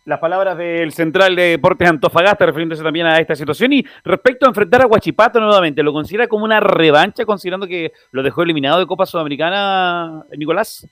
las 0.05 0.19
palabras 0.19 0.57
del 0.57 0.93
central 0.93 1.37
de 1.37 1.43
Deportes 1.43 1.89
Antofagasta 1.89 2.47
refiriéndose 2.47 2.83
también 2.83 3.07
a 3.07 3.19
esta 3.19 3.35
situación. 3.35 3.73
Y 3.73 3.85
respecto 4.05 4.47
a 4.47 4.49
enfrentar 4.49 4.83
a 4.83 4.87
Guachipato 4.87 5.41
nuevamente, 5.41 5.83
¿lo 5.83 5.93
considera 5.93 6.27
como 6.27 6.45
una 6.45 6.61
revancha 6.61 7.25
considerando 7.25 7.67
que 7.67 7.93
lo 8.13 8.23
dejó 8.23 8.43
eliminado 8.43 8.79
de 8.79 8.87
Copa 8.87 9.07
Sudamericana, 9.07 10.25
Nicolás? 10.37 10.87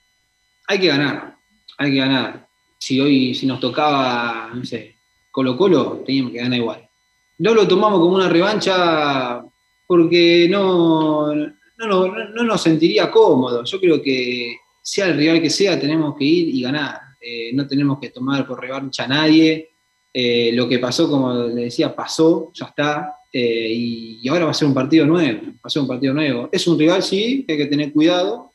Hay 0.67 0.79
que 0.79 0.89
ganar, 0.89 1.37
hay 1.79 1.93
que 1.93 1.99
ganar. 1.99 2.47
Si 2.79 3.01
hoy, 3.01 3.35
si 3.35 3.47
nos 3.47 3.61
tocaba, 3.61 4.51
no 4.55 4.65
sé, 4.65 4.97
Colo 5.31 5.57
Colo, 5.57 6.03
teníamos 6.05 6.33
que 6.33 6.39
ganar 6.39 6.59
igual. 6.59 6.89
No 7.39 7.55
lo 7.55 7.67
tomamos 7.67 8.01
como 8.01 8.17
una 8.17 8.29
revancha 8.29 9.43
porque 9.87 10.47
no, 10.51 11.35
no, 11.35 11.47
no 11.79 12.43
nos 12.45 12.61
sentiría 12.61 13.11
cómodo. 13.11 13.65
Yo 13.65 13.81
creo 13.81 14.03
que 14.03 14.57
sea 14.83 15.07
el 15.07 15.17
rival 15.17 15.41
que 15.41 15.51
sea, 15.51 15.79
tenemos 15.79 16.17
que 16.17 16.25
ir 16.25 16.55
y 16.55 16.63
ganar 16.63 17.08
eh, 17.21 17.51
no 17.53 17.67
tenemos 17.67 17.99
que 17.99 18.11
tomar 18.11 18.47
por 18.47 18.61
revancha 18.61 19.05
a 19.05 19.09
nadie. 19.09 19.71
Eh, 20.13 20.51
lo 20.53 20.69
que 20.69 20.79
pasó, 20.79 21.11
como 21.11 21.33
le 21.33 21.65
decía, 21.65 21.95
pasó, 21.95 22.51
ya 22.55 22.67
está, 22.67 23.17
eh, 23.33 23.69
y, 23.71 24.29
ahora 24.29 24.47
va 24.47 24.51
a 24.53 24.55
ser 24.55 24.69
un 24.69 24.75
partido 24.75 25.07
nuevo, 25.07 25.41
va 25.47 25.61
a 25.65 25.71
ser 25.71 25.83
un 25.83 25.89
partido 25.89 26.15
nuevo. 26.15 26.49
Es 26.51 26.67
un 26.67 26.79
rival, 26.79 27.03
sí, 27.03 27.45
que 27.47 27.55
hay 27.55 27.59
que 27.59 27.67
tener 27.67 27.93
cuidado, 27.93 28.53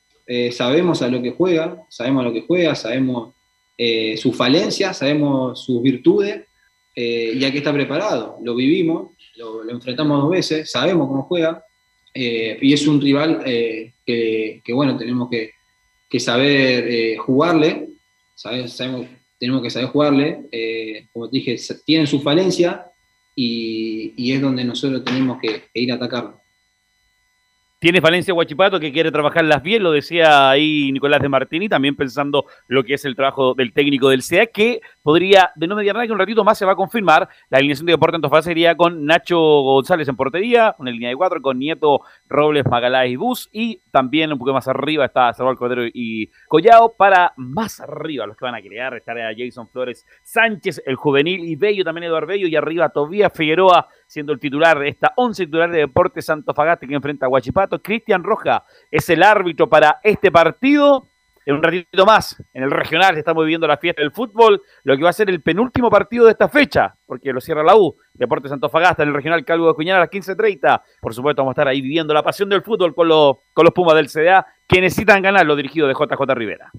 sabemos 0.51 1.01
a 1.01 1.09
lo 1.09 1.21
que 1.21 1.31
juega, 1.31 1.85
sabemos 1.89 2.21
a 2.21 2.27
lo 2.27 2.33
que 2.33 2.41
juega, 2.41 2.75
sabemos 2.75 3.33
sus 4.17 4.35
falencias, 4.35 4.97
sabemos 4.97 5.63
sus 5.63 5.81
virtudes, 5.81 6.43
y 6.95 7.43
hay 7.43 7.51
que 7.51 7.57
estar 7.57 7.73
preparado, 7.73 8.37
lo 8.41 8.55
vivimos, 8.55 9.11
lo, 9.35 9.69
enfrentamos 9.69 10.21
dos 10.21 10.31
veces, 10.31 10.71
sabemos 10.71 11.09
cómo 11.09 11.23
juega, 11.23 11.63
y 12.15 12.71
es 12.71 12.87
un 12.87 13.01
rival 13.01 13.43
que, 13.43 14.61
bueno, 14.69 14.97
tenemos 14.97 15.29
que 15.29 16.19
saber 16.19 17.17
jugarle, 17.17 17.92
sabemos, 18.43 19.07
tenemos 19.39 19.61
que 19.61 19.69
saber 19.69 19.89
jugarle, 19.89 20.45
eh, 20.51 21.07
como 21.13 21.29
te 21.29 21.37
dije, 21.37 21.55
tienen 21.85 22.07
su 22.07 22.21
falencia 22.21 22.91
y, 23.35 24.31
es 24.31 24.41
donde 24.41 24.63
nosotros 24.63 25.03
tenemos 25.03 25.39
que, 25.41 25.63
que 25.73 25.79
ir 25.79 25.91
a 25.91 25.95
atacarlo. 25.95 26.42
Tiene 27.83 27.99
falencia 27.99 28.33
Guachipato 28.33 28.79
que 28.79 28.93
quiere 28.93 29.11
trabajarlas 29.11 29.61
bien, 29.61 29.83
lo 29.83 29.91
decía 29.91 30.49
ahí 30.49 30.89
Nicolás 30.93 31.21
de 31.21 31.27
Martini, 31.27 31.67
también 31.67 31.97
pensando 31.97 32.45
lo 32.69 32.85
que 32.85 32.93
es 32.93 33.03
el 33.03 33.13
trabajo 33.13 33.55
del 33.55 33.73
técnico 33.73 34.07
del 34.07 34.21
CEA, 34.21 34.45
que 34.45 34.79
podría, 35.01 35.51
de 35.57 35.67
no 35.67 35.75
mediar 35.75 35.93
nada, 35.93 36.07
que 36.07 36.13
un 36.13 36.17
ratito 36.17 36.45
más 36.45 36.57
se 36.57 36.65
va 36.65 36.71
a 36.71 36.75
confirmar. 36.77 37.27
La 37.49 37.57
alineación 37.57 37.85
de 37.85 37.91
Deportes 37.91 38.15
Antofagasta 38.15 38.51
sería 38.51 38.77
con 38.77 39.05
Nacho 39.05 39.37
González 39.37 40.07
en 40.07 40.15
portería, 40.15 40.75
con 40.77 40.87
el 40.87 40.93
línea 40.93 41.09
de 41.09 41.17
cuatro, 41.17 41.41
con 41.41 41.59
Nieto, 41.59 41.99
Robles, 42.29 42.65
Magalá 42.65 43.05
y 43.05 43.17
Bus, 43.17 43.49
y 43.51 43.81
también 43.91 44.31
un 44.31 44.39
poco 44.39 44.53
más 44.53 44.69
arriba 44.69 45.03
está 45.03 45.33
Salvador 45.33 45.57
Cordero 45.57 45.85
y 45.85 46.31
Collao. 46.47 46.95
Para 46.95 47.33
más 47.35 47.81
arriba, 47.81 48.25
los 48.25 48.37
que 48.37 48.45
van 48.45 48.55
a 48.55 48.61
crear, 48.61 48.95
estará 48.95 49.29
Jason 49.37 49.67
Flores 49.67 50.05
Sánchez, 50.23 50.83
el 50.85 50.95
juvenil, 50.95 51.43
y 51.43 51.57
Bello, 51.57 51.83
también 51.83 52.05
Eduardo 52.05 52.27
Bello, 52.27 52.47
y 52.47 52.55
arriba 52.55 52.87
Tobías 52.87 53.33
Figueroa, 53.33 53.89
siendo 54.13 54.31
el 54.31 54.39
titular 54.39 54.77
de 54.77 54.89
esta 54.89 55.11
11 55.15 55.45
titular 55.45 55.71
de 55.71 55.79
Deportes 55.79 56.29
Antofagasta 56.29 56.85
que 56.85 56.93
enfrenta 56.93 57.25
a 57.25 57.29
Guachipato. 57.29 57.81
Cristian 57.81 58.23
Roja 58.23 58.63
es 58.91 59.09
el 59.09 59.23
árbitro 59.23 59.67
para 59.67 59.99
este 60.03 60.31
partido. 60.31 61.07
en 61.45 61.55
un 61.55 61.63
ratito 61.63 62.05
más, 62.05 62.41
en 62.53 62.63
el 62.63 62.71
regional, 62.71 63.17
estamos 63.17 63.43
viviendo 63.43 63.67
la 63.67 63.77
fiesta 63.77 64.01
del 64.01 64.11
fútbol, 64.11 64.61
lo 64.83 64.95
que 64.95 65.03
va 65.03 65.09
a 65.09 65.13
ser 65.13 65.29
el 65.29 65.41
penúltimo 65.41 65.89
partido 65.89 66.25
de 66.25 66.31
esta 66.31 66.47
fecha, 66.47 66.95
porque 67.05 67.33
lo 67.33 67.41
cierra 67.41 67.63
la 67.63 67.75
U, 67.75 67.97
Deportes 68.13 68.51
Antofagasta, 68.51 69.03
en 69.03 69.09
el 69.09 69.15
regional 69.15 69.43
Calvo 69.43 69.67
de 69.67 69.73
Cuñana 69.73 69.97
a 69.97 70.01
las 70.01 70.09
15.30. 70.09 70.81
Por 71.01 71.13
supuesto, 71.13 71.41
vamos 71.41 71.51
a 71.51 71.53
estar 71.53 71.67
ahí 71.67 71.81
viviendo 71.81 72.13
la 72.13 72.23
pasión 72.23 72.47
del 72.47 72.61
fútbol 72.61 72.93
con 72.93 73.07
los, 73.07 73.37
con 73.51 73.65
los 73.65 73.73
Pumas 73.73 73.95
del 73.95 74.09
CDA, 74.09 74.45
que 74.67 74.79
necesitan 74.79 75.23
ganar, 75.23 75.45
lo 75.45 75.55
dirigido 75.55 75.87
de 75.87 75.95
JJ 75.95 76.33
Rivera. 76.35 76.71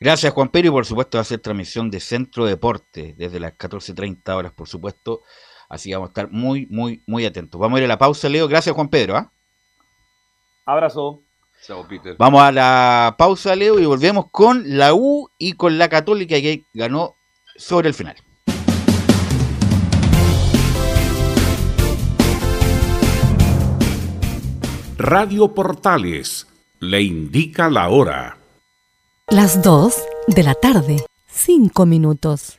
Gracias, 0.00 0.32
Juan 0.32 0.48
Pedro, 0.48 0.68
y 0.68 0.70
por 0.72 0.84
supuesto 0.84 1.18
va 1.18 1.22
a 1.22 1.24
ser 1.24 1.38
transmisión 1.38 1.88
de 1.88 2.00
Centro 2.00 2.44
Deporte 2.44 3.14
desde 3.16 3.38
las 3.38 3.56
14.30 3.56 4.34
horas, 4.34 4.52
por 4.52 4.66
supuesto. 4.66 5.22
Así 5.70 5.88
que 5.88 5.94
vamos 5.94 6.08
a 6.08 6.10
estar 6.10 6.30
muy, 6.30 6.66
muy, 6.66 7.02
muy 7.06 7.24
atentos. 7.24 7.58
Vamos 7.58 7.76
a 7.76 7.80
ir 7.80 7.84
a 7.84 7.88
la 7.88 7.98
pausa, 7.98 8.28
Leo. 8.28 8.48
Gracias, 8.48 8.74
Juan 8.74 8.88
Pedro. 8.88 9.16
¿ah? 9.16 9.32
Abrazo. 10.66 11.22
Vamos 12.18 12.42
a 12.42 12.50
la 12.50 13.14
pausa, 13.16 13.54
Leo, 13.54 13.78
y 13.78 13.84
volvemos 13.84 14.26
con 14.30 14.78
la 14.78 14.94
U 14.94 15.30
y 15.38 15.52
con 15.52 15.78
la 15.78 15.88
Católica 15.88 16.36
que 16.40 16.64
ganó 16.74 17.14
sobre 17.56 17.88
el 17.88 17.94
final. 17.94 18.16
Radio 24.96 25.54
Portales 25.54 26.46
le 26.80 27.02
indica 27.02 27.70
la 27.70 27.90
hora. 27.90 28.38
Las 29.28 29.62
2 29.62 29.94
de 30.28 30.42
la 30.42 30.54
tarde, 30.54 31.04
5 31.28 31.86
minutos. 31.86 32.58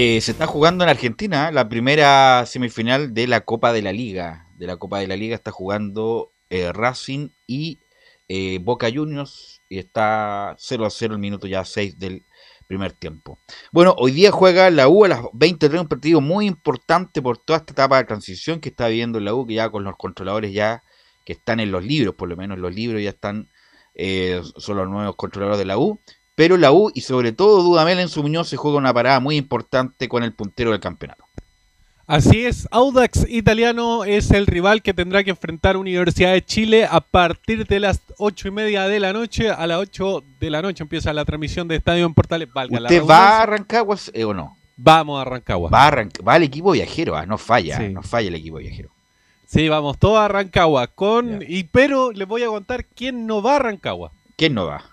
Eh, 0.00 0.20
se 0.20 0.30
está 0.30 0.46
jugando 0.46 0.84
en 0.84 0.90
Argentina 0.90 1.50
la 1.50 1.68
primera 1.68 2.46
semifinal 2.46 3.14
de 3.14 3.26
la 3.26 3.40
Copa 3.40 3.72
de 3.72 3.82
la 3.82 3.92
Liga. 3.92 4.46
De 4.56 4.68
la 4.68 4.76
Copa 4.76 5.00
de 5.00 5.08
la 5.08 5.16
Liga 5.16 5.34
está 5.34 5.50
jugando 5.50 6.30
eh, 6.50 6.72
Racing 6.72 7.30
y 7.48 7.80
eh, 8.28 8.60
Boca 8.62 8.88
Juniors 8.94 9.60
y 9.68 9.80
está 9.80 10.54
0 10.56 10.86
a 10.86 10.90
0 10.90 11.14
el 11.14 11.18
minuto 11.18 11.48
ya 11.48 11.64
6 11.64 11.98
del 11.98 12.24
primer 12.68 12.92
tiempo. 12.92 13.40
Bueno, 13.72 13.92
hoy 13.98 14.12
día 14.12 14.30
juega 14.30 14.70
la 14.70 14.86
U 14.86 15.04
a 15.04 15.08
las 15.08 15.20
23, 15.32 15.80
un 15.80 15.88
partido 15.88 16.20
muy 16.20 16.46
importante 16.46 17.20
por 17.20 17.38
toda 17.38 17.56
esta 17.58 17.72
etapa 17.72 17.98
de 17.98 18.04
transición 18.04 18.60
que 18.60 18.68
está 18.68 18.86
viviendo 18.86 19.18
la 19.18 19.34
U, 19.34 19.48
que 19.48 19.54
ya 19.54 19.68
con 19.68 19.82
los 19.82 19.96
controladores 19.96 20.52
ya 20.52 20.84
que 21.24 21.32
están 21.32 21.58
en 21.58 21.72
los 21.72 21.84
libros, 21.84 22.14
por 22.14 22.28
lo 22.28 22.36
menos 22.36 22.60
los 22.60 22.72
libros 22.72 23.02
ya 23.02 23.10
están, 23.10 23.48
son 23.96 24.76
los 24.76 24.88
nuevos 24.88 25.16
controladores 25.16 25.58
de 25.58 25.64
la 25.64 25.76
U. 25.76 26.00
Pero 26.38 26.56
la 26.56 26.70
U 26.70 26.92
y 26.94 27.00
sobre 27.00 27.32
todo 27.32 27.64
Dudamel 27.64 27.98
en 27.98 28.08
su 28.08 28.22
Muñoz 28.22 28.48
se 28.48 28.56
juega 28.56 28.78
una 28.78 28.94
parada 28.94 29.18
muy 29.18 29.34
importante 29.34 30.08
con 30.08 30.22
el 30.22 30.32
puntero 30.32 30.70
del 30.70 30.78
campeonato. 30.78 31.24
Así 32.06 32.46
es, 32.46 32.68
Audax 32.70 33.28
Italiano 33.28 34.04
es 34.04 34.30
el 34.30 34.46
rival 34.46 34.80
que 34.80 34.94
tendrá 34.94 35.24
que 35.24 35.30
enfrentar 35.30 35.76
Universidad 35.76 36.32
de 36.32 36.44
Chile 36.44 36.86
a 36.88 37.00
partir 37.00 37.66
de 37.66 37.80
las 37.80 38.00
ocho 38.18 38.46
y 38.46 38.50
media 38.52 38.86
de 38.86 39.00
la 39.00 39.12
noche. 39.12 39.50
A 39.50 39.66
las 39.66 39.78
8 39.78 40.22
de 40.38 40.50
la 40.50 40.62
noche 40.62 40.84
empieza 40.84 41.12
la 41.12 41.24
transmisión 41.24 41.66
de 41.66 41.74
Estadio 41.74 42.06
en 42.06 42.14
Portales. 42.14 42.48
Valga 42.54 42.82
¿Usted 42.82 43.04
va 43.04 43.42
a 43.42 43.46
Rancagua 43.46 43.96
eh, 44.12 44.22
o 44.22 44.32
no? 44.32 44.56
Vamos 44.76 45.20
a 45.20 45.24
Rancagua. 45.24 45.70
Va, 45.70 45.90
va 46.24 46.36
el 46.36 46.44
equipo 46.44 46.70
viajero, 46.70 47.16
ah, 47.16 47.26
no 47.26 47.36
falla, 47.36 47.80
no 47.88 48.04
falla 48.04 48.28
el 48.28 48.36
equipo 48.36 48.58
viajero. 48.58 48.90
Sí, 49.44 49.68
vamos 49.68 49.98
todos 49.98 50.20
a 50.20 50.28
Rancagua. 50.28 50.86
Con, 50.86 51.42
y, 51.44 51.64
pero 51.64 52.12
les 52.12 52.28
voy 52.28 52.44
a 52.44 52.46
contar 52.46 52.84
quién 52.84 53.26
no 53.26 53.42
va 53.42 53.56
a 53.56 53.58
Rancagua. 53.58 54.12
¿Quién 54.36 54.54
no 54.54 54.66
va? 54.66 54.84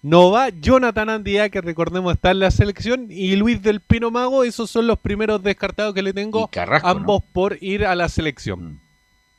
No 0.00 0.30
va 0.30 0.50
Jonathan 0.50 1.10
Andía, 1.10 1.48
que 1.48 1.60
recordemos 1.60 2.14
está 2.14 2.30
en 2.30 2.38
la 2.38 2.52
selección, 2.52 3.08
y 3.10 3.34
Luis 3.34 3.60
del 3.62 3.80
Pino 3.80 4.10
Mago, 4.12 4.44
esos 4.44 4.70
son 4.70 4.86
los 4.86 4.98
primeros 4.98 5.42
descartados 5.42 5.92
que 5.92 6.02
le 6.02 6.12
tengo, 6.12 6.48
ambos 6.82 7.22
por 7.32 7.60
ir 7.60 7.84
a 7.84 7.96
la 7.96 8.08
selección. 8.08 8.74
Mm. 8.74 8.80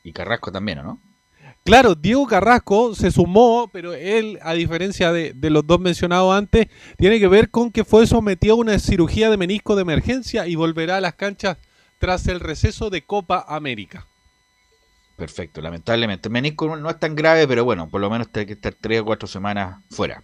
Y 0.03 0.13
Carrasco 0.13 0.51
también, 0.51 0.79
¿no? 0.79 0.99
Claro, 1.63 1.93
Diego 1.95 2.25
Carrasco 2.25 2.95
se 2.95 3.11
sumó, 3.11 3.69
pero 3.71 3.93
él, 3.93 4.39
a 4.41 4.53
diferencia 4.53 5.11
de, 5.11 5.35
los 5.49 5.65
dos 5.67 5.79
mencionados 5.79 6.35
antes, 6.35 6.67
tiene 6.97 7.19
que 7.19 7.27
ver 7.27 7.49
con 7.49 7.71
que 7.71 7.83
fue 7.83 8.07
sometido 8.07 8.55
a 8.55 8.57
una 8.57 8.79
cirugía 8.79 9.29
de 9.29 9.37
menisco 9.37 9.75
de 9.75 9.83
emergencia 9.83 10.47
y 10.47 10.55
volverá 10.55 10.97
a 10.97 11.01
las 11.01 11.13
canchas 11.13 11.57
tras 11.99 12.27
el 12.27 12.39
receso 12.39 12.89
de 12.89 13.03
Copa 13.03 13.45
América. 13.47 14.07
Perfecto, 15.15 15.61
lamentablemente. 15.61 16.29
El 16.29 16.33
menisco 16.33 16.75
no 16.75 16.89
es 16.89 16.99
tan 16.99 17.13
grave, 17.13 17.47
pero 17.47 17.65
bueno, 17.65 17.89
por 17.89 18.01
lo 18.01 18.09
menos 18.09 18.31
tiene 18.31 18.47
que 18.47 18.53
estar 18.53 18.73
tres 18.73 19.01
o 19.01 19.05
cuatro 19.05 19.27
semanas 19.27 19.83
fuera. 19.89 20.23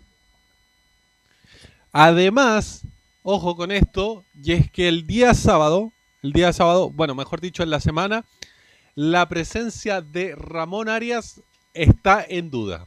Además, 1.98 2.82
ojo 3.24 3.56
con 3.56 3.72
esto, 3.72 4.26
y 4.44 4.52
es 4.52 4.70
que 4.70 4.90
el 4.90 5.08
día 5.08 5.34
sábado, 5.34 5.94
el 6.24 6.34
día 6.34 6.52
sábado, 6.52 6.90
bueno, 6.90 7.16
mejor 7.16 7.40
dicho, 7.40 7.64
en 7.64 7.70
la 7.70 7.80
semana, 7.80 8.26
la 8.96 9.30
presencia 9.30 10.02
de 10.02 10.36
Ramón 10.36 10.90
Arias 10.90 11.40
está 11.74 12.22
en 12.28 12.52
duda. 12.52 12.84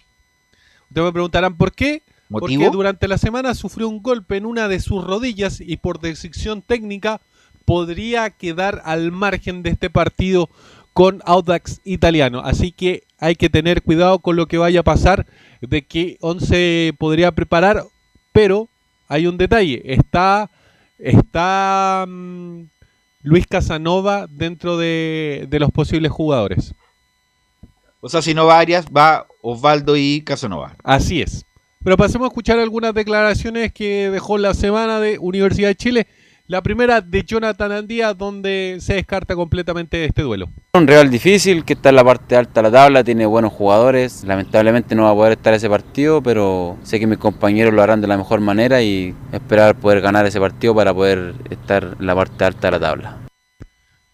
Ustedes 0.90 1.06
me 1.06 1.12
preguntarán 1.12 1.56
por 1.56 1.72
qué. 1.72 2.02
¿Motivo? 2.28 2.64
Porque 2.64 2.76
durante 2.76 3.08
la 3.08 3.16
semana 3.16 3.54
sufrió 3.54 3.88
un 3.88 4.02
golpe 4.02 4.36
en 4.36 4.44
una 4.44 4.68
de 4.68 4.78
sus 4.78 5.02
rodillas 5.02 5.62
y 5.62 5.78
por 5.78 6.00
decisión 6.00 6.60
técnica 6.60 7.22
podría 7.64 8.28
quedar 8.28 8.82
al 8.84 9.10
margen 9.10 9.62
de 9.62 9.70
este 9.70 9.88
partido 9.88 10.50
con 10.92 11.22
Audax 11.24 11.80
Italiano. 11.82 12.42
Así 12.44 12.72
que 12.72 13.04
hay 13.18 13.36
que 13.36 13.48
tener 13.48 13.80
cuidado 13.80 14.18
con 14.18 14.36
lo 14.36 14.48
que 14.48 14.58
vaya 14.58 14.80
a 14.80 14.84
pasar, 14.84 15.24
de 15.62 15.80
que 15.80 16.18
Once 16.20 16.92
podría 16.98 17.32
preparar, 17.32 17.84
pero 18.34 18.68
hay 19.08 19.26
un 19.26 19.38
detalle, 19.38 19.82
está, 19.84 20.50
está 20.98 22.04
mm, 22.06 22.64
Luis 23.22 23.46
Casanova 23.46 24.26
dentro 24.28 24.76
de, 24.76 25.46
de 25.48 25.58
los 25.58 25.70
posibles 25.70 26.12
jugadores. 26.12 26.74
O 28.00 28.08
sea, 28.08 28.22
si 28.22 28.34
no 28.34 28.46
va 28.46 28.60
Arias, 28.60 28.86
va 28.94 29.26
Osvaldo 29.42 29.96
y 29.96 30.22
Casanova. 30.22 30.76
Así 30.84 31.20
es. 31.20 31.44
Pero 31.82 31.96
pasemos 31.96 32.26
a 32.26 32.28
escuchar 32.28 32.58
algunas 32.58 32.94
declaraciones 32.94 33.72
que 33.72 34.10
dejó 34.10 34.38
la 34.38 34.54
semana 34.54 35.00
de 35.00 35.18
Universidad 35.18 35.68
de 35.68 35.74
Chile. 35.74 36.06
La 36.50 36.62
primera 36.62 37.02
de 37.02 37.24
Jonathan 37.24 37.72
Andía, 37.72 38.14
donde 38.14 38.78
se 38.80 38.94
descarta 38.94 39.36
completamente 39.36 40.02
este 40.06 40.22
duelo. 40.22 40.48
Un 40.72 40.86
rival 40.86 41.10
difícil 41.10 41.62
que 41.62 41.74
está 41.74 41.90
en 41.90 41.96
la 41.96 42.04
parte 42.04 42.36
alta 42.36 42.62
de 42.62 42.70
la 42.70 42.72
tabla, 42.72 43.04
tiene 43.04 43.26
buenos 43.26 43.52
jugadores. 43.52 44.24
Lamentablemente 44.24 44.94
no 44.94 45.02
va 45.02 45.10
a 45.10 45.14
poder 45.14 45.32
estar 45.32 45.52
ese 45.52 45.68
partido, 45.68 46.22
pero 46.22 46.78
sé 46.84 46.98
que 46.98 47.06
mis 47.06 47.18
compañeros 47.18 47.74
lo 47.74 47.82
harán 47.82 48.00
de 48.00 48.06
la 48.06 48.16
mejor 48.16 48.40
manera 48.40 48.80
y 48.80 49.14
esperar 49.30 49.78
poder 49.78 50.00
ganar 50.00 50.24
ese 50.24 50.40
partido 50.40 50.74
para 50.74 50.94
poder 50.94 51.34
estar 51.50 51.96
en 52.00 52.06
la 52.06 52.14
parte 52.14 52.42
alta 52.42 52.68
de 52.68 52.70
la 52.70 52.80
tabla. 52.80 53.18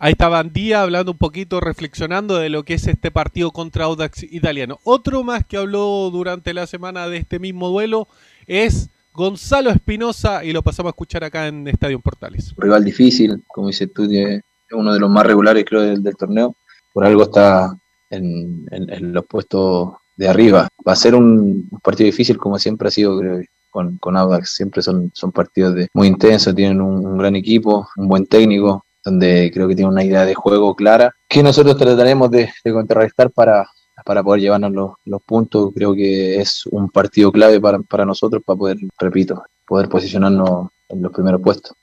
Ahí 0.00 0.10
estaba 0.10 0.40
Andía 0.40 0.82
hablando 0.82 1.12
un 1.12 1.18
poquito, 1.18 1.60
reflexionando 1.60 2.36
de 2.38 2.48
lo 2.48 2.64
que 2.64 2.74
es 2.74 2.88
este 2.88 3.12
partido 3.12 3.52
contra 3.52 3.84
Audax 3.84 4.24
Italiano. 4.24 4.80
Otro 4.82 5.22
más 5.22 5.46
que 5.46 5.56
habló 5.56 6.10
durante 6.10 6.52
la 6.52 6.66
semana 6.66 7.06
de 7.06 7.18
este 7.18 7.38
mismo 7.38 7.68
duelo 7.68 8.08
es 8.48 8.90
Gonzalo 9.14 9.70
Espinosa 9.70 10.44
y 10.44 10.52
lo 10.52 10.60
pasamos 10.62 10.90
a 10.90 10.94
escuchar 10.94 11.22
acá 11.22 11.46
en 11.46 11.68
Estadio 11.68 12.00
Portales. 12.00 12.52
rival 12.56 12.84
difícil, 12.84 13.44
como 13.46 13.68
dices 13.68 13.88
tú, 13.94 14.10
es 14.10 14.42
uno 14.72 14.92
de 14.92 14.98
los 14.98 15.08
más 15.08 15.24
regulares 15.24 15.64
creo 15.64 15.82
del, 15.82 16.16
torneo. 16.16 16.56
Por 16.92 17.04
algo 17.04 17.22
está 17.22 17.76
en, 18.10 18.66
los 19.12 19.24
puestos 19.26 19.92
de 20.16 20.28
arriba. 20.28 20.66
Va 20.86 20.92
a 20.92 20.96
ser 20.96 21.14
un, 21.14 21.68
partido 21.80 22.06
difícil 22.06 22.36
como 22.36 22.58
siempre 22.58 22.88
ha 22.88 22.90
sido 22.90 23.16
creo, 23.18 23.40
con, 23.70 23.98
con 23.98 24.16
Audax. 24.16 24.50
Siempre 24.50 24.82
son, 24.82 25.12
partidos 25.32 25.76
de, 25.76 25.88
muy 25.94 26.08
intensos, 26.08 26.52
tienen 26.52 26.80
un, 26.80 27.06
un 27.06 27.16
gran 27.16 27.36
equipo, 27.36 27.88
un 27.96 28.08
buen 28.08 28.26
técnico, 28.26 28.84
donde 29.04 29.48
creo 29.54 29.68
que 29.68 29.76
tiene 29.76 29.92
una 29.92 30.02
idea 30.02 30.24
de 30.24 30.34
juego 30.34 30.74
clara 30.74 31.14
que 31.28 31.40
nosotros 31.40 31.76
trataremos 31.76 32.32
de, 32.32 32.50
de 32.64 32.72
contrarrestar 32.72 33.30
para, 33.30 33.68
para 34.04 34.22
poder 34.22 34.42
llevarnos 34.42 34.96
los, 35.04 35.22
puntos. 35.22 35.72
Creo 35.74 35.94
que 35.94 36.40
es 36.40 36.66
un 36.66 36.90
partido 36.90 37.32
clave 37.32 37.60
para, 37.60 37.78
para 37.80 38.04
nosotros 38.04 38.42
para 38.44 38.58
poder, 38.58 38.76
repito, 38.98 39.42
poder 39.66 39.88
posicionarnos 39.88 40.68
en 40.88 41.02
los 41.02 41.12
primeros 41.12 41.40
puestos. 41.40 41.74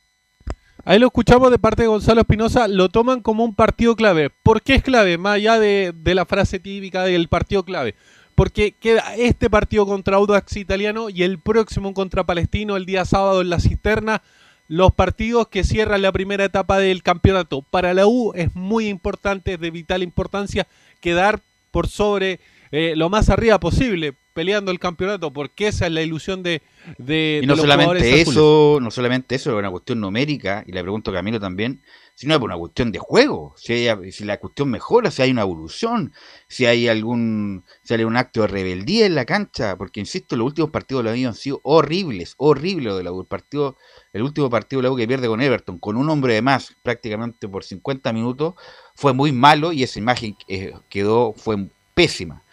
Ahí 0.83 0.97
lo 0.97 1.07
escuchamos 1.07 1.51
de 1.51 1.59
parte 1.59 1.83
de 1.83 1.87
Gonzalo 1.87 2.21
Espinosa, 2.21 2.67
lo 2.67 2.89
toman 2.89 3.21
como 3.21 3.43
un 3.43 3.53
partido 3.53 3.95
clave. 3.95 4.31
¿Por 4.43 4.61
qué 4.61 4.75
es 4.75 4.83
clave? 4.83 5.17
Más 5.17 5.35
allá 5.35 5.59
de, 5.59 5.93
de 5.95 6.15
la 6.15 6.25
frase 6.25 6.59
típica 6.59 7.03
del 7.03 7.27
partido 7.27 7.63
clave. 7.63 7.95
Porque 8.33 8.71
queda 8.71 9.15
este 9.15 9.49
partido 9.49 9.85
contra 9.85 10.17
Audax 10.17 10.57
Italiano 10.57 11.09
y 11.09 11.21
el 11.21 11.37
próximo 11.37 11.93
contra 11.93 12.23
Palestino 12.23 12.77
el 12.77 12.85
día 12.85 13.05
sábado 13.05 13.41
en 13.41 13.49
la 13.49 13.59
cisterna. 13.59 14.23
Los 14.67 14.93
partidos 14.93 15.49
que 15.49 15.63
cierran 15.63 16.01
la 16.01 16.11
primera 16.11 16.45
etapa 16.45 16.79
del 16.79 17.03
campeonato. 17.03 17.61
Para 17.61 17.93
la 17.93 18.07
U 18.07 18.31
es 18.33 18.55
muy 18.55 18.87
importante, 18.87 19.53
es 19.53 19.59
de 19.59 19.69
vital 19.69 20.01
importancia, 20.01 20.65
quedar 21.01 21.41
por 21.71 21.87
sobre 21.87 22.39
eh, 22.71 22.93
lo 22.95 23.09
más 23.09 23.29
arriba 23.29 23.59
posible, 23.59 24.13
peleando 24.33 24.71
el 24.71 24.79
campeonato, 24.79 25.33
porque 25.33 25.67
esa 25.67 25.87
es 25.87 25.91
la 25.91 26.01
ilusión 26.01 26.43
de, 26.43 26.61
de, 26.97 27.41
Y 27.43 27.45
no 27.45 27.55
de 27.55 27.57
los 27.57 27.65
jugadores 27.65 28.03
solamente 28.03 28.21
azules. 28.21 28.27
eso, 28.27 28.79
no 28.81 28.91
solamente 28.91 29.35
eso, 29.35 29.51
es 29.51 29.57
una 29.57 29.71
cuestión 29.71 29.99
numérica, 29.99 30.63
y 30.65 30.71
le 30.71 30.81
pregunto 30.81 31.11
a 31.11 31.13
Camilo 31.13 31.39
también, 31.39 31.81
sino 32.15 32.33
es 32.33 32.39
por 32.39 32.49
una 32.49 32.57
cuestión 32.57 32.91
de 32.91 32.99
juego, 32.99 33.53
si, 33.57 33.87
si 34.11 34.23
la 34.25 34.37
cuestión 34.39 34.69
mejora, 34.69 35.11
si 35.11 35.21
hay 35.21 35.31
una 35.31 35.41
evolución, 35.41 36.13
si 36.47 36.65
hay 36.65 36.87
algún, 36.87 37.63
si 37.83 37.95
un 37.95 38.17
acto 38.17 38.41
de 38.41 38.47
rebeldía 38.47 39.05
en 39.05 39.15
la 39.15 39.25
cancha, 39.25 39.75
porque 39.77 39.99
insisto, 39.99 40.35
los 40.35 40.47
últimos 40.47 40.71
partidos 40.71 41.03
de 41.03 41.09
la 41.09 41.15
U 41.15 41.27
han 41.27 41.35
sido 41.35 41.59
horribles, 41.63 42.35
horribles 42.37 42.95
de 42.95 43.03
la 43.03 43.11
U. 43.11 43.21
El 43.21 43.27
partido, 43.27 43.77
el 44.13 44.21
último 44.21 44.49
partido 44.49 44.81
de 44.81 44.87
la 44.87 44.91
U 44.91 44.95
que 44.95 45.07
pierde 45.07 45.27
con 45.27 45.41
Everton, 45.41 45.79
con 45.79 45.97
un 45.97 46.09
hombre 46.09 46.33
de 46.33 46.41
más, 46.41 46.75
prácticamente 46.83 47.47
por 47.47 47.63
50 47.63 48.13
minutos, 48.13 48.55
fue 48.95 49.13
muy 49.13 49.31
malo 49.31 49.71
y 49.71 49.83
esa 49.83 49.99
imagen 49.99 50.35
eh, 50.47 50.73
quedó, 50.89 51.33
fue 51.33 51.69
pésima. 51.93 52.43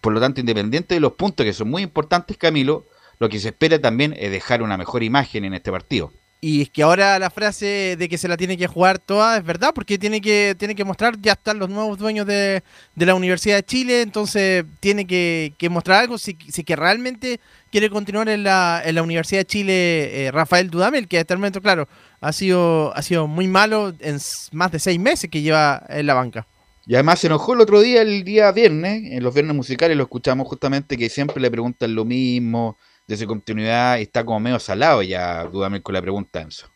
Por 0.00 0.12
lo 0.12 0.20
tanto, 0.20 0.40
independiente 0.40 0.94
de 0.94 1.00
los 1.00 1.12
puntos 1.12 1.44
que 1.44 1.52
son 1.52 1.68
muy 1.68 1.82
importantes, 1.82 2.36
Camilo, 2.38 2.86
lo 3.18 3.28
que 3.28 3.38
se 3.38 3.48
espera 3.48 3.80
también 3.80 4.14
es 4.18 4.30
dejar 4.30 4.62
una 4.62 4.76
mejor 4.76 5.02
imagen 5.02 5.44
en 5.44 5.54
este 5.54 5.70
partido. 5.70 6.12
Y 6.40 6.62
es 6.62 6.70
que 6.70 6.84
ahora 6.84 7.18
la 7.18 7.30
frase 7.30 7.96
de 7.98 8.08
que 8.08 8.16
se 8.16 8.28
la 8.28 8.36
tiene 8.36 8.56
que 8.56 8.68
jugar 8.68 9.00
toda 9.00 9.38
es 9.38 9.44
verdad, 9.44 9.72
porque 9.74 9.98
tiene 9.98 10.20
que, 10.20 10.54
tiene 10.56 10.76
que 10.76 10.84
mostrar, 10.84 11.20
ya 11.20 11.32
están 11.32 11.58
los 11.58 11.68
nuevos 11.68 11.98
dueños 11.98 12.26
de, 12.26 12.62
de 12.94 13.06
la 13.06 13.16
Universidad 13.16 13.56
de 13.56 13.64
Chile, 13.64 14.02
entonces 14.02 14.64
tiene 14.78 15.04
que, 15.04 15.52
que 15.58 15.68
mostrar 15.68 16.02
algo 16.02 16.16
si, 16.16 16.38
si 16.48 16.62
que 16.62 16.76
realmente 16.76 17.40
quiere 17.72 17.90
continuar 17.90 18.28
en 18.28 18.44
la, 18.44 18.80
en 18.84 18.94
la 18.94 19.02
Universidad 19.02 19.40
de 19.40 19.46
Chile 19.46 20.26
eh, 20.26 20.30
Rafael 20.30 20.70
Dudamel, 20.70 21.08
que 21.08 21.18
hasta 21.18 21.34
el 21.34 21.40
momento, 21.40 21.60
claro, 21.60 21.88
ha 22.20 22.32
sido, 22.32 22.96
ha 22.96 23.02
sido 23.02 23.26
muy 23.26 23.48
malo 23.48 23.92
en 23.98 24.18
más 24.52 24.70
de 24.70 24.78
seis 24.78 25.00
meses 25.00 25.28
que 25.28 25.42
lleva 25.42 25.82
en 25.88 26.06
la 26.06 26.14
banca. 26.14 26.46
Y 26.86 26.94
además 26.94 27.18
se 27.18 27.26
enojó 27.26 27.54
el 27.54 27.60
otro 27.60 27.80
día, 27.80 28.00
el 28.00 28.22
día 28.24 28.50
viernes, 28.52 29.10
en 29.12 29.22
los 29.22 29.34
viernes 29.34 29.56
musicales 29.56 29.96
lo 29.96 30.04
escuchamos 30.04 30.46
justamente 30.46 30.96
que 30.96 31.10
siempre 31.10 31.40
le 31.40 31.50
preguntan 31.50 31.94
lo 31.94 32.04
mismo, 32.04 32.78
de 33.08 33.16
su 33.16 33.26
continuidad, 33.26 33.98
y 33.98 34.02
está 34.02 34.24
como 34.24 34.38
medio 34.38 34.60
salado 34.60 35.02
ya, 35.02 35.44
Dudamel 35.44 35.82
con 35.82 35.94
la 35.94 36.02
pregunta, 36.02 36.42
Enzo. 36.42 36.68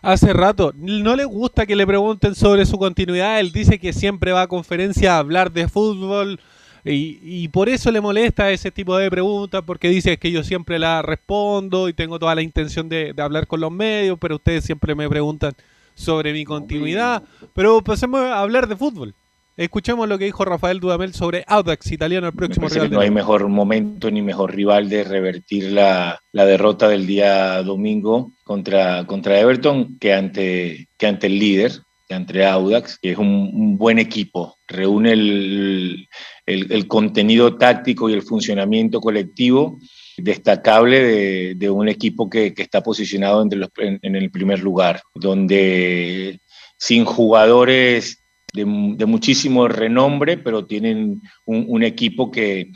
Hace 0.00 0.32
rato, 0.32 0.72
no 0.76 1.16
le 1.16 1.24
gusta 1.24 1.66
que 1.66 1.74
le 1.74 1.86
pregunten 1.86 2.34
sobre 2.34 2.64
su 2.64 2.78
continuidad. 2.78 3.40
Él 3.40 3.50
dice 3.50 3.78
que 3.78 3.92
siempre 3.92 4.32
va 4.32 4.42
a 4.42 4.46
conferencia 4.46 5.16
a 5.16 5.18
hablar 5.18 5.50
de 5.50 5.68
fútbol 5.68 6.40
y, 6.84 7.18
y 7.22 7.48
por 7.48 7.68
eso 7.68 7.90
le 7.90 8.00
molesta 8.00 8.50
ese 8.50 8.70
tipo 8.70 8.96
de 8.96 9.10
preguntas, 9.10 9.62
porque 9.66 9.88
dice 9.88 10.16
que 10.16 10.30
yo 10.30 10.44
siempre 10.44 10.78
la 10.78 11.02
respondo 11.02 11.88
y 11.88 11.92
tengo 11.92 12.18
toda 12.18 12.34
la 12.34 12.42
intención 12.42 12.88
de, 12.88 13.12
de 13.12 13.22
hablar 13.22 13.46
con 13.48 13.60
los 13.60 13.72
medios, 13.72 14.16
pero 14.20 14.36
ustedes 14.36 14.64
siempre 14.64 14.94
me 14.94 15.08
preguntan 15.08 15.52
sobre 15.94 16.32
mi 16.32 16.44
continuidad. 16.44 17.24
Pero 17.52 17.82
pasemos 17.82 18.20
a 18.20 18.40
hablar 18.40 18.68
de 18.68 18.76
fútbol. 18.76 19.14
Escuchemos 19.60 20.08
lo 20.08 20.16
que 20.16 20.24
dijo 20.24 20.42
Rafael 20.46 20.80
Dudamel 20.80 21.12
sobre 21.12 21.44
Audax 21.46 21.92
Italiano, 21.92 22.28
el 22.28 22.32
próximo 22.32 22.66
rival 22.66 22.90
no 22.90 23.00
hay 23.00 23.10
mejor 23.10 23.46
momento 23.46 24.10
ni 24.10 24.22
mejor 24.22 24.54
rival 24.54 24.88
de 24.88 25.04
revertir 25.04 25.64
la, 25.72 26.18
la 26.32 26.46
derrota 26.46 26.88
del 26.88 27.06
día 27.06 27.62
domingo 27.62 28.32
contra, 28.42 29.04
contra 29.04 29.38
Everton 29.38 29.98
que 29.98 30.14
ante, 30.14 30.88
que 30.96 31.06
ante 31.06 31.26
el 31.26 31.38
líder, 31.38 31.72
que 32.08 32.14
ante 32.14 32.46
Audax, 32.46 32.98
que 33.02 33.12
es 33.12 33.18
un, 33.18 33.26
un 33.52 33.76
buen 33.76 33.98
equipo. 33.98 34.56
Reúne 34.66 35.12
el, 35.12 36.08
el- 36.46 36.72
el 36.72 36.86
contenido 36.88 37.58
táctico 37.58 38.08
y 38.08 38.14
el 38.14 38.22
funcionamiento 38.22 38.98
colectivo 38.98 39.78
destacable 40.16 41.02
de, 41.02 41.54
de 41.56 41.68
un 41.68 41.90
equipo 41.90 42.30
que, 42.30 42.54
que 42.54 42.62
está 42.62 42.82
posicionado 42.82 43.42
entre 43.42 43.58
los, 43.58 43.68
en, 43.76 43.98
en 44.00 44.16
el 44.16 44.30
primer 44.30 44.60
lugar, 44.60 45.02
donde 45.14 46.40
sin 46.78 47.04
jugadores 47.04 48.19
de, 48.52 48.64
muchísimo 48.64 49.68
renombre, 49.68 50.38
pero 50.38 50.66
tienen 50.66 51.20
un, 51.44 51.82
equipo 51.82 52.30
que, 52.30 52.72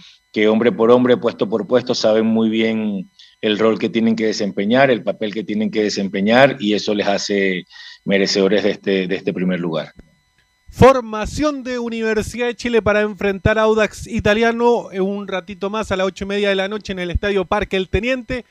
hombre 0.49 0.72
por 0.72 0.91
hombre, 0.91 1.16
puesto 1.16 1.49
por 1.49 1.66
puesto, 1.66 1.95
saben 1.95 2.27
muy 2.27 2.49
bien 2.49 3.11
el 3.41 3.59
rol 3.59 3.79
que 3.79 3.89
tienen 3.89 4.16
que 4.16 4.27
desempeñar, 4.27 4.91
el 4.91 5.03
papel 5.03 5.33
que 5.33 5.45
tienen 5.45 5.70
que 5.70 5.83
desempeñar, 5.83 6.57
y 6.61 6.75
eso 6.75 6.95
les 6.95 7.07
hace 7.07 7.64
merecedores 8.05 8.62
de 8.64 8.70
este, 8.70 9.07
de 9.07 9.16
este 9.16 9.33
primer 9.33 9.61
lugar. 9.61 9.93
Formación 10.70 11.62
de 11.62 11.79
Universidad 11.79 12.47
de 12.47 12.57
Chile 12.57 12.83
para 12.83 13.03
enfrentar 13.03 13.59
a 13.59 13.62
Audax 13.62 14.09
Italiano 14.09 14.91
en 14.91 15.03
un 15.03 15.29
ratito 15.29 15.70
más 15.70 15.93
a 15.93 15.97
las 15.97 16.07
ocho 16.07 16.25
y 16.25 16.29
media 16.29 16.49
de 16.49 16.57
la 16.57 16.66
noche 16.66 16.93
en 16.93 16.99
el 16.99 17.12
Estadio 17.12 17.45
Parque 17.45 17.77
El 17.77 17.89
Teniente 17.89 18.45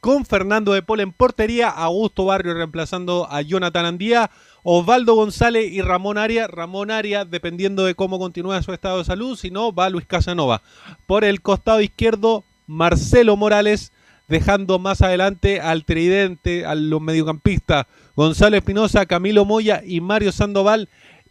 con 0.00 0.24
Fernando 0.24 0.72
de 0.72 0.82
Paul 0.82 1.00
en 1.00 1.12
portería, 1.12 1.68
Augusto 1.68 2.24
Barrio 2.24 2.54
reemplazando 2.54 3.28
a 3.30 3.42
Jonathan 3.42 3.84
Andía, 3.84 4.30
Osvaldo 4.62 5.14
González 5.14 5.70
y 5.72 5.80
Ramón 5.80 6.18
Arias. 6.18 6.50
Ramón 6.50 6.90
Arias, 6.90 7.30
dependiendo 7.30 7.84
de 7.84 7.94
cómo 7.94 8.18
continúa 8.18 8.62
su 8.62 8.72
estado 8.72 8.98
de 8.98 9.04
salud, 9.04 9.36
si 9.36 9.50
no, 9.50 9.72
va 9.72 9.90
Luis 9.90 10.06
Casanova. 10.06 10.62
Por 11.06 11.24
el 11.24 11.40
costado 11.40 11.80
izquierdo, 11.80 12.44
Marcelo 12.66 13.36
Morales, 13.36 13.92
dejando 14.28 14.78
más 14.78 15.02
adelante 15.02 15.60
al 15.60 15.84
tridente, 15.84 16.64
a 16.64 16.74
los 16.74 17.00
mediocampistas, 17.00 17.86
Gonzalo 18.16 18.56
Espinosa, 18.56 19.06
Camilo 19.06 19.44
Moya 19.44 19.82
y 19.84 20.00
Mario 20.00 20.32
Sandoval. 20.32 20.88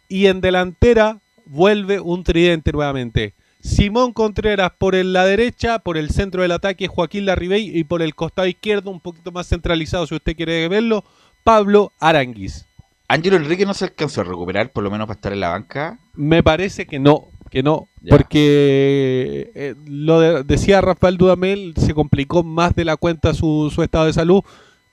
Y 0.08 0.26
en 0.26 0.40
delantera 0.40 1.20
vuelve 1.46 2.00
un 2.00 2.24
tridente 2.24 2.72
nuevamente. 2.72 3.34
Simón 3.60 4.12
Contreras 4.12 4.72
por 4.78 4.94
la 4.94 5.26
derecha, 5.26 5.80
por 5.80 5.98
el 5.98 6.10
centro 6.10 6.42
del 6.42 6.52
ataque 6.52 6.88
Joaquín 6.88 7.26
Larribey 7.26 7.76
y 7.78 7.84
por 7.84 8.00
el 8.00 8.14
costado 8.14 8.48
izquierdo, 8.48 8.90
un 8.90 9.00
poquito 9.00 9.32
más 9.32 9.48
centralizado 9.48 10.06
si 10.06 10.14
usted 10.14 10.34
quiere 10.34 10.66
verlo, 10.68 11.04
Pablo 11.44 11.92
Aranguis. 12.00 12.66
Ángelo 13.12 13.36
Enrique 13.36 13.66
no 13.66 13.74
se 13.74 13.86
alcanzó 13.86 14.20
a 14.20 14.24
recuperar, 14.24 14.70
por 14.70 14.84
lo 14.84 14.90
menos 14.90 15.06
para 15.06 15.16
estar 15.16 15.32
en 15.32 15.40
la 15.40 15.48
banca. 15.48 15.98
Me 16.14 16.42
parece 16.42 16.86
que 16.86 16.98
no. 16.98 17.26
que 17.50 17.64
no, 17.64 17.88
Ya. 18.00 18.16
porque 18.16 19.50
eh, 19.56 19.74
lo 19.86 20.20
de- 20.20 20.44
decía 20.44 20.80
Rafael 20.80 21.16
Dudamel, 21.16 21.74
se 21.76 21.94
complicó 21.94 22.44
más 22.44 22.76
de 22.76 22.84
la 22.84 22.96
cuenta 22.96 23.34
su, 23.34 23.72
su 23.74 23.82
estado 23.82 24.04
de 24.06 24.12
salud. 24.12 24.42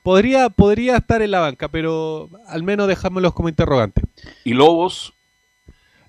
Podría, 0.01 0.49
podría 0.49 0.97
estar 0.97 1.21
en 1.21 1.29
la 1.31 1.39
banca, 1.41 1.67
pero 1.67 2.29
al 2.47 2.63
menos 2.63 2.87
dejámoslos 2.87 3.33
como 3.33 3.49
interrogante. 3.49 4.01
¿Y 4.43 4.53
Lobos? 4.53 5.13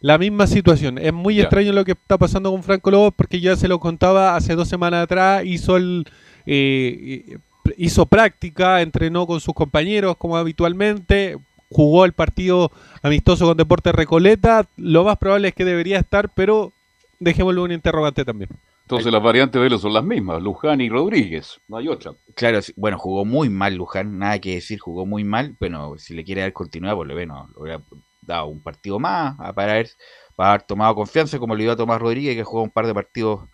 La 0.00 0.16
misma 0.16 0.46
situación. 0.46 0.96
Es 0.96 1.12
muy 1.12 1.34
Ya. 1.34 1.42
extraño 1.42 1.72
lo 1.72 1.84
que 1.84 1.92
está 1.92 2.16
pasando 2.16 2.50
con 2.50 2.62
Franco 2.62 2.90
Lobos 2.90 3.12
porque 3.14 3.40
ya 3.40 3.54
se 3.56 3.68
lo 3.68 3.78
contaba 3.78 4.34
hace 4.34 4.54
dos 4.54 4.68
semanas 4.68 5.02
atrás, 5.04 5.44
hizo 5.44 5.76
el 5.76 6.06
eh, 6.46 7.24
eh, 7.28 7.38
hizo 7.76 8.06
práctica, 8.06 8.80
entrenó 8.80 9.26
con 9.26 9.40
sus 9.40 9.52
compañeros 9.52 10.16
como 10.16 10.36
habitualmente, 10.38 11.36
jugó 11.70 12.04
el 12.04 12.12
partido 12.12 12.70
amistoso 13.02 13.46
con 13.46 13.56
Deportes 13.56 13.94
Recoleta. 13.94 14.66
Lo 14.76 15.04
más 15.04 15.18
probable 15.18 15.48
es 15.48 15.54
que 15.54 15.64
debería 15.64 15.98
estar, 15.98 16.30
pero 16.34 16.72
dejémosle 17.20 17.60
un 17.60 17.72
interrogante 17.72 18.24
también. 18.24 18.50
Entonces 18.82 19.12
las 19.12 19.22
variantes 19.22 19.52
de 19.52 19.64
Velo 19.64 19.78
son 19.78 19.92
las 19.92 20.02
mismas, 20.02 20.42
Luján 20.42 20.80
y 20.80 20.88
Rodríguez, 20.88 21.60
no 21.68 21.76
hay 21.76 21.88
otra. 21.88 22.12
Claro, 22.34 22.60
bueno, 22.76 22.98
jugó 22.98 23.26
muy 23.26 23.50
mal 23.50 23.74
Luján, 23.74 24.18
nada 24.18 24.38
que 24.38 24.54
decir, 24.54 24.78
jugó 24.78 25.04
muy 25.04 25.24
mal. 25.24 25.54
Bueno, 25.60 25.98
si 25.98 26.14
le 26.14 26.24
quiere 26.24 26.40
dar 26.40 26.54
continuidad, 26.54 26.94
por 26.94 27.06
lo 27.06 27.14
menos 27.14 27.50
le 27.50 27.60
hubiera 27.60 27.82
dado 28.22 28.46
un 28.46 28.62
partido 28.62 28.98
más 28.98 29.36
a- 29.40 29.52
para 29.52 29.72
haber, 29.72 29.90
para 30.36 30.50
haber 30.52 30.62
tomado 30.62 30.94
confianza, 30.94 31.38
como 31.38 31.54
le 31.54 31.64
iba 31.64 31.74
a 31.74 31.76
tomar 31.76 32.00
Rodríguez, 32.00 32.34
que 32.34 32.44
jugó 32.44 32.62
un 32.62 32.70
par 32.70 32.86
de 32.86 32.94
partidos 32.94 33.46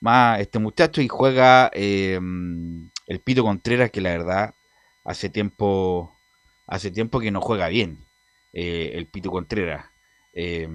más 0.00 0.38
este 0.40 0.58
muchacho 0.58 1.00
y 1.00 1.08
juega 1.08 1.70
eh, 1.72 2.20
el 3.06 3.20
Pito 3.20 3.42
Contreras, 3.42 3.90
que 3.90 4.02
la 4.02 4.10
verdad 4.10 4.54
hace 5.02 5.30
tiempo, 5.30 6.18
hace 6.66 6.90
tiempo 6.90 7.20
que 7.20 7.30
no 7.30 7.40
juega 7.40 7.68
bien 7.68 7.98
eh, 8.52 8.92
el 8.94 9.06
Pito 9.06 9.30
Contreras. 9.30 9.86
Eh, 10.32 10.68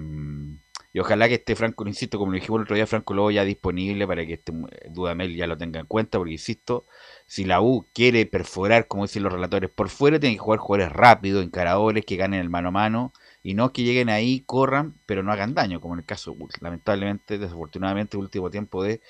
y 0.92 0.98
ojalá 0.98 1.28
que 1.28 1.34
esté 1.34 1.54
Franco, 1.54 1.86
insisto, 1.86 2.18
como 2.18 2.32
lo 2.32 2.36
dijimos 2.36 2.58
el 2.58 2.62
otro 2.64 2.74
día, 2.74 2.86
Franco 2.86 3.14
Lobo 3.14 3.30
ya 3.30 3.44
disponible 3.44 4.08
para 4.08 4.26
que 4.26 4.32
este 4.34 4.52
Dudamel 4.88 5.36
ya 5.36 5.46
lo 5.46 5.56
tenga 5.56 5.78
en 5.78 5.86
cuenta, 5.86 6.18
porque 6.18 6.32
insisto, 6.32 6.84
si 7.26 7.44
la 7.44 7.60
U 7.60 7.86
quiere 7.94 8.26
perforar, 8.26 8.88
como 8.88 9.04
dicen 9.04 9.22
los 9.22 9.32
relatores, 9.32 9.70
por 9.70 9.88
fuera, 9.88 10.18
tiene 10.18 10.34
que 10.34 10.40
jugar 10.40 10.58
jugadores 10.58 10.92
rápidos, 10.92 11.44
encaradores, 11.44 12.04
que 12.04 12.16
ganen 12.16 12.40
el 12.40 12.50
mano 12.50 12.68
a 12.68 12.72
mano, 12.72 13.12
y 13.44 13.54
no 13.54 13.72
que 13.72 13.84
lleguen 13.84 14.08
ahí, 14.08 14.40
corran, 14.46 14.94
pero 15.06 15.22
no 15.22 15.30
hagan 15.30 15.54
daño, 15.54 15.80
como 15.80 15.94
en 15.94 16.00
el 16.00 16.06
caso, 16.06 16.36
lamentablemente, 16.60 17.38
desafortunadamente, 17.38 18.16
último 18.16 18.50
tiempo 18.50 18.82
de 18.82 19.00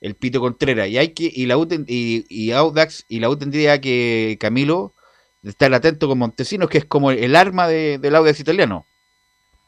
el 0.00 0.14
Pito 0.14 0.40
Contreras. 0.40 0.88
Y 0.88 0.96
hay 0.96 1.08
que, 1.10 1.30
y 1.32 1.44
la 1.46 1.58
U 1.58 1.66
ten- 1.66 1.84
y, 1.86 2.24
y 2.30 2.52
Audax, 2.52 3.04
y 3.08 3.20
la 3.20 3.28
U 3.28 3.36
tendría 3.36 3.80
que, 3.82 4.38
Camilo, 4.40 4.94
estar 5.42 5.72
atento 5.72 6.08
con 6.08 6.18
Montesinos, 6.18 6.68
que 6.68 6.78
es 6.78 6.84
como 6.84 7.10
el 7.10 7.36
arma 7.36 7.68
de- 7.68 7.98
del 7.98 8.14
Audax 8.14 8.40
italiano. 8.40 8.84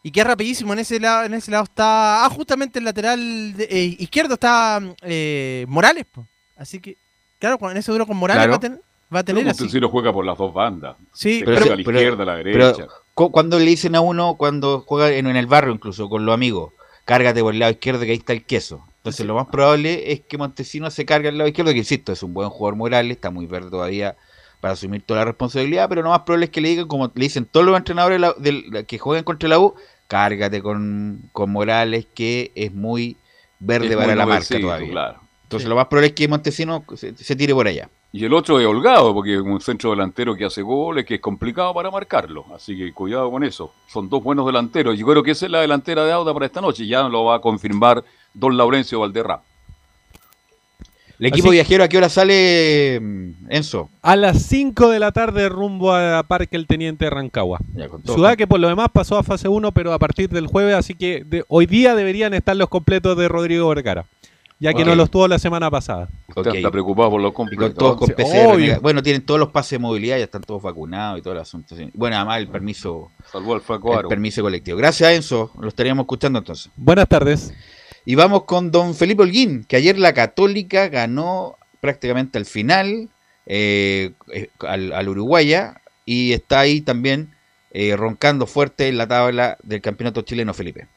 Y 0.02 0.10
que 0.10 0.20
es 0.20 0.26
rapidísimo, 0.26 0.72
en 0.72 0.78
ese 0.78 0.98
lado, 0.98 1.24
en 1.24 1.34
ese 1.34 1.50
lado 1.50 1.64
está. 1.64 2.24
Ah, 2.24 2.30
justamente 2.30 2.78
el 2.78 2.84
lateral 2.86 3.54
de- 3.54 3.64
eh, 3.70 3.96
izquierdo 3.98 4.34
está 4.34 4.80
eh, 5.02 5.66
Morales, 5.68 6.06
po. 6.10 6.26
Así 6.56 6.80
que, 6.80 6.96
claro, 7.38 7.58
con- 7.58 7.70
en 7.70 7.76
ese 7.76 7.92
duro 7.92 8.06
con 8.06 8.16
Morales 8.16 8.40
Claro. 8.40 8.52
va 8.52 8.56
a 8.56 8.60
tener, 8.60 8.78
va 9.14 9.18
a 9.20 9.24
tener 9.24 9.42
Pero 9.42 9.50
así. 9.50 9.62
Montesino 9.62 9.88
juega 9.90 10.12
por 10.12 10.24
las 10.24 10.38
dos 10.38 10.52
bandas. 10.54 10.96
Sí, 11.12 11.42
pero- 11.44 11.58
a 11.58 11.60
la 11.60 11.76
pero- 11.76 11.80
izquierda, 11.98 12.22
a 12.22 12.26
la 12.26 12.36
derecha. 12.36 12.86
cu- 13.14 13.30
cuando 13.30 13.58
le 13.58 13.66
dicen 13.66 13.94
a 13.94 14.00
uno, 14.00 14.36
cuando 14.36 14.84
juega 14.86 15.10
en, 15.12 15.26
en 15.26 15.36
el 15.36 15.46
barrio 15.46 15.74
incluso, 15.74 16.08
con 16.08 16.24
los 16.24 16.32
amigos, 16.34 16.72
cárgate 17.04 17.42
por 17.42 17.52
el 17.52 17.60
lado 17.60 17.72
izquierdo 17.72 18.00
que 18.00 18.12
ahí 18.12 18.16
está 18.18 18.32
el 18.32 18.44
queso. 18.44 18.82
Entonces 18.98 19.26
lo 19.26 19.34
más 19.34 19.48
probable 19.48 20.12
es 20.12 20.20
que 20.20 20.38
Montesino 20.38 20.90
se 20.90 21.04
cargue 21.04 21.28
al 21.28 21.36
lado 21.38 21.48
izquierdo, 21.48 21.72
que 21.72 21.78
insisto, 21.78 22.12
es 22.12 22.22
un 22.22 22.32
buen 22.32 22.48
jugador 22.50 22.76
Morales, 22.76 23.16
está 23.16 23.30
muy 23.30 23.46
verde 23.46 23.68
todavía 23.70 24.16
para 24.60 24.72
asumir 24.74 25.02
toda 25.02 25.20
la 25.20 25.24
responsabilidad, 25.26 25.88
pero 25.88 26.02
lo 26.02 26.10
más 26.10 26.20
probable 26.20 26.46
es 26.46 26.50
que 26.50 26.60
le 26.60 26.68
digan, 26.70 26.86
como 26.88 27.06
le 27.06 27.12
dicen 27.22 27.46
todos 27.50 27.64
los 27.66 27.76
entrenadores 27.76 28.16
de 28.16 28.20
la- 28.20 28.34
del- 28.38 28.86
que 28.86 28.98
juegan 28.98 29.24
contra 29.24 29.48
la 29.48 29.58
U, 29.58 29.74
cárgate 30.06 30.60
con, 30.62 31.22
con 31.32 31.50
Morales, 31.50 32.06
que 32.14 32.52
es 32.54 32.72
muy 32.72 33.16
verde 33.58 33.88
Es 33.88 33.94
para 33.96 34.06
muy 34.08 34.16
la 34.16 34.26
marca 34.26 34.58
todavía. 34.60 34.90
claro. 34.90 35.20
Entonces 35.44 35.68
lo 35.68 35.74
más 35.76 35.86
probable 35.86 36.08
es 36.08 36.12
que 36.14 36.28
Montesino 36.28 36.84
se, 36.94 37.16
se 37.16 37.36
tire 37.36 37.52
por 37.54 37.66
allá. 37.66 37.88
Y 38.12 38.24
el 38.24 38.32
otro 38.34 38.58
es 38.60 38.66
Holgado, 38.66 39.14
porque 39.14 39.34
es 39.34 39.40
un 39.40 39.60
centro 39.60 39.90
delantero 39.90 40.34
que 40.34 40.44
hace 40.44 40.62
goles, 40.62 41.04
que 41.04 41.14
es 41.16 41.20
complicado 41.20 41.72
para 41.74 41.90
marcarlo. 41.90 42.44
Así 42.54 42.76
que 42.76 42.92
cuidado 42.92 43.30
con 43.30 43.42
eso. 43.44 43.72
Son 43.88 44.08
dos 44.08 44.22
buenos 44.22 44.46
delanteros. 44.46 44.98
Yo 44.98 45.06
creo 45.06 45.22
que 45.22 45.30
esa 45.32 45.46
es 45.46 45.52
la 45.52 45.60
delantera 45.60 46.04
de 46.04 46.12
Auda 46.12 46.32
para 46.34 46.46
esta 46.46 46.60
noche. 46.60 46.86
Ya 46.86 47.02
lo 47.08 47.24
va 47.24 47.36
a 47.36 47.40
confirmar 47.40 48.04
don 48.34 48.56
Laurencio 48.56 48.98
Valderrama. 49.00 49.42
El 51.20 51.26
equipo 51.26 51.48
Así- 51.48 51.56
viajero, 51.56 51.84
¿a 51.84 51.88
qué 51.88 51.98
hora 51.98 52.08
sale 52.08 52.98
mm, 52.98 53.30
Enzo? 53.50 53.90
A 54.02 54.16
las 54.16 54.42
5 54.44 54.88
de 54.88 54.98
la 54.98 55.12
tarde 55.12 55.48
rumbo 55.50 55.92
a 55.94 56.22
Parque 56.22 56.56
El 56.56 56.66
Teniente 56.66 57.04
de 57.04 57.10
Rancagua. 57.10 57.58
Ciudad 58.06 58.36
que 58.36 58.46
por 58.46 58.58
lo 58.58 58.68
demás 58.68 58.88
pasó 58.92 59.18
a 59.18 59.22
fase 59.22 59.46
1, 59.46 59.70
pero 59.72 59.92
a 59.92 59.98
partir 59.98 60.30
del 60.30 60.46
jueves, 60.46 60.74
así 60.74 60.94
que 60.94 61.22
de- 61.24 61.44
hoy 61.48 61.66
día 61.66 61.94
deberían 61.94 62.32
estar 62.32 62.56
los 62.56 62.68
completos 62.70 63.18
de 63.18 63.28
Rodrigo 63.28 63.68
Vergara, 63.68 64.06
ya 64.58 64.72
que 64.72 64.82
no 64.84 64.94
los 64.94 65.10
tuvo 65.10 65.28
la 65.28 65.38
semana 65.38 65.70
pasada. 65.70 66.08
Usted 66.34 66.54
está 66.54 66.70
preocupado 66.70 67.10
por 67.10 67.20
los 67.20 67.32
completos. 67.34 67.74
todos 67.74 67.96
con 67.98 68.08
PCR. 68.08 68.78
Bueno, 68.80 69.02
tienen 69.02 69.20
todos 69.20 69.38
los 69.40 69.50
pases 69.50 69.72
de 69.72 69.78
movilidad, 69.80 70.16
ya 70.16 70.24
están 70.24 70.40
todos 70.40 70.62
vacunados 70.62 71.18
y 71.18 71.22
todo 71.22 71.34
el 71.34 71.40
asunto. 71.40 71.74
Bueno, 71.92 72.16
además 72.16 72.38
el 72.38 72.48
permiso, 72.48 73.10
Flaco 73.62 73.92
el 73.92 73.98
Aro. 73.98 74.08
permiso 74.08 74.40
colectivo. 74.40 74.78
Gracias, 74.78 75.12
Enzo. 75.12 75.50
Lo 75.60 75.68
estaríamos 75.68 76.04
escuchando 76.04 76.38
entonces. 76.38 76.70
Buenas 76.76 77.06
tardes. 77.08 77.52
Y 78.04 78.14
vamos 78.14 78.44
con 78.44 78.70
don 78.70 78.94
Felipe 78.94 79.22
Holguín, 79.22 79.64
que 79.64 79.76
ayer 79.76 79.98
la 79.98 80.14
Católica 80.14 80.88
ganó 80.88 81.56
prácticamente 81.80 82.38
al 82.38 82.46
final 82.46 83.08
eh, 83.46 84.12
eh, 84.32 84.48
al, 84.60 84.92
al 84.92 85.08
Uruguaya 85.08 85.80
y 86.04 86.32
está 86.32 86.60
ahí 86.60 86.80
también 86.80 87.34
eh, 87.72 87.94
roncando 87.96 88.46
fuerte 88.46 88.88
en 88.88 88.98
la 88.98 89.06
tabla 89.06 89.56
del 89.62 89.80
campeonato 89.80 90.22
chileno, 90.22 90.54
Felipe. 90.54 90.88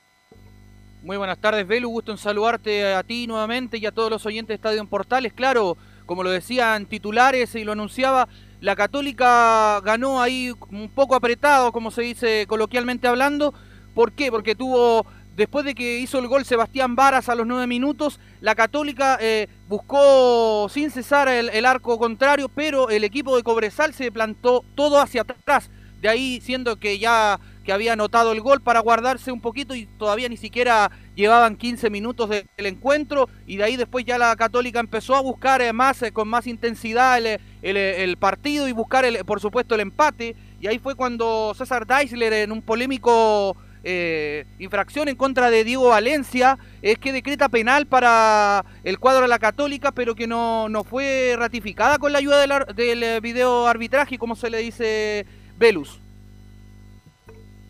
Muy 1.03 1.17
buenas 1.17 1.37
tardes, 1.37 1.67
Belu. 1.67 1.89
Gusto 1.89 2.11
en 2.11 2.17
saludarte 2.17 2.93
a 2.93 3.03
ti 3.03 3.27
nuevamente 3.27 3.77
y 3.77 3.85
a 3.85 3.91
todos 3.91 4.09
los 4.09 4.25
oyentes 4.25 4.49
de 4.49 4.55
Estadio 4.55 4.79
en 4.79 4.87
Portales. 4.87 5.33
Claro, 5.33 5.77
como 6.05 6.23
lo 6.23 6.31
decían 6.31 6.85
titulares 6.85 7.53
y 7.55 7.63
lo 7.63 7.73
anunciaba, 7.73 8.27
la 8.61 8.75
Católica 8.75 9.81
ganó 9.81 10.21
ahí 10.21 10.53
un 10.71 10.89
poco 10.89 11.15
apretado, 11.15 11.71
como 11.71 11.91
se 11.91 12.03
dice 12.03 12.45
coloquialmente 12.47 13.07
hablando. 13.07 13.53
¿Por 13.93 14.13
qué? 14.13 14.31
Porque 14.31 14.55
tuvo, 14.55 15.05
después 15.35 15.65
de 15.65 15.75
que 15.75 15.99
hizo 15.99 16.19
el 16.19 16.27
gol 16.27 16.45
Sebastián 16.45 16.95
Varas 16.95 17.29
a 17.29 17.35
los 17.35 17.47
nueve 17.47 17.67
minutos, 17.67 18.19
la 18.41 18.55
Católica 18.55 19.17
eh, 19.21 19.47
buscó 19.67 20.67
sin 20.69 20.91
cesar 20.91 21.27
el, 21.27 21.49
el 21.49 21.65
arco 21.65 21.97
contrario, 21.99 22.49
pero 22.49 22.89
el 22.89 23.03
equipo 23.03 23.35
de 23.35 23.43
Cobresal 23.43 23.93
se 23.93 24.11
plantó 24.11 24.63
todo 24.75 24.99
hacia 24.99 25.21
atrás. 25.21 25.69
De 26.01 26.09
ahí 26.09 26.41
siendo 26.41 26.75
que 26.77 26.99
ya 26.99 27.39
que 27.63 27.71
había 27.71 27.93
anotado 27.93 28.33
el 28.33 28.41
gol 28.41 28.59
para 28.59 28.81
guardarse 28.81 29.31
un 29.31 29.39
poquito 29.39 29.73
y 29.73 29.85
todavía 29.85 30.27
ni 30.27 30.35
siquiera 30.35 30.91
llevaban 31.15 31.55
15 31.55 31.89
minutos 31.89 32.27
de- 32.27 32.45
del 32.57 32.65
encuentro 32.65 33.29
y 33.47 33.55
de 33.55 33.63
ahí 33.63 33.77
después 33.77 34.03
ya 34.03 34.17
la 34.17 34.35
Católica 34.35 34.81
empezó 34.81 35.15
a 35.15 35.21
buscar 35.21 35.61
eh, 35.61 35.71
más 35.71 36.01
eh, 36.01 36.11
con 36.11 36.27
más 36.27 36.45
intensidad 36.45 37.17
el, 37.19 37.39
el- 37.61 37.77
el 37.77 38.17
partido 38.17 38.67
y 38.67 38.73
buscar 38.73 39.05
por 39.25 39.39
supuesto 39.39 39.75
el 39.75 39.81
empate 39.81 40.35
y 40.59 40.67
ahí 40.67 40.77
fue 40.77 40.95
cuando 40.95 41.53
César 41.57 41.87
Deisler 41.87 42.33
en 42.33 42.51
un 42.51 42.61
polémico 42.61 43.55
eh, 43.83 44.45
infracción 44.59 45.07
en 45.09 45.15
contra 45.15 45.49
de 45.49 45.63
Diego 45.63 45.89
Valencia 45.89 46.57
es 46.81 46.97
que 46.97 47.11
decreta 47.11 47.49
penal 47.49 47.85
para 47.85 48.63
el 48.83 48.97
cuadro 48.99 49.23
de 49.23 49.27
la 49.27 49.39
Católica 49.39 49.91
pero 49.91 50.15
que 50.15 50.25
no, 50.27 50.69
no 50.69 50.83
fue 50.83 51.35
ratificada 51.37 51.97
con 51.97 52.11
la 52.13 52.19
ayuda 52.19 52.39
del, 52.39 52.51
ar- 52.53 52.73
del 52.75 53.03
eh, 53.03 53.19
video 53.19 53.67
arbitraje 53.67 54.17
como 54.17 54.35
se 54.35 54.49
le 54.49 54.59
dice 54.59 55.25
Velus. 55.57 55.99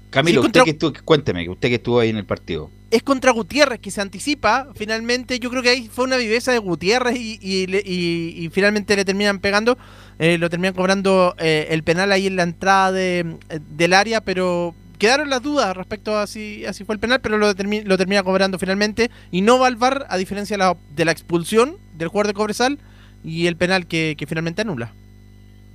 Camilo, 0.09 0.41
Sí, 0.41 0.47
usted 0.47 0.61
que 0.64 0.70
estuvo, 0.72 0.93
cuénteme, 1.03 1.49
usted 1.49 1.70
que 1.70 1.76
estuvo 1.76 1.99
ahí 1.99 2.09
en 2.09 2.18
el 2.18 2.26
partido. 2.26 2.70
es 2.91 3.01
contra 3.01 3.32
Gutiérrez 3.32 3.80
que 3.80 3.89
se 3.89 3.99
anticipa. 3.99 4.68
Finalmente, 4.76 5.39
yo 5.39 5.49
creo 5.49 5.64
que 5.64 5.70
ahí 5.70 5.89
fue 5.91 6.05
una 6.05 6.18
viveza 6.18 6.51
de 6.51 6.59
Gutiérrez 6.59 7.16
y, 7.18 7.39
y 7.41 7.66
le- 7.66 7.82
y- 7.84 8.36
y 8.45 8.49
finalmente 8.49 8.95
le 8.95 9.05
terminan 9.05 9.39
pegando. 9.39 9.76
eh, 10.20 10.38
lo 10.38 10.47
terminan 10.51 10.76
cobrando 10.76 11.34
eh, 11.39 11.66
el 11.72 11.82
penal 11.82 12.11
ahí 12.11 12.28
en 12.28 12.36
la 12.36 12.43
entrada 12.43 12.91
de- 12.91 13.38
del 13.72 13.93
área, 13.93 14.22
pero 14.22 14.76
quedaron 15.04 15.30
las 15.30 15.43
dudas 15.43 15.76
respecto 15.76 16.18
a 16.18 16.26
si, 16.28 16.66
a 16.66 16.72
fue 16.72 16.95
el 16.95 16.99
penal, 16.99 17.20
pero 17.20 17.38
lo, 17.38 17.54
termi- 17.54 17.84
lo 17.84 17.97
termina 17.97 18.24
cobrando 18.24 18.58
finalmente. 18.58 19.12
Y 19.32 19.41
no 19.41 19.60
va 19.60 19.68
al 19.68 19.76
VAR, 19.76 20.06
a 20.08 20.16
diferencia 20.16 20.56
de 20.95 21.04
la, 21.04 21.12
expulsión 21.12 21.76
del 21.97 22.08
jugador 22.08 22.28
de 22.28 22.34
Cobresal 22.34 22.80
y 23.22 23.47
el 23.47 23.58
penal 23.58 23.86
que, 23.86 24.16
finalmente 24.26 24.62
anula. 24.62 24.93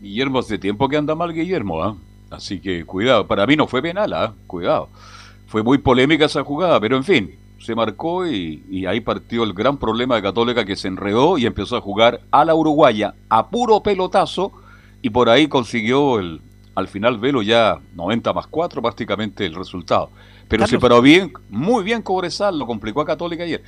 Guillermo 0.01 0.39
hace 0.39 0.57
tiempo 0.57 0.89
que 0.89 0.97
anda 0.97 1.14
mal 1.14 1.35
Guillermo, 1.35 1.83
¿ah? 1.85 1.95
Así 2.31 2.59
que 2.59 2.87
cuidado. 2.87 3.26
Para 3.26 3.47
mí 3.47 3.55
no 3.55 3.66
fue 3.66 3.83
penal, 3.83 4.14
¿ah? 4.14 4.33
Cuidado. 4.47 4.89
Fue 5.47 5.62
muy 5.62 5.76
polémica 5.76 6.24
esa 6.24 6.43
jugada, 6.43 6.81
pero 6.81 6.97
en 6.97 7.05
fin, 7.05 7.35
se 7.61 7.74
marcó 7.74 8.26
y 8.26 8.87
ahí 8.87 9.03
partió 9.03 9.45
el 9.45 9.53
gran 9.53 9.76
problema 9.76 10.16
de 10.16 10.22
Católica 10.22 10.64
que 10.64 10.74
se 10.74 10.89
enredó 10.89 11.37
y 11.37 11.45
empezó 11.45 11.76
a 11.76 11.83
jugar 11.83 12.22
a 12.31 12.47
la 12.47 12.55
uruguaya 12.55 13.12
a 13.29 13.49
puro 13.49 13.83
pelotazo 13.83 14.53
y 15.03 15.11
por 15.11 15.29
ahí 15.29 15.49
consiguió 15.49 16.18
el, 16.18 16.41
al 16.79 16.89
final 16.89 17.18
Velo 17.18 17.43
ya 17.43 17.81
90 17.95 18.33
más 18.33 18.47
4 18.47 18.81
prácticamente 18.81 19.45
el 19.45 19.55
resultado. 19.55 20.11
Pero 20.49 20.64
se 20.66 20.76
Carlos. 20.76 20.83
paró 20.83 21.03
bien, 21.03 21.33
muy 21.49 21.83
bien 21.85 22.03
Cobresal, 22.03 22.59
lo 22.59 22.66
complicó 22.66 23.01
a 23.01 23.07
Católica 23.07 23.43
ayer. 23.45 23.62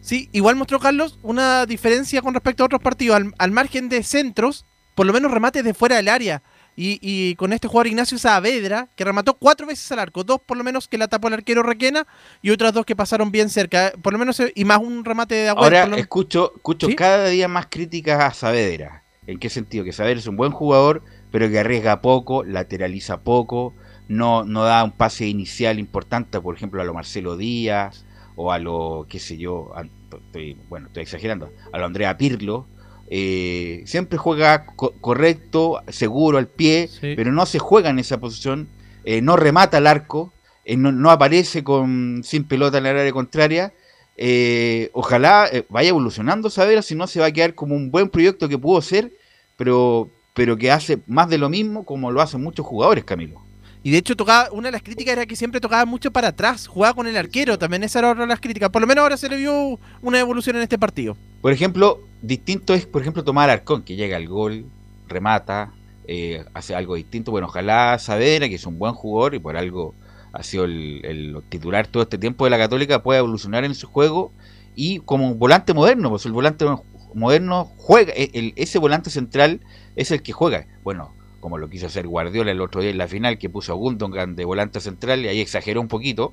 Sí, 0.00 0.28
igual 0.32 0.54
mostró 0.56 0.78
Carlos 0.78 1.18
una 1.22 1.66
diferencia 1.66 2.22
con 2.22 2.34
respecto 2.34 2.62
a 2.62 2.66
otros 2.66 2.80
partidos. 2.80 3.16
Al, 3.16 3.34
al 3.38 3.50
margen 3.50 3.88
de 3.88 4.02
centros, 4.02 4.64
por 4.94 5.06
lo 5.06 5.12
menos 5.12 5.32
remates 5.32 5.64
de 5.64 5.74
fuera 5.74 5.96
del 5.96 6.08
área. 6.08 6.42
Y, 6.78 6.98
y 7.00 7.34
con 7.36 7.54
este 7.54 7.68
jugador 7.68 7.86
Ignacio 7.86 8.18
Saavedra, 8.18 8.88
que 8.94 9.04
remató 9.04 9.32
cuatro 9.34 9.66
veces 9.66 9.90
al 9.92 9.98
arco, 9.98 10.24
dos 10.24 10.40
por 10.44 10.58
lo 10.58 10.62
menos 10.62 10.86
que 10.88 10.98
la 10.98 11.08
tapó 11.08 11.28
el 11.28 11.34
arquero 11.34 11.62
Requena 11.62 12.06
y 12.42 12.50
otras 12.50 12.74
dos 12.74 12.84
que 12.84 12.94
pasaron 12.94 13.32
bien 13.32 13.48
cerca, 13.48 13.94
por 14.02 14.12
lo 14.12 14.18
menos, 14.18 14.42
y 14.54 14.64
más 14.66 14.78
un 14.78 15.02
remate 15.02 15.34
de 15.36 15.48
agua. 15.48 15.64
Ahora 15.64 15.84
escucho, 15.96 16.52
escucho 16.54 16.88
cada 16.94 17.28
día 17.28 17.48
más 17.48 17.66
críticas 17.70 18.20
a 18.20 18.30
Saavedra. 18.34 19.02
¿En 19.26 19.38
qué 19.38 19.48
sentido? 19.48 19.84
Que 19.84 19.92
Saavedra 19.92 20.20
es 20.20 20.26
un 20.26 20.36
buen 20.36 20.52
jugador, 20.52 21.02
pero 21.30 21.48
que 21.48 21.58
arriesga 21.58 22.00
poco, 22.00 22.44
lateraliza 22.44 23.20
poco, 23.22 23.74
no, 24.08 24.44
no 24.44 24.64
da 24.64 24.84
un 24.84 24.92
pase 24.92 25.26
inicial 25.26 25.78
importante, 25.78 26.40
por 26.40 26.54
ejemplo, 26.56 26.80
a 26.80 26.84
lo 26.84 26.94
Marcelo 26.94 27.36
Díaz 27.36 28.04
o 28.36 28.52
a 28.52 28.58
lo, 28.58 29.06
qué 29.08 29.18
sé 29.18 29.36
yo, 29.36 29.70
a- 29.76 29.84
estoy, 30.14 30.56
bueno, 30.68 30.86
estoy 30.88 31.02
exagerando, 31.02 31.50
a 31.72 31.78
lo 31.78 31.86
Andrea 31.86 32.16
Pirlo. 32.16 32.66
eh, 33.08 33.82
siempre 33.86 34.18
juega 34.18 34.66
co- 34.66 34.92
correcto, 35.00 35.80
seguro 35.88 36.38
al 36.38 36.48
pie, 36.48 36.88
pero 37.16 37.30
no 37.32 37.46
se 37.46 37.58
juega 37.60 37.90
en 37.90 37.98
esa 38.00 38.18
posición, 38.18 38.68
eh, 39.04 39.20
no 39.22 39.36
remata 39.36 39.76
al 39.78 39.86
arco, 39.86 40.32
eh, 40.64 40.76
no, 40.76 40.90
no 40.90 41.10
aparece 41.12 41.62
con 41.62 42.22
sin 42.24 42.44
pelota 42.48 42.78
en 42.78 42.86
el 42.86 42.96
área 42.98 43.12
contraria. 43.12 43.72
Eh, 44.16 44.90
ojalá 44.92 45.48
vaya 45.68 45.90
evolucionando 45.90 46.50
Saavedra, 46.50 46.82
si 46.82 46.94
no 46.96 47.06
se 47.06 47.20
va 47.20 47.26
a 47.26 47.30
quedar 47.32 47.54
como 47.54 47.76
un 47.76 47.90
buen 47.92 48.08
proyecto 48.08 48.48
que 48.48 48.58
pudo 48.58 48.80
ser, 48.82 49.12
pero, 49.56 50.08
pero 50.36 50.58
que 50.58 50.70
hace 50.70 50.98
más 51.06 51.30
de 51.30 51.38
lo 51.38 51.48
mismo 51.48 51.86
como 51.86 52.10
lo 52.10 52.20
hacen 52.20 52.42
muchos 52.42 52.66
jugadores, 52.66 53.04
Camilo. 53.04 53.40
Y 53.82 53.90
de 53.90 53.98
hecho, 53.98 54.16
tocaba, 54.16 54.50
una 54.52 54.68
de 54.68 54.72
las 54.72 54.82
críticas 54.82 55.12
era 55.14 55.24
que 55.24 55.34
siempre 55.34 55.60
tocaba 55.62 55.86
mucho 55.86 56.10
para 56.10 56.28
atrás, 56.28 56.66
jugaba 56.66 56.92
con 56.92 57.06
el 57.06 57.16
arquero, 57.16 57.56
también 57.58 57.84
esa 57.84 58.00
era 58.00 58.10
otra 58.10 58.24
de 58.24 58.28
las 58.28 58.40
críticas. 58.40 58.68
Por 58.68 58.82
lo 58.82 58.86
menos 58.86 59.02
ahora 59.02 59.16
se 59.16 59.30
le 59.30 59.36
vio 59.38 59.78
una 60.02 60.20
evolución 60.20 60.56
en 60.56 60.62
este 60.62 60.78
partido. 60.78 61.16
Por 61.40 61.52
ejemplo, 61.52 62.00
distinto 62.20 62.74
es, 62.74 62.84
por 62.84 63.00
ejemplo, 63.00 63.24
tomar 63.24 63.48
Arcón, 63.48 63.82
que 63.82 63.96
llega 63.96 64.18
al 64.18 64.28
gol, 64.28 64.66
remata, 65.08 65.72
eh, 66.06 66.44
hace 66.52 66.74
algo 66.74 66.96
distinto. 66.96 67.30
Bueno, 67.30 67.46
ojalá 67.46 67.98
Saavedra, 67.98 68.48
que 68.48 68.56
es 68.56 68.66
un 68.66 68.78
buen 68.78 68.92
jugador 68.92 69.34
y 69.36 69.38
por 69.38 69.56
algo 69.56 69.94
ha 70.34 70.42
sido 70.42 70.64
el, 70.66 71.00
el 71.04 71.36
titular 71.48 71.86
todo 71.86 72.02
este 72.02 72.18
tiempo 72.18 72.44
de 72.44 72.50
la 72.50 72.58
Católica, 72.58 73.02
pueda 73.02 73.20
evolucionar 73.20 73.64
en 73.64 73.74
su 73.74 73.86
juego 73.86 74.32
y 74.74 74.98
como 74.98 75.30
un 75.30 75.38
volante 75.38 75.72
moderno, 75.72 76.10
pues 76.10 76.26
el 76.26 76.32
volante 76.32 76.66
moderno 77.14 77.70
juega, 77.78 78.12
el- 78.12 78.52
ese 78.56 78.78
volante 78.78 79.08
central 79.08 79.60
es 79.96 80.10
el 80.10 80.22
que 80.22 80.32
juega. 80.32 80.66
Bueno, 80.84 81.14
como 81.40 81.58
lo 81.58 81.68
quiso 81.68 81.86
hacer 81.86 82.06
Guardiola 82.06 82.52
el 82.52 82.60
otro 82.60 82.80
día 82.80 82.90
en 82.90 82.98
la 82.98 83.08
final, 83.08 83.38
que 83.38 83.50
puso 83.50 83.72
a 83.72 83.76
Gundogan 83.76 84.36
de 84.36 84.44
volante 84.44 84.80
central 84.80 85.24
y 85.24 85.28
ahí 85.28 85.40
exageró 85.40 85.80
un 85.80 85.88
poquito, 85.88 86.32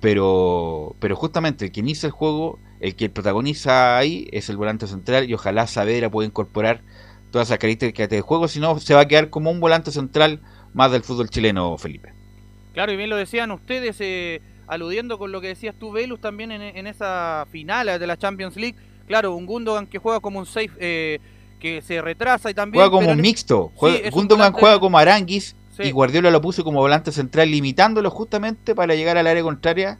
pero, 0.00 0.96
pero 1.00 1.16
justamente 1.16 1.66
el 1.66 1.72
que 1.72 1.80
inicia 1.80 2.06
el 2.06 2.12
juego, 2.12 2.58
el 2.80 2.94
que 2.96 3.10
protagoniza 3.10 3.98
ahí 3.98 4.28
es 4.32 4.48
el 4.48 4.56
volante 4.56 4.86
central 4.86 5.28
y 5.28 5.34
ojalá 5.34 5.66
Saavedra 5.66 6.10
pueda 6.10 6.26
incorporar 6.26 6.82
todas 7.30 7.48
esas 7.48 7.58
características 7.58 8.08
de 8.08 8.20
juego, 8.22 8.48
si 8.48 8.60
no 8.60 8.78
se 8.80 8.94
va 8.94 9.02
a 9.02 9.08
quedar 9.08 9.30
como 9.30 9.50
un 9.50 9.60
volante 9.60 9.90
central 9.90 10.40
más 10.74 10.90
del 10.90 11.02
fútbol 11.02 11.30
chileno, 11.30 11.76
Felipe. 11.78 12.12
Claro, 12.72 12.92
y 12.92 12.96
bien 12.96 13.10
lo 13.10 13.16
decían 13.16 13.50
ustedes, 13.52 13.96
eh, 14.00 14.40
aludiendo 14.66 15.18
con 15.18 15.32
lo 15.32 15.40
que 15.40 15.48
decías 15.48 15.74
tú, 15.78 15.92
Velus, 15.92 16.20
también 16.20 16.50
en, 16.50 16.62
en 16.62 16.86
esa 16.86 17.46
final 17.50 17.98
de 17.98 18.06
la 18.06 18.16
Champions 18.16 18.56
League. 18.56 18.76
Claro, 19.06 19.34
un 19.34 19.44
Gundogan 19.46 19.86
que 19.86 19.98
juega 19.98 20.20
como 20.20 20.38
un 20.38 20.46
safe, 20.46 20.70
eh, 20.78 21.18
que 21.60 21.82
se 21.82 22.02
retrasa 22.02 22.50
y 22.50 22.54
también... 22.54 22.82
Juega 22.82 22.90
como 22.90 23.12
un 23.12 23.20
mixto, 23.20 23.68
Sí, 23.72 23.76
juega, 23.76 23.96
es 23.98 24.04
un 24.06 24.10
Gundogan 24.10 24.52
juega 24.52 24.80
como 24.80 24.98
Aranguis 24.98 25.54
Sí. 25.76 25.84
y 25.84 25.90
Guardiola 25.92 26.32
lo 26.32 26.40
puso 26.40 26.64
como 26.64 26.80
volante 26.80 27.12
central, 27.12 27.50
limitándolo 27.50 28.10
justamente 28.10 28.74
para 28.74 28.96
llegar 28.96 29.16
al 29.16 29.28
área 29.28 29.42
contraria. 29.42 29.98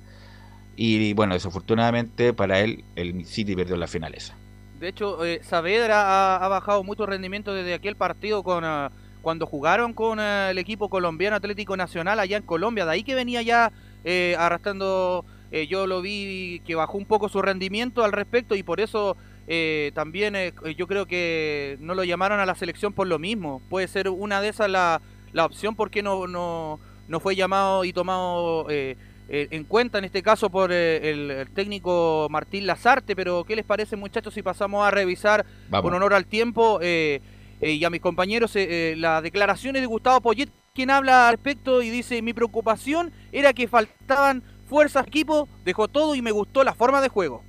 Y 0.75 1.13
bueno, 1.13 1.35
desafortunadamente 1.35 2.33
para 2.33 2.61
él, 2.61 2.85
el 2.97 3.25
City 3.25 3.55
perdió 3.55 3.77
la 3.77 3.87
final 3.87 4.15
esa. 4.15 4.35
De 4.81 4.89
hecho, 4.89 5.25
eh, 5.25 5.41
Saavedra 5.45 6.03
ha, 6.03 6.37
ha 6.45 6.49
bajado 6.49 6.83
mucho 6.83 7.07
rendimiento 7.07 7.55
desde 7.55 7.75
aquel 7.75 7.97
partido 7.97 8.43
con 8.43 8.65
ah, 8.65 8.91
cuando 9.23 9.47
jugaron 9.47 9.93
con 9.93 10.19
ah, 10.19 10.51
el 10.51 10.59
equipo 10.59 10.89
colombiano 10.89 11.37
Atlético 11.37 11.77
Nacional 11.77 12.19
allá 12.19 12.39
en 12.39 12.43
Colombia. 12.43 12.87
De 12.87 12.93
ahí 12.93 13.03
que 13.03 13.15
venía 13.15 13.43
ya 13.43 13.73
eh, 14.05 14.35
arrastrando, 14.39 15.25
eh, 15.51 15.67
yo 15.67 15.87
lo 15.87 16.01
vi 16.01 16.63
que 16.65 16.75
bajó 16.75 16.97
un 16.97 17.05
poco 17.05 17.29
su 17.29 17.43
rendimiento 17.43 18.03
al 18.03 18.13
respecto 18.13 18.55
y 18.55 18.63
por 18.63 18.81
eso 18.81 19.17
eh, 19.47 19.93
también 19.95 20.37
eh, 20.37 20.53
yo 20.77 20.87
creo 20.87 21.07
que 21.07 21.77
no 21.81 21.95
lo 21.95 22.05
llamaron 22.05 22.41
a 22.41 22.47
la 22.47 22.55
selección 22.55 22.93
por 22.93 23.07
lo 23.07 23.19
mismo. 23.19 23.61
Puede 23.69 23.89
ser 23.89 24.09
una 24.09 24.41
de 24.41 24.49
esas 24.49 24.71
la, 24.71 25.01
la 25.33 25.45
opción 25.45 25.75
porque 25.75 26.03
no, 26.03 26.27
no, 26.27 26.81
no 27.09 27.21
fue 27.21 27.37
llamado 27.37 27.85
y 27.85 27.93
tomado 27.93 28.67
eh, 28.71 28.97
eh, 29.29 29.49
en 29.51 29.65
cuenta 29.65 29.99
en 29.99 30.05
este 30.05 30.23
caso 30.23 30.51
por 30.51 30.73
eh, 30.73 31.11
el, 31.11 31.31
el 31.31 31.51
técnico 31.51 32.27
Martín 32.31 32.67
Lazarte, 32.67 33.15
pero 33.15 33.45
¿qué 33.45 33.57
les 33.57 33.65
parece 33.65 33.97
muchachos 33.97 34.35
si 34.35 34.43
pasamos 34.43 34.85
a 34.85 34.91
revisar 34.91 35.47
Vamos. 35.69 35.85
con 35.85 35.95
honor 35.95 36.15
al 36.15 36.27
tiempo 36.27 36.81
eh, 36.83 37.21
eh, 37.61 37.73
y 37.73 37.85
a 37.85 37.91
mis 37.91 38.01
compañeros 38.01 38.57
eh, 38.57 38.93
eh, 38.93 38.97
las 38.97 39.23
declaraciones 39.23 39.83
de 39.83 39.87
Gustavo 39.87 40.21
Poyet, 40.21 40.51
quien 40.75 40.91
habla 40.91 41.29
al 41.29 41.35
respecto 41.35 41.83
y 41.83 41.91
dice, 41.91 42.23
mi 42.23 42.33
preocupación 42.33 43.13
era 43.33 43.53
que 43.53 43.69
faltaban 43.69 44.43
fuerzas 44.67 45.07
equipo, 45.07 45.49
dejó 45.65 45.89
todo 45.89 46.15
y 46.15 46.23
me 46.23 46.31
gustó 46.33 46.65
la 46.65 46.75
forma 46.75 47.01
de 47.01 47.09
juego. 47.09 47.45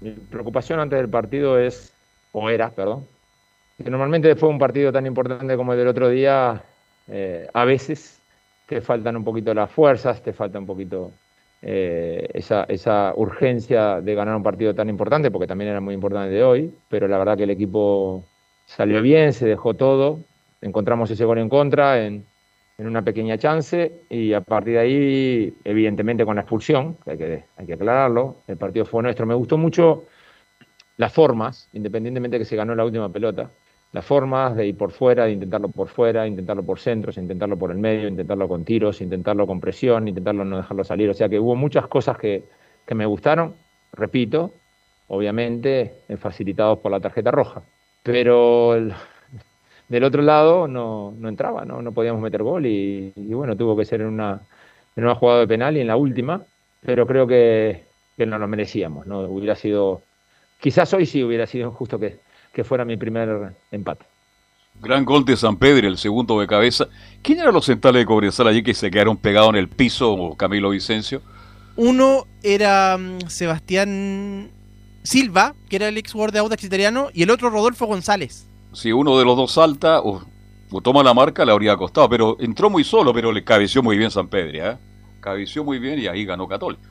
Mi 0.00 0.10
preocupación 0.10 0.80
antes 0.80 0.98
del 0.98 1.08
partido 1.08 1.58
es, 1.58 1.92
o 2.32 2.50
era, 2.50 2.70
perdón, 2.70 3.06
que 3.82 3.90
normalmente 3.90 4.28
después 4.28 4.48
de 4.48 4.54
un 4.54 4.58
partido 4.58 4.92
tan 4.92 5.06
importante 5.06 5.56
como 5.56 5.72
el 5.72 5.78
del 5.78 5.88
otro 5.88 6.08
día, 6.08 6.62
eh, 7.08 7.48
a 7.52 7.64
veces 7.64 8.20
te 8.66 8.80
faltan 8.80 9.16
un 9.16 9.24
poquito 9.24 9.52
las 9.54 9.70
fuerzas, 9.70 10.22
te 10.22 10.32
falta 10.32 10.58
un 10.58 10.66
poquito 10.66 11.10
eh, 11.62 12.28
esa, 12.34 12.64
esa 12.64 13.12
urgencia 13.16 14.00
de 14.00 14.14
ganar 14.14 14.36
un 14.36 14.42
partido 14.42 14.74
tan 14.74 14.88
importante, 14.88 15.30
porque 15.30 15.46
también 15.46 15.70
era 15.70 15.80
muy 15.80 15.94
importante 15.94 16.34
de 16.34 16.42
hoy, 16.42 16.74
pero 16.88 17.08
la 17.08 17.18
verdad 17.18 17.36
que 17.36 17.44
el 17.44 17.50
equipo 17.50 18.24
salió 18.66 19.02
bien, 19.02 19.32
se 19.32 19.46
dejó 19.46 19.74
todo, 19.74 20.20
encontramos 20.60 21.10
ese 21.10 21.24
gol 21.24 21.38
en 21.38 21.48
contra 21.48 22.04
en, 22.04 22.24
en 22.78 22.86
una 22.86 23.02
pequeña 23.02 23.38
chance 23.38 24.02
y 24.08 24.32
a 24.32 24.40
partir 24.40 24.74
de 24.74 24.78
ahí, 24.80 25.54
evidentemente 25.64 26.24
con 26.24 26.36
la 26.36 26.42
expulsión, 26.42 26.96
que 27.04 27.12
hay 27.12 27.18
que, 27.18 27.44
hay 27.56 27.66
que 27.66 27.74
aclararlo, 27.74 28.38
el 28.48 28.56
partido 28.56 28.84
fue 28.84 29.02
nuestro. 29.02 29.26
Me 29.26 29.34
gustó 29.34 29.56
mucho 29.56 30.04
las 30.96 31.12
formas, 31.12 31.68
independientemente 31.72 32.36
de 32.36 32.44
que 32.44 32.48
se 32.48 32.56
ganó 32.56 32.74
la 32.74 32.84
última 32.84 33.08
pelota, 33.10 33.50
las 33.92 34.04
formas 34.04 34.56
de 34.56 34.66
ir 34.66 34.76
por 34.76 34.90
fuera, 34.90 35.24
de 35.26 35.32
intentarlo 35.32 35.68
por 35.68 35.88
fuera, 35.88 36.26
intentarlo 36.26 36.64
por 36.64 36.80
centros, 36.80 37.16
intentarlo 37.16 37.56
por 37.56 37.70
el 37.70 37.78
medio, 37.78 38.08
intentarlo 38.08 38.48
con 38.48 38.64
tiros, 38.64 39.00
intentarlo 39.00 39.46
con 39.46 39.60
presión, 39.60 40.08
intentarlo 40.08 40.44
no 40.44 40.56
dejarlo 40.56 40.82
salir. 40.82 41.10
O 41.10 41.14
sea 41.14 41.28
que 41.28 41.38
hubo 41.38 41.54
muchas 41.54 41.86
cosas 41.86 42.18
que, 42.18 42.42
que 42.84 42.94
me 42.96 43.06
gustaron, 43.06 43.54
repito, 43.92 44.52
obviamente 45.06 45.94
eh, 46.08 46.16
facilitados 46.16 46.80
por 46.80 46.90
la 46.90 46.98
tarjeta 46.98 47.30
roja. 47.30 47.62
Pero 48.02 48.76
del 49.88 50.04
otro 50.04 50.22
lado 50.22 50.66
no, 50.68 51.14
no 51.18 51.28
entraba, 51.28 51.64
¿no? 51.64 51.82
no 51.82 51.92
podíamos 51.92 52.22
meter 52.22 52.42
gol 52.42 52.66
y, 52.66 53.12
y 53.16 53.34
bueno, 53.34 53.56
tuvo 53.56 53.76
que 53.76 53.84
ser 53.84 54.00
en 54.00 54.08
una, 54.08 54.40
en 54.96 55.04
una 55.04 55.14
jugada 55.14 55.40
de 55.40 55.48
penal 55.48 55.76
y 55.76 55.80
en 55.80 55.86
la 55.86 55.96
última, 55.96 56.42
pero 56.80 57.06
creo 57.06 57.26
que, 57.26 57.84
que 58.16 58.26
no 58.26 58.38
lo 58.38 58.48
merecíamos, 58.48 59.06
¿no? 59.06 59.20
Hubiera 59.20 59.56
sido, 59.56 60.02
quizás 60.60 60.92
hoy 60.94 61.06
sí 61.06 61.22
hubiera 61.22 61.46
sido 61.46 61.70
justo 61.70 61.98
que, 61.98 62.18
que 62.52 62.64
fuera 62.64 62.84
mi 62.84 62.96
primer 62.96 63.52
empate. 63.70 64.04
Gran 64.80 65.04
gol 65.04 65.24
de 65.24 65.36
San 65.36 65.56
Pedro, 65.56 65.86
el 65.86 65.98
segundo 65.98 66.40
de 66.40 66.46
cabeza. 66.46 66.88
¿Quién 67.22 67.38
eran 67.40 67.54
los 67.54 67.66
centrales 67.66 68.02
de 68.02 68.06
Cobresal 68.06 68.48
allí 68.48 68.62
que 68.62 68.74
se 68.74 68.90
quedaron 68.90 69.16
pegados 69.16 69.50
en 69.50 69.56
el 69.56 69.68
piso, 69.68 70.34
Camilo 70.36 70.70
Vicencio? 70.70 71.22
Uno 71.76 72.26
era 72.42 72.96
mm, 72.98 73.28
Sebastián 73.28 74.50
Silva, 75.02 75.54
que 75.68 75.76
era 75.76 75.88
el 75.88 75.98
ex 75.98 76.12
jugador 76.12 76.32
de 76.32 76.38
Audax 76.40 76.64
italiano, 76.64 77.08
y 77.12 77.22
el 77.22 77.30
otro 77.30 77.50
Rodolfo 77.50 77.86
González. 77.86 78.48
Si 78.74 78.92
uno 78.92 79.18
de 79.18 79.24
los 79.24 79.36
dos 79.36 79.52
salta 79.52 80.00
o, 80.00 80.22
toma 80.82 81.02
la 81.02 81.14
marca, 81.14 81.44
le 81.44 81.52
habría 81.52 81.76
costado. 81.76 82.08
Pero 82.08 82.36
entró 82.40 82.68
muy 82.70 82.84
solo, 82.84 83.12
pero 83.14 83.32
le 83.32 83.44
cabeció 83.44 83.82
muy 83.82 83.96
bien 83.96 84.10
San 84.10 84.28
Pedro. 84.28 84.70
¿eh? 84.70 84.76
Cabeció 85.20 85.64
muy 85.64 85.78
bien 85.78 85.98
y 85.98 86.06
ahí 86.06 86.24
ganó 86.24 86.46
Católica. 86.48 86.88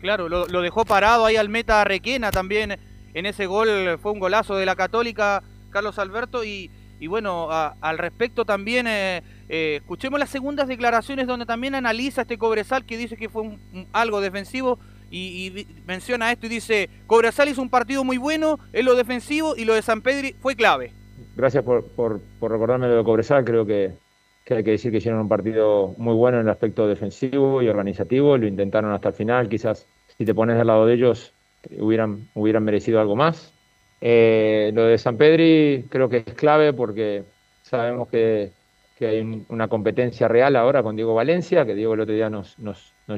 Claro, 0.00 0.28
lo, 0.28 0.46
dejó 0.46 0.84
parado 0.84 1.24
ahí 1.26 1.36
al 1.36 1.48
meta 1.48 1.84
Requena 1.84 2.32
también 2.32 2.76
en 3.14 3.26
ese 3.26 3.46
gol, 3.46 3.98
fue 4.02 4.10
un 4.10 4.18
golazo 4.18 4.56
de 4.56 4.66
la 4.66 4.74
Católica, 4.74 5.42
Carlos 5.70 5.98
Alberto, 6.00 6.42
y, 6.44 6.70
bueno, 7.06 7.52
a- 7.52 7.76
al 7.80 7.98
respecto 7.98 8.44
también, 8.44 8.86
eh, 8.88 9.22
eh, 9.48 9.76
escuchemos 9.80 10.18
las 10.18 10.30
segundas 10.30 10.66
declaraciones 10.66 11.26
donde 11.28 11.46
también 11.46 11.74
analiza 11.76 12.22
este 12.22 12.36
Cobresal 12.38 12.84
que 12.84 12.96
dice 12.96 13.16
que 13.16 13.28
fue 13.28 13.42
un- 13.42 13.86
algo 13.92 14.20
defensivo 14.20 14.78
y, 15.12 15.66
menciona 15.86 16.32
esto 16.32 16.46
y 16.46 16.48
dice, 16.48 16.88
Cobresal 17.06 17.48
hizo 17.48 17.60
un 17.62 17.68
partido 17.68 18.02
muy 18.02 18.16
bueno 18.16 18.58
en 18.72 18.86
lo 18.86 18.94
defensivo 18.94 19.54
y 19.56 19.64
lo 19.64 19.74
de 19.74 19.82
San 19.82 20.00
Pedri 20.00 20.34
fue 20.40 20.56
clave. 20.56 20.92
Gracias 21.36 21.62
por, 21.62 21.86
por, 21.88 22.20
por 22.40 22.50
recordarme 22.50 22.88
lo 22.88 22.96
de 22.96 23.04
Cobresal, 23.04 23.44
creo 23.44 23.66
que, 23.66 23.92
hay 24.50 24.64
que 24.64 24.70
decir 24.72 24.90
que 24.90 24.98
hicieron 24.98 25.20
un 25.20 25.28
partido 25.28 25.94
muy 25.98 26.14
bueno 26.14 26.38
en 26.38 26.46
el 26.46 26.50
aspecto 26.50 26.88
defensivo 26.88 27.62
y 27.62 27.68
organizativo, 27.68 28.36
lo 28.38 28.46
intentaron 28.46 28.92
hasta 28.92 29.08
el 29.08 29.14
final, 29.14 29.48
quizás 29.48 29.86
si 30.16 30.24
te 30.24 30.34
pones 30.34 30.56
del 30.56 30.66
lado 30.66 30.86
de 30.86 30.94
ellos 30.94 31.32
hubieran, 31.78 32.28
merecido 32.34 33.00
algo 33.00 33.14
más. 33.14 33.52
Eh, 34.00 34.72
lo 34.74 34.84
de 34.84 34.98
San 34.98 35.16
Pedri 35.16 35.84
creo 35.88 36.08
que 36.08 36.24
es 36.26 36.34
clave 36.34 36.72
porque 36.72 37.22
sabemos 37.62 38.08
que, 38.08 38.50
hay 39.00 39.20
un- 39.20 39.44
una 39.48 39.66
competencia 39.66 40.28
real 40.28 40.54
ahora 40.54 40.80
con 40.80 40.94
Diego 40.94 41.12
Valencia, 41.12 41.66
que 41.66 41.74
Diego 41.74 41.94
el 41.94 42.00
otro 42.00 42.14
día 42.14 42.30
nos 42.30 42.56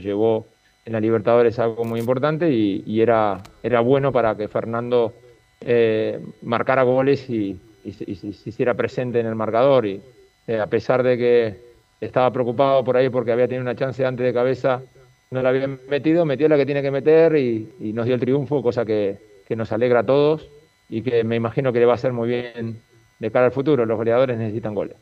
llevó 0.02 0.46
en 0.84 0.92
la 0.92 1.00
Libertadores 1.00 1.58
algo 1.58 1.84
muy 1.84 2.00
importante 2.00 2.50
y, 2.52 3.00
era, 3.00 3.40
era 3.62 3.80
bueno 3.80 4.12
para 4.12 4.36
que 4.36 4.48
Fernando 4.48 5.14
eh, 5.60 6.20
marcara 6.42 6.82
goles 6.82 7.28
y, 7.30 7.58
y 7.84 7.88
y 8.06 8.14
se- 8.14 8.48
hiciera 8.48 8.74
presente 8.74 9.20
en 9.20 9.26
el 9.26 9.34
marcador 9.34 9.86
y, 9.86 10.00
eh, 10.46 10.58
a 10.60 10.66
pesar 10.66 11.02
de 11.02 11.16
que 11.16 11.56
estaba 12.00 12.30
preocupado 12.32 12.84
por 12.84 12.96
ahí 12.96 13.08
porque 13.08 13.32
había 13.32 13.46
tenido 13.48 13.62
una 13.62 13.74
chance 13.76 14.04
antes 14.04 14.26
de 14.26 14.32
cabeza, 14.34 14.82
no 15.30 15.40
la 15.42 15.48
había 15.48 15.66
metido, 15.88 16.24
metió 16.26 16.48
la 16.48 16.56
que 16.56 16.66
tiene 16.66 16.82
que 16.82 16.90
meter 16.90 17.34
y, 17.36 17.72
y 17.80 17.92
nos 17.94 18.04
dio 18.04 18.14
el 18.14 18.20
triunfo, 18.20 18.62
cosa 18.62 18.84
que, 18.84 19.18
que 19.48 19.56
nos 19.56 19.72
alegra 19.72 20.00
a 20.00 20.06
todos 20.06 20.48
y 20.90 21.00
que 21.02 21.24
me 21.24 21.36
imagino 21.36 21.72
que 21.72 21.78
le 21.80 21.86
va 21.86 21.92
a 21.92 21.96
hacer 21.96 22.12
muy 22.12 22.28
bien 22.28 22.78
de 23.18 23.30
cara 23.30 23.46
al 23.46 23.52
futuro. 23.52 23.86
Los 23.86 23.96
goleadores 23.96 24.36
necesitan 24.36 24.74
goles. 24.74 24.96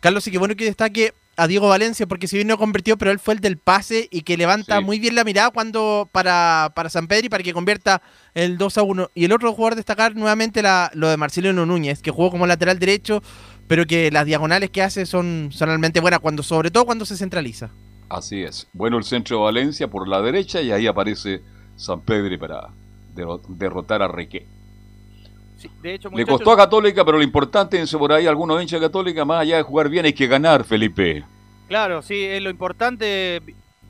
Carlos, 0.00 0.26
y 0.26 0.30
qué 0.30 0.38
bueno 0.38 0.54
que 0.54 0.64
destaque 0.66 1.12
a 1.36 1.46
Diego 1.46 1.68
Valencia, 1.68 2.06
porque 2.06 2.28
si 2.28 2.36
bien 2.36 2.48
no 2.48 2.58
convirtió, 2.58 2.98
pero 2.98 3.10
él 3.10 3.18
fue 3.18 3.34
el 3.34 3.40
del 3.40 3.56
pase 3.56 4.06
y 4.10 4.20
que 4.22 4.36
levanta 4.36 4.78
Sí. 4.78 4.84
muy 4.84 4.98
bien 4.98 5.14
la 5.14 5.24
mirada 5.24 5.50
cuando 5.50 6.08
para, 6.12 6.72
para 6.74 6.90
San 6.90 7.06
Pedro 7.06 7.26
y 7.26 7.30
para 7.30 7.42
que 7.42 7.52
convierta 7.54 8.02
el 8.34 8.58
2 8.58 8.78
a 8.78 8.82
1. 8.82 9.10
Y 9.14 9.24
el 9.24 9.32
otro 9.32 9.52
jugador 9.52 9.74
destacar 9.76 10.14
nuevamente 10.14 10.60
la, 10.62 10.90
lo 10.94 11.08
de 11.08 11.16
Marcelino 11.16 11.64
Núñez, 11.64 12.02
que 12.02 12.10
jugó 12.10 12.30
como 12.30 12.46
lateral 12.46 12.78
derecho, 12.78 13.22
pero 13.66 13.86
que 13.86 14.10
las 14.10 14.26
diagonales 14.26 14.70
que 14.70 14.82
hace 14.82 15.06
son, 15.06 15.48
son 15.52 15.68
realmente 15.68 16.00
buenas, 16.00 16.20
cuando, 16.20 16.42
sobre 16.42 16.70
todo 16.70 16.84
cuando 16.84 17.06
se 17.06 17.16
centraliza. 17.16 17.70
Así 18.10 18.42
es. 18.42 18.66
Bueno, 18.74 18.98
el 18.98 19.04
centro 19.04 19.38
de 19.38 19.44
Valencia 19.44 19.88
por 19.88 20.06
la 20.08 20.20
derecha 20.20 20.60
y 20.60 20.70
ahí 20.70 20.86
aparece 20.86 21.40
San 21.76 22.02
Pedro 22.02 22.38
para 22.38 22.68
derro- 23.16 23.40
derrotar 23.48 24.02
a 24.02 24.08
Requé. 25.68 25.82
De 25.82 25.94
hecho, 25.94 26.10
Le 26.10 26.26
costó 26.26 26.52
a 26.52 26.56
Católica, 26.56 27.04
pero 27.04 27.18
lo 27.18 27.24
importante 27.24 27.80
es 27.80 27.92
por 27.92 28.12
ahí 28.12 28.26
algunos 28.26 28.60
hinchas 28.60 28.80
de 28.80 28.86
Católica, 28.86 29.24
más 29.24 29.42
allá 29.42 29.56
de 29.56 29.62
jugar 29.62 29.88
bien, 29.88 30.04
hay 30.04 30.12
que 30.12 30.26
ganar, 30.26 30.64
Felipe. 30.64 31.24
Claro, 31.68 32.02
sí, 32.02 32.24
es 32.24 32.42
lo 32.42 32.50
importante, 32.50 33.40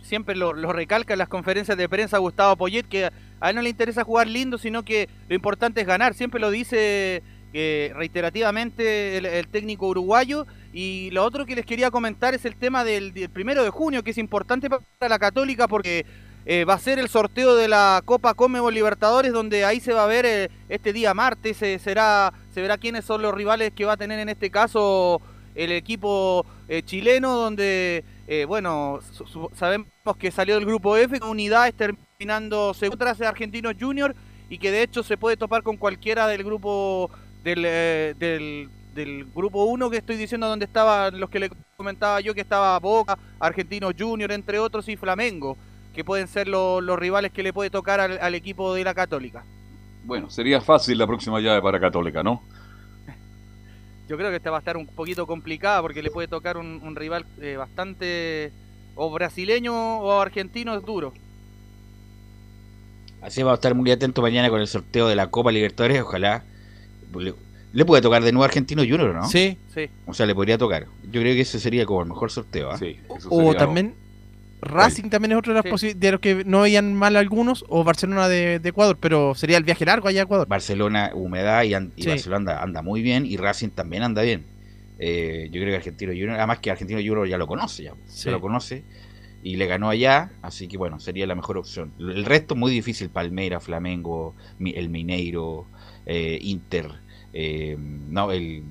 siempre 0.02 0.36
lo, 0.36 0.52
lo 0.52 0.72
recalca 0.72 1.14
en 1.14 1.18
las 1.18 1.28
conferencias 1.28 1.76
de 1.76 1.88
prensa 1.88 2.18
Gustavo 2.18 2.56
Poyet, 2.56 2.84
que 2.84 3.10
a 3.40 3.50
él 3.50 3.56
no 3.56 3.62
le 3.62 3.70
interesa 3.70 4.04
jugar 4.04 4.28
lindo, 4.28 4.58
sino 4.58 4.84
que 4.84 5.08
lo 5.28 5.34
importante 5.34 5.80
es 5.80 5.86
ganar, 5.86 6.14
siempre 6.14 6.40
lo 6.40 6.50
dice 6.50 7.22
eh, 7.54 7.92
reiterativamente 7.94 9.18
el, 9.18 9.26
el 9.26 9.48
técnico 9.48 9.88
uruguayo. 9.88 10.46
Y 10.72 11.10
lo 11.10 11.22
otro 11.24 11.44
que 11.44 11.54
les 11.54 11.66
quería 11.66 11.90
comentar 11.90 12.34
es 12.34 12.46
el 12.46 12.56
tema 12.56 12.82
del, 12.82 13.12
del 13.12 13.28
primero 13.28 13.62
de 13.62 13.70
junio, 13.70 14.02
que 14.02 14.12
es 14.12 14.18
importante 14.18 14.70
para 14.70 15.08
la 15.08 15.18
Católica 15.18 15.68
porque 15.68 16.06
eh, 16.44 16.64
va 16.64 16.74
a 16.74 16.78
ser 16.78 16.98
el 16.98 17.08
sorteo 17.08 17.54
de 17.54 17.68
la 17.68 18.02
Copa 18.04 18.34
Comebol 18.34 18.74
Libertadores, 18.74 19.32
donde 19.32 19.64
ahí 19.64 19.80
se 19.80 19.92
va 19.92 20.04
a 20.04 20.08
ver 20.08 20.26
eh, 20.26 20.50
este 20.68 20.92
día 20.92 21.14
martes, 21.14 21.62
eh, 21.62 21.78
será, 21.78 22.32
se 22.52 22.60
verá 22.60 22.78
quiénes 22.78 23.04
son 23.04 23.22
los 23.22 23.34
rivales 23.34 23.72
que 23.72 23.84
va 23.84 23.92
a 23.92 23.96
tener 23.96 24.18
en 24.18 24.28
este 24.28 24.50
caso 24.50 25.20
el 25.54 25.72
equipo 25.72 26.46
eh, 26.68 26.82
chileno, 26.82 27.36
donde, 27.36 28.04
eh, 28.26 28.44
bueno, 28.46 29.00
sabemos 29.54 29.88
que 30.18 30.30
salió 30.30 30.54
del 30.54 30.66
grupo 30.66 30.96
F 30.96 31.20
con 31.20 31.30
unidades 31.30 31.74
terminando 31.74 32.74
segundo 32.74 33.04
tras 33.04 33.20
Argentinos 33.20 33.74
Junior 33.78 34.14
y 34.48 34.58
que 34.58 34.70
de 34.70 34.82
hecho 34.82 35.02
se 35.02 35.16
puede 35.16 35.36
topar 35.36 35.62
con 35.62 35.76
cualquiera 35.76 36.26
del 36.26 36.44
grupo 36.44 37.10
del 37.42 39.26
grupo 39.34 39.64
1 39.64 39.90
que 39.90 39.96
estoy 39.96 40.16
diciendo 40.16 40.46
donde 40.46 40.66
estaban 40.66 41.18
los 41.18 41.28
que 41.28 41.40
le 41.40 41.50
comentaba 41.76 42.20
yo 42.20 42.34
que 42.34 42.40
estaba 42.40 42.78
Boca, 42.78 43.18
Argentinos 43.40 43.94
Junior 43.98 44.30
entre 44.30 44.58
otros 44.58 44.88
y 44.88 44.96
Flamengo 44.96 45.56
que 45.94 46.04
pueden 46.04 46.28
ser 46.28 46.48
lo- 46.48 46.80
los 46.80 46.98
rivales 46.98 47.32
que 47.32 47.42
le 47.42 47.52
puede 47.52 47.70
tocar 47.70 48.00
al, 48.00 48.18
al 48.20 48.34
equipo 48.34 48.74
de 48.74 48.84
la 48.84 48.94
Católica. 48.94 49.44
Bueno, 50.04 50.30
sería 50.30 50.60
fácil 50.60 50.98
la 50.98 51.06
próxima 51.06 51.40
llave 51.40 51.60
para 51.62 51.78
Católica, 51.78 52.22
¿no? 52.22 52.42
Yo 54.08 54.16
creo 54.16 54.30
que 54.30 54.36
esta 54.36 54.50
va 54.50 54.56
a 54.58 54.60
estar 54.60 54.76
un 54.76 54.86
poquito 54.86 55.26
complicada 55.26 55.80
porque 55.82 56.02
le 56.02 56.10
puede 56.10 56.28
tocar 56.28 56.56
un, 56.56 56.80
un 56.82 56.96
rival 56.96 57.24
eh, 57.40 57.56
bastante 57.56 58.52
o 58.94 59.10
brasileño 59.10 59.72
o 60.00 60.20
argentino 60.20 60.74
es 60.74 60.84
duro. 60.84 61.12
Así 63.20 63.40
vamos 63.42 63.52
a 63.52 63.54
estar 63.60 63.74
muy 63.74 63.90
atentos 63.90 64.20
mañana 64.20 64.50
con 64.50 64.60
el 64.60 64.66
sorteo 64.66 65.06
de 65.08 65.14
la 65.14 65.28
Copa 65.28 65.52
Libertadores. 65.52 66.02
Ojalá 66.02 66.42
le, 67.16 67.34
le 67.72 67.84
puede 67.84 68.02
tocar 68.02 68.22
de 68.24 68.32
nuevo 68.32 68.42
a 68.42 68.46
Argentino 68.46 68.82
Junior, 68.82 69.14
¿no? 69.14 69.28
Sí. 69.28 69.56
Sí. 69.72 69.88
O 70.06 70.12
sea, 70.14 70.26
le 70.26 70.34
podría 70.34 70.58
tocar. 70.58 70.86
Yo 71.04 71.20
creo 71.20 71.34
que 71.34 71.42
ese 71.42 71.60
sería 71.60 71.86
como 71.86 72.02
el 72.02 72.08
mejor 72.08 72.30
sorteo. 72.32 72.72
¿ah? 72.72 72.78
Sí, 72.78 72.98
O 73.30 73.54
también 73.54 73.94
Racing 74.62 75.10
también 75.10 75.32
es 75.32 75.38
otro 75.38 75.52
de, 75.52 75.60
las 75.62 75.72
posi- 75.72 75.94
de 75.94 76.12
los 76.12 76.20
que 76.20 76.44
no 76.44 76.60
veían 76.60 76.94
mal 76.94 77.16
algunos, 77.16 77.64
o 77.68 77.82
Barcelona 77.84 78.28
de, 78.28 78.60
de 78.60 78.68
Ecuador, 78.68 78.96
pero 79.00 79.34
sería 79.34 79.56
el 79.58 79.64
viaje 79.64 79.84
largo 79.84 80.06
allá 80.08 80.20
a 80.20 80.24
Ecuador. 80.24 80.46
Barcelona, 80.48 81.10
humedad 81.14 81.64
y, 81.64 81.74
Sí. 82.02 82.08
Barcelona 82.08 82.36
anda, 82.52 82.62
anda 82.62 82.82
muy 82.82 83.02
bien 83.02 83.26
y 83.26 83.36
Racing 83.36 83.70
también 83.70 84.04
anda 84.04 84.22
bien. 84.22 84.44
Eh, 84.98 85.48
yo 85.50 85.60
creo 85.60 85.72
que 85.72 85.76
Argentino 85.76 86.12
Junior, 86.12 86.30
además 86.38 86.60
que 86.60 86.70
Argentino 86.70 87.00
Junior 87.00 87.26
ya 87.28 87.38
lo 87.38 87.46
conoce, 87.48 87.82
ya, 87.82 87.94
Sí. 88.06 88.26
ya 88.26 88.30
lo 88.30 88.40
conoce 88.40 88.84
y 89.42 89.56
le 89.56 89.66
ganó 89.66 89.90
allá, 89.90 90.30
así 90.42 90.68
que 90.68 90.78
bueno, 90.78 91.00
sería 91.00 91.26
la 91.26 91.34
mejor 91.34 91.58
opción. 91.58 91.92
El 91.98 92.24
resto 92.24 92.54
muy 92.54 92.70
difícil, 92.70 93.08
Palmeira, 93.10 93.58
Flamengo, 93.58 94.36
el 94.64 94.88
Mineiro, 94.90 95.66
eh, 96.06 96.38
Inter, 96.40 96.88
eh, 97.32 97.76
no, 97.78 98.30
el 98.30 98.62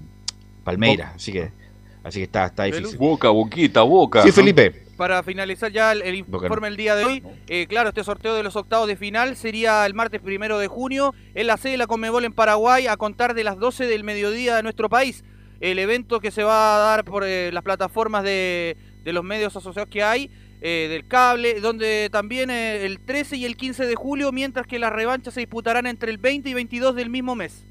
Palmeira, 0.63 1.11
así 1.15 1.33
que 1.33 1.51
así 2.03 2.19
que 2.19 2.23
está, 2.23 2.45
está 2.45 2.63
difícil. 2.63 2.97
Boca, 2.97 3.29
Boquita, 3.29 3.81
Boca. 3.81 4.21
Sí, 4.21 4.29
¿no? 4.29 4.33
Felipe. 4.33 4.83
Para 5.01 5.23
finalizar 5.23 5.71
ya 5.71 5.93
el, 5.93 6.13
informe 6.13 6.67
del 6.67 6.77
día 6.77 6.95
de 6.95 7.05
hoy, 7.05 7.23
eh, 7.47 7.65
claro, 7.67 7.89
este 7.89 8.03
sorteo 8.03 8.35
de 8.35 8.43
los 8.43 8.55
octavos 8.55 8.85
de 8.87 8.95
final 8.95 9.35
sería 9.35 9.83
el 9.87 9.95
martes 9.95 10.21
primero 10.21 10.59
de 10.59 10.67
junio 10.67 11.15
en 11.33 11.47
la 11.47 11.57
sede 11.57 11.71
de 11.71 11.77
la 11.79 11.87
Conmebol 11.87 12.23
en 12.23 12.33
Paraguay 12.33 12.85
a 12.85 12.95
contar 12.97 13.33
de 13.33 13.43
las 13.43 13.57
12 13.57 13.87
del 13.87 14.03
mediodía 14.03 14.57
de 14.57 14.61
nuestro 14.61 14.89
país. 14.89 15.23
El 15.59 15.79
evento 15.79 16.19
que 16.19 16.29
se 16.29 16.43
va 16.43 16.75
a 16.75 16.79
dar 16.79 17.03
por 17.03 17.23
eh, 17.23 17.49
las 17.51 17.63
plataformas 17.63 18.23
de, 18.23 18.77
de 19.03 19.11
los 19.11 19.23
medios 19.23 19.55
asociados 19.55 19.89
que 19.89 20.03
hay, 20.03 20.29
eh, 20.61 20.85
del 20.91 21.07
cable, 21.07 21.59
donde 21.61 22.09
también 22.11 22.51
eh, 22.51 22.85
el 22.85 22.99
13 22.99 23.37
y 23.37 23.45
el 23.45 23.57
15 23.57 23.87
de 23.87 23.95
julio, 23.95 24.31
mientras 24.31 24.67
que 24.67 24.77
las 24.77 24.93
revanchas 24.93 25.33
se 25.33 25.39
disputarán 25.39 25.87
entre 25.87 26.11
el 26.11 26.19
20 26.19 26.47
y 26.47 26.53
22 26.53 26.95
del 26.95 27.09
mismo 27.09 27.33
mes. 27.33 27.65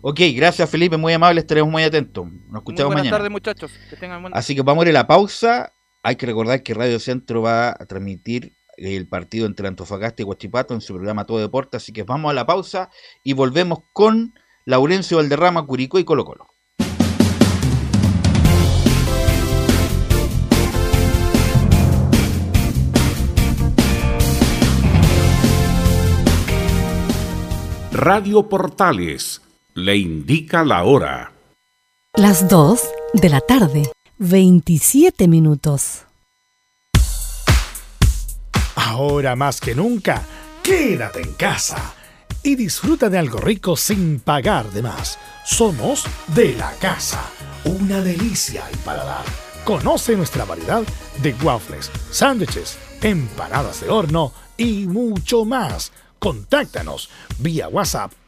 Ok, 0.00 0.20
gracias 0.36 0.70
Felipe, 0.70 0.96
muy 0.96 1.12
amable, 1.12 1.40
estaremos 1.40 1.72
muy 1.72 1.82
atentos. 1.82 2.26
Nos 2.26 2.32
Muy 2.32 2.58
escuchamos 2.58 2.86
buenas 2.86 3.02
mañana. 3.02 3.16
tardes, 3.16 3.32
muchachos. 3.32 3.72
Que 3.90 3.96
tengan 3.96 4.22
buen 4.22 4.36
Así 4.36 4.54
que 4.54 4.62
vamos 4.62 4.84
a 4.84 4.88
ir 4.88 4.96
a 4.96 5.00
la 5.00 5.06
pausa. 5.08 5.72
Hay 6.06 6.14
que 6.14 6.26
recordar 6.26 6.62
que 6.62 6.72
Radio 6.72 7.00
Centro 7.00 7.42
va 7.42 7.70
a 7.70 7.84
transmitir 7.84 8.54
el 8.76 9.08
partido 9.08 9.44
entre 9.44 9.66
Antofagasta 9.66 10.22
y 10.22 10.24
Huachipato 10.24 10.72
en 10.72 10.80
su 10.80 10.94
programa 10.94 11.24
Todo 11.24 11.40
Deporte. 11.40 11.78
Así 11.78 11.92
que 11.92 12.04
vamos 12.04 12.30
a 12.30 12.32
la 12.32 12.46
pausa 12.46 12.90
y 13.24 13.32
volvemos 13.32 13.80
con 13.92 14.32
Laurencio 14.66 15.16
Valderrama, 15.16 15.66
Curicó 15.66 15.98
y 15.98 16.04
Colo 16.04 16.24
Colo. 16.24 16.46
Radio 27.90 28.48
Portales 28.48 29.42
le 29.74 29.96
indica 29.96 30.64
la 30.64 30.84
hora. 30.84 31.32
Las 32.14 32.48
2 32.48 32.80
de 33.14 33.28
la 33.28 33.40
tarde, 33.40 33.90
27 34.18 35.28
minutos. 35.28 36.06
Ahora 38.74 39.36
más 39.36 39.60
que 39.60 39.74
nunca, 39.74 40.22
quédate 40.62 41.20
en 41.20 41.34
casa 41.34 41.94
y 42.42 42.54
disfruta 42.56 43.10
de 43.10 43.18
algo 43.18 43.38
rico 43.38 43.76
sin 43.76 44.20
pagar 44.20 44.70
de 44.70 44.80
más. 44.80 45.18
Somos 45.44 46.06
de 46.28 46.54
la 46.54 46.72
casa, 46.80 47.22
una 47.64 48.00
delicia 48.00 48.64
al 48.64 48.76
paladar. 48.78 49.24
Conoce 49.64 50.16
nuestra 50.16 50.46
variedad 50.46 50.82
de 51.22 51.34
waffles, 51.42 51.90
sándwiches, 52.10 52.78
empanadas 53.02 53.82
de 53.82 53.90
horno 53.90 54.32
y 54.56 54.86
mucho 54.86 55.44
más. 55.44 55.92
Contáctanos 56.18 57.10
vía 57.38 57.68
WhatsApp 57.68 58.12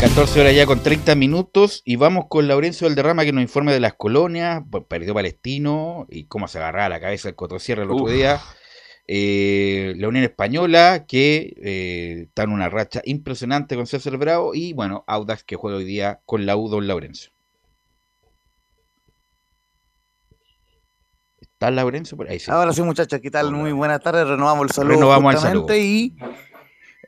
14 0.00 0.40
horas 0.40 0.54
ya 0.54 0.64
con 0.64 0.82
30 0.82 1.14
minutos 1.14 1.82
y 1.84 1.96
vamos 1.96 2.24
con 2.30 2.48
Laurencio 2.48 2.88
Valderrama 2.88 3.22
que 3.26 3.34
nos 3.34 3.42
informe 3.42 3.70
de 3.74 3.80
las 3.80 3.92
colonias, 3.92 4.62
perdió 4.88 5.12
Palestino 5.12 6.06
y 6.08 6.24
cómo 6.24 6.48
se 6.48 6.56
agarraba 6.56 6.88
la 6.88 7.00
cabeza 7.00 7.28
el 7.28 7.34
Cotosierra 7.34 7.82
el 7.82 7.90
otro 7.90 8.04
Uf. 8.04 8.12
día. 8.12 8.40
Eh, 9.06 9.92
la 9.98 10.08
Unión 10.08 10.24
Española 10.24 11.04
que 11.06 11.54
eh, 11.62 12.22
está 12.28 12.44
en 12.44 12.52
una 12.52 12.70
racha 12.70 13.02
impresionante 13.04 13.76
con 13.76 13.86
César 13.86 14.16
Bravo 14.16 14.54
y 14.54 14.72
bueno, 14.72 15.04
Audax 15.06 15.44
que 15.44 15.56
juega 15.56 15.76
hoy 15.76 15.84
día 15.84 16.20
con 16.24 16.46
la 16.46 16.56
U 16.56 16.70
Don 16.70 16.86
Laurencio. 16.86 17.30
¿Está 21.42 21.70
Laurencio 21.70 22.16
por 22.16 22.26
ahí? 22.30 22.38
Sí. 22.38 22.50
Ahora 22.50 22.72
sí, 22.72 22.80
muchachos, 22.80 23.20
¿qué 23.20 23.30
tal? 23.30 23.52
Muy 23.52 23.72
buenas 23.72 24.00
tardes, 24.00 24.26
renovamos 24.26 24.64
el 24.64 24.70
saludo. 24.70 24.94
Renovamos 24.94 25.34
el 25.34 25.40
justamente, 25.40 25.78
Y 25.78 26.16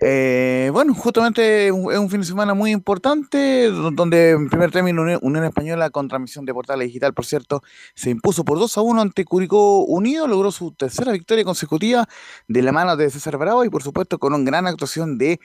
eh, 0.05 0.71
bueno, 0.73 0.95
justamente 0.95 1.69
es 1.69 1.73
un 1.73 2.11
fin 2.11 2.21
de 2.21 2.27
semana 2.27 2.55
muy 2.55 2.73
importante, 2.73 3.71
do- 3.71 3.93
donde 3.93 4.31
en 4.31 4.49
primer 4.49 4.73
término 4.73 5.03
Unión, 5.23 5.45
Española 5.45 5.91
con 5.91 6.09
transmisión 6.09 6.45
de 6.45 6.53
Portales 6.53 6.89
Digital, 6.89 7.15
por 7.15 7.25
cierto, 7.25 7.63
se 7.95 8.11
impuso 8.11 8.45
por 8.45 8.59
2 8.59 8.77
a 8.79 8.81
1 8.83 9.01
ante 9.01 9.25
Curicó 9.25 9.85
Unido, 9.85 10.27
logró 10.27 10.51
su 10.51 10.73
tercera 10.73 11.13
victoria 11.13 11.45
consecutiva 11.45 12.09
de 12.49 12.63
la 12.63 12.73
mano 12.73 12.97
de 12.97 13.11
César 13.11 13.37
Bravo 13.39 13.65
y 13.65 13.71
por 13.71 13.83
supuesto 13.85 14.19
con 14.19 14.35
una 14.35 14.45
gran 14.45 14.67
actuación 14.67 15.19
de 15.19 15.39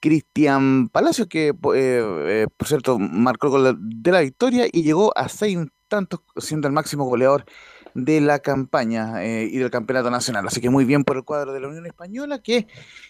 Cristian 0.00 0.88
Palacios, 0.88 1.28
que 1.28 1.48
eh, 1.48 1.54
eh, 1.74 2.46
por 2.56 2.68
cierto 2.68 2.98
marcó 2.98 3.46
el 3.46 3.52
gol 3.52 3.78
de 3.80 4.12
la 4.12 4.20
victoria 4.20 4.66
y 4.70 4.82
llegó 4.82 5.16
a 5.16 5.28
seis 5.28 5.58
tantos, 5.88 6.20
siendo 6.38 6.68
el 6.68 6.74
máximo 6.74 7.04
goleador 7.04 7.44
de 7.94 8.20
la 8.20 8.38
campaña 8.38 9.24
eh, 9.24 9.48
y 9.50 9.58
del 9.58 9.70
campeonato 9.70 10.10
nacional. 10.10 10.46
Así 10.46 10.60
que 10.60 10.70
muy 10.70 10.84
bien 10.84 11.04
por 11.04 11.16
el 11.16 11.24
cuadro 11.24 11.52
de 11.52 11.60
la 11.60 11.68
Unión 11.68 11.86
Española, 11.86 12.40
que 12.40 12.66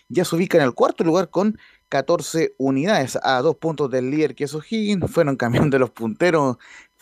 ya 0.09 0.24
se 0.24 0.37
ubica 0.37 0.59
en 0.59 0.64
el 0.64 0.74
cuarto 0.74 1.05
lugar 1.05 1.30
con 1.30 1.59
14 1.89 2.55
unidades, 2.59 3.18
a 3.22 3.41
dos 3.43 3.57
puntos 3.57 3.91
del 3.91 4.11
líder 4.11 4.35
que 4.35 4.45
es 4.45 4.55
O'Higgins. 4.55 5.11
Fueron 5.11 5.37
cambiando 5.37 5.78
los 5.78 5.91
punteros 5.91 6.57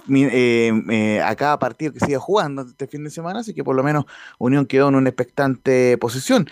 eh, 0.09 0.73
eh, 0.91 1.21
a 1.21 1.37
cada 1.37 1.59
partido 1.59 1.93
que 1.93 2.01
se 2.01 2.11
iba 2.11 2.21
jugando 2.21 2.63
este 2.63 2.87
fin 2.87 3.05
de 3.05 3.11
semana, 3.11 3.41
así 3.41 3.55
que 3.55 3.63
por 3.63 3.77
lo 3.77 3.83
menos 3.83 4.07
Unión 4.39 4.67
quedó 4.67 4.89
en 4.89 4.95
una 4.95 5.11
expectante 5.11 5.97
posición. 5.99 6.49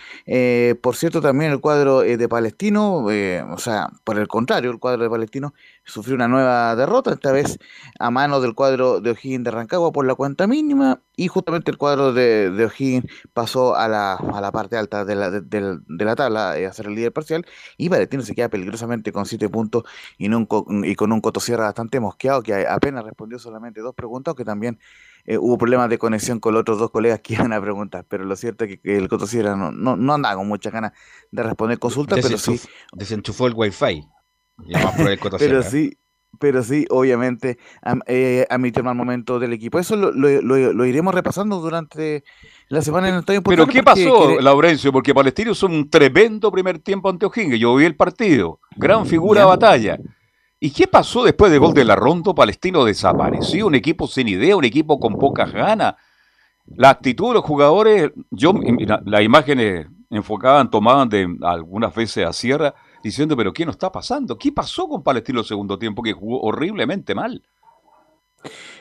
Por 0.81 0.97
cierto, 0.97 1.21
también 1.21 1.51
el 1.53 1.61
cuadro 1.61 2.01
de 2.01 2.29
Palestino, 2.29 3.05
o 3.07 3.59
sea, 3.59 3.91
por 4.05 4.19
el 4.19 4.29
contrario, 4.29 4.71
el 4.71 4.79
cuadro 4.79 5.03
de 5.03 5.11
Palestino 5.11 5.55
sufrió 5.89 6.15
una 6.15 6.29
nueva 6.29 6.77
derrota, 6.77 7.13
esta 7.13 7.33
vez 7.33 7.59
a 7.99 8.11
mano 8.11 8.41
del 8.41 8.55
cuadro 8.55 9.01
de 9.01 9.11
O'Higgins 9.11 9.43
de 9.45 9.51
Rancagua 9.51 9.91
por 9.91 10.07
la 10.07 10.15
cuenta 10.15 10.47
mínima, 10.47 11.03
y 11.17 11.29
justamente 11.29 11.71
el 11.71 11.79
cuadro 11.79 12.13
de, 12.13 12.51
de 12.51 12.65
O'Higgins 12.67 13.07
pasó 13.33 13.75
a 13.75 13.89
la, 13.89 14.15
a 14.15 14.41
la 14.41 14.53
parte 14.53 14.77
alta 14.77 15.05
de 15.05 15.15
la, 15.17 15.31
de, 15.31 15.81
la 16.05 16.15
tabla, 16.15 16.59
eh, 16.59 16.67
a 16.67 16.73
ser 16.73 16.87
el 16.87 16.95
líder 16.95 17.13
parcial, 17.13 17.45
y 17.77 17.89
Palestino 17.89 18.23
se 18.23 18.35
queda 18.35 18.49
peligrosamente 18.49 19.11
con 19.13 19.27
7 19.27 19.49
puntos 19.49 19.85
y, 20.19 20.29
no 20.29 20.47
un 20.51 20.85
y 20.85 20.95
con 20.95 21.11
un 21.13 21.21
Cotosierra 21.21 21.65
bastante 21.65 22.01
mosqueado, 22.01 22.43
que 22.43 22.67
apenas 22.67 23.05
respondió 23.05 23.39
solamente 23.39 23.81
dos 23.81 23.95
preguntas, 23.95 24.35
que 24.35 24.45
también 24.45 24.79
eh, 25.25 25.39
hubo 25.39 25.59
problemas 25.59 25.89
de 25.91 25.99
conexión 25.99 26.41
con 26.41 26.55
los 26.55 26.61
otros 26.61 26.79
dos 26.79 26.91
colegas 26.91 27.21
que 27.21 27.35
iban 27.35 27.53
a 27.53 27.61
preguntar, 27.61 28.05
pero 28.09 28.25
lo 28.25 28.37
cierto 28.37 28.65
es 28.65 28.79
que, 28.81 28.97
el 28.97 29.09
Cotosierra 29.09 29.57
no, 29.57 29.73
no, 29.73 29.97
no 29.97 30.15
andaba 30.15 30.37
con 30.37 30.49
muchas 30.49 30.73
ganas 30.73 30.93
de 31.31 31.43
responder 31.43 31.79
consultas, 31.79 32.19
pero 32.23 32.39
sí 32.39 32.53
Desenchuf- 32.53 32.69
Desenchufó 32.93 33.47
el 33.47 33.55
wifi. 33.55 34.07
Pero 35.39 35.63
sí, 35.63 35.97
pero 36.39 36.63
sí, 36.63 36.87
obviamente, 36.91 37.59
am- 37.83 38.03
eh, 38.07 38.47
admitió 38.51 38.81
el 38.81 38.85
mal 38.85 38.95
momento 38.95 39.39
del 39.39 39.53
equipo. 39.55 39.79
Eso 39.79 39.97
lo, 39.97 40.13
lo- 40.13 40.41
lo- 40.43 40.73
lo 40.73 40.85
iremos 40.87 41.15
repasando 41.15 41.59
durante 41.59 42.23
la 42.69 42.83
semana 42.83 43.09
en 43.09 43.15
el 43.15 43.21
Estadio 43.21 43.43
Pero 43.43 43.67
¿qué 43.67 43.83
pasó, 43.83 44.27
quiere- 44.27 44.43
Laurencio? 44.43 44.93
Porque 44.93 45.15
Palestino 45.15 45.53
hizo 45.53 45.67
un 45.67 45.89
tremendo 45.89 46.53
primer 46.53 46.79
tiempo 46.81 47.09
ante 47.09 47.27
O'Higgins. 47.27 47.59
Yo 47.59 47.75
vi 47.77 47.87
el 47.87 47.97
partido. 47.97 48.61
Gran 48.77 49.07
figura 49.07 49.41
de 49.41 49.47
batalla. 49.47 49.99
¿Y 50.61 50.71
qué 50.71 50.87
pasó 50.87 51.25
después 51.25 51.51
del 51.51 51.61
gol 51.61 51.73
de 51.75 51.85
la 51.85 51.97
Rondo? 51.97 52.35
Palestino 52.35 52.85
desapareció. 52.85 53.67
Un 53.69 53.75
equipo 53.77 54.07
sin 54.07 54.29
idea, 54.29 54.57
un 54.57 54.65
equipo 54.65 55.01
con 55.01 55.15
pocas 55.17 55.53
ganas. 55.53 55.95
La 56.67 56.91
actitud 56.91 57.29
de 57.29 57.35
los 57.35 57.45
jugadores, 57.45 58.11
yo, 58.31 58.53
mira, 58.53 59.01
las 59.07 59.23
imágenes 59.23 59.87
enfocaban, 60.11 60.71
tomaban 60.71 61.09
de 61.09 61.27
algunas 61.43 61.95
veces 61.95 62.27
a 62.27 62.33
Sierra, 62.33 62.75
diciendo, 63.03 63.37
pero 63.37 63.53
¿qué 63.53 63.65
nos 63.67 63.75
está 63.75 63.91
pasando? 63.93 64.37
¿Qué 64.39 64.53
pasó 64.53 64.89
con 64.89 65.03
Palestino 65.03 65.41
el 65.41 65.47
segundo 65.47 65.79
tiempo 65.79 66.03
que 66.03 66.13
jugó 66.13 66.41
horriblemente 66.43 67.15
mal? 67.15 67.43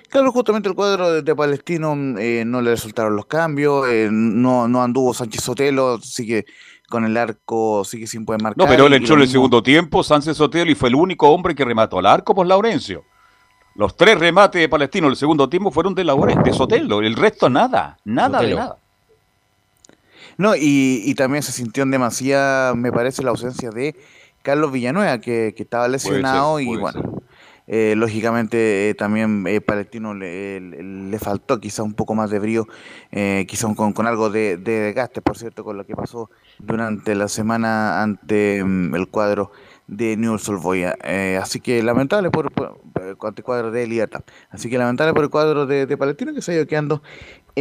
Claro, 0.10 0.32
justamente 0.32 0.70
el 0.70 0.76
cuadro 0.76 1.12
de, 1.12 1.22
de 1.22 1.36
Palestino 1.36 1.96
mm, 1.96 2.18
eh, 2.20 2.44
no 2.46 2.62
le 2.62 2.72
resultaron 2.72 3.16
los 3.16 3.26
cambios, 3.26 3.88
eh, 3.90 4.08
no, 4.12 4.68
no 4.68 4.82
anduvo 4.82 5.14
Sánchez 5.14 5.44
Sotelo, 5.44 6.00
sigue 6.00 6.46
con 6.90 7.04
el 7.04 7.18
arco, 7.18 7.84
sigue 7.84 8.08
sin 8.08 8.26
poder 8.26 8.42
marcar. 8.42 8.66
No, 8.66 8.70
pero 8.70 8.88
él 8.88 8.94
entró 8.94 9.16
lo 9.16 9.22
en 9.24 9.28
el 9.28 9.32
segundo 9.32 9.62
tiempo, 9.62 10.04
Sánchez 10.04 10.38
Sotelo, 10.38 10.72
y 10.72 10.76
fue 10.76 10.88
el 10.90 10.96
único 10.96 11.28
hombre 11.30 11.54
que 11.56 11.66
remató 11.66 12.00
al 12.00 12.06
arco 12.06 12.34
por 12.34 12.48
Laurencio. 12.48 13.04
Los 13.76 13.98
tres 13.98 14.18
remates 14.18 14.62
de 14.62 14.70
Palestino 14.70 15.08
en 15.08 15.12
el 15.12 15.18
segundo 15.18 15.50
tiempo 15.50 15.72
fueron 15.72 15.94
de, 15.94 16.06
Laure- 16.06 16.42
de 16.42 16.54
Sotelo, 16.54 17.02
el 17.02 17.16
resto 17.16 17.50
nada, 17.50 18.00
nada 18.06 18.40
de 18.40 18.56
nada. 18.56 18.78
No, 20.38 20.56
y, 20.56 21.02
y 21.06 21.16
también 21.16 21.44
se 21.44 21.52
sintió 21.52 21.84
en 21.84 21.92
demasía, 21.92 22.74
me 22.76 22.92
parece, 22.92 23.24
la 23.24 23.32
ausencia 23.32 23.70
de 23.72 23.96
Carlos 24.44 24.72
Villanueva, 24.72 25.20
que, 25.20 25.54
que 25.56 25.64
estaba 25.64 25.88
lesionado 25.88 26.60
y 26.60 26.66
puede 26.68 26.82
bueno, 26.82 27.22
eh, 27.68 27.96
lógicamente 27.98 28.90
eh, 28.90 28.94
también 28.94 29.46
eh, 29.48 29.60
Palestino 29.60 30.14
le, 30.14 30.62
le- 30.62 30.84
le 30.84 31.20
faltó 31.20 31.60
quizá 31.60 31.84
un 31.84 31.94
poco 31.94 32.16
más 32.16 32.30
de 32.30 32.40
brío, 32.40 32.66
eh, 33.12 33.46
quizá 33.48 33.74
con, 33.76 33.92
con 33.94 34.08
algo 34.08 34.30
de, 34.30 34.56
de 34.58 34.80
desgaste, 34.80 35.22
por 35.22 35.38
cierto, 35.38 35.64
con 35.66 35.76
lo 35.76 35.86
que 35.86 35.96
pasó 35.96 36.30
durante 36.60 37.14
la 37.16 37.28
semana 37.28 38.02
ante 38.02 38.64
mm, 38.64 38.96
el 38.96 39.08
cuadro 39.10 39.52
de 39.88 40.16
Newell's 40.18 40.48
Old 40.48 40.62
Boys. 40.62 40.86
Eh, 41.04 41.38
así 41.42 41.60
que 41.60 41.82
lamentable 41.84 42.30
por, 42.30 42.52
por- 42.54 42.80
por- 42.94 43.28
ante 43.28 43.42
el 43.42 43.46
cuadro 43.46 43.72
de 43.72 43.86
Libertad. 43.88 44.24
Así 44.50 44.70
que 44.70 44.78
lamentable 44.78 45.14
por 45.14 45.24
el 45.24 45.30
cuadro 45.30 45.66
de, 45.66 45.86
de 45.88 45.98
Palestino 45.98 46.34
que 46.34 46.42
se 46.42 46.52
ha 46.52 46.56
ido 46.56 46.68
quedando 46.68 47.02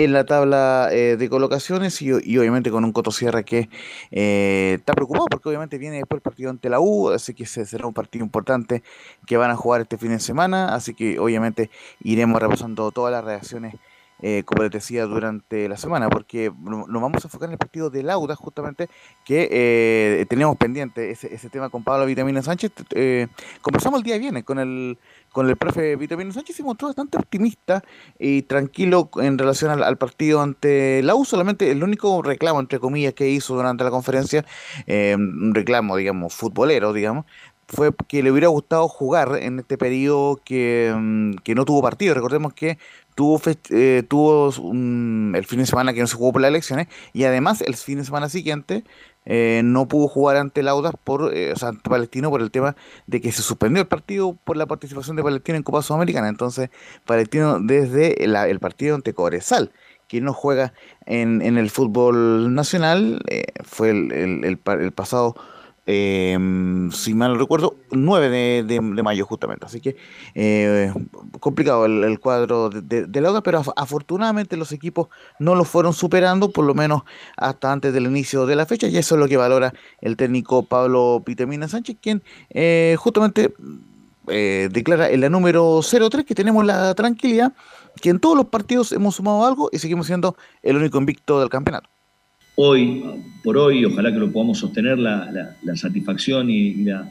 en 0.05 0.13
la 0.13 0.25
tabla 0.25 0.91
eh, 0.93 1.17
de 1.17 1.29
colocaciones 1.31 2.03
y, 2.03 2.13
obviamente 2.13 2.71
con 2.71 2.85
un 2.85 2.93
Cotosierra 2.93 3.43
que 3.45 3.71
eh, 4.11 4.75
está 4.79 4.93
preocupado 4.93 5.25
porque 5.31 5.49
obviamente 5.49 5.79
viene 5.79 5.97
después 5.97 6.19
el 6.19 6.23
partido 6.23 6.51
ante 6.51 6.69
la 6.69 6.81
U, 6.81 7.09
así 7.09 7.33
que 7.33 7.47
se- 7.47 7.65
será 7.65 7.87
un 7.87 7.95
partido 7.95 8.23
importante 8.23 8.83
que 9.27 9.39
van 9.39 9.51
a 9.51 9.57
jugar 9.57 9.81
este 9.81 9.97
fin 9.97 10.11
de 10.11 10.21
semana, 10.21 10.75
así 10.75 10.93
que 10.93 11.19
obviamente 11.19 11.71
iremos 12.03 12.41
repasando 12.43 12.91
todas 12.93 13.11
las 13.11 13.25
reacciones 13.25 13.75
eh, 14.23 14.43
como 14.45 14.63
les 14.63 14.73
decía 14.73 15.05
durante 15.07 15.69
la 15.69 15.77
semana, 15.77 16.09
porque 16.09 16.53
no- 16.59 16.87
nos 16.87 17.03
vamos 17.03 17.25
a 17.25 17.29
enfocar 17.29 17.49
en 17.49 17.53
el 17.53 17.59
partido 17.59 17.91
de 17.91 18.03
Lauda 18.03 18.35
justamente 18.37 18.89
que 19.25 19.49
eh, 19.51 20.27
teníamos 20.29 20.57
pendiente 20.57 21.11
ese, 21.11 21.35
ese 21.35 21.51
tema 21.51 21.69
con 21.71 21.85
Pablo 21.85 22.07
Vitamina 22.07 22.43
Sánchez. 22.43 22.73
eh, 22.95 23.29
conversamos 23.63 23.99
el 24.01 24.05
día 24.05 24.19
viene 24.19 24.43
con 24.45 24.59
el 24.59 24.99
con 25.33 25.51
el 25.51 25.57
profe 25.59 25.97
Vitamina 25.97 26.33
Sánchez 26.33 26.57
y 26.57 26.57
se 26.57 26.63
mostró 26.63 26.89
bastante 26.89 27.19
optimista 27.19 27.85
y 28.19 28.41
tranquilo 28.43 29.11
en 29.21 29.37
relación 29.37 29.71
al, 29.83 29.99
partido 29.99 30.41
ante 30.41 31.03
la 31.03 31.15
U. 31.15 31.27
Solamente 31.27 31.71
el 31.71 31.83
único 31.85 32.23
reclamo, 32.23 32.59
entre 32.59 32.79
comillas, 32.79 33.13
que 33.13 33.29
hizo 33.29 33.55
durante 33.55 33.85
la 33.85 33.91
conferencia, 33.91 34.47
eh, 34.87 35.15
un 35.15 35.55
reclamo, 35.55 35.95
digamos, 35.97 36.33
futbolero, 36.35 36.95
digamos, 36.95 37.27
fue 37.69 37.91
que 38.09 38.23
le 38.23 38.31
hubiera 38.31 38.49
gustado 38.49 38.89
jugar 38.89 39.39
en 39.41 39.59
este 39.59 39.77
periodo 39.77 40.41
que, 40.45 40.95
mm, 40.97 41.37
que 41.43 41.55
no 41.55 41.65
tuvo 41.65 41.83
partido. 41.83 42.15
Recordemos 42.15 42.53
que 42.55 42.79
tuvo, 43.17 43.41
eh, 43.71 44.05
tuvo 44.09 44.49
el 44.51 45.45
fin 45.47 45.59
de 45.59 45.67
semana 45.67 45.93
que 45.93 46.01
no 46.01 46.07
se 46.07 46.17
jugó 46.17 46.33
por 46.33 46.43
las 46.43 46.51
elecciones 46.51 46.87
y 47.13 47.25
además 47.25 47.63
el 47.63 47.75
fin 47.75 47.99
de 47.99 48.05
semana 48.05 48.29
siguiente 48.29 48.85
eh, 49.25 49.63
no 49.65 49.89
pudo 49.89 50.07
jugar 50.07 50.37
ante 50.37 50.61
el 50.61 50.69
Audas 50.69 50.95
por 51.03 51.35
eh, 51.35 51.53
o 51.53 51.73
Palestino 51.89 52.31
por 52.31 52.41
el 52.43 52.53
tema 52.53 52.77
de 53.09 53.21
que 53.21 53.33
se 53.33 53.43
suspendió 53.43 53.83
el 53.83 53.89
partido 53.89 54.37
por 54.45 54.57
la 54.57 54.67
participación 54.67 55.17
de 55.17 55.25
Palestino 55.25 55.57
en 55.57 55.65
Copa 55.65 55.83
Sudamericana. 55.83 56.29
Entonces, 56.29 56.71
Palestino 57.05 57.59
desde 57.61 58.23
el 58.23 58.61
partido 58.61 58.95
ante 58.95 59.15
Cobresal, 59.15 59.73
que 60.07 60.21
no 60.21 60.33
juega 60.33 60.73
en, 61.07 61.43
en 61.43 61.59
el 61.59 61.71
fútbol 61.71 62.55
nacional, 62.55 63.21
fue 63.65 63.91
el, 63.91 64.13
el, 64.13 64.61
el 64.65 64.93
pasado 64.93 65.35
eh, 65.87 66.37
si 66.93 67.15
mal 67.15 67.39
recuerdo, 67.39 67.77
9 67.93 68.29
de, 68.29 68.65
de, 68.65 68.81
mayo 68.81 69.25
justamente. 69.25 69.67
Así 69.67 69.81
que 69.81 69.97
eh, 70.35 70.93
complicado 71.41 71.87
el, 71.87 72.19
cuadro 72.19 72.71
de, 72.71 73.07
de, 73.07 73.21
Lauda, 73.21 73.43
pero 73.43 73.63
afortunadamente 73.77 74.57
los 74.57 74.73
equipos 74.73 75.09
no 75.39 75.55
lo 75.55 75.65
fueron 75.65 75.93
superando, 75.93 76.51
por 76.51 76.65
lo 76.65 76.75
menos 76.75 77.03
hasta 77.37 77.73
antes 77.73 77.93
del 77.93 78.07
inicio 78.07 78.47
de 78.47 78.57
la 78.57 78.67
fecha, 78.67 78.89
y 78.89 78.97
eso 78.97 79.15
es 79.15 79.21
lo 79.21 79.29
que 79.29 79.37
valora 79.37 79.73
el 80.01 80.17
técnico 80.17 80.65
Pablo 80.65 81.23
Pitemina 81.25 81.69
Sánchez, 81.69 81.97
quien 82.01 82.23
eh, 82.51 82.97
justamente 82.99 83.55
eh, 84.29 84.69
declara 84.73 85.09
en 85.09 85.21
la 85.21 85.29
número 85.29 85.81
03 85.83 86.25
que 86.25 86.35
tenemos 86.35 86.65
la 86.65 86.95
tranquilidad 86.95 87.53
que 88.01 88.11
en 88.11 88.19
todos 88.19 88.37
los 88.37 88.47
partidos 88.47 88.91
hemos 88.91 89.15
sumado 89.15 89.47
algo 89.47 89.69
y 89.73 89.79
seguimos 89.79 90.09
siendo 90.09 90.37
el 90.63 90.77
único 90.77 90.99
invicto 90.99 91.39
del 91.39 91.49
campeonato 91.49 91.89
hoy 92.57 93.03
por 93.47 93.57
hoy, 93.57 93.85
ojalá 93.85 94.13
que 94.13 94.19
lo 94.19 94.33
podamos 94.33 94.59
sostener, 94.59 94.99
la, 94.99 95.55
satisfacción 95.77 96.51
y, 96.51 96.83
la, 96.85 97.09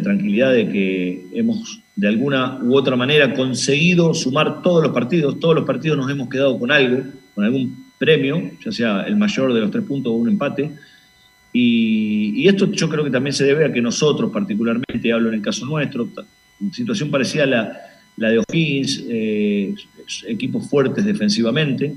tranquilidad 0.00 0.52
de 0.52 0.68
que 0.68 1.26
hemos 1.32 1.82
de 1.96 2.06
alguna 2.06 2.60
u 2.62 2.76
otra 2.76 2.94
manera 2.94 3.34
conseguido 3.34 4.14
sumar 4.14 4.62
todos 4.62 4.82
los 4.82 4.92
partidos, 4.92 5.40
todos 5.40 5.56
los 5.56 5.64
partidos 5.64 5.96
nos 5.96 6.08
hemos 6.08 6.28
quedado 6.28 6.56
con 6.58 6.70
algo, 6.70 7.02
con 7.34 7.44
algún 7.44 7.86
premio, 7.98 8.52
ya 8.64 8.70
sea 8.70 9.02
el 9.02 9.16
mayor 9.16 9.52
de 9.52 9.60
los 9.60 9.70
tres 9.72 9.84
puntos 9.84 10.12
o 10.12 10.16
un 10.16 10.28
empate. 10.28 10.70
Y, 11.52 12.46
esto 12.46 12.70
yo 12.70 12.88
creo 12.88 13.02
que 13.02 13.10
también 13.10 13.32
se 13.32 13.44
debe 13.44 13.64
a 13.64 13.72
que 13.72 13.80
nosotros, 13.80 14.30
particularmente, 14.30 15.12
hablo 15.12 15.30
en 15.30 15.34
el 15.34 15.42
caso 15.42 15.66
nuestro, 15.66 16.08
situación 16.70 17.10
parecida 17.10 17.42
a 17.42 17.46
la, 17.46 18.30
de 18.30 18.38
O'Higgins, 18.38 19.04
eh, 19.08 19.74
equipos 20.28 20.68
fuertes 20.68 21.04
defensivamente, 21.04 21.96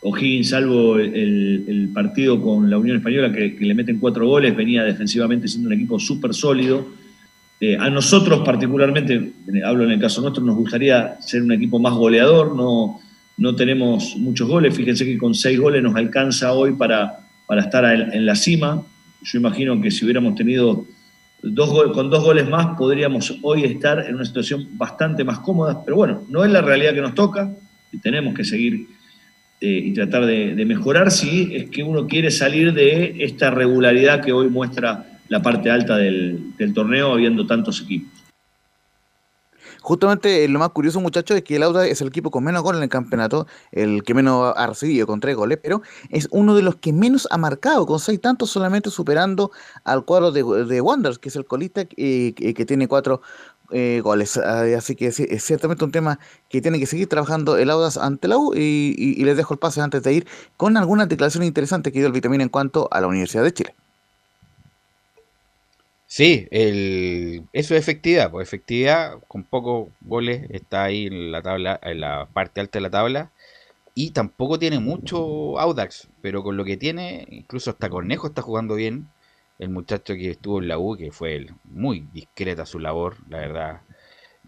O'Higgins, 0.00 0.50
salvo 0.50 0.98
el, 0.98 1.90
partido 1.92 2.40
con 2.40 2.70
la 2.70 2.78
Unión 2.78 2.98
Española, 2.98 3.32
que, 3.32 3.56
le 3.58 3.74
meten 3.74 3.98
cuatro 3.98 4.26
goles, 4.26 4.54
venía 4.54 4.84
defensivamente 4.84 5.48
siendo 5.48 5.68
un 5.68 5.74
equipo 5.74 5.98
súper 5.98 6.34
sólido. 6.34 6.86
Eh, 7.60 7.76
a 7.76 7.90
nosotros 7.90 8.42
particularmente, 8.44 9.14
eh, 9.14 9.62
hablo 9.64 9.82
en 9.82 9.90
el 9.90 10.00
caso 10.00 10.20
nuestro, 10.20 10.44
nos 10.44 10.54
gustaría 10.54 11.20
ser 11.20 11.42
un 11.42 11.50
equipo 11.50 11.80
más 11.80 11.94
goleador, 11.94 12.54
no, 12.54 13.00
no 13.36 13.56
tenemos 13.56 14.14
muchos 14.16 14.46
goles, 14.46 14.76
fíjense 14.76 15.04
que 15.04 15.18
con 15.18 15.34
seis 15.34 15.58
goles 15.58 15.82
nos 15.82 15.96
alcanza 15.96 16.52
hoy 16.52 16.74
para, 16.74 17.28
para 17.46 17.62
estar 17.62 17.84
en, 17.84 18.24
la 18.24 18.36
cima. 18.36 18.82
Yo 19.22 19.38
imagino 19.40 19.80
que 19.80 19.90
si 19.90 20.04
hubiéramos 20.04 20.36
tenido 20.36 20.86
dos 21.42 21.92
con 21.92 22.10
dos 22.10 22.24
goles 22.24 22.48
más 22.48 22.76
podríamos 22.76 23.38
hoy 23.42 23.62
estar 23.62 24.04
en 24.08 24.16
una 24.16 24.24
situación 24.24 24.68
bastante 24.72 25.24
más 25.24 25.40
cómoda, 25.40 25.82
pero 25.84 25.96
bueno, 25.96 26.22
no 26.28 26.44
es 26.44 26.52
la 26.52 26.62
realidad 26.62 26.94
que 26.94 27.00
nos 27.00 27.14
toca 27.14 27.52
y 27.92 27.98
tenemos 27.98 28.34
que 28.34 28.44
seguir 28.44 28.88
eh, 29.60 29.82
y 29.86 29.92
tratar 29.92 30.24
de, 30.24 30.54
mejorar 30.64 31.10
si 31.10 31.54
es 31.54 31.68
que 31.70 31.82
uno 31.82 32.06
quiere 32.06 32.30
salir 32.30 32.72
de 32.72 33.16
esta 33.24 33.50
regularidad 33.50 34.22
que 34.22 34.32
hoy 34.32 34.48
muestra 34.48 35.06
la 35.28 35.42
parte 35.42 35.68
alta 35.68 35.96
del, 35.96 36.54
torneo, 36.74 37.12
habiendo 37.12 37.44
tantos 37.44 37.82
equipos. 37.82 38.12
Justamente 39.80 40.44
eh, 40.44 40.48
lo 40.48 40.60
más 40.60 40.68
curioso, 40.68 41.00
muchachos, 41.00 41.38
es 41.38 41.42
que 41.42 41.56
el 41.56 41.62
Auda 41.64 41.86
es 41.86 42.00
el 42.00 42.08
equipo 42.08 42.30
con 42.30 42.44
menos 42.44 42.62
goles 42.62 42.78
en 42.78 42.84
el 42.84 42.88
campeonato, 42.88 43.46
el 43.72 44.04
que 44.04 44.14
menos 44.14 44.52
ha 44.56 44.66
recibido 44.66 45.06
con 45.06 45.18
tres 45.18 45.34
goles, 45.34 45.58
pero 45.62 45.82
es 46.10 46.28
uno 46.30 46.54
de 46.54 46.62
los 46.62 46.76
que 46.76 46.92
menos 46.92 47.26
ha 47.30 47.38
marcado, 47.38 47.84
con 47.86 47.98
seis 47.98 48.20
tantos, 48.20 48.50
solamente 48.50 48.90
superando 48.90 49.50
al 49.84 50.04
cuadro 50.04 50.30
de, 50.30 50.42
de 50.66 50.80
Wanderers, 50.80 51.18
que 51.18 51.30
es 51.30 51.36
el 51.36 51.46
colista 51.46 51.86
eh, 51.96 52.34
que 52.34 52.64
tiene 52.64 52.86
cuatro 52.86 53.22
eh, 53.70 54.00
goles. 54.02 54.36
Así 54.36 54.96
que 54.96 55.08
es, 55.08 55.44
ciertamente 55.44 55.84
un 55.84 55.92
tema 55.92 56.18
que 56.48 56.60
tiene 56.60 56.78
que 56.78 56.86
seguir 56.86 57.08
trabajando 57.08 57.56
el 57.58 57.70
Audas 57.70 57.96
ante 57.96 58.28
la 58.28 58.38
U 58.38 58.54
y, 58.54 59.22
les 59.24 59.36
dejo 59.36 59.54
el 59.54 59.60
pase 59.60 59.80
antes 59.80 60.02
de 60.02 60.12
ir 60.12 60.26
con 60.56 60.76
algunas 60.76 61.08
declaraciones 61.08 61.48
interesantes 61.48 61.92
que 61.92 61.98
dio 61.98 62.06
el 62.06 62.12
Vitamina 62.12 62.42
en 62.42 62.48
cuanto 62.48 62.88
a 62.90 63.00
la 63.00 63.06
Universidad 63.06 63.44
de 63.44 63.52
Chile. 63.52 63.74
Sí, 66.06 66.48
el, 66.50 67.44
eso 67.52 67.74
es 67.74 67.82
efectividad, 67.82 68.30
pues 68.30 68.48
efectividad 68.48 69.18
con 69.28 69.44
pocos 69.44 69.88
goles 70.00 70.46
está 70.48 70.84
ahí 70.84 71.06
en 71.06 71.30
la 71.30 71.42
tabla, 71.42 71.78
en 71.82 72.00
la 72.00 72.26
parte 72.32 72.62
alta 72.62 72.78
de 72.78 72.82
la 72.82 72.90
tabla 72.90 73.30
y 73.94 74.12
tampoco 74.12 74.60
tiene 74.60 74.78
mucho 74.78 75.58
Audax, 75.58 76.08
pero 76.22 76.44
con 76.44 76.56
lo 76.56 76.64
que 76.64 76.76
tiene, 76.76 77.26
incluso 77.30 77.70
hasta 77.70 77.90
Cornejo 77.90 78.28
está 78.28 78.42
jugando 78.42 78.76
bien, 78.76 79.08
el 79.58 79.70
muchacho 79.70 80.14
que 80.14 80.30
estuvo 80.30 80.60
en 80.60 80.68
la 80.68 80.78
U, 80.78 80.96
que 80.96 81.10
fue 81.10 81.46
muy 81.64 82.06
discreta 82.12 82.64
su 82.64 82.78
labor, 82.78 83.16
la 83.28 83.38
verdad. 83.38 83.80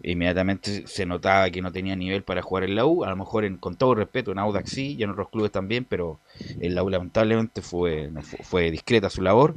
Inmediatamente 0.03 0.87
se 0.87 1.05
notaba 1.05 1.51
que 1.51 1.61
no 1.61 1.73
tenía 1.73 1.95
nivel 1.95 2.23
para 2.23 2.43
jugar 2.43 2.65
en 2.65 2.75
la 2.77 2.87
U, 2.87 3.05
a 3.05 3.11
lo 3.11 3.17
mejor 3.17 3.45
en, 3.45 3.59
con 3.59 3.77
todo 3.77 3.95
respeto 3.95 4.33
en 4.33 4.39
Audax 4.39 4.71
sí, 4.71 4.97
y 4.99 5.03
en 5.03 5.11
otros 5.11 5.29
clubes 5.29 5.53
también, 5.53 5.85
pero 5.85 6.21
en 6.39 6.75
la 6.75 6.83
U 6.83 6.89
lamentablemente 6.89 7.61
fue, 7.61 8.11
fue, 8.43 8.71
discreta 8.71 9.11
su 9.11 9.21
labor. 9.21 9.57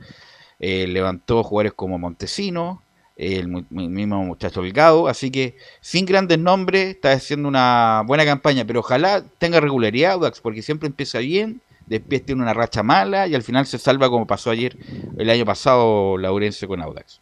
Eh, 0.60 0.88
levantó 0.88 1.44
jugadores 1.44 1.74
como 1.74 2.00
Montesino, 2.00 2.82
el, 3.16 3.48
mismo 3.48 4.24
muchacho 4.24 4.64
Delgado, 4.64 5.08
así 5.08 5.30
que 5.30 5.56
sin 5.82 6.06
grandes 6.06 6.40
nombres 6.40 6.96
está 6.96 7.12
haciendo 7.12 7.48
una 7.48 8.04
buena 8.06 8.26
campaña, 8.26 8.66
pero 8.66 8.80
ojalá 8.80 9.24
tenga 9.38 9.60
regularidad 9.60 10.14
Audax, 10.14 10.42
porque 10.42 10.62
siempre 10.62 10.88
empieza 10.88 11.20
bien 11.20 11.62
después 12.00 12.26
tiene 12.26 12.42
una 12.42 12.54
racha 12.54 12.84
mala 12.84 13.28
y 13.28 13.36
al 13.36 13.44
final 13.44 13.66
se 13.66 13.78
salva 13.78 14.10
como 14.10 14.26
pasó 14.26 14.50
ayer, 14.50 14.78
el 15.18 15.30
año 15.30 15.46
pasado, 15.46 16.18
Laurencio 16.18 16.68
con 16.68 16.82
Audax. 16.82 17.20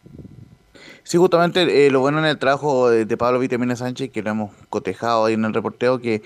Sí, 1.04 1.18
justamente 1.18 1.86
eh, 1.86 1.90
lo 1.90 2.00
bueno 2.00 2.20
en 2.20 2.26
el 2.26 2.38
trabajo 2.38 2.88
de, 2.88 3.16
Pablo 3.16 3.40
Vitamina 3.40 3.74
Sánchez, 3.74 4.10
que 4.10 4.22
lo 4.22 4.30
hemos 4.30 4.50
cotejado 4.70 5.24
ahí 5.24 5.34
en 5.34 5.44
el 5.44 5.52
reporteo, 5.52 5.98
que, 5.98 6.22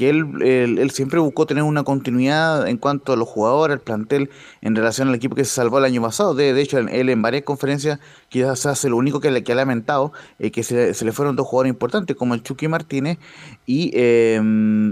que 0.00 0.08
él, 0.08 0.40
él, 0.42 0.90
siempre 0.92 1.20
buscó 1.20 1.44
tener 1.44 1.62
una 1.62 1.82
continuidad 1.82 2.66
en 2.66 2.78
cuanto 2.78 3.12
a 3.12 3.16
los 3.16 3.28
jugadores, 3.28 3.74
el 3.74 3.82
plantel, 3.82 4.30
en 4.62 4.74
relación 4.74 5.08
al 5.08 5.14
equipo 5.14 5.34
que 5.36 5.44
se 5.44 5.50
salvó 5.50 5.76
el 5.76 5.84
año 5.84 6.00
pasado. 6.00 6.34
De, 6.34 6.54
de 6.54 6.62
hecho, 6.62 6.78
él 6.78 7.10
en 7.10 7.20
varias 7.20 7.42
conferencias 7.42 8.00
quizás 8.30 8.64
hace 8.64 8.88
lo 8.88 8.96
único 8.96 9.20
que, 9.20 9.30
le, 9.30 9.44
que 9.44 9.52
ha 9.52 9.54
lamentado, 9.54 10.14
eh, 10.38 10.50
que 10.50 10.62
se, 10.62 10.94
se, 10.94 11.04
le 11.04 11.12
fueron 11.12 11.36
dos 11.36 11.46
jugadores 11.46 11.74
importantes, 11.74 12.16
como 12.16 12.32
el 12.32 12.42
Chucky 12.42 12.66
Martínez 12.66 13.18
y, 13.66 13.90
eh, 13.92 14.40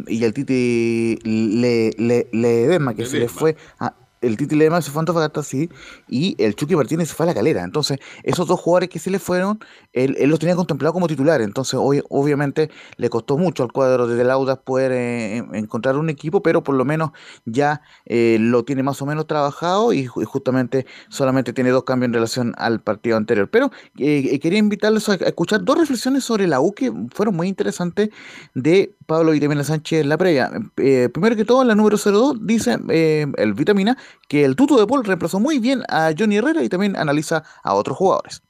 y 0.08 0.22
el 0.22 0.34
Titi 0.34 1.18
Le, 1.24 1.90
Le, 1.96 2.28
Ledesma, 2.30 2.92
que 2.92 3.06
se 3.06 3.18
le 3.18 3.28
fue 3.30 3.56
a 3.80 3.94
el 4.20 4.36
Titi 4.36 4.56
Lema 4.56 4.82
se 4.82 4.90
fue 4.90 5.02
a 5.02 5.42
sí, 5.42 5.68
y 6.08 6.34
el 6.42 6.54
Chucky 6.54 6.76
Martínez 6.76 7.08
se 7.08 7.14
fue 7.14 7.24
a 7.24 7.28
la 7.28 7.34
calera. 7.34 7.62
Entonces, 7.62 7.98
esos 8.22 8.46
dos 8.46 8.60
jugadores 8.60 8.88
que 8.88 8.98
se 8.98 9.10
le 9.10 9.18
fueron, 9.18 9.60
él, 9.92 10.16
los 10.28 10.38
tenía 10.38 10.56
contemplado 10.56 10.92
como 10.92 11.06
titular. 11.06 11.40
Entonces, 11.40 11.74
hoy, 11.74 12.02
obviamente, 12.08 12.70
le 12.96 13.10
costó 13.10 13.38
mucho 13.38 13.62
al 13.62 13.72
cuadro 13.72 14.06
de 14.06 14.24
Laudas 14.24 14.58
poder 14.58 14.92
eh, 14.92 15.36
encontrar 15.52 15.96
un 15.96 16.10
equipo, 16.10 16.42
pero 16.42 16.62
por 16.62 16.74
lo 16.74 16.84
menos 16.84 17.10
ya 17.44 17.82
eh, 18.06 18.38
lo 18.40 18.64
tiene 18.64 18.82
más 18.82 19.00
o 19.02 19.06
menos 19.06 19.26
trabajado 19.26 19.92
y, 19.92 20.06
justamente 20.06 20.86
solamente 21.08 21.52
tiene 21.52 21.70
dos 21.70 21.84
cambios 21.84 22.08
en 22.08 22.14
relación 22.14 22.54
al 22.58 22.80
partido 22.80 23.16
anterior. 23.16 23.48
Pero 23.50 23.70
eh, 23.98 24.38
quería 24.40 24.58
invitarles 24.58 25.08
a, 25.08 25.14
escuchar 25.14 25.64
dos 25.64 25.78
reflexiones 25.78 26.24
sobre 26.24 26.46
la 26.46 26.60
U 26.60 26.72
que 26.72 26.92
fueron 27.12 27.36
muy 27.36 27.48
interesantes 27.48 28.10
de 28.54 28.94
Pablo 29.08 29.32
Vitamina 29.32 29.64
Sánchez 29.64 30.02
en 30.02 30.10
la 30.10 30.18
previa. 30.18 30.50
primero 30.76 31.34
que 31.34 31.46
todo, 31.46 31.62
en 31.62 31.68
la 31.68 31.74
número 31.74 31.96
02 31.96 32.46
dice 32.46 32.76
el 32.90 33.54
Vitamina 33.54 33.96
que 34.28 34.44
el 34.44 34.54
tuto 34.54 34.78
de 34.78 34.86
Paul 34.86 35.02
reemplazó 35.02 35.40
muy 35.40 35.58
bien 35.58 35.80
a 35.88 36.12
Johnny 36.16 36.36
Herrera 36.36 36.62
y 36.62 36.68
también 36.68 36.94
analiza 36.94 37.42
a 37.64 37.72
otros 37.72 37.96
jugadores. 37.96 38.42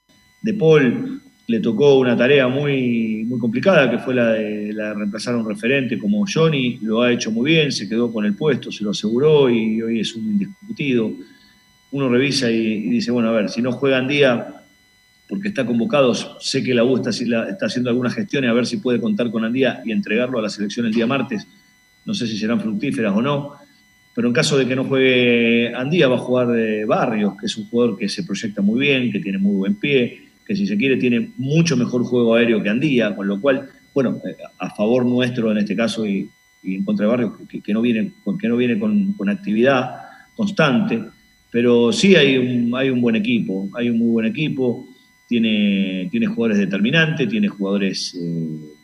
De 0.42 0.54
Paul 0.54 1.22
le 1.46 1.60
tocó 1.60 2.00
una 2.00 2.16
tarea 2.16 2.48
muy, 2.48 3.24
muy 3.28 3.38
complicada, 3.38 3.88
que 3.88 3.98
fue 3.98 4.14
la 4.14 4.32
de, 4.32 4.72
la 4.72 4.94
reemplazar 4.94 5.34
a 5.34 5.38
un 5.38 5.48
referente 5.48 5.96
como 5.96 6.24
Johnny, 6.26 6.80
lo 6.82 7.02
ha 7.02 7.12
hecho 7.12 7.30
muy 7.30 7.52
bien, 7.52 7.70
se 7.70 7.88
quedó 7.88 8.12
con 8.12 8.24
el 8.24 8.34
puesto, 8.34 8.72
se 8.72 8.82
lo 8.82 8.90
aseguró 8.90 9.48
y 9.48 9.80
hoy 9.80 10.00
es 10.00 10.12
un 10.16 10.24
indiscutido. 10.24 11.12
Uno 11.92 12.08
revisa 12.08 12.50
y, 12.50 12.90
dice, 12.90 13.12
bueno, 13.12 13.28
a 13.28 13.32
ver, 13.32 13.48
si 13.48 13.62
no 13.62 13.70
juega 13.70 13.98
en 13.98 14.08
día 14.08 14.57
porque 15.28 15.48
está 15.48 15.66
convocado, 15.66 16.14
sé 16.14 16.62
que 16.62 16.74
la 16.74 16.84
U 16.84 16.96
está, 16.96 17.10
haciendo 17.10 17.90
algunas 17.90 18.14
gestiones 18.14 18.50
a 18.50 18.54
ver 18.54 18.66
si 18.66 18.78
puede 18.78 19.00
contar 19.00 19.30
con 19.30 19.44
Andía 19.44 19.82
y 19.84 19.92
entregarlo 19.92 20.38
a 20.38 20.42
la 20.42 20.48
selección 20.48 20.86
el 20.86 20.92
día 20.92 21.06
martes. 21.06 21.46
No 22.06 22.14
sé 22.14 22.26
si 22.26 22.38
serán 22.38 22.60
fructíferas 22.60 23.14
o 23.14 23.20
no 23.20 23.68
pero 24.18 24.26
en 24.26 24.34
caso 24.34 24.58
de 24.58 24.66
que 24.66 24.74
no 24.74 24.82
juegue 24.82 25.72
Andía, 25.76 26.08
va 26.08 26.16
a 26.16 26.18
jugar 26.18 26.48
de 26.48 26.84
Barrios, 26.84 27.34
que 27.38 27.46
es 27.46 27.56
un 27.56 27.68
jugador 27.68 27.96
que 27.96 28.08
se 28.08 28.24
proyecta 28.24 28.60
muy 28.60 28.80
bien, 28.80 29.12
que 29.12 29.20
tiene 29.20 29.38
muy 29.38 29.54
buen 29.54 29.76
pie, 29.76 30.22
que 30.44 30.56
si 30.56 30.66
se 30.66 30.76
quiere 30.76 30.96
tiene 30.96 31.30
mucho 31.36 31.76
mejor 31.76 32.02
juego 32.02 32.34
aéreo 32.34 32.60
que 32.60 32.68
Andía, 32.68 33.14
con 33.14 33.28
lo 33.28 33.40
cual, 33.40 33.68
bueno, 33.94 34.20
eh, 34.28 34.34
a 34.58 34.74
favor 34.74 35.06
nuestro 35.06 35.52
en 35.52 35.58
este 35.58 35.76
caso 35.76 36.04
y, 36.04 36.28
en 36.64 36.82
contra 36.82 37.06
de 37.06 37.10
Barrios, 37.10 37.32
que, 37.48 37.72
no 37.72 37.80
viene, 37.80 38.10
que 38.40 38.48
no 38.48 38.56
viene 38.56 38.76
con, 38.76 39.14
actividad 39.28 40.02
constante, 40.34 41.00
pero 41.52 41.92
sí 41.92 42.16
hay 42.16 42.38
un 42.90 43.00
buen 43.00 43.14
equipo, 43.14 43.68
hay 43.72 43.88
un 43.88 44.00
muy 44.00 44.10
buen 44.10 44.26
equipo, 44.26 44.87
tiene, 45.28 46.08
tiene 46.10 46.26
jugadores 46.26 46.58
determinantes, 46.58 47.28
tiene 47.28 47.48
jugadores... 47.48 48.16
Eh, 48.20 48.74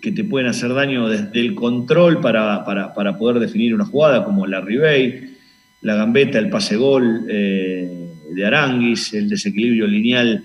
que, 0.00 0.12
te 0.12 0.24
pueden 0.24 0.48
hacer 0.48 0.72
daño 0.72 1.08
desde 1.08 1.40
el 1.40 1.54
control 1.54 2.20
para, 2.20 2.64
para, 2.64 3.18
poder 3.18 3.38
definir 3.38 3.74
una 3.74 3.84
jugada, 3.84 4.24
como 4.24 4.46
la 4.46 4.60
Ribey, 4.60 5.34
la 5.82 5.94
gambeta, 5.94 6.38
el 6.38 6.48
pase 6.48 6.76
gol 6.76 7.26
eh, 7.28 8.08
de 8.32 8.46
Aranguis, 8.46 9.12
el 9.12 9.28
desequilibrio 9.28 9.86
lineal 9.86 10.42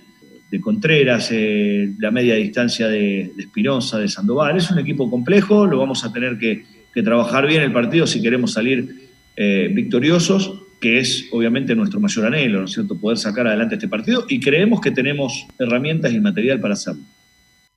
de 0.52 0.60
Contreras, 0.60 1.30
eh, 1.32 1.94
la 2.00 2.12
media 2.12 2.36
distancia 2.36 2.88
de, 2.88 3.32
de 3.36 3.44
Espinosa, 3.44 4.00
de 4.00 4.08
Sandoval. 4.08 4.58
Es 4.58 4.70
un 4.72 4.80
equipo 4.80 5.10
complejo, 5.10 5.66
lo 5.66 5.78
vamos 5.78 6.04
a 6.04 6.12
tener 6.12 6.38
que, 6.38 6.80
trabajar 7.02 7.48
bien 7.48 7.62
el 7.62 7.72
partido 7.72 8.06
si 8.06 8.22
queremos 8.22 8.52
salir 8.52 9.08
eh, 9.38 9.72
victoriosos, 9.74 10.64
que 10.80 11.00
es 11.00 11.28
obviamente 11.32 11.76
nuestro 11.76 12.00
mayor 12.00 12.28
anhelo, 12.28 12.60
¿no 12.60 12.66
es 12.66 12.74
cierto?, 12.74 13.00
poder 13.00 13.18
sacar 13.18 13.48
adelante 13.48 13.76
este 13.76 13.88
partido 13.88 14.26
y 14.30 14.40
creemos 14.40 14.82
que 14.82 14.92
tenemos 14.92 15.46
herramientas 15.60 16.14
y 16.14 16.20
material 16.20 16.60
para 16.60 16.74
hacerlo. 16.74 17.04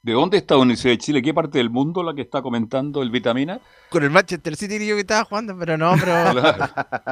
¿De 0.03 0.13
dónde 0.13 0.37
está 0.37 0.57
Universidad 0.57 0.95
de 0.95 0.99
Chile? 0.99 1.23
¿Qué 1.23 1.33
parte 1.33 1.59
del 1.59 1.71
mundo 1.71 2.03
la 2.03 2.13
que 2.13 2.23
está 2.23 2.43
comentando 2.43 3.03
el 3.03 3.11
Vitamina? 3.11 3.61
Con 3.89 4.03
el 4.03 4.11
Manchester 4.11 4.57
City 4.57 4.85
yo 4.85 4.97
que 4.97 5.03
estaba 5.03 5.25
jugando, 5.25 5.57
pero 5.57 5.79
no, 5.79 5.95
pero... 5.99 6.33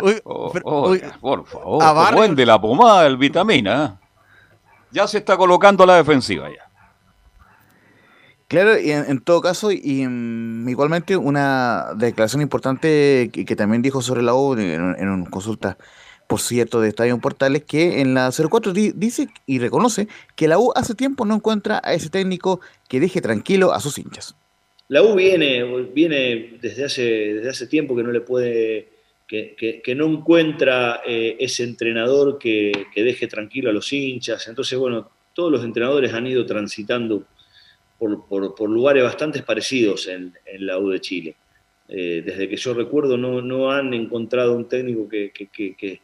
Oh, 0.24 0.52
oh, 0.64 0.96
por 1.20 1.46
favor, 1.46 2.14
buen 2.14 2.34
de 2.34 2.46
la 2.46 2.60
pomada 2.60 3.06
el 3.06 3.16
Vitamina. 3.16 3.84
¿eh? 3.84 4.06
Ya 4.90 5.06
se 5.06 5.18
está 5.18 5.36
colocando 5.36 5.86
la 5.86 5.96
defensiva 5.96 6.48
ya. 6.48 6.69
Claro, 8.50 8.80
y 8.80 8.90
en, 8.90 9.20
todo 9.20 9.40
caso, 9.40 9.70
y 9.70 10.04
mm, 10.08 10.68
igualmente 10.68 11.16
una 11.16 11.92
declaración 11.96 12.42
importante 12.42 13.30
que, 13.32 13.54
también 13.54 13.80
dijo 13.80 14.02
sobre 14.02 14.22
la 14.22 14.34
U 14.34 14.54
en, 14.58 14.82
una 14.82 15.30
consulta, 15.30 15.78
por 16.26 16.40
cierto, 16.40 16.80
de 16.80 16.88
Estadio 16.88 17.16
Portales, 17.20 17.62
que 17.62 18.00
en 18.00 18.12
la 18.12 18.32
04 18.32 18.72
dice 18.72 19.28
y 19.46 19.60
reconoce 19.60 20.08
que 20.34 20.48
la 20.48 20.58
U 20.58 20.72
hace 20.74 20.96
tiempo 20.96 21.24
no 21.24 21.36
encuentra 21.36 21.80
a 21.84 21.94
ese 21.94 22.10
técnico 22.10 22.60
que 22.88 22.98
deje 22.98 23.20
tranquilo 23.20 23.72
a 23.72 23.78
sus 23.78 23.98
hinchas. 23.98 24.34
La 24.88 25.04
U 25.04 25.14
viene, 25.14 25.62
viene 25.94 26.58
desde 26.60 26.86
hace, 26.86 27.02
desde 27.34 27.50
hace 27.50 27.68
tiempo 27.68 27.94
que 27.94 28.02
no 28.02 28.10
le 28.10 28.20
puede 28.20 28.88
que, 29.28 29.94
no 29.94 30.06
encuentra 30.06 31.02
eh, 31.06 31.36
ese 31.38 31.62
entrenador 31.62 32.36
que, 32.36 32.72
deje 32.96 33.28
tranquilo 33.28 33.70
a 33.70 33.72
los 33.72 33.92
hinchas. 33.92 34.48
Entonces, 34.48 34.76
bueno, 34.76 35.08
todos 35.34 35.52
los 35.52 35.62
entrenadores 35.62 36.12
han 36.12 36.26
ido 36.26 36.44
transitando 36.44 37.22
por, 38.00 38.70
lugares 38.70 39.04
bastante 39.04 39.42
parecidos 39.42 40.08
en, 40.08 40.32
la 40.60 40.78
U 40.78 40.88
de 40.88 41.00
Chile. 41.00 41.36
Eh, 41.88 42.22
desde 42.24 42.48
que 42.48 42.56
yo 42.56 42.72
recuerdo, 42.72 43.18
no, 43.18 43.70
han 43.70 43.92
encontrado 43.92 44.56
un 44.56 44.68
técnico 44.68 45.08
que, 45.08 46.00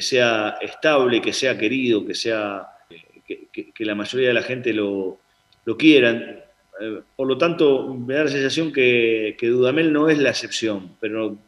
sea 0.00 0.58
estable, 0.60 1.22
que 1.22 1.32
sea 1.32 1.56
querido, 1.56 2.04
que, 2.04 2.14
sea, 2.14 2.68
que, 3.24 3.84
la 3.84 3.94
mayoría 3.94 4.28
de 4.28 4.34
la 4.34 4.42
gente 4.42 4.72
lo, 4.72 5.18
lo 5.64 5.76
quiera. 5.76 6.10
Eh, 6.80 7.00
por 7.16 7.26
lo 7.26 7.38
tanto, 7.38 7.94
me 7.94 8.14
da 8.14 8.24
la 8.24 8.30
sensación 8.30 8.72
que, 8.72 9.36
que 9.38 9.48
Dudamel 9.48 9.92
no 9.92 10.08
es 10.08 10.18
la 10.18 10.30
excepción, 10.30 10.96
pero 11.00 11.38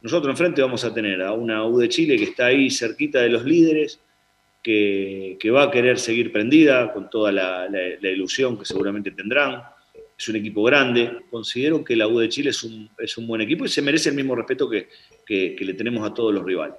nosotros 0.00 0.30
enfrente 0.30 0.62
vamos 0.62 0.84
a 0.84 0.94
tener 0.94 1.20
a 1.22 1.32
una 1.32 1.64
U 1.66 1.78
de 1.78 1.88
Chile 1.88 2.16
que 2.16 2.24
está 2.24 2.46
ahí 2.46 2.70
cerquita 2.70 3.20
de 3.20 3.30
los 3.30 3.44
líderes, 3.44 4.00
que, 5.38 5.50
va 5.50 5.64
a 5.64 5.70
querer 5.70 5.98
seguir 5.98 6.30
prendida 6.30 6.92
con 6.92 7.08
toda 7.08 7.32
la, 7.32 7.68
ilusión 8.02 8.58
que 8.58 8.66
seguramente 8.66 9.10
tendrán. 9.12 9.62
Es 10.16 10.28
un 10.28 10.36
equipo 10.36 10.62
grande. 10.62 11.20
Considero 11.30 11.82
que 11.82 11.96
la 11.96 12.06
U 12.06 12.18
de 12.18 12.28
Chile 12.28 12.50
es 12.50 12.62
un, 12.64 12.90
es 12.98 13.16
un 13.16 13.26
buen 13.26 13.40
equipo 13.40 13.64
y 13.64 13.68
se 13.68 13.80
merece 13.80 14.10
el 14.10 14.16
mismo 14.16 14.34
respeto 14.34 14.68
que, 14.68 14.88
le 15.28 15.74
tenemos 15.74 16.06
a 16.08 16.12
todos 16.12 16.34
los 16.34 16.44
rivales. 16.44 16.76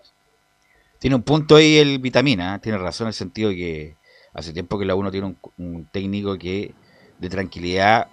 Tiene 0.99 1.15
un 1.15 1.23
punto 1.23 1.55
ahí 1.55 1.77
el 1.77 1.99
Vitamina, 1.99 2.55
¿eh? 2.55 2.59
tiene 2.61 2.77
razón 2.77 3.05
en 3.05 3.09
el 3.09 3.13
sentido 3.13 3.49
que 3.51 3.95
hace 4.33 4.53
tiempo 4.53 4.77
que 4.77 4.85
la 4.85 4.95
U 4.95 5.01
no 5.01 5.11
tiene 5.11 5.35
un, 5.57 5.85
técnico 5.91 6.37
que 6.37 6.73
de 7.17 7.29
tranquilidad, 7.29 8.07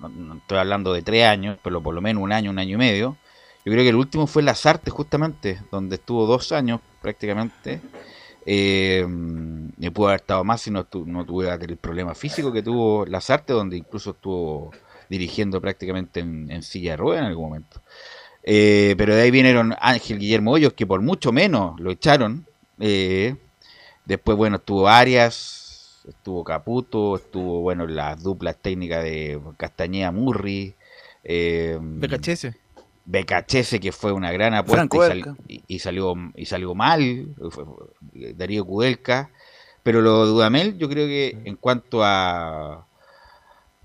no, 0.00 0.36
estoy 0.36 0.58
hablando 0.58 0.92
de 0.92 1.02
tres 1.02 1.24
años, 1.24 1.58
pero 1.62 1.82
por 1.82 1.94
lo 1.94 2.00
menos 2.00 2.22
un 2.22 2.32
año, 2.32 2.50
un 2.50 2.58
año 2.58 2.74
y 2.74 2.78
medio, 2.78 3.16
yo 3.64 3.72
creo 3.72 3.84
que 3.84 3.90
el 3.90 3.96
último 3.96 4.26
fue 4.26 4.42
Las 4.42 4.66
Artes, 4.66 4.92
justamente, 4.92 5.60
donde 5.70 5.96
estuvo 5.96 6.26
dos 6.26 6.50
años 6.50 6.80
prácticamente. 7.00 7.80
Eh, 8.44 9.04
me 9.06 9.90
pudo 9.90 10.08
haber 10.08 10.20
estado 10.20 10.44
más 10.44 10.60
si 10.60 10.70
no, 10.70 10.86
no 11.06 11.24
tuviera 11.24 11.54
el 11.54 11.76
problema 11.76 12.14
físico 12.14 12.52
que 12.52 12.62
tuvo 12.62 13.06
Las 13.06 13.30
Artes, 13.30 13.54
donde 13.54 13.76
incluso 13.76 14.10
estuvo 14.10 14.72
dirigiendo 15.08 15.60
prácticamente 15.60 16.20
en, 16.20 16.62
silla 16.62 16.92
de 16.92 16.96
ruedas 16.96 17.22
en 17.22 17.28
algún 17.28 17.44
momento. 17.48 17.80
Eh, 18.42 18.94
pero 18.98 19.14
de 19.14 19.22
ahí 19.22 19.30
vinieron 19.30 19.74
Ángel 19.80 20.18
Guillermo 20.18 20.52
Hoyos, 20.52 20.72
que 20.72 20.86
por 20.86 21.00
mucho 21.02 21.32
menos 21.32 21.78
lo 21.80 21.90
echaron. 21.90 22.46
Eh, 22.80 23.36
después, 24.04 24.36
bueno, 24.36 24.56
estuvo 24.56 24.88
Arias, 24.88 26.00
estuvo 26.08 26.42
Caputo, 26.42 27.16
estuvo, 27.16 27.60
bueno, 27.60 27.86
las 27.86 28.22
duplas 28.22 28.56
técnicas 28.56 29.04
de 29.04 29.40
Castañeda 29.56 30.10
Murri. 30.10 30.74
Eh, 31.24 31.78
BKHS 33.12 33.78
que 33.80 33.92
fue 33.92 34.12
una 34.12 34.32
gran 34.32 34.54
apuesta 34.54 35.14
y, 35.46 35.78
salió 35.78 36.14
y 36.34 36.46
salió 36.46 36.74
mal, 36.74 37.34
Darío 38.34 38.64
Kudelka, 38.64 39.30
pero 39.82 40.00
lo 40.00 40.24
de 40.24 40.30
Dudamel 40.30 40.78
yo 40.78 40.88
creo 40.88 41.06
que 41.06 41.38
en 41.44 41.56
cuanto 41.56 42.02
a 42.02 42.86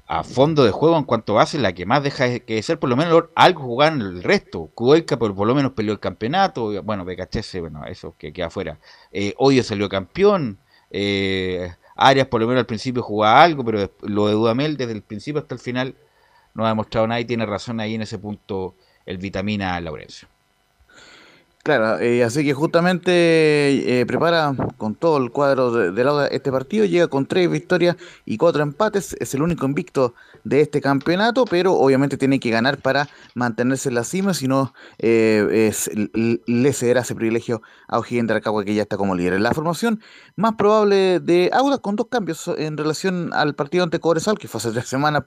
a 0.10 0.24
fondo 0.24 0.64
de 0.64 0.72
juego, 0.72 0.98
en 0.98 1.04
cuanto 1.04 1.34
a 1.34 1.42
base, 1.42 1.60
la 1.60 1.74
que 1.74 1.86
más 1.86 2.02
deja 2.02 2.40
que 2.40 2.64
ser 2.64 2.80
por 2.80 2.90
lo 2.90 2.96
menos 2.96 3.26
algo 3.36 3.62
jugar 3.64 3.92
en 3.92 4.02
el 4.02 4.24
resto. 4.24 4.70
Kudelka 4.74 5.20
por, 5.20 5.36
por 5.36 5.46
lo 5.46 5.54
menos 5.54 5.74
peleó 5.74 5.92
el 5.92 6.00
campeonato, 6.00 6.82
bueno, 6.84 7.04
BKHS, 7.04 7.60
bueno, 7.60 7.86
eso 7.86 8.16
que 8.18 8.32
queda 8.32 8.48
afuera. 8.48 8.80
Eh, 9.12 9.34
Odio 9.38 9.64
salió 9.64 9.90
campeón, 9.90 10.60
eh, 10.92 11.74
Arias 11.96 12.28
por 12.28 12.40
lo 12.40 12.48
menos 12.48 12.62
al 12.62 12.66
principio 12.66 13.04
jugaba 13.04 13.44
algo, 13.44 13.66
pero 13.66 13.92
lo 14.04 14.28
de 14.28 14.34
Dudamel 14.34 14.78
desde 14.78 14.94
el 14.94 15.02
principio 15.02 15.42
hasta 15.42 15.56
el 15.56 15.60
final 15.60 15.96
no 16.54 16.66
ha 16.66 16.70
demostrado 16.70 17.06
nada 17.08 17.20
y 17.20 17.26
tiene 17.26 17.46
razón 17.46 17.82
ahí 17.82 17.96
en 17.96 18.02
ese 18.02 18.18
punto 18.18 18.76
el 19.08 19.18
vitamina 19.18 19.80
Laurencio. 19.82 20.28
Claro, 21.68 22.00
eh, 22.00 22.24
así 22.24 22.46
que 22.46 22.54
justamente 22.54 23.12
eh, 24.00 24.06
prepara 24.06 24.56
con 24.78 24.96
todo 24.96 25.18
el 25.18 25.32
cuadro 25.32 25.70
de, 25.74 25.92
de 25.92 26.30
este 26.32 26.50
partido, 26.50 26.86
llega 26.86 27.10
con 27.10 27.26
tres 27.26 27.52
victorias 27.52 27.98
y 28.24 28.38
cuatro 28.38 28.64
empates, 28.64 29.18
es 29.20 29.34
el 29.34 29.42
único 29.42 29.66
invicto 29.66 30.16
de 30.46 30.62
este 30.62 30.80
campeonato, 30.80 31.44
pero 31.44 31.74
obviamente 31.74 32.16
tiene 32.16 32.40
que 32.40 32.52
ganar 32.52 32.78
para 32.78 33.10
mantenerse 33.36 33.90
en 33.90 33.96
la 33.96 34.06
cima, 34.06 34.34
si 34.34 34.48
no 34.48 34.74
eh, 34.98 35.74
le 36.46 36.72
cederá 36.72 37.02
ese 37.02 37.16
privilegio 37.16 37.62
a 37.90 38.00
O'Higgins 38.00 38.30
de 38.30 38.36
Arcagua 38.36 38.64
que 38.64 38.74
ya 38.74 38.84
está 38.84 38.96
como 38.96 39.14
líder. 39.14 39.42
La 39.42 39.54
formación 39.54 40.00
más 40.38 40.56
probable 40.56 41.20
de 41.20 41.50
Auda 41.52 41.80
con 41.80 41.98
dos 41.98 42.08
cambios 42.10 42.50
en 42.58 42.78
relación 42.78 43.34
al 43.34 43.56
partido 43.56 43.84
ante 43.84 44.00
Cobresal, 44.00 44.40
que 44.40 44.48
fue 44.48 44.60
hace 44.60 44.72
tres 44.72 44.88
semanas, 44.88 45.24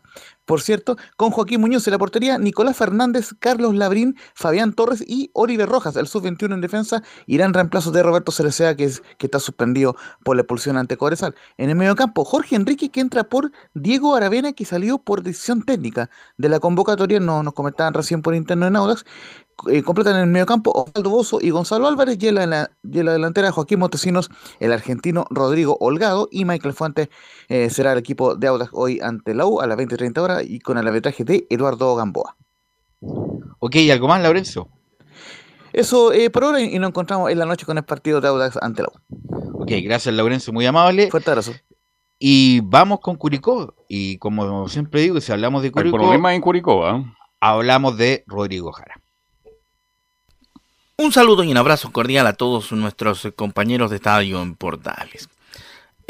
por 0.47 0.63
cierto, 0.63 0.97
con 1.19 1.33
Joaquín 1.33 1.61
Muñoz 1.61 1.87
en 1.87 1.93
la 1.93 1.99
portería, 1.99 2.39
Nicolás 2.39 2.79
Fernández, 2.79 3.35
Carlos 3.39 3.75
Labrín, 3.75 4.17
Fabián 4.35 4.73
Torres 4.73 5.05
y 5.07 5.31
Oliver 5.35 5.69
Rojas, 5.69 5.97
el 5.97 6.07
sub 6.07 6.30
21 6.31 6.55
en 6.55 6.61
defensa, 6.61 7.03
irán 7.27 7.55
reemplazo 7.55 7.91
de 7.91 8.03
Roberto 8.03 8.33
Cerecea, 8.33 8.77
que, 8.77 8.85
es, 8.85 9.03
que 9.19 9.27
está 9.27 9.39
suspendido 9.39 9.97
por 10.25 10.37
la 10.37 10.43
expulsión 10.43 10.77
ante 10.77 10.97
Cobresal. 10.97 11.35
En 11.57 11.71
el 11.71 11.77
mediocampo, 11.77 12.25
Jorge 12.25 12.57
Enrique, 12.57 12.91
que 12.91 13.01
entra 13.01 13.25
por 13.25 13.51
Diego 13.75 14.15
Aravena, 14.15 14.53
que 14.53 14.65
salió 14.65 14.99
por 14.99 15.23
decisión 15.23 15.63
técnica 15.63 16.11
de 16.39 16.49
la 16.49 16.61
convocatoria, 16.61 17.21
no, 17.21 17.43
nos 17.43 17.55
comentaban 17.55 17.95
recién 17.95 18.23
por 18.23 18.35
interno 18.35 18.67
en 18.67 18.77
Audax, 18.77 19.05
eh, 19.69 19.83
completan 19.83 20.17
en 20.17 20.23
el 20.23 20.29
mediocampo 20.29 20.73
Osvaldo 20.73 21.11
Bozo 21.11 21.39
y 21.41 21.51
Gonzalo 21.51 21.87
Álvarez, 21.87 22.17
y 22.21 22.29
en 22.29 22.51
la, 22.51 22.71
delantera 22.83 23.53
Joaquín 23.53 23.81
Montesinos, 23.81 24.31
el 24.59 24.73
argentino 24.73 25.27
Rodrigo 25.31 25.77
Holgado 25.81 26.29
y 26.31 26.45
Michael 26.45 26.75
Fuentes 26.75 27.09
eh, 27.49 27.69
será 27.71 27.93
el 27.93 27.99
equipo 27.99 28.37
de 28.37 28.47
Audax 28.47 28.71
hoy 28.73 29.01
ante 29.03 29.35
la 29.35 29.47
U 29.47 29.61
a 29.61 29.67
las 29.67 29.77
20-30 29.77 30.19
horas 30.19 30.45
y 30.47 30.61
con 30.61 30.79
el 30.79 30.87
arbitraje 30.87 31.25
de 31.25 31.47
Eduardo 31.51 31.95
Gamboa. 31.97 32.37
Ok, 33.59 33.77
¿algo 33.91 34.09
más, 34.09 34.23
Lorenzo? 34.23 34.69
Eso 35.73 36.13
eh, 36.13 36.31
por 36.31 36.45
ahora 36.45 36.61
y 36.61 36.79
nos 36.79 36.89
encontramos 36.89 37.31
en 37.31 37.39
la 37.39 37.47
noche 37.47 37.67
con 37.67 37.79
el 37.79 37.85
partido 37.85 38.21
de 38.21 38.29
Audax 38.29 38.57
ante 38.61 38.83
la 38.83 38.89
U. 38.89 39.63
Ok, 39.63 39.71
gracias, 39.83 40.15
Lorenzo, 40.15 40.53
muy 40.53 40.67
amable. 40.67 41.11
Fuerte 41.11 41.31
abrazo. 41.31 41.53
Y 42.19 42.61
vamos 42.61 43.01
con 43.01 43.17
Curicó. 43.17 43.75
Y 43.89 44.19
como 44.19 44.69
siempre 44.69 45.01
digo, 45.01 45.21
si 45.21 45.33
hablamos 45.33 45.63
de 45.63 45.73
Curicó. 45.73 45.97
El 45.97 46.03
problema 46.03 46.35
en 46.35 46.41
Curicó, 46.41 46.89
¿eh? 46.89 47.05
Hablamos 47.41 47.97
de 47.97 48.25
Rodrigo 48.27 48.73
Jara. 48.73 49.01
Un 50.99 51.13
saludo 51.13 51.43
y 51.45 51.51
un 51.51 51.57
abrazo 51.57 51.91
cordial 51.93 52.27
a 52.27 52.35
todos 52.35 52.73
nuestros 52.73 53.27
compañeros 53.35 53.89
de 53.89 53.97
estadio 53.97 54.43
en 54.43 54.55
Portales. 54.55 55.31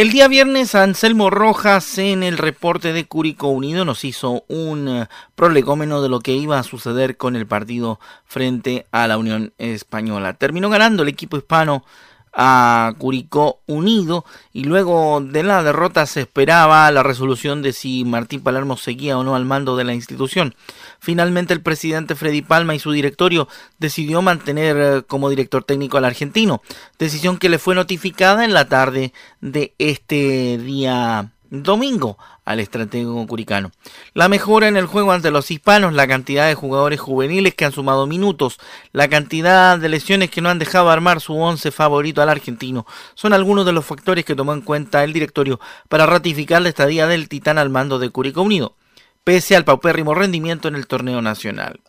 El 0.00 0.12
día 0.12 0.28
viernes, 0.28 0.74
Anselmo 0.74 1.28
Rojas 1.28 1.98
en 1.98 2.22
el 2.22 2.38
reporte 2.38 2.94
de 2.94 3.04
Curicó 3.04 3.48
Unido 3.48 3.84
nos 3.84 4.02
hizo 4.06 4.44
un 4.48 4.88
eh, 4.88 5.08
prolegómeno 5.34 6.00
de 6.00 6.08
lo 6.08 6.20
que 6.20 6.32
iba 6.32 6.58
a 6.58 6.62
suceder 6.62 7.18
con 7.18 7.36
el 7.36 7.46
partido 7.46 8.00
frente 8.24 8.86
a 8.92 9.06
la 9.06 9.18
Unión 9.18 9.52
Española. 9.58 10.32
Terminó 10.32 10.70
ganando 10.70 11.02
el 11.02 11.10
equipo 11.10 11.36
hispano 11.36 11.84
a 12.32 12.94
Curicó 12.98 13.60
Unido 13.66 14.24
y 14.52 14.64
luego 14.64 15.20
de 15.20 15.42
la 15.42 15.62
derrota 15.62 16.06
se 16.06 16.22
esperaba 16.22 16.90
la 16.90 17.02
resolución 17.02 17.62
de 17.62 17.72
si 17.72 18.04
Martín 18.04 18.40
Palermo 18.40 18.76
seguía 18.76 19.18
o 19.18 19.24
no 19.24 19.34
al 19.34 19.44
mando 19.44 19.76
de 19.76 19.84
la 19.84 19.94
institución. 19.94 20.54
Finalmente 21.00 21.54
el 21.54 21.62
presidente 21.62 22.14
Freddy 22.14 22.42
Palma 22.42 22.74
y 22.74 22.78
su 22.78 22.92
directorio 22.92 23.48
decidió 23.78 24.22
mantener 24.22 24.76
eh, 24.78 25.02
como 25.06 25.30
director 25.30 25.64
técnico 25.64 25.98
al 25.98 26.04
argentino, 26.04 26.62
decisión 26.98 27.38
que 27.38 27.48
le 27.48 27.58
fue 27.58 27.74
notificada 27.74 28.44
en 28.44 28.54
la 28.54 28.68
tarde 28.68 29.12
de 29.40 29.74
este 29.78 30.58
día 30.58 31.32
domingo 31.50 32.16
al 32.50 32.58
estratego 32.58 33.24
curicano. 33.26 33.70
La 34.12 34.28
mejora 34.28 34.66
en 34.66 34.76
el 34.76 34.86
juego 34.86 35.12
ante 35.12 35.30
los 35.30 35.50
hispanos, 35.50 35.94
la 35.94 36.08
cantidad 36.08 36.48
de 36.48 36.56
jugadores 36.56 36.98
juveniles 36.98 37.54
que 37.54 37.64
han 37.64 37.72
sumado 37.72 38.06
minutos, 38.06 38.58
la 38.92 39.08
cantidad 39.08 39.78
de 39.78 39.88
lesiones 39.88 40.30
que 40.30 40.40
no 40.40 40.48
han 40.48 40.58
dejado 40.58 40.90
armar 40.90 41.20
su 41.20 41.36
once 41.36 41.70
favorito 41.70 42.22
al 42.22 42.28
argentino, 42.28 42.86
son 43.14 43.32
algunos 43.32 43.66
de 43.66 43.72
los 43.72 43.86
factores 43.86 44.24
que 44.24 44.34
tomó 44.34 44.52
en 44.52 44.62
cuenta 44.62 45.04
el 45.04 45.12
directorio 45.12 45.60
para 45.88 46.06
ratificar 46.06 46.60
la 46.60 46.70
estadía 46.70 47.06
del 47.06 47.28
titán 47.28 47.56
al 47.56 47.70
mando 47.70 48.00
de 48.00 48.10
Curicó 48.10 48.42
Unido, 48.42 48.74
pese 49.22 49.54
al 49.54 49.64
paupérrimo 49.64 50.14
rendimiento 50.14 50.66
en 50.66 50.74
el 50.74 50.88
torneo 50.88 51.22
nacional. 51.22 51.80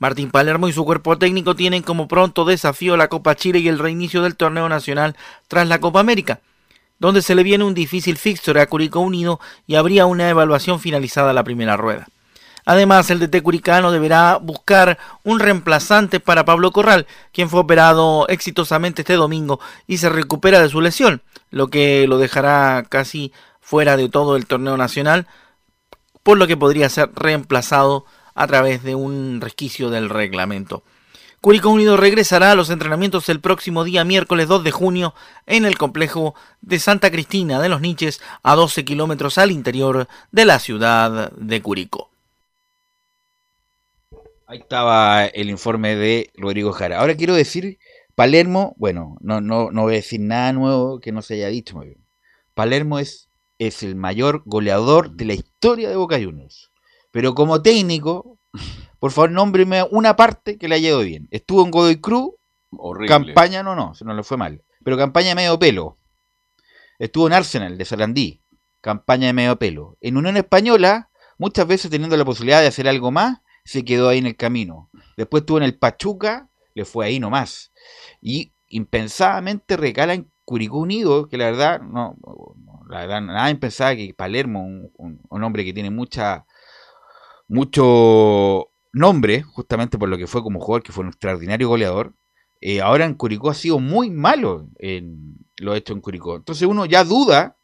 Martín 0.00 0.32
Palermo 0.32 0.66
y 0.66 0.72
su 0.72 0.84
cuerpo 0.84 1.16
técnico 1.16 1.54
tienen 1.54 1.84
como 1.84 2.08
pronto 2.08 2.44
desafío 2.44 2.96
la 2.96 3.06
Copa 3.06 3.36
Chile 3.36 3.60
y 3.60 3.68
el 3.68 3.78
reinicio 3.78 4.22
del 4.22 4.34
torneo 4.34 4.68
nacional 4.68 5.16
tras 5.46 5.68
la 5.68 5.78
Copa 5.78 6.00
América 6.00 6.40
donde 7.02 7.20
se 7.20 7.34
le 7.34 7.42
viene 7.42 7.64
un 7.64 7.74
difícil 7.74 8.16
fixture 8.16 8.60
a 8.60 8.68
Curicó 8.68 9.00
Unido 9.00 9.40
y 9.66 9.74
habría 9.74 10.06
una 10.06 10.30
evaluación 10.30 10.78
finalizada 10.78 11.32
la 11.32 11.42
primera 11.42 11.76
rueda. 11.76 12.06
Además, 12.64 13.10
el 13.10 13.18
DT 13.18 13.42
Curicano 13.42 13.90
deberá 13.90 14.36
buscar 14.36 14.98
un 15.24 15.40
reemplazante 15.40 16.20
para 16.20 16.44
Pablo 16.44 16.70
Corral, 16.70 17.08
quien 17.32 17.50
fue 17.50 17.58
operado 17.58 18.28
exitosamente 18.28 19.02
este 19.02 19.14
domingo 19.14 19.58
y 19.88 19.98
se 19.98 20.10
recupera 20.10 20.60
de 20.60 20.68
su 20.68 20.80
lesión, 20.80 21.22
lo 21.50 21.66
que 21.66 22.06
lo 22.06 22.18
dejará 22.18 22.84
casi 22.88 23.32
fuera 23.60 23.96
de 23.96 24.08
todo 24.08 24.36
el 24.36 24.46
torneo 24.46 24.76
nacional, 24.76 25.26
por 26.22 26.38
lo 26.38 26.46
que 26.46 26.56
podría 26.56 26.88
ser 26.88 27.10
reemplazado 27.16 28.06
a 28.36 28.46
través 28.46 28.84
de 28.84 28.94
un 28.94 29.40
resquicio 29.40 29.90
del 29.90 30.08
reglamento. 30.08 30.84
Curicó 31.42 31.70
Unido 31.70 31.96
regresará 31.96 32.52
a 32.52 32.54
los 32.54 32.70
entrenamientos 32.70 33.28
el 33.28 33.40
próximo 33.40 33.82
día 33.82 34.04
miércoles 34.04 34.46
2 34.46 34.62
de 34.62 34.70
junio 34.70 35.12
en 35.44 35.64
el 35.64 35.76
complejo 35.76 36.36
de 36.60 36.78
Santa 36.78 37.10
Cristina 37.10 37.60
de 37.60 37.68
los 37.68 37.80
Niches 37.80 38.20
a 38.44 38.54
12 38.54 38.84
kilómetros 38.84 39.38
al 39.38 39.50
interior 39.50 40.06
de 40.30 40.44
la 40.44 40.60
ciudad 40.60 41.32
de 41.32 41.60
Curicó. 41.60 42.12
Ahí 44.46 44.58
estaba 44.58 45.26
el 45.26 45.50
informe 45.50 45.96
de 45.96 46.30
Rodrigo 46.36 46.70
Jara. 46.70 47.00
Ahora 47.00 47.16
quiero 47.16 47.34
decir, 47.34 47.80
Palermo, 48.14 48.76
bueno, 48.78 49.16
no, 49.20 49.40
no, 49.40 49.72
no 49.72 49.82
voy 49.82 49.94
a 49.94 49.96
decir 49.96 50.20
nada 50.20 50.52
nuevo 50.52 51.00
que 51.00 51.10
no 51.10 51.22
se 51.22 51.34
haya 51.34 51.48
dicho 51.48 51.74
muy 51.74 51.86
bien. 51.86 52.06
Palermo 52.54 53.00
es, 53.00 53.30
es 53.58 53.82
el 53.82 53.96
mayor 53.96 54.44
goleador 54.46 55.10
de 55.16 55.24
la 55.24 55.34
historia 55.34 55.90
de 55.90 55.96
Boca 55.96 56.22
Juniors. 56.22 56.70
Pero 57.10 57.34
como 57.34 57.62
técnico, 57.62 58.38
por 59.02 59.10
favor, 59.10 59.32
nómbreme 59.32 59.82
una 59.90 60.14
parte 60.14 60.56
que 60.58 60.68
le 60.68 60.76
haya 60.76 60.90
ido 60.90 61.00
bien. 61.00 61.26
Estuvo 61.32 61.64
en 61.64 61.72
Godoy 61.72 62.00
Cruz. 62.00 62.34
Campaña, 63.08 63.64
no, 63.64 63.74
no, 63.74 63.94
no 64.00 64.14
le 64.14 64.22
fue 64.22 64.36
mal. 64.36 64.62
Pero 64.84 64.96
campaña 64.96 65.30
de 65.30 65.34
medio 65.34 65.58
pelo. 65.58 65.98
Estuvo 67.00 67.26
en 67.26 67.32
Arsenal 67.32 67.76
de 67.76 67.84
Sarandí. 67.84 68.42
Campaña 68.80 69.26
de 69.26 69.32
medio 69.32 69.58
pelo. 69.58 69.98
En 70.00 70.16
Unión 70.16 70.36
Española, 70.36 71.10
muchas 71.36 71.66
veces 71.66 71.90
teniendo 71.90 72.16
la 72.16 72.24
posibilidad 72.24 72.60
de 72.60 72.68
hacer 72.68 72.86
algo 72.86 73.10
más, 73.10 73.40
se 73.64 73.84
quedó 73.84 74.08
ahí 74.08 74.18
en 74.18 74.26
el 74.26 74.36
camino. 74.36 74.88
Después 75.16 75.40
estuvo 75.40 75.58
en 75.58 75.64
el 75.64 75.76
Pachuca, 75.76 76.48
le 76.72 76.84
fue 76.84 77.06
ahí 77.06 77.18
nomás. 77.18 77.72
Y 78.20 78.54
impensadamente 78.68 79.76
recala 79.76 80.14
en 80.14 80.30
Curicó 80.44 80.78
Unido, 80.78 81.28
que 81.28 81.38
la 81.38 81.46
verdad, 81.46 81.80
no, 81.80 82.16
la 82.88 83.00
verdad, 83.00 83.20
nadie 83.20 83.56
pensaba 83.56 83.96
que 83.96 84.14
Palermo, 84.14 84.62
un, 84.62 85.20
un 85.28 85.42
hombre 85.42 85.64
que 85.64 85.72
tiene 85.72 85.90
mucha, 85.90 86.46
mucho 87.48 88.71
nombre, 88.92 89.42
justamente 89.42 89.98
por 89.98 90.08
lo 90.08 90.18
que 90.18 90.26
fue 90.26 90.42
como 90.42 90.60
jugador, 90.60 90.82
que 90.82 90.92
fue 90.92 91.02
un 91.02 91.08
extraordinario 91.08 91.68
goleador, 91.68 92.14
eh, 92.60 92.80
ahora 92.80 93.04
en 93.04 93.14
Curicó 93.14 93.50
ha 93.50 93.54
sido 93.54 93.80
muy 93.80 94.10
malo 94.10 94.68
en 94.78 95.36
lo 95.56 95.74
hecho 95.74 95.92
en 95.92 96.00
Curicó. 96.00 96.36
Entonces 96.36 96.66
uno 96.68 96.86
ya 96.86 97.02
duda, 97.04 97.56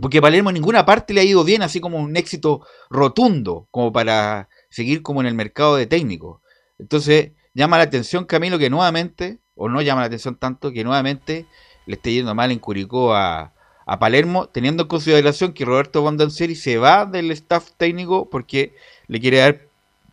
porque 0.00 0.22
Palermo 0.22 0.50
en 0.50 0.54
ninguna 0.54 0.86
parte 0.86 1.12
le 1.12 1.20
ha 1.20 1.24
ido 1.24 1.44
bien, 1.44 1.62
así 1.62 1.80
como 1.80 1.98
un 1.98 2.16
éxito 2.16 2.66
rotundo, 2.88 3.68
como 3.70 3.92
para 3.92 4.48
seguir 4.70 5.02
como 5.02 5.20
en 5.20 5.26
el 5.26 5.34
mercado 5.34 5.76
de 5.76 5.86
técnico. 5.86 6.42
Entonces 6.78 7.32
llama 7.54 7.78
la 7.78 7.84
atención 7.84 8.24
Camilo 8.24 8.58
que 8.58 8.70
nuevamente, 8.70 9.38
o 9.54 9.68
no 9.68 9.82
llama 9.82 10.02
la 10.02 10.06
atención 10.06 10.36
tanto, 10.36 10.72
que 10.72 10.84
nuevamente 10.84 11.46
le 11.86 11.96
esté 11.96 12.12
yendo 12.12 12.34
mal 12.34 12.50
en 12.52 12.58
Curicó 12.58 13.14
a, 13.14 13.52
a 13.86 13.98
Palermo, 13.98 14.48
teniendo 14.48 14.84
en 14.84 14.88
consideración 14.88 15.52
que 15.52 15.64
Roberto 15.64 16.02
Bondanceri 16.02 16.54
se 16.54 16.78
va 16.78 17.06
del 17.06 17.30
staff 17.32 17.70
técnico 17.76 18.28
porque 18.30 18.74
le 19.08 19.20
quiere 19.20 19.38
dar 19.38 19.65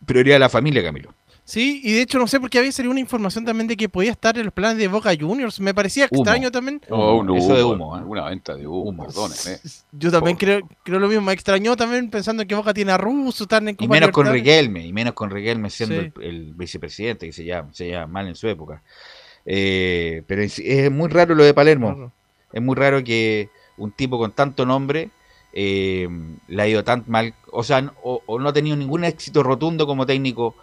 prioridad 0.04 0.36
a 0.36 0.40
la 0.40 0.48
familia, 0.48 0.82
Camilo. 0.82 1.14
Sí, 1.46 1.82
y 1.84 1.92
de 1.92 2.00
hecho 2.00 2.18
no 2.18 2.26
sé 2.26 2.40
por 2.40 2.48
qué 2.48 2.58
había 2.58 2.72
salido 2.72 2.90
una 2.90 3.00
información 3.00 3.44
también 3.44 3.66
de 3.66 3.76
que 3.76 3.86
podía 3.90 4.12
estar 4.12 4.38
en 4.38 4.46
los 4.46 4.54
planes 4.54 4.78
de 4.78 4.88
Boca 4.88 5.12
Juniors. 5.18 5.60
Me 5.60 5.74
parecía 5.74 6.06
extraño 6.06 6.50
también. 6.50 6.80
Oh, 6.88 7.22
no, 7.22 7.36
Eso 7.36 7.54
de 7.54 7.62
humo, 7.62 7.98
¿eh? 7.98 8.02
una 8.02 8.24
venta 8.30 8.54
de 8.54 8.66
humo. 8.66 9.06
Yo 9.92 10.10
también 10.10 10.38
creo, 10.38 10.66
creo 10.82 10.98
lo 10.98 11.06
mismo. 11.06 11.22
Me 11.22 11.34
extrañó 11.34 11.76
también 11.76 12.08
pensando 12.08 12.46
que 12.46 12.54
Boca 12.54 12.72
tiene 12.72 12.92
a 12.92 12.96
Russo, 12.96 13.44
están 13.44 13.68
en 13.68 13.76
Y 13.78 13.86
menos 13.86 14.10
con 14.10 14.26
Riquelme, 14.26 14.86
y 14.86 14.92
menos 14.94 15.12
con 15.12 15.30
Riquelme 15.30 15.68
siendo 15.68 15.96
el, 16.22 16.54
vicepresidente, 16.54 17.26
que 17.26 17.32
se 17.32 17.44
llama, 17.44 17.68
se 17.74 17.90
llama 17.90 18.06
mal 18.06 18.28
en 18.28 18.36
su 18.36 18.48
época. 18.48 18.82
Eh, 19.44 20.22
pero 20.26 20.40
es, 20.40 20.90
muy 20.90 21.10
raro 21.10 21.34
lo 21.34 21.44
de 21.44 21.52
Palermo. 21.52 22.10
Es 22.54 22.62
muy 22.62 22.74
raro 22.74 23.04
que 23.04 23.50
un 23.76 23.92
tipo 23.92 24.16
con 24.16 24.32
tanto 24.32 24.64
nombre 24.64 25.10
eh, 25.56 26.08
le 26.48 26.62
ha 26.62 26.66
ido 26.66 26.82
tan 26.82 27.04
mal, 27.06 27.32
o 27.52 27.62
sea, 27.62 27.92
o, 28.02 28.38
no 28.40 28.48
ha 28.48 28.52
tenido 28.52 28.76
ningún 28.76 29.04
éxito 29.04 29.44
rotundo 29.44 29.86
como 29.86 30.04
técnico 30.04 30.56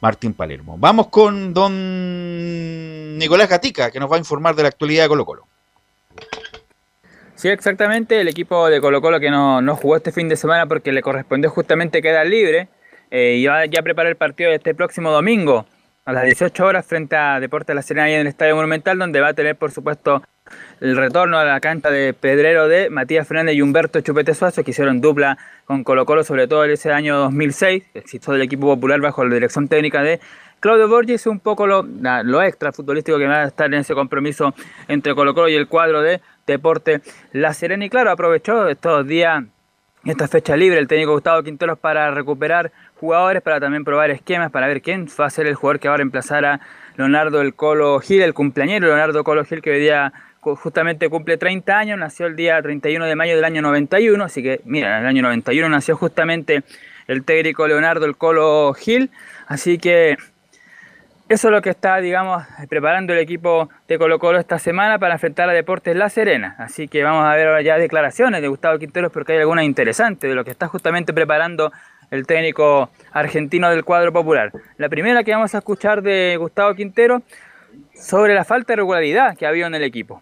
Martín 0.00 0.32
Palermo. 0.32 0.76
Vamos 0.78 1.08
con 1.08 1.52
don 1.52 3.18
Nicolás 3.18 3.50
Gatica, 3.50 3.90
que 3.90 4.00
nos 4.00 4.10
va 4.10 4.16
a 4.16 4.18
informar 4.18 4.54
de 4.54 4.62
la 4.62 4.68
actualidad 4.68 5.04
de 5.04 5.08
Colo 5.08 5.26
Colo. 5.26 5.46
Sí, 7.34 7.48
exactamente, 7.48 8.20
el 8.20 8.28
equipo 8.28 8.68
de 8.68 8.80
Colo 8.80 9.02
Colo 9.02 9.20
que 9.20 9.30
no, 9.30 9.76
jugó 9.76 9.96
este 9.96 10.12
fin 10.12 10.30
de 10.30 10.36
semana 10.36 10.64
porque 10.66 10.92
le 10.92 11.02
correspondió 11.02 11.50
justamente 11.50 12.00
quedar 12.00 12.26
libre 12.26 12.68
eh, 13.10 13.36
y 13.36 13.46
va 13.46 13.66
ya 13.66 13.80
a 13.80 14.02
el 14.02 14.16
partido 14.16 14.48
de 14.48 14.56
este 14.56 14.74
próximo 14.74 15.10
domingo 15.10 15.66
a 16.06 16.12
las 16.12 16.24
18 16.24 16.64
horas 16.64 16.86
frente 16.86 17.16
a 17.16 17.38
Deportes 17.38 17.76
La 17.76 17.82
Serena 17.82 18.10
y 18.10 18.14
en 18.14 18.20
el 18.22 18.26
Estadio 18.28 18.56
Monumental, 18.56 18.98
donde 18.98 19.20
va 19.20 19.28
a 19.28 19.34
tener, 19.34 19.56
por 19.56 19.72
supuesto, 19.72 20.22
el 20.82 20.96
retorno 20.96 21.38
a 21.38 21.44
la 21.44 21.60
cancha 21.60 21.90
de 21.90 22.12
Pedrero 22.12 22.66
de 22.66 22.90
Matías 22.90 23.28
Fernández 23.28 23.54
y 23.54 23.62
Humberto 23.62 24.00
Chupete 24.00 24.34
Suazo, 24.34 24.64
que 24.64 24.72
hicieron 24.72 25.00
dupla 25.00 25.38
con 25.64 25.84
Colo 25.84 26.04
Colo, 26.04 26.24
sobre 26.24 26.48
todo 26.48 26.64
en 26.64 26.72
ese 26.72 26.90
año 26.92 27.16
2006, 27.18 27.84
existió 27.94 28.32
del 28.32 28.42
equipo 28.42 28.66
popular 28.66 29.00
bajo 29.00 29.24
la 29.24 29.32
dirección 29.32 29.68
técnica 29.68 30.02
de 30.02 30.20
Claudio 30.58 30.88
Borges, 30.88 31.28
un 31.28 31.38
poco 31.38 31.68
lo, 31.68 31.84
lo 31.84 32.42
extra 32.42 32.72
futbolístico 32.72 33.16
que 33.18 33.26
va 33.26 33.42
a 33.42 33.44
estar 33.44 33.66
en 33.66 33.80
ese 33.80 33.94
compromiso 33.94 34.54
entre 34.88 35.14
Colo 35.14 35.34
Colo 35.34 35.48
y 35.48 35.54
el 35.54 35.68
cuadro 35.68 36.02
de 36.02 36.20
Deporte 36.48 37.00
La 37.32 37.54
Serena. 37.54 37.84
Y 37.84 37.88
claro, 37.88 38.10
aprovechó 38.10 38.68
estos 38.68 39.06
días, 39.06 39.44
esta 40.04 40.26
fecha 40.26 40.56
libre, 40.56 40.80
el 40.80 40.88
técnico 40.88 41.12
Gustavo 41.12 41.44
Quinteros 41.44 41.78
para 41.78 42.10
recuperar 42.10 42.72
jugadores, 42.96 43.40
para 43.40 43.60
también 43.60 43.84
probar 43.84 44.10
esquemas, 44.10 44.50
para 44.50 44.66
ver 44.66 44.82
quién 44.82 45.06
va 45.20 45.26
a 45.26 45.30
ser 45.30 45.46
el 45.46 45.54
jugador 45.54 45.78
que 45.78 45.88
va 45.88 45.94
a 45.94 45.98
reemplazar 45.98 46.44
a 46.44 46.60
Leonardo 46.96 47.40
el 47.40 47.54
Colo 47.54 48.00
Gil, 48.00 48.22
el 48.22 48.34
cumpleañero 48.34 48.88
Leonardo 48.88 49.22
Colo 49.22 49.44
Gil, 49.44 49.62
que 49.62 49.70
hoy 49.70 49.80
día 49.80 50.12
justamente 50.42 51.08
cumple 51.08 51.36
30 51.36 51.78
años, 51.78 51.98
nació 51.98 52.26
el 52.26 52.36
día 52.36 52.60
31 52.60 53.06
de 53.06 53.16
mayo 53.16 53.36
del 53.36 53.44
año 53.44 53.62
91, 53.62 54.24
así 54.24 54.42
que 54.42 54.60
mira, 54.64 54.98
en 54.98 55.04
el 55.04 55.08
año 55.08 55.22
91 55.22 55.68
nació 55.68 55.96
justamente 55.96 56.62
el 57.06 57.24
técnico 57.24 57.66
Leonardo 57.66 58.04
el 58.04 58.16
Colo 58.16 58.74
Gil, 58.74 59.10
así 59.46 59.78
que 59.78 60.16
eso 61.28 61.48
es 61.48 61.52
lo 61.52 61.62
que 61.62 61.70
está, 61.70 61.96
digamos, 61.98 62.44
preparando 62.68 63.12
el 63.12 63.20
equipo 63.20 63.70
de 63.88 63.98
Colo 63.98 64.18
Colo 64.18 64.38
esta 64.38 64.58
semana 64.58 64.98
para 64.98 65.14
enfrentar 65.14 65.48
a 65.48 65.52
Deportes 65.52 65.96
La 65.96 66.10
Serena. 66.10 66.56
Así 66.58 66.88
que 66.88 67.02
vamos 67.02 67.24
a 67.24 67.34
ver 67.34 67.46
ahora 67.46 67.62
ya 67.62 67.78
declaraciones 67.78 68.42
de 68.42 68.48
Gustavo 68.48 68.78
Quinteros 68.78 69.10
porque 69.10 69.32
hay 69.32 69.38
algunas 69.38 69.64
interesantes 69.64 70.28
de 70.28 70.34
lo 70.34 70.44
que 70.44 70.50
está 70.50 70.68
justamente 70.68 71.14
preparando 71.14 71.72
el 72.10 72.26
técnico 72.26 72.90
argentino 73.12 73.70
del 73.70 73.82
cuadro 73.82 74.12
popular. 74.12 74.52
La 74.76 74.90
primera 74.90 75.24
que 75.24 75.32
vamos 75.32 75.54
a 75.54 75.58
escuchar 75.58 76.02
de 76.02 76.36
Gustavo 76.38 76.74
Quintero 76.74 77.22
sobre 77.94 78.34
la 78.34 78.44
falta 78.44 78.74
de 78.74 78.76
regularidad 78.76 79.34
que 79.34 79.46
ha 79.46 79.48
habido 79.48 79.68
en 79.68 79.74
el 79.74 79.84
equipo. 79.84 80.20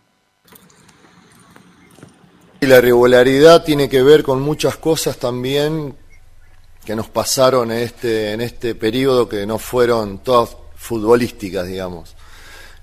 Y 2.63 2.67
la 2.67 2.81
regularidad 2.83 3.65
tiene 3.65 3.89
que 3.89 4.03
ver 4.03 4.23
con 4.23 4.43
muchas 4.43 4.77
cosas 4.77 5.17
también 5.17 5.97
que 6.85 6.95
nos 6.95 7.09
pasaron 7.09 7.73
en 7.73 7.79
este, 7.79 8.33
en 8.33 8.43
este 8.43 8.75
periodo 8.75 9.27
que 9.27 9.47
no 9.47 9.59
fueron 9.59 10.19
todas 10.19 10.57
futbolísticas, 10.77 11.67
digamos. 11.67 12.15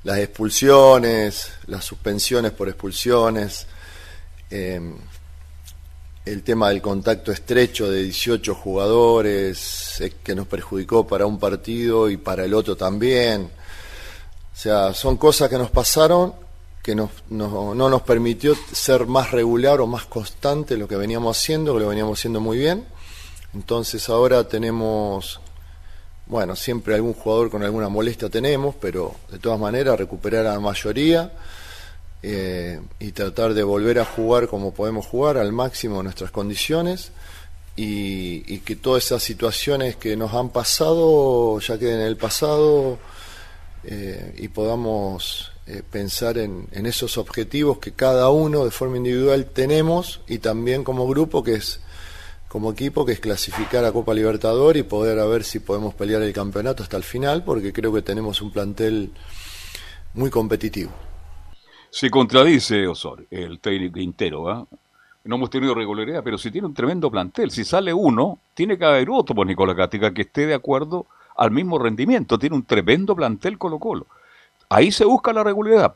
Las 0.04 0.18
expulsiones, 0.18 1.52
las 1.68 1.86
suspensiones 1.86 2.54
por 2.54 2.70
expulsiones, 2.70 3.68
em, 4.50 4.96
el 6.26 6.42
tema 6.42 6.70
del 6.70 6.82
contacto 6.82 7.32
estrecho 7.32 7.92
de 7.92 8.02
18 8.02 8.56
jugadores 8.56 10.02
eh, 10.02 10.14
que 10.24 10.34
nos 10.34 10.48
perjudicó 10.48 11.06
para 11.06 11.28
un 11.28 11.40
partido 11.40 12.10
y 12.10 12.18
para 12.18 12.46
el 12.46 12.56
otro 12.56 12.76
también. 12.76 13.44
O 13.44 14.60
sea, 14.60 14.96
son 14.96 15.18
cosas 15.18 15.50
que 15.50 15.58
nos 15.58 15.70
pasaron 15.70 16.47
que 16.88 16.96
no, 16.96 17.10
nos 17.76 18.02
permitió 18.04 18.56
ser 18.72 19.08
más 19.08 19.32
regular 19.32 19.82
o 19.82 19.88
más 19.88 20.06
constante 20.06 20.78
lo 20.78 20.88
que 20.88 20.96
veníamos 20.96 21.38
haciendo, 21.38 21.74
que 21.74 21.82
lo 21.82 21.90
veníamos 21.90 22.18
haciendo 22.18 22.40
muy 22.40 22.58
bien. 22.58 22.86
Entonces 23.54 24.08
ahora 24.08 24.48
tenemos, 24.48 25.42
bueno, 26.28 26.56
siempre 26.56 26.96
algún 26.96 27.12
jugador 27.12 27.50
con 27.50 27.62
alguna 27.62 27.90
molestia 27.90 28.30
tenemos, 28.30 28.74
pero 28.80 29.14
de 29.30 29.38
todas 29.38 29.60
maneras 29.60 30.00
recuperar 30.00 30.46
a 30.46 30.54
la 30.54 30.62
mayoría 30.62 31.34
eh, 32.24 32.80
y 33.02 33.12
tratar 33.12 33.54
de 33.54 33.64
volver 33.64 34.00
a 34.00 34.06
jugar 34.06 34.48
como 34.48 34.74
podemos 34.74 35.06
jugar 35.06 35.36
al 35.36 35.52
máximo 35.52 36.02
nuestras 36.02 36.32
condiciones 36.32 37.12
y, 37.76 38.60
que 38.60 38.78
todas 38.78 39.04
esas 39.04 39.22
situaciones 39.24 39.98
que 39.98 40.16
nos 40.16 40.34
han 40.34 40.52
pasado 40.52 41.60
ya 41.60 41.78
queden 41.78 42.00
en 42.00 42.08
el 42.08 42.16
pasado 42.16 42.98
eh, 43.84 44.36
y 44.38 44.48
podamos 44.48 45.52
eh, 45.68 45.84
pensar 45.90 46.38
en, 46.38 46.70
esos 46.72 47.18
objetivos 47.18 47.80
que 47.80 47.92
cada 47.92 48.30
uno 48.30 48.64
de 48.64 48.72
forma 48.72 48.96
individual 48.96 49.48
tenemos 49.48 50.22
y 50.26 50.38
también 50.38 50.86
como 50.86 51.06
grupo 51.08 51.44
que 51.44 51.56
es 51.56 51.82
como 52.48 52.72
equipo 52.72 53.06
que 53.06 53.12
es 53.12 53.20
clasificar 53.20 53.84
a 53.84 53.92
Copa 53.92 54.14
Libertador 54.14 54.78
y 54.78 54.84
poder 54.84 55.20
a 55.20 55.26
ver 55.26 55.44
si 55.44 55.60
podemos 55.60 55.94
pelear 55.94 56.22
el 56.22 56.32
campeonato 56.32 56.84
hasta 56.84 56.96
el 56.96 57.04
final 57.04 57.44
porque 57.44 57.74
creo 57.74 57.92
que 57.92 58.02
tenemos 58.02 58.42
un 58.42 58.52
plantel 58.52 59.12
muy 60.14 60.30
competitivo. 60.30 60.92
Se 61.90 62.10
contradice 62.10 62.88
Osorio, 62.88 63.28
el 63.30 63.60
técnico 63.60 63.96
Quintero, 63.96 64.50
¿ah? 64.50 64.66
no 65.26 65.36
hemos 65.36 65.50
tenido 65.50 65.76
regularidad, 65.76 66.24
pero 66.24 66.38
si 66.38 66.50
tiene 66.50 66.68
un 66.68 66.74
tremendo 66.74 67.12
plantel, 67.12 67.52
si 67.52 67.66
sale 67.66 67.94
uno, 67.94 68.40
tiene 68.54 68.78
que 68.78 68.86
haber 68.86 69.10
otro 69.10 69.36
por 69.36 69.46
Nicolás 69.46 69.76
Gatica 69.76 70.14
que 70.14 70.22
esté 70.22 70.46
de 70.46 70.54
acuerdo 70.54 71.08
al 71.36 71.52
mismo 71.52 71.78
rendimiento, 71.78 72.40
tiene 72.40 72.56
un 72.56 72.64
tremendo 72.64 73.16
plantel 73.16 73.58
Colo 73.58 73.80
Colo. 73.80 74.08
Ahí 74.70 74.92
se 74.92 75.06
busca 75.06 75.32
la 75.34 75.44
regularidad. 75.44 75.96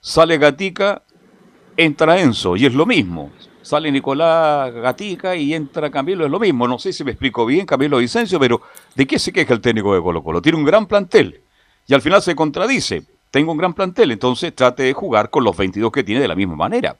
Sale 0.00 0.38
Gatica, 0.38 1.02
entra 1.76 2.20
Enzo, 2.20 2.56
y 2.56 2.66
es 2.66 2.74
lo 2.74 2.86
mismo. 2.86 3.32
Sale 3.62 3.90
Nicolás 3.90 4.72
Gatica 4.72 5.36
y 5.36 5.52
entra 5.52 5.90
Camilo, 5.90 6.24
es 6.24 6.30
lo 6.30 6.38
mismo. 6.38 6.66
No 6.66 6.78
sé 6.78 6.92
si 6.92 7.04
me 7.04 7.10
explico 7.10 7.44
bien, 7.44 7.66
Camilo 7.66 7.98
Vicencio, 7.98 8.38
pero 8.38 8.62
¿de 8.94 9.06
qué 9.06 9.18
se 9.18 9.32
queja 9.32 9.52
el 9.52 9.60
técnico 9.60 9.94
de 9.94 10.00
Colo 10.00 10.22
Colo? 10.22 10.40
Tiene 10.40 10.58
un 10.58 10.64
gran 10.64 10.86
plantel 10.86 11.42
y 11.86 11.94
al 11.94 12.00
final 12.00 12.22
se 12.22 12.34
contradice. 12.34 13.02
Tengo 13.30 13.52
un 13.52 13.58
gran 13.58 13.74
plantel, 13.74 14.12
entonces 14.12 14.54
trate 14.54 14.84
de 14.84 14.92
jugar 14.94 15.28
con 15.28 15.44
los 15.44 15.56
22 15.56 15.92
que 15.92 16.04
tiene 16.04 16.20
de 16.20 16.28
la 16.28 16.34
misma 16.34 16.56
manera. 16.56 16.96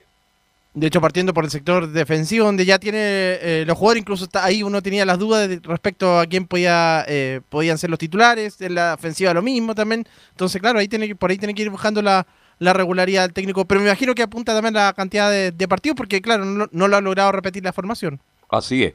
De 0.78 0.86
hecho, 0.86 1.00
partiendo 1.00 1.34
por 1.34 1.44
el 1.44 1.50
sector 1.50 1.88
defensivo, 1.88 2.46
donde 2.46 2.64
ya 2.64 2.78
tiene 2.78 2.98
eh, 3.00 3.64
los 3.66 3.76
jugadores, 3.76 4.02
incluso 4.02 4.24
está 4.24 4.44
ahí 4.44 4.62
uno 4.62 4.80
tenía 4.80 5.04
las 5.04 5.18
dudas 5.18 5.50
respecto 5.62 6.20
a 6.20 6.26
quién 6.26 6.46
podía, 6.46 7.04
eh, 7.08 7.40
podían 7.48 7.78
ser 7.78 7.90
los 7.90 7.98
titulares, 7.98 8.60
en 8.60 8.76
la 8.76 8.94
ofensiva 8.94 9.34
lo 9.34 9.42
mismo 9.42 9.74
también. 9.74 10.06
Entonces, 10.30 10.60
claro, 10.60 10.78
ahí 10.78 10.86
tiene 10.86 11.12
por 11.16 11.30
ahí 11.30 11.36
tiene 11.36 11.52
que 11.54 11.62
ir 11.62 11.70
buscando 11.70 12.00
la, 12.00 12.24
regularidad 12.60 13.22
del 13.22 13.32
técnico. 13.32 13.64
Pero 13.64 13.80
me 13.80 13.88
imagino 13.88 14.14
que 14.14 14.22
apunta 14.22 14.54
también 14.54 14.74
la 14.74 14.92
cantidad 14.92 15.30
de, 15.32 15.68
partidos, 15.68 15.96
porque 15.96 16.20
claro, 16.22 16.44
no, 16.44 16.68
no, 16.70 16.86
lo 16.86 16.96
ha 16.96 17.00
logrado 17.00 17.32
repetir 17.32 17.64
la 17.64 17.72
formación. 17.72 18.20
Así 18.48 18.84
es. 18.84 18.94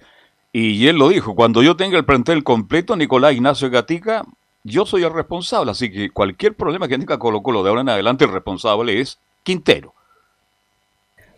Y 0.53 0.87
él 0.87 0.95
lo 0.95 1.09
dijo, 1.09 1.35
cuando 1.35 1.61
yo 1.63 1.75
tenga 1.75 1.97
el 1.97 2.05
plantel 2.05 2.45
completo, 2.45 2.95
Nicolás 2.95 3.33
Ignacio 3.33 3.69
Gatica, 3.69 4.23
yo 4.63 4.85
soy 4.85 5.03
el 5.03 5.13
responsable. 5.13 5.71
Así 5.71 5.91
que 5.91 6.11
cualquier 6.11 6.55
problema 6.55 6.87
que 6.87 6.97
tenga 6.97 7.19
Colo 7.19 7.43
Colo 7.43 7.61
de 7.61 7.69
ahora 7.69 7.81
en 7.81 7.89
adelante, 7.89 8.23
el 8.23 8.31
responsable 8.31 9.01
es 9.01 9.19
Quintero. 9.43 9.93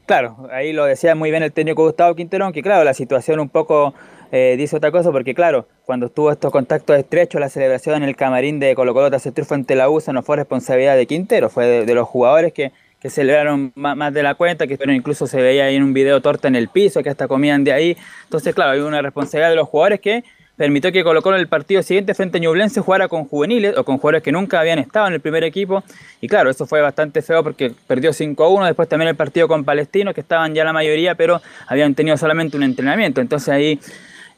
Claro, 0.05 0.47
ahí 0.51 0.71
lo 0.71 0.85
decía 0.85 1.15
muy 1.15 1.31
bien 1.31 1.41
el 1.41 1.51
técnico 1.51 1.83
Gustavo 1.83 2.13
Quintero, 2.15 2.51
que 2.51 2.61
claro, 2.61 2.83
la 2.83 2.93
situación 2.93 3.39
un 3.39 3.49
poco 3.49 3.95
eh, 4.31 4.55
dice 4.55 4.75
otra 4.75 4.91
cosa, 4.91 5.11
porque 5.11 5.33
claro, 5.33 5.67
cuando 5.83 6.05
estuvo 6.05 6.31
estos 6.31 6.51
contactos 6.51 6.95
estrechos, 6.95 7.41
la 7.41 7.49
celebración 7.49 8.03
en 8.03 8.09
el 8.09 8.15
camarín 8.15 8.59
de 8.59 8.75
Colo 8.75 8.93
Colo 8.93 9.09
tras 9.09 9.25
el 9.25 9.33
triunfo 9.33 9.55
ante 9.55 9.75
la 9.75 9.89
USA 9.89 10.13
no 10.13 10.21
fue 10.21 10.35
responsabilidad 10.35 10.95
de 10.95 11.07
Quintero, 11.07 11.49
fue 11.49 11.85
de, 11.85 11.95
los 11.95 12.07
jugadores 12.07 12.53
que, 12.53 12.71
que 12.99 13.09
celebraron 13.09 13.71
más, 13.73 14.13
de 14.13 14.21
la 14.21 14.35
cuenta, 14.35 14.67
que 14.67 14.77
incluso 14.93 15.25
se 15.25 15.41
veía 15.41 15.65
ahí 15.65 15.75
en 15.75 15.81
un 15.81 15.93
video 15.93 16.21
torta 16.21 16.47
en 16.47 16.55
el 16.55 16.69
piso, 16.69 17.01
que 17.01 17.09
hasta 17.09 17.27
comían 17.27 17.63
de 17.63 17.73
ahí. 17.73 17.97
Entonces, 18.25 18.53
claro, 18.53 18.73
hay 18.73 18.81
una 18.81 19.01
responsabilidad 19.01 19.49
de 19.49 19.55
los 19.55 19.67
jugadores 19.67 20.01
que 20.01 20.23
permitió 20.55 20.91
que 20.91 21.03
colocó 21.03 21.33
en 21.33 21.39
el 21.39 21.47
partido 21.47 21.83
siguiente 21.83 22.13
frente 22.13 22.37
a 22.37 22.41
Ñublense 22.41 22.81
jugara 22.81 23.07
con 23.07 23.25
juveniles 23.25 23.77
o 23.77 23.83
con 23.83 23.97
jugadores 23.97 24.23
que 24.23 24.31
nunca 24.31 24.59
habían 24.59 24.79
estado 24.79 25.07
en 25.07 25.13
el 25.13 25.19
primer 25.19 25.43
equipo. 25.43 25.83
Y 26.21 26.27
claro, 26.27 26.49
eso 26.49 26.65
fue 26.65 26.81
bastante 26.81 27.21
feo 27.21 27.43
porque 27.43 27.73
perdió 27.87 28.11
5-1. 28.11 28.65
Después 28.65 28.87
también 28.87 29.09
el 29.09 29.15
partido 29.15 29.47
con 29.47 29.63
Palestino, 29.63 30.13
que 30.13 30.21
estaban 30.21 30.53
ya 30.53 30.63
la 30.63 30.73
mayoría, 30.73 31.15
pero 31.15 31.41
habían 31.67 31.93
tenido 31.93 32.17
solamente 32.17 32.57
un 32.57 32.63
entrenamiento. 32.63 33.21
Entonces 33.21 33.49
ahí, 33.49 33.79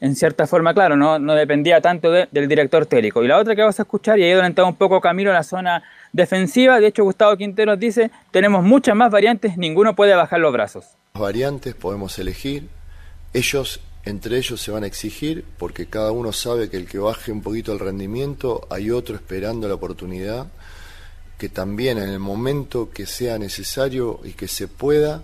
en 0.00 0.16
cierta 0.16 0.46
forma, 0.46 0.74
claro, 0.74 0.96
no, 0.96 1.18
no 1.18 1.34
dependía 1.34 1.80
tanto 1.80 2.10
del 2.10 2.48
director 2.48 2.86
técnico. 2.86 3.22
Y 3.22 3.28
la 3.28 3.38
otra 3.38 3.54
que 3.54 3.62
vamos 3.62 3.78
a 3.78 3.82
escuchar, 3.82 4.18
y 4.18 4.24
ahí 4.24 4.32
donde 4.32 4.62
un 4.62 4.74
poco 4.74 5.00
Camilo, 5.00 5.32
la 5.32 5.42
zona 5.44 5.82
defensiva. 6.12 6.80
De 6.80 6.88
hecho, 6.88 7.04
Gustavo 7.04 7.36
Quintero 7.36 7.76
dice, 7.76 8.10
tenemos 8.30 8.64
muchas 8.64 8.96
más 8.96 9.10
variantes, 9.10 9.56
ninguno 9.56 9.94
puede 9.94 10.14
bajar 10.14 10.40
los 10.40 10.52
brazos. 10.52 10.86
Variantes 11.14 11.74
podemos 11.74 12.18
elegir. 12.18 12.68
Ellos 13.34 13.80
entre 14.08 14.38
ellos 14.38 14.60
se 14.60 14.70
van 14.70 14.84
a 14.84 14.86
exigir 14.86 15.44
porque 15.58 15.86
cada 15.86 16.12
uno 16.12 16.32
sabe 16.32 16.70
que 16.70 16.76
el 16.76 16.86
que 16.86 16.98
baje 16.98 17.30
un 17.30 17.42
poquito 17.42 17.72
el 17.72 17.78
rendimiento 17.78 18.66
hay 18.70 18.90
otro 18.90 19.14
esperando 19.14 19.68
la 19.68 19.74
oportunidad 19.74 20.48
que 21.36 21.48
también 21.48 21.98
en 21.98 22.08
el 22.08 22.18
momento 22.18 22.90
que 22.90 23.06
sea 23.06 23.38
necesario 23.38 24.20
y 24.24 24.32
que 24.32 24.48
se 24.48 24.66
pueda 24.66 25.22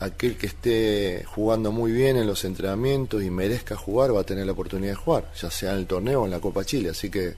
aquel 0.00 0.36
que 0.36 0.46
esté 0.46 1.24
jugando 1.26 1.72
muy 1.72 1.92
bien 1.92 2.16
en 2.16 2.26
los 2.26 2.44
entrenamientos 2.44 3.22
y 3.22 3.30
merezca 3.30 3.76
jugar 3.76 4.14
va 4.14 4.20
a 4.20 4.24
tener 4.24 4.44
la 4.44 4.52
oportunidad 4.52 4.92
de 4.92 4.96
jugar 4.96 5.32
ya 5.40 5.50
sea 5.50 5.72
en 5.72 5.78
el 5.78 5.86
torneo 5.86 6.22
o 6.22 6.24
en 6.24 6.30
la 6.30 6.40
Copa 6.40 6.64
Chile. 6.64 6.90
Así 6.90 7.10
que 7.10 7.34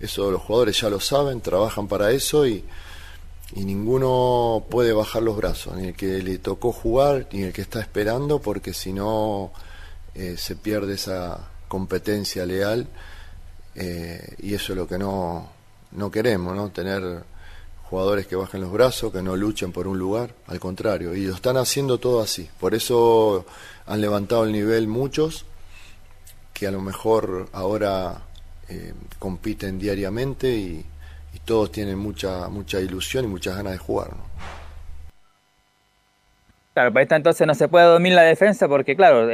eso 0.00 0.30
los 0.30 0.42
jugadores 0.42 0.80
ya 0.80 0.90
lo 0.90 1.00
saben 1.00 1.40
trabajan 1.40 1.86
para 1.86 2.10
eso 2.10 2.46
y 2.46 2.64
y 3.54 3.64
ninguno 3.64 4.66
puede 4.68 4.92
bajar 4.92 5.22
los 5.22 5.36
brazos, 5.36 5.74
ni 5.76 5.88
el 5.88 5.94
que 5.94 6.22
le 6.22 6.38
tocó 6.38 6.72
jugar, 6.72 7.28
ni 7.32 7.44
el 7.44 7.52
que 7.52 7.62
está 7.62 7.80
esperando, 7.80 8.40
porque 8.40 8.74
si 8.74 8.92
no 8.92 9.52
eh, 10.18 10.36
se 10.36 10.56
pierde 10.56 10.94
esa 10.94 11.38
competencia 11.68 12.44
leal 12.44 12.88
eh, 13.76 14.34
y 14.38 14.52
eso 14.52 14.72
es 14.72 14.76
lo 14.76 14.88
que 14.88 14.98
no, 14.98 15.48
no 15.92 16.10
queremos, 16.10 16.56
¿no? 16.56 16.70
Tener 16.70 17.22
jugadores 17.84 18.26
que 18.26 18.34
bajen 18.34 18.62
los 18.62 18.72
brazos, 18.72 19.12
que 19.12 19.22
no 19.22 19.36
luchen 19.36 19.70
por 19.70 19.86
un 19.86 19.96
lugar, 19.96 20.30
al 20.48 20.58
contrario, 20.58 21.14
y 21.14 21.24
lo 21.24 21.34
están 21.36 21.56
haciendo 21.56 21.98
todo 21.98 22.20
así. 22.20 22.50
Por 22.58 22.74
eso 22.74 23.46
han 23.86 24.00
levantado 24.00 24.42
el 24.42 24.50
nivel 24.50 24.88
muchos, 24.88 25.46
que 26.52 26.66
a 26.66 26.72
lo 26.72 26.80
mejor 26.80 27.48
ahora 27.52 28.22
eh, 28.68 28.94
compiten 29.20 29.78
diariamente 29.78 30.50
y, 30.50 30.84
todos 31.44 31.72
tienen 31.72 31.96
mucha, 31.96 32.48
mucha 32.48 32.78
ilusión 32.78 33.24
y 33.24 33.28
muchas 33.28 33.56
ganas 33.56 33.72
de 33.72 33.78
jugar. 33.78 34.10
Claro, 36.74 36.92
para 36.92 37.04
esta 37.04 37.16
entonces 37.16 37.46
no 37.46 37.54
se 37.54 37.68
puede 37.68 37.86
dormir 37.86 38.12
la 38.12 38.22
defensa 38.22 38.68
porque, 38.68 38.94
claro, 38.96 39.30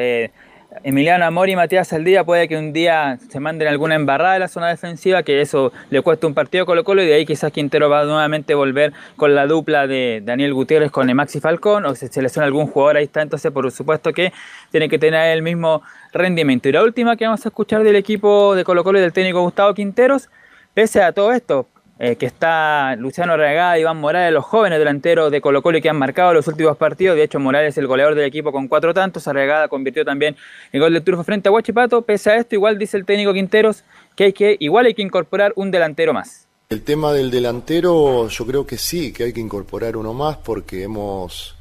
Emiliano 0.82 1.24
Amor 1.24 1.48
y 1.48 1.56
Matías 1.56 1.92
Aldía 1.92 2.24
puede 2.24 2.48
que 2.48 2.56
un 2.56 2.72
día 2.72 3.18
se 3.28 3.38
manden 3.38 3.68
alguna 3.68 3.94
embarrada 3.94 4.34
de 4.34 4.40
la 4.40 4.48
zona 4.48 4.68
defensiva, 4.68 5.22
que 5.22 5.40
eso 5.40 5.72
le 5.90 6.02
cueste 6.02 6.26
un 6.26 6.34
partido 6.34 6.66
Colo 6.66 6.82
Colo 6.82 7.02
y 7.02 7.06
de 7.06 7.14
ahí 7.14 7.26
quizás 7.26 7.52
Quintero 7.52 7.88
va 7.88 8.00
a 8.00 8.04
nuevamente 8.04 8.54
volver 8.54 8.92
con 9.16 9.34
la 9.34 9.46
dupla 9.46 9.86
de 9.86 10.20
Daniel 10.24 10.52
Gutiérrez 10.52 10.90
con 10.90 11.12
Maxi 11.14 11.40
Falcón 11.40 11.86
o 11.86 11.94
se 11.94 12.08
selecciona 12.08 12.46
algún 12.46 12.66
jugador 12.66 12.96
ahí 12.96 13.04
está, 13.04 13.22
entonces 13.22 13.52
por 13.52 13.70
supuesto 13.70 14.12
que 14.12 14.32
tiene 14.72 14.88
que 14.88 14.98
tener 14.98 15.32
el 15.32 15.42
mismo 15.42 15.82
rendimiento. 16.12 16.68
Y 16.68 16.72
la 16.72 16.82
última 16.82 17.16
que 17.16 17.24
vamos 17.24 17.44
a 17.46 17.48
escuchar 17.48 17.84
del 17.84 17.96
equipo 17.96 18.54
de 18.54 18.64
Colo 18.64 18.82
Colo 18.82 18.98
y 18.98 19.02
del 19.02 19.12
técnico 19.12 19.42
Gustavo 19.42 19.74
Quinteros, 19.74 20.28
pese 20.74 21.02
a 21.02 21.12
todo 21.12 21.32
esto, 21.32 21.68
eh, 22.04 22.16
que 22.16 22.26
está 22.26 22.96
Luciano 22.96 23.34
Regada, 23.34 23.78
Iván 23.78 23.96
Morales, 23.96 24.30
los 24.30 24.44
jóvenes 24.44 24.78
delanteros 24.78 25.30
de 25.30 25.40
Colo 25.40 25.62
Colo 25.62 25.80
que 25.80 25.88
han 25.88 25.96
marcado 25.96 26.34
los 26.34 26.46
últimos 26.48 26.76
partidos. 26.76 27.16
De 27.16 27.22
hecho, 27.22 27.40
Morales 27.40 27.70
es 27.70 27.78
el 27.78 27.86
goleador 27.86 28.14
del 28.14 28.26
equipo 28.26 28.52
con 28.52 28.68
cuatro 28.68 28.92
tantos. 28.92 29.26
Arregada 29.26 29.68
convirtió 29.68 30.04
también 30.04 30.36
el 30.72 30.80
gol 30.80 30.92
del 30.92 31.02
triunfo 31.02 31.24
frente 31.24 31.48
a 31.48 31.52
Huachipato. 31.52 32.02
Pese 32.02 32.30
a 32.30 32.36
esto, 32.36 32.56
igual 32.56 32.78
dice 32.78 32.98
el 32.98 33.06
técnico 33.06 33.32
Quinteros 33.32 33.84
que, 34.16 34.24
hay 34.24 34.32
que 34.34 34.58
igual 34.60 34.84
hay 34.84 34.92
que 34.92 35.00
incorporar 35.00 35.54
un 35.56 35.70
delantero 35.70 36.12
más. 36.12 36.46
El 36.68 36.82
tema 36.82 37.10
del 37.14 37.30
delantero, 37.30 38.28
yo 38.28 38.46
creo 38.46 38.66
que 38.66 38.76
sí, 38.76 39.10
que 39.14 39.24
hay 39.24 39.32
que 39.32 39.40
incorporar 39.40 39.96
uno 39.96 40.12
más 40.12 40.36
porque 40.36 40.82
hemos 40.82 41.56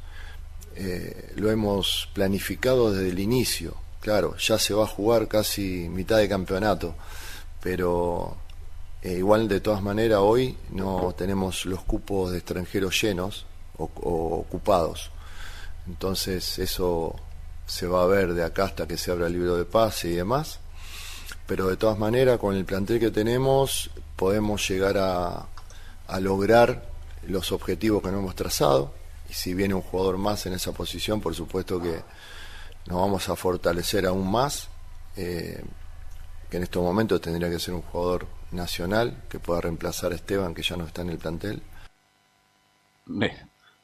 eh, 0.76 1.32
lo 1.36 1.50
hemos 1.50 2.10
planificado 2.12 2.92
desde 2.92 3.08
el 3.08 3.18
inicio. 3.18 3.76
Claro, 4.00 4.36
ya 4.36 4.58
se 4.58 4.74
va 4.74 4.84
a 4.84 4.88
jugar 4.88 5.26
casi 5.26 5.88
mitad 5.88 6.18
de 6.18 6.28
campeonato, 6.28 6.94
pero 7.62 8.36
eh, 9.04 9.18
igual 9.18 9.48
de 9.48 9.60
todas 9.60 9.82
maneras 9.82 10.20
hoy 10.22 10.56
no 10.70 11.14
tenemos 11.16 11.66
los 11.66 11.82
cupos 11.84 12.30
de 12.30 12.38
extranjeros 12.38 12.98
llenos 13.02 13.44
o, 13.76 13.84
ocupados. 13.84 15.10
Entonces 15.86 16.58
eso 16.58 17.14
se 17.66 17.86
va 17.86 18.02
a 18.02 18.06
ver 18.06 18.32
de 18.32 18.42
acá 18.42 18.64
hasta 18.64 18.88
que 18.88 18.96
se 18.96 19.10
abra 19.10 19.26
el 19.26 19.34
libro 19.34 19.56
de 19.56 19.66
pase 19.66 20.08
y 20.08 20.14
demás. 20.14 20.58
Pero 21.46 21.68
de 21.68 21.76
todas 21.76 21.98
maneras 21.98 22.38
con 22.38 22.56
el 22.56 22.64
plantel 22.64 22.98
que 22.98 23.10
tenemos 23.10 23.90
podemos 24.16 24.66
llegar 24.66 24.96
a, 24.96 25.48
a 26.06 26.20
lograr 26.20 26.88
los 27.26 27.52
objetivos 27.52 28.02
que 28.02 28.10
nos 28.10 28.20
hemos 28.20 28.34
trazado. 28.34 28.94
Y 29.28 29.34
si 29.34 29.52
viene 29.52 29.74
un 29.74 29.82
jugador 29.82 30.16
más 30.16 30.46
en 30.46 30.54
esa 30.54 30.72
posición, 30.72 31.20
por 31.20 31.34
supuesto 31.34 31.78
que 31.78 32.00
nos 32.86 33.00
vamos 33.00 33.28
a 33.28 33.36
fortalecer 33.36 34.06
aún 34.06 34.30
más. 34.30 34.68
Eh, 35.16 35.62
que 36.50 36.56
en 36.56 36.62
estos 36.62 36.82
momentos 36.82 37.20
tendría 37.20 37.50
que 37.50 37.58
ser 37.58 37.74
un 37.74 37.82
jugador 37.82 38.26
nacional 38.54 39.16
que 39.28 39.38
pueda 39.38 39.60
reemplazar 39.60 40.12
a 40.12 40.14
Esteban, 40.14 40.54
que 40.54 40.62
ya 40.62 40.76
no 40.76 40.84
está 40.84 41.02
en 41.02 41.10
el 41.10 41.18
plantel. 41.18 41.62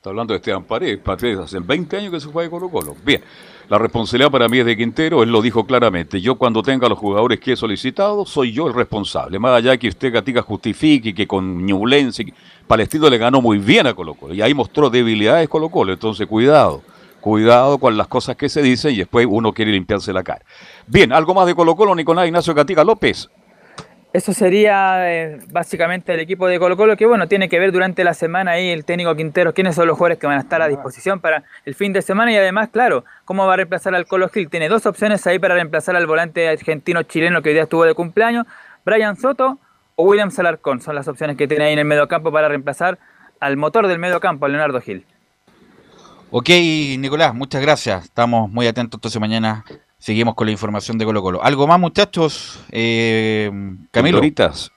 Está 0.00 0.08
hablando 0.08 0.32
de 0.32 0.38
Esteban 0.38 0.64
Paredes. 0.64 0.98
Paredes 0.98 1.38
hace 1.40 1.58
20 1.58 1.96
años 1.98 2.10
que 2.10 2.20
se 2.20 2.28
juega 2.28 2.44
de 2.44 2.50
Colo 2.50 2.70
Colo. 2.70 2.96
Bien, 3.04 3.22
la 3.68 3.76
responsabilidad 3.76 4.30
para 4.30 4.48
mí 4.48 4.58
es 4.58 4.64
de 4.64 4.76
Quintero, 4.76 5.22
él 5.22 5.30
lo 5.30 5.42
dijo 5.42 5.66
claramente. 5.66 6.20
Yo 6.22 6.36
cuando 6.36 6.62
tenga 6.62 6.88
los 6.88 6.98
jugadores 6.98 7.38
que 7.38 7.52
he 7.52 7.56
solicitado, 7.56 8.24
soy 8.24 8.50
yo 8.52 8.66
el 8.66 8.72
responsable. 8.72 9.38
Más 9.38 9.52
allá 9.52 9.76
que 9.76 9.88
usted, 9.88 10.12
Gatica, 10.12 10.40
justifique 10.40 11.14
que 11.14 11.26
con 11.26 11.66
Ñublense, 11.66 12.32
Palestino 12.66 13.10
le 13.10 13.18
ganó 13.18 13.42
muy 13.42 13.58
bien 13.58 13.86
a 13.86 13.92
Colo 13.92 14.14
Colo. 14.14 14.32
Y 14.32 14.40
ahí 14.40 14.54
mostró 14.54 14.88
debilidades 14.88 15.48
Colo 15.48 15.68
Colo. 15.68 15.92
Entonces, 15.92 16.26
cuidado. 16.26 16.82
Cuidado 17.20 17.76
con 17.76 17.98
las 17.98 18.08
cosas 18.08 18.36
que 18.36 18.48
se 18.48 18.62
dicen 18.62 18.94
y 18.94 18.98
después 18.98 19.26
uno 19.28 19.52
quiere 19.52 19.70
limpiarse 19.70 20.14
la 20.14 20.22
cara. 20.22 20.42
Bien, 20.86 21.12
algo 21.12 21.34
más 21.34 21.46
de 21.46 21.54
Colo 21.54 21.76
Colo, 21.76 21.94
Nicolás 21.94 22.26
Ignacio 22.26 22.54
Gatica 22.54 22.82
López. 22.82 23.28
Eso 24.12 24.32
sería 24.32 25.08
eh, 25.08 25.38
básicamente 25.52 26.12
el 26.12 26.18
equipo 26.18 26.48
de 26.48 26.58
Colo 26.58 26.76
Colo, 26.76 26.96
que 26.96 27.06
bueno, 27.06 27.28
tiene 27.28 27.48
que 27.48 27.60
ver 27.60 27.70
durante 27.70 28.02
la 28.02 28.12
semana 28.12 28.52
ahí 28.52 28.70
el 28.70 28.84
técnico 28.84 29.14
Quintero, 29.14 29.54
quiénes 29.54 29.76
son 29.76 29.86
los 29.86 29.96
jugadores 29.96 30.18
que 30.18 30.26
van 30.26 30.38
a 30.38 30.40
estar 30.40 30.60
a 30.60 30.66
disposición 30.66 31.20
para 31.20 31.44
el 31.64 31.76
fin 31.76 31.92
de 31.92 32.02
semana 32.02 32.32
y 32.32 32.36
además, 32.36 32.70
claro, 32.72 33.04
cómo 33.24 33.46
va 33.46 33.52
a 33.52 33.56
reemplazar 33.56 33.94
al 33.94 34.06
Colo 34.06 34.28
Gil. 34.28 34.50
Tiene 34.50 34.68
dos 34.68 34.84
opciones 34.86 35.24
ahí 35.28 35.38
para 35.38 35.54
reemplazar 35.54 35.94
al 35.94 36.08
volante 36.08 36.48
argentino-chileno 36.48 37.40
que 37.40 37.50
hoy 37.50 37.54
día 37.54 37.62
estuvo 37.62 37.84
de 37.84 37.94
cumpleaños, 37.94 38.46
Brian 38.84 39.16
Soto 39.16 39.58
o 39.94 40.02
William 40.02 40.32
Salarcón. 40.32 40.80
Son 40.80 40.96
las 40.96 41.06
opciones 41.06 41.36
que 41.36 41.46
tiene 41.46 41.66
ahí 41.66 41.74
en 41.74 41.78
el 41.78 41.84
mediocampo 41.84 42.32
para 42.32 42.48
reemplazar 42.48 42.98
al 43.38 43.56
motor 43.56 43.86
del 43.86 44.00
mediocampo, 44.00 44.48
Leonardo 44.48 44.80
Gil. 44.80 45.06
Ok, 46.32 46.48
Nicolás, 46.98 47.32
muchas 47.32 47.62
gracias. 47.62 48.06
Estamos 48.06 48.50
muy 48.50 48.66
atentos 48.66 48.98
entonces 48.98 49.20
mañana 49.20 49.64
Seguimos 50.00 50.34
con 50.34 50.46
la 50.46 50.52
información 50.52 50.96
de 50.96 51.04
Colo 51.04 51.22
Colo. 51.22 51.44
¿Algo 51.44 51.66
más, 51.66 51.78
muchachos? 51.78 52.58
Eh, 52.72 53.50
Camilo. 53.90 54.16
Ahoritas. 54.16 54.72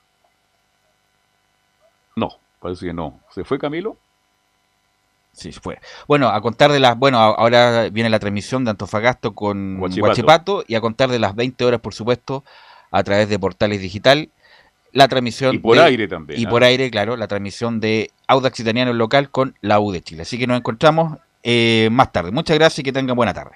No, 2.18 2.38
parece 2.60 2.88
que 2.88 2.94
no. 2.94 3.22
¿Se 3.32 3.46
fue 3.46 3.58
Camilo? 3.58 3.98
Sí, 5.32 5.54
se 5.54 5.62
fue. 5.62 5.80
Bueno, 6.10 6.28
a 6.28 6.42
contar 6.42 6.74
de 6.74 6.82
las. 6.82 6.98
Bueno, 6.98 7.20
ahora 7.20 7.90
viene 7.90 8.10
la 8.10 8.20
transmisión 8.20 8.66
de 8.66 8.72
Antofagasto 8.72 9.34
con 9.34 9.80
Guachipato. 9.80 10.66
y 10.68 10.76
a 10.76 10.82
contar 10.82 11.10
de 11.10 11.20
las 11.20 11.36
20 11.36 11.64
horas, 11.64 11.80
por 11.80 11.94
supuesto, 11.94 12.44
a 12.92 13.02
través 13.04 13.30
de 13.30 13.40
Portales 13.40 13.82
Digital. 13.82 14.30
La 14.92 15.08
transmisión. 15.08 15.56
Y 15.56 15.60
por 15.60 15.80
aire 15.80 16.08
también. 16.10 16.40
Y 16.40 16.46
por 16.46 16.66
aire, 16.66 16.92
claro, 16.92 17.16
la 17.16 17.30
transmisión 17.30 17.80
de 17.80 18.12
Audax 18.28 18.60
Italiano 18.60 18.92
local 18.92 19.32
con 19.32 19.56
la 19.62 19.80
U 19.80 19.94
de 19.94 20.02
Chile. 20.02 20.24
Así 20.24 20.38
que 20.38 20.48
nos 20.48 20.58
encontramos 20.58 21.18
eh, 21.44 21.88
más 21.94 22.12
tarde. 22.12 22.32
Muchas 22.32 22.58
gracias 22.58 22.80
y 22.80 22.84
que 22.84 22.92
tengan 22.92 23.16
buena 23.16 23.34
tarde. 23.34 23.56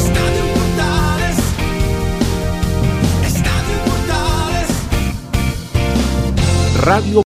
Radio 6.81 7.19